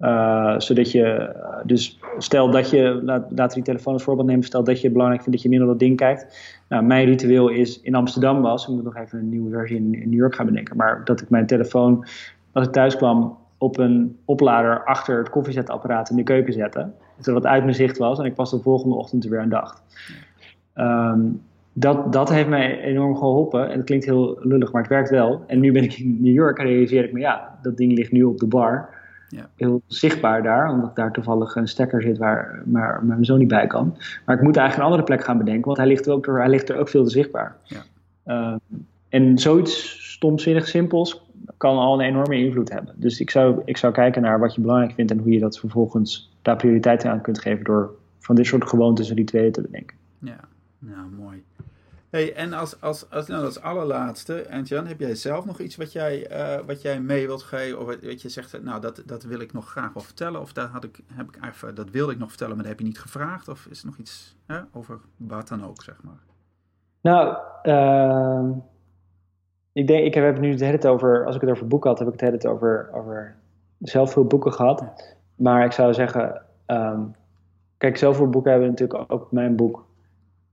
Uh, 0.00 0.58
zodat 0.58 0.90
je, 0.90 1.34
dus 1.64 1.98
stel 2.18 2.50
dat 2.50 2.70
je, 2.70 3.00
laat, 3.02 3.26
laten 3.30 3.54
die 3.54 3.64
telefoon 3.64 3.92
als 3.92 4.02
voorbeeld 4.02 4.26
nemen, 4.28 4.44
stel 4.44 4.64
dat 4.64 4.80
je 4.80 4.90
belangrijk 4.90 5.22
vindt 5.22 5.36
dat 5.36 5.42
je 5.42 5.48
minder 5.48 5.68
dat 5.68 5.78
ding 5.78 5.96
kijkt. 5.96 6.58
Nou, 6.68 6.84
mijn 6.84 7.06
ritueel 7.06 7.48
is 7.48 7.80
in 7.80 7.94
Amsterdam 7.94 8.42
was, 8.42 8.68
ik 8.68 8.74
moet 8.74 8.84
nog 8.84 8.96
even 8.96 9.18
een 9.18 9.28
nieuwe 9.28 9.50
versie 9.50 9.76
in, 9.76 9.94
in 9.94 10.08
New 10.08 10.18
York 10.18 10.34
gaan 10.34 10.46
bedenken, 10.46 10.76
maar 10.76 11.02
dat 11.04 11.20
ik 11.20 11.30
mijn 11.30 11.46
telefoon, 11.46 12.06
als 12.52 12.66
ik 12.66 12.72
thuis 12.72 12.96
kwam, 12.96 13.36
op 13.58 13.78
een 13.78 14.16
oplader 14.24 14.84
achter 14.84 15.18
het 15.18 15.30
koffiezetapparaat 15.30 16.10
in 16.10 16.16
de 16.16 16.22
keuken 16.22 16.52
zette. 16.52 16.90
Zodat 17.18 17.42
het 17.42 17.52
uit 17.52 17.62
mijn 17.62 17.74
zicht 17.74 17.98
was 17.98 18.18
en 18.18 18.24
ik 18.24 18.34
pas 18.34 18.50
de 18.50 18.58
volgende 18.58 18.94
ochtend 18.94 19.24
er 19.24 19.30
weer 19.30 19.40
aan 19.40 19.48
dacht. 19.48 19.82
Um, 20.74 21.42
dat, 21.72 22.12
dat 22.12 22.28
heeft 22.28 22.48
mij 22.48 22.80
enorm 22.80 23.16
geholpen. 23.16 23.68
En 23.70 23.76
het 23.76 23.84
klinkt 23.84 24.04
heel 24.04 24.38
lullig, 24.40 24.72
maar 24.72 24.82
het 24.82 24.90
werkt 24.90 25.10
wel. 25.10 25.44
En 25.46 25.60
nu 25.60 25.72
ben 25.72 25.82
ik 25.82 25.98
in 25.98 26.18
New 26.20 26.34
York 26.34 26.58
en 26.58 26.66
realiseer 26.66 27.04
ik 27.04 27.12
me, 27.12 27.20
ja, 27.20 27.58
dat 27.62 27.76
ding 27.76 27.92
ligt 27.92 28.12
nu 28.12 28.22
op 28.22 28.38
de 28.38 28.46
bar. 28.46 28.88
Ja. 29.34 29.48
Heel 29.56 29.82
zichtbaar 29.86 30.42
daar, 30.42 30.70
omdat 30.70 30.96
daar 30.96 31.12
toevallig 31.12 31.54
een 31.54 31.68
stekker 31.68 32.02
zit 32.02 32.18
waar, 32.18 32.62
maar, 32.64 33.04
mijn 33.04 33.24
zoon 33.24 33.38
niet 33.38 33.48
bij 33.48 33.66
kan. 33.66 33.96
Maar 34.24 34.36
ik 34.36 34.42
moet 34.42 34.56
eigenlijk 34.56 34.76
een 34.76 34.92
andere 34.92 35.02
plek 35.02 35.24
gaan 35.24 35.38
bedenken, 35.38 35.64
want 35.64 35.76
hij 35.76 35.86
ligt 35.86 36.06
er 36.06 36.12
ook, 36.12 36.26
hij 36.26 36.48
ligt 36.48 36.68
er 36.68 36.76
ook 36.76 36.88
veel 36.88 37.04
te 37.04 37.10
zichtbaar. 37.10 37.56
Ja. 37.62 37.84
Uh, 38.26 38.56
en 39.08 39.38
zoiets 39.38 40.02
stomzinnig 40.12 40.68
simpels 40.68 41.22
kan 41.56 41.76
al 41.76 41.94
een 41.94 42.06
enorme 42.06 42.36
invloed 42.36 42.72
hebben. 42.72 42.94
Dus 42.96 43.20
ik 43.20 43.30
zou, 43.30 43.62
ik 43.64 43.76
zou 43.76 43.92
kijken 43.92 44.22
naar 44.22 44.38
wat 44.38 44.54
je 44.54 44.60
belangrijk 44.60 44.94
vindt 44.94 45.10
en 45.10 45.18
hoe 45.18 45.32
je 45.32 45.38
dat 45.38 45.58
vervolgens 45.58 46.36
daar 46.42 46.56
prioriteit 46.56 47.04
aan 47.04 47.20
kunt 47.20 47.40
geven 47.40 47.64
door 47.64 47.90
van 48.18 48.34
dit 48.34 48.46
soort 48.46 48.68
gewoontes 48.68 49.10
en 49.10 49.16
rituelen 49.16 49.52
te 49.52 49.60
bedenken. 49.60 49.96
Ja, 50.18 50.40
nou 50.78 51.08
mooi. 51.18 51.42
Hey, 52.14 52.34
en 52.34 52.52
als, 52.52 52.80
als, 52.80 53.10
als, 53.10 53.26
nou, 53.26 53.44
als 53.44 53.60
allerlaatste, 53.60 54.42
en 54.42 54.62
Jan, 54.62 54.86
heb 54.86 55.00
jij 55.00 55.14
zelf 55.14 55.44
nog 55.44 55.58
iets 55.60 55.76
wat 55.76 55.92
jij, 55.92 56.30
uh, 56.30 56.66
wat 56.66 56.82
jij 56.82 57.00
mee 57.00 57.26
wilt 57.26 57.42
geven? 57.42 57.80
Of 57.80 57.86
wat 57.86 58.22
je 58.22 58.28
zegt, 58.28 58.62
nou, 58.62 58.80
dat, 58.80 59.02
dat 59.06 59.22
wil 59.22 59.40
ik 59.40 59.52
nog 59.52 59.70
graag 59.70 59.92
wel 59.92 60.02
vertellen. 60.02 60.40
Of 60.40 60.52
dat, 60.52 60.68
had 60.68 60.84
ik, 60.84 60.98
heb 61.12 61.28
ik 61.28 61.44
even, 61.44 61.74
dat 61.74 61.90
wilde 61.90 62.12
ik 62.12 62.18
nog 62.18 62.28
vertellen, 62.28 62.54
maar 62.54 62.62
dat 62.64 62.72
heb 62.72 62.80
je 62.80 62.86
niet 62.86 63.00
gevraagd. 63.00 63.48
Of 63.48 63.66
is 63.70 63.80
er 63.80 63.86
nog 63.86 63.96
iets 63.96 64.36
hè, 64.46 64.60
over 64.72 65.00
wat 65.16 65.48
dan 65.48 65.64
ook, 65.64 65.82
zeg 65.82 66.02
maar? 66.02 66.22
Nou, 67.00 67.36
uh, 67.62 68.56
ik 69.72 69.86
denk, 69.86 70.04
ik 70.04 70.14
heb 70.14 70.24
het 70.24 70.40
nu 70.40 70.50
het 70.50 70.60
hele 70.60 70.88
over, 70.88 71.26
als 71.26 71.34
ik 71.34 71.40
het 71.40 71.50
over 71.50 71.66
boeken 71.66 71.90
had, 71.90 71.98
heb 71.98 72.08
ik 72.08 72.20
het 72.20 72.30
hele 72.30 72.54
over, 72.54 72.90
over 72.92 73.36
zelf 73.78 74.12
veel 74.12 74.24
boeken 74.24 74.52
gehad. 74.52 74.84
Maar 75.34 75.64
ik 75.64 75.72
zou 75.72 75.94
zeggen, 75.94 76.42
um, 76.66 77.14
kijk, 77.76 77.96
zoveel 77.96 78.28
boeken 78.28 78.50
hebben 78.50 78.68
natuurlijk 78.68 79.12
ook 79.12 79.32
mijn 79.32 79.56
boek 79.56 79.86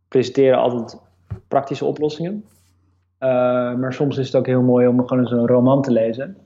presenteren 0.07 0.57
altijd 0.57 1.09
praktische 1.47 1.85
oplossingen. 1.85 2.43
Uh, 3.19 3.29
maar 3.75 3.93
soms 3.93 4.17
is 4.17 4.25
het 4.25 4.35
ook 4.35 4.45
heel 4.45 4.61
mooi 4.61 4.87
om 4.87 5.07
gewoon 5.07 5.27
zo'n 5.27 5.47
roman 5.47 5.81
te 5.81 5.91
lezen. 5.91 6.37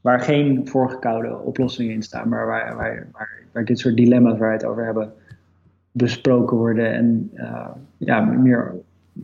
Waar 0.00 0.20
geen 0.20 0.68
voorgekoude 0.68 1.38
oplossingen 1.38 1.94
in 1.94 2.02
staan, 2.02 2.28
maar 2.28 2.46
waar, 2.46 2.76
waar, 2.76 3.08
waar, 3.52 3.64
dit 3.64 3.78
soort 3.78 3.96
dilemma's 3.96 4.38
waar 4.38 4.48
we 4.48 4.54
het 4.54 4.64
over 4.64 4.84
hebben 4.84 5.12
besproken 5.92 6.56
worden. 6.56 6.92
En 6.92 7.30
uh, 7.34 7.68
ja, 7.96 8.20
meer 8.20 8.74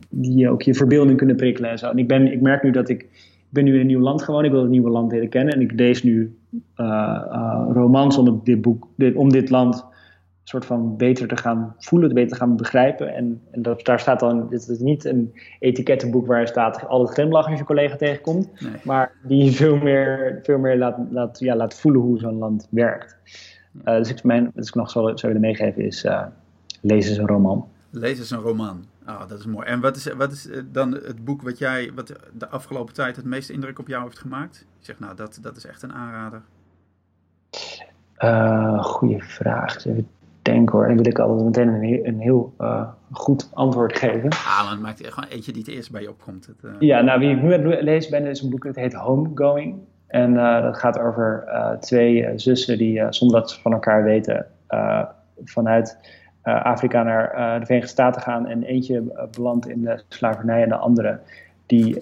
die 0.09 0.49
ook 0.49 0.61
je 0.61 0.73
verbeelding 0.73 1.17
kunnen 1.17 1.35
prikkelen 1.35 1.69
en 1.69 1.77
zo. 1.77 1.89
En 1.89 1.97
ik, 1.97 2.07
ben, 2.07 2.31
ik 2.31 2.41
merk 2.41 2.63
nu 2.63 2.71
dat 2.71 2.89
ik, 2.89 3.01
ik 3.01 3.47
ben 3.49 3.63
nu 3.63 3.73
in 3.73 3.79
een 3.79 3.87
nieuw 3.87 3.99
land 3.99 4.23
gewoon. 4.23 4.45
Ik 4.45 4.51
wil 4.51 4.61
het 4.61 4.69
nieuwe 4.69 4.89
land 4.89 5.11
leren 5.11 5.29
kennen. 5.29 5.53
En 5.53 5.61
ik 5.61 5.71
lees 5.71 6.03
nu 6.03 6.37
uh, 6.77 7.65
romans 7.71 8.17
om 8.17 8.41
dit 8.43 8.61
boek, 8.61 8.87
om 9.15 9.31
dit 9.31 9.49
land 9.49 9.85
soort 10.49 10.65
van 10.65 10.97
beter 10.97 11.27
te 11.27 11.37
gaan 11.37 11.75
voelen, 11.77 12.13
beter 12.13 12.29
te 12.29 12.35
gaan 12.35 12.55
begrijpen. 12.55 13.15
En, 13.15 13.41
en 13.51 13.61
dat, 13.61 13.85
daar 13.85 13.99
staat 13.99 14.19
dan, 14.19 14.49
dit 14.49 14.67
is 14.67 14.79
niet 14.79 15.05
een 15.05 15.33
etikettenboek 15.59 16.27
waar 16.27 16.47
staat 16.47 16.87
altijd 16.87 17.13
glimlachen 17.13 17.49
als 17.49 17.59
je 17.59 17.65
collega 17.65 17.95
tegenkomt, 17.95 18.49
maar 18.83 19.11
die 19.23 19.51
veel 19.51 19.77
meer, 19.77 20.39
veel 20.43 20.57
meer 20.57 20.77
laat, 20.77 20.97
laat, 21.11 21.39
ja, 21.39 21.55
laat 21.55 21.73
voelen 21.79 22.01
hoe 22.01 22.19
zo'n 22.19 22.37
land 22.37 22.67
werkt. 22.69 23.17
Uh, 23.85 23.95
dus 23.95 24.09
ik, 24.09 24.23
mijn, 24.23 24.51
wat 24.55 24.67
ik 24.67 24.75
nog 24.75 24.89
zou, 24.89 25.05
zou 25.05 25.33
willen 25.33 25.47
meegeven 25.47 25.83
is, 25.83 26.05
uh, 26.05 26.25
lees 26.81 27.09
eens 27.09 27.17
een 27.17 27.27
roman. 27.27 27.67
Lees 27.89 28.17
eens 28.17 28.31
een 28.31 28.41
roman. 28.41 28.85
Ah, 29.05 29.27
dat 29.27 29.39
is 29.39 29.45
mooi. 29.45 29.67
En 29.67 29.79
wat 29.79 29.95
is, 29.95 30.13
wat 30.13 30.31
is 30.31 30.49
eh, 30.49 30.61
dan 30.71 30.91
het 30.91 31.25
boek 31.25 31.41
wat 31.41 31.57
jij, 31.57 31.91
wat 31.95 32.13
de 32.33 32.47
afgelopen 32.47 32.93
tijd 32.93 33.15
het 33.15 33.25
meeste 33.25 33.53
indruk 33.53 33.79
op 33.79 33.87
jou 33.87 34.03
heeft 34.03 34.19
gemaakt? 34.19 34.65
Ik 34.79 34.85
zeg, 34.85 34.99
nou, 34.99 35.15
dat, 35.15 35.39
dat 35.41 35.55
is 35.55 35.65
echt 35.65 35.81
een 35.81 35.93
aanrader. 35.93 36.41
Uh, 38.19 38.83
goeie 38.83 39.23
vraag. 39.23 39.85
Even 39.85 40.07
denk 40.51 40.69
hoor. 40.69 40.85
En 40.85 40.95
wil 40.95 41.05
ik 41.05 41.19
altijd 41.19 41.45
meteen 41.45 41.67
een 41.67 41.81
heel, 41.81 42.05
een 42.05 42.19
heel 42.19 42.53
uh, 42.61 42.87
goed 43.11 43.49
antwoord 43.53 43.97
geven. 43.97 44.29
Ah, 44.29 44.63
maar 44.63 44.71
het 44.71 44.81
maakt 44.81 45.07
gewoon 45.07 45.29
eentje 45.29 45.51
die 45.51 45.61
het 45.61 45.71
eerst 45.71 45.91
bij 45.91 46.01
je 46.01 46.09
opkomt. 46.09 46.45
Het, 46.45 46.63
uh... 46.63 46.71
Ja, 46.79 47.01
nou 47.01 47.19
wie 47.19 47.35
ik 47.35 47.41
nu 47.41 47.53
aan 47.53 47.65
het 47.65 47.81
lezen 47.81 48.11
ben 48.11 48.25
is 48.25 48.41
een 48.41 48.49
boek 48.49 48.63
dat 48.63 48.75
heet 48.75 48.93
Homegoing. 48.93 49.75
En 50.07 50.33
uh, 50.33 50.61
dat 50.61 50.77
gaat 50.77 50.99
over 50.99 51.47
twee 51.79 52.31
zussen 52.35 52.77
die 52.77 53.05
zonder 53.09 53.39
dat 53.39 53.51
ze 53.51 53.61
van 53.61 53.73
elkaar 53.73 54.03
weten 54.03 54.45
vanuit 55.43 55.97
Afrika 56.43 57.03
naar 57.03 57.59
de 57.59 57.65
Verenigde 57.65 57.91
Staten 57.91 58.21
gaan. 58.21 58.47
En 58.47 58.63
eentje 58.63 59.27
belandt 59.35 59.67
in 59.67 59.81
de 59.81 60.01
slavernij 60.07 60.63
en 60.63 60.69
de 60.69 60.75
andere 60.75 61.19
die 61.65 61.99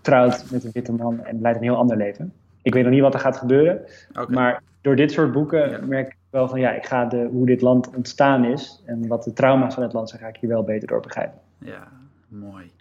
trouwt 0.00 0.44
met 0.50 0.64
een 0.64 0.70
witte 0.72 0.92
man 0.92 1.24
en 1.24 1.40
leidt 1.40 1.58
een 1.58 1.64
heel 1.64 1.76
ander 1.76 1.96
leven. 1.96 2.32
Ik 2.62 2.74
weet 2.74 2.82
nog 2.82 2.92
niet 2.92 3.02
wat 3.02 3.14
er 3.14 3.20
gaat 3.20 3.36
gebeuren, 3.36 3.80
okay. 4.10 4.26
maar 4.34 4.62
door 4.80 4.96
dit 4.96 5.12
soort 5.12 5.32
boeken 5.32 5.70
ja. 5.70 5.78
merk 5.86 6.06
ik 6.06 6.16
wel 6.36 6.48
van 6.48 6.60
ja, 6.60 6.70
ik 6.70 6.86
ga 6.86 7.04
de, 7.04 7.28
hoe 7.32 7.46
dit 7.46 7.60
land 7.60 7.90
ontstaan 7.96 8.44
is 8.44 8.82
en 8.86 9.08
wat 9.08 9.24
de 9.24 9.32
trauma's 9.32 9.74
van 9.74 9.82
het 9.82 9.92
land 9.92 10.08
zijn, 10.08 10.20
ga 10.20 10.28
ik 10.28 10.36
hier 10.36 10.50
wel 10.50 10.62
beter 10.62 10.88
door 10.88 11.00
begrijpen. 11.00 11.38
Ja, 11.58 11.88
mooi. 12.28 12.72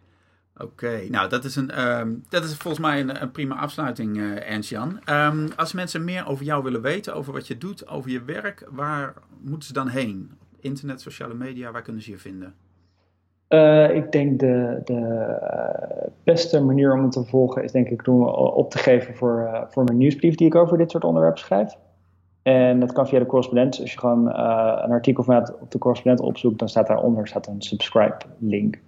Oké, 0.57 1.09
nou 1.09 1.29
dat 1.29 1.43
is, 1.43 1.55
een, 1.55 1.89
um, 1.99 2.23
dat 2.29 2.43
is 2.43 2.55
volgens 2.55 2.83
mij 2.83 2.99
een, 2.99 3.21
een 3.21 3.31
prima 3.31 3.55
afsluiting, 3.55 4.17
uh, 4.17 4.51
Ernst-Jan. 4.51 4.99
Um, 5.09 5.47
als 5.55 5.73
mensen 5.73 6.03
meer 6.03 6.27
over 6.27 6.45
jou 6.45 6.63
willen 6.63 6.81
weten, 6.81 7.15
over 7.15 7.33
wat 7.33 7.47
je 7.47 7.57
doet, 7.57 7.87
over 7.87 8.11
je 8.11 8.23
werk, 8.23 8.67
waar 8.71 9.13
moeten 9.41 9.67
ze 9.67 9.73
dan 9.73 9.87
heen? 9.87 10.31
Internet, 10.59 11.01
sociale 11.01 11.33
media, 11.33 11.71
waar 11.71 11.81
kunnen 11.81 12.01
ze 12.01 12.11
je 12.11 12.17
vinden? 12.17 12.53
Uh, 13.49 13.95
ik 13.95 14.11
denk 14.11 14.39
de, 14.39 14.81
de 14.83 14.93
uh, 14.93 16.07
beste 16.23 16.63
manier 16.63 16.93
om 16.93 17.03
het 17.03 17.11
te 17.11 17.25
volgen 17.25 17.63
is 17.63 17.71
denk 17.71 17.89
ik 17.89 18.03
door 18.03 18.33
op 18.33 18.71
te 18.71 18.77
geven 18.77 19.15
voor, 19.15 19.49
uh, 19.53 19.61
voor 19.67 19.83
mijn 19.83 19.97
nieuwsbrief 19.97 20.35
die 20.35 20.47
ik 20.47 20.55
over 20.55 20.77
dit 20.77 20.91
soort 20.91 21.03
onderwerpen 21.03 21.39
schrijf. 21.39 21.77
En 22.45 22.79
dat 22.79 22.91
kan 22.91 23.07
via 23.07 23.19
de 23.19 23.25
correspondent. 23.25 23.79
Als 23.79 23.91
je 23.91 23.99
gewoon 23.99 24.27
uh, 24.27 24.79
een 24.83 24.91
artikelformaat 24.91 25.59
op 25.59 25.71
de 25.71 25.77
correspondent 25.77 26.27
opzoekt, 26.27 26.59
dan 26.59 26.69
staat 26.69 26.87
daaronder 26.87 27.27
staat 27.27 27.47
een 27.47 27.61
subscribe 27.61 28.17
link. 28.37 28.79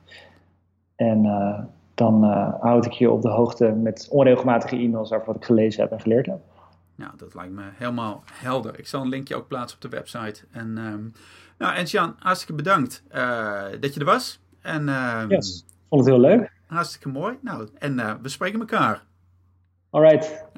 En 0.96 1.24
uh, 1.24 1.60
dan 1.94 2.24
uh, 2.24 2.54
houd 2.60 2.86
ik 2.86 2.92
je 2.92 3.12
op 3.12 3.22
de 3.22 3.30
hoogte 3.30 3.66
met 3.66 4.08
onregelmatige 4.12 4.76
e-mails 4.76 5.12
over 5.12 5.26
wat 5.26 5.36
ik 5.36 5.46
gelezen 5.46 5.82
heb 5.82 5.92
en 5.92 6.02
geleerd 6.02 6.26
heb. 6.26 6.40
Nou, 6.96 7.12
dat 7.18 7.36
lijkt 7.36 7.52
me 7.52 7.62
helemaal 7.74 8.24
helder. 8.32 8.80
Ik 8.80 8.88
zal 8.88 9.02
een 9.02 9.10
linkje 9.10 9.36
ook 9.36 9.48
plaatsen 9.48 9.78
op 9.84 9.92
de 9.92 9.98
website. 9.98 10.46
En, 10.52 10.78
um, 10.78 11.14
nou, 11.58 11.76
en 11.76 11.84
Jan, 11.84 12.16
hartstikke 12.20 12.56
bedankt 12.64 13.04
dat 13.80 13.94
je 13.94 14.00
er 14.00 14.06
was. 14.06 14.40
En, 14.62 14.90
um, 14.90 15.30
yes, 15.30 15.66
vond 15.90 16.06
het 16.06 16.14
heel 16.14 16.22
leuk. 16.22 16.52
Hartstikke 16.68 17.10
mooi. 17.10 17.38
Nou, 17.42 17.68
en 17.80 18.22
we 18.22 18.30
spreken 18.30 18.60
elkaar. 18.60 19.04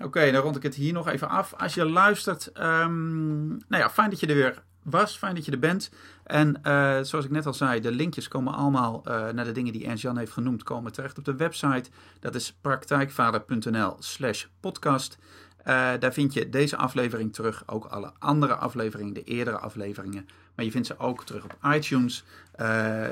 Oké, 0.03 0.31
dan 0.31 0.41
rond 0.41 0.55
ik 0.55 0.63
het 0.63 0.75
hier 0.75 0.93
nog 0.93 1.07
even 1.07 1.29
af. 1.29 1.53
Als 1.53 1.73
je 1.73 1.85
luistert, 1.89 2.51
um, 2.57 3.47
nou 3.47 3.83
ja, 3.83 3.89
fijn 3.89 4.09
dat 4.09 4.19
je 4.19 4.27
er 4.27 4.35
weer 4.35 4.63
was. 4.83 5.17
Fijn 5.17 5.35
dat 5.35 5.45
je 5.45 5.51
er 5.51 5.59
bent. 5.59 5.91
En 6.23 6.59
uh, 6.63 6.99
zoals 7.01 7.25
ik 7.25 7.31
net 7.31 7.45
al 7.45 7.53
zei, 7.53 7.81
de 7.81 7.91
linkjes 7.91 8.27
komen 8.27 8.53
allemaal 8.53 9.03
uh, 9.07 9.29
naar 9.29 9.45
de 9.45 9.51
dingen 9.51 9.73
die 9.73 9.85
Ernst-Jan 9.85 10.17
heeft 10.17 10.31
genoemd, 10.31 10.63
komen 10.63 10.91
terecht 10.91 11.17
op 11.17 11.25
de 11.25 11.35
website. 11.35 11.89
Dat 12.19 12.35
is 12.35 12.57
praktijkvader.nl 12.61 13.95
slash 13.99 14.45
podcast. 14.59 15.17
Uh, 15.59 15.65
daar 15.99 16.13
vind 16.13 16.33
je 16.33 16.49
deze 16.49 16.77
aflevering 16.77 17.33
terug, 17.33 17.63
ook 17.65 17.85
alle 17.85 18.11
andere 18.19 18.55
afleveringen, 18.55 19.13
de 19.13 19.23
eerdere 19.23 19.57
afleveringen. 19.57 20.27
Maar 20.55 20.65
je 20.65 20.71
vindt 20.71 20.87
ze 20.87 20.99
ook 20.99 21.25
terug 21.25 21.43
op 21.43 21.57
iTunes 21.73 22.23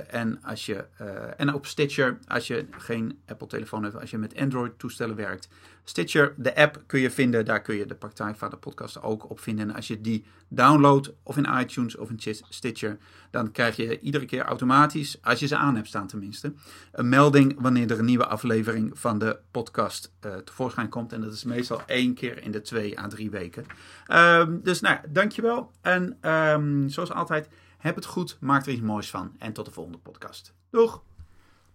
en, 0.08 0.40
als 0.44 0.66
je, 0.66 0.86
en 1.38 1.54
op 1.54 1.66
Stitcher 1.66 2.18
als 2.28 2.48
je 2.48 2.66
geen 2.72 3.20
Apple-telefoon 3.26 3.84
hebt, 3.84 4.00
als 4.00 4.10
je 4.10 4.18
met 4.18 4.36
Android-toestellen 4.36 5.16
werkt. 5.16 5.50
Stitcher, 5.90 6.34
de 6.38 6.56
app 6.56 6.84
kun 6.86 7.00
je 7.00 7.12
vinden, 7.12 7.46
daar 7.46 7.62
kun 7.62 7.76
je 7.76 7.86
de 7.86 7.96
Praktijkvader 7.96 8.60
podcast 8.60 9.02
ook 9.02 9.30
op 9.30 9.40
vinden. 9.40 9.70
En 9.70 9.76
als 9.76 9.88
je 9.88 10.02
die 10.02 10.26
downloadt, 10.48 11.12
of 11.24 11.38
in 11.38 11.60
iTunes 11.60 11.96
of 11.96 12.10
in 12.10 12.36
Stitcher, 12.50 12.98
dan 13.32 13.52
krijg 13.52 13.76
je 13.76 14.00
iedere 14.00 14.26
keer 14.26 14.44
automatisch, 14.44 15.18
als 15.22 15.40
je 15.40 15.48
ze 15.48 15.56
aan 15.56 15.76
hebt 15.76 15.88
staan 15.88 16.08
tenminste, 16.08 16.54
een 16.92 17.10
melding 17.10 17.56
wanneer 17.60 17.92
er 17.92 18.00
een 18.00 18.06
nieuwe 18.06 18.28
aflevering 18.28 19.00
van 19.00 19.20
de 19.20 19.40
podcast 19.52 20.12
uh, 20.26 20.36
tevoorschijn 20.36 20.90
komt. 20.90 21.14
En 21.14 21.22
dat 21.22 21.34
is 21.34 21.44
meestal 21.44 21.82
één 21.86 22.14
keer 22.14 22.44
in 22.44 22.52
de 22.52 22.62
twee 22.62 23.00
à 23.00 23.08
drie 23.08 23.30
weken. 23.30 23.66
Um, 24.14 24.62
dus 24.64 24.82
nou, 24.82 24.98
dankjewel. 25.10 25.72
En 25.82 26.32
um, 26.32 26.90
zoals 26.90 27.12
altijd 27.12 27.50
Heb 27.78 27.96
het 27.96 28.06
goed, 28.06 28.38
maak 28.40 28.66
er 28.66 28.72
iets 28.72 28.82
moois 28.82 29.10
van 29.10 29.32
en 29.38 29.54
tot 29.54 29.66
de 29.66 29.72
volgende 29.72 29.98
podcast. 29.98 30.54
Doeg! 30.70 31.04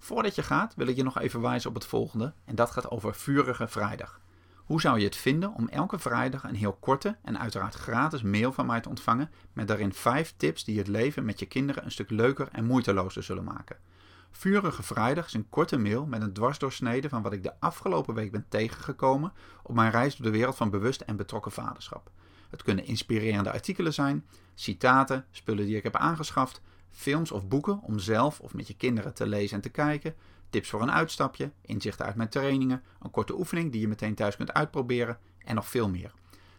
Voordat 0.03 0.35
je 0.35 0.43
gaat 0.43 0.75
wil 0.75 0.87
ik 0.87 0.97
je 0.97 1.03
nog 1.03 1.19
even 1.19 1.41
wijzen 1.41 1.69
op 1.69 1.75
het 1.75 1.87
volgende 1.87 2.33
en 2.45 2.55
dat 2.55 2.71
gaat 2.71 2.91
over 2.91 3.15
Vurige 3.15 3.69
Vrijdag. 3.69 4.21
Hoe 4.57 4.81
zou 4.81 4.99
je 4.99 5.05
het 5.05 5.17
vinden 5.17 5.55
om 5.55 5.69
elke 5.69 5.99
vrijdag 5.99 6.45
een 6.45 6.55
heel 6.55 6.73
korte 6.73 7.17
en 7.23 7.39
uiteraard 7.39 7.75
gratis 7.75 8.23
mail 8.23 8.53
van 8.53 8.67
mij 8.67 8.81
te 8.81 8.89
ontvangen 8.89 9.31
met 9.53 9.69
daarin 9.69 9.93
5 9.93 10.35
tips 10.37 10.65
die 10.65 10.79
het 10.79 10.87
leven 10.89 11.25
met 11.25 11.39
je 11.39 11.47
kinderen 11.47 11.85
een 11.85 11.91
stuk 11.91 12.11
leuker 12.11 12.49
en 12.53 12.65
moeitelozer 12.65 13.23
zullen 13.23 13.45
maken? 13.45 13.77
Vurige 14.31 14.83
Vrijdag 14.83 15.27
is 15.27 15.35
een 15.35 15.49
korte 15.49 15.79
mail 15.79 16.07
met 16.07 16.23
een 16.23 16.33
dwarsdoorsnede 16.33 17.09
van 17.09 17.23
wat 17.23 17.33
ik 17.33 17.43
de 17.43 17.61
afgelopen 17.61 18.15
week 18.15 18.33
ben 18.33 18.47
tegengekomen 18.49 19.33
op 19.63 19.75
mijn 19.75 19.91
reis 19.91 20.17
door 20.17 20.27
de 20.27 20.39
wereld 20.39 20.57
van 20.57 20.71
bewust 20.71 21.01
en 21.01 21.17
betrokken 21.17 21.53
vaderschap. 21.53 22.11
Het 22.51 22.63
kunnen 22.63 22.87
inspirerende 22.87 23.53
artikelen 23.53 23.95
zijn, 23.95 24.27
citaten, 24.55 25.27
spullen 25.31 25.67
die 25.67 25.77
ik 25.77 25.83
heb 25.83 25.97
aangeschaft, 25.97 26.61
films 26.93 27.31
of 27.31 27.49
boeken 27.49 27.81
om 27.83 27.99
zelf 27.99 28.41
of 28.41 28.55
met 28.55 28.69
je 28.69 28.77
kinderen 28.77 29.15
te 29.15 29.27
lezen 29.27 29.57
en 29.57 29.63
te 29.63 29.69
kijken, 29.69 30.15
tips 30.51 30.71
voor 30.71 30.83
een 30.83 30.93
uitstapje, 30.93 31.51
inzichten 31.61 32.07
uit 32.07 32.17
mijn 32.17 32.29
trainingen, 32.29 32.83
een 33.01 33.11
korte 33.11 33.39
oefening 33.39 33.73
die 33.73 33.81
je 33.81 33.89
meteen 33.89 34.15
thuis 34.15 34.37
kunt 34.37 34.53
uitproberen 34.53 35.19
en 35.39 35.55
nog 35.55 35.69
veel 35.69 35.89
meer. 35.89 36.13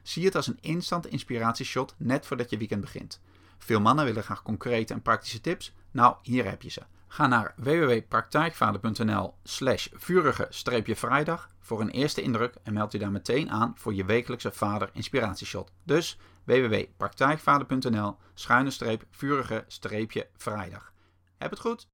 Zie 0.04 0.26
het 0.26 0.36
als 0.36 0.48
een 0.48 0.58
instant 0.62 1.08
inspiratieshot 1.08 1.96
net 1.98 2.26
voordat 2.26 2.50
je 2.50 2.58
weekend 2.58 2.82
begint. 2.82 3.22
Veel 3.58 3.82
mannen 3.82 4.06
willen 4.06 4.24
graag 4.24 4.44
concrete 4.44 4.94
en 4.94 5.02
praktische 5.02 5.42
tips. 5.42 5.74
Nou, 5.92 6.16
hier 6.22 6.46
heb 6.46 6.62
je 6.62 6.70
ze. 6.70 6.82
Ga 7.08 7.28
naar 7.28 7.54
www.praktijkvader.nl 7.58 9.34
slash 9.44 9.88
vurige-vrijdag 9.94 11.50
voor 11.60 11.82
een 11.82 11.90
eerste 11.90 12.22
indruk 12.22 12.56
en 12.64 12.74
meld 12.74 12.94
u 12.94 12.98
daar 12.98 13.12
meteen 13.12 13.52
aan 13.52 13.74
voor 13.76 13.94
je 13.94 14.06
wekelijkse 14.06 14.52
vader 14.52 14.90
inspiratieshot. 14.94 15.72
Dus 15.84 16.18
www.praktijkvader.nl 16.46 18.18
schuine-vurige-vrijdag. 18.34 20.94
Heb 21.38 21.52
het 21.52 21.60
goed! 21.60 21.88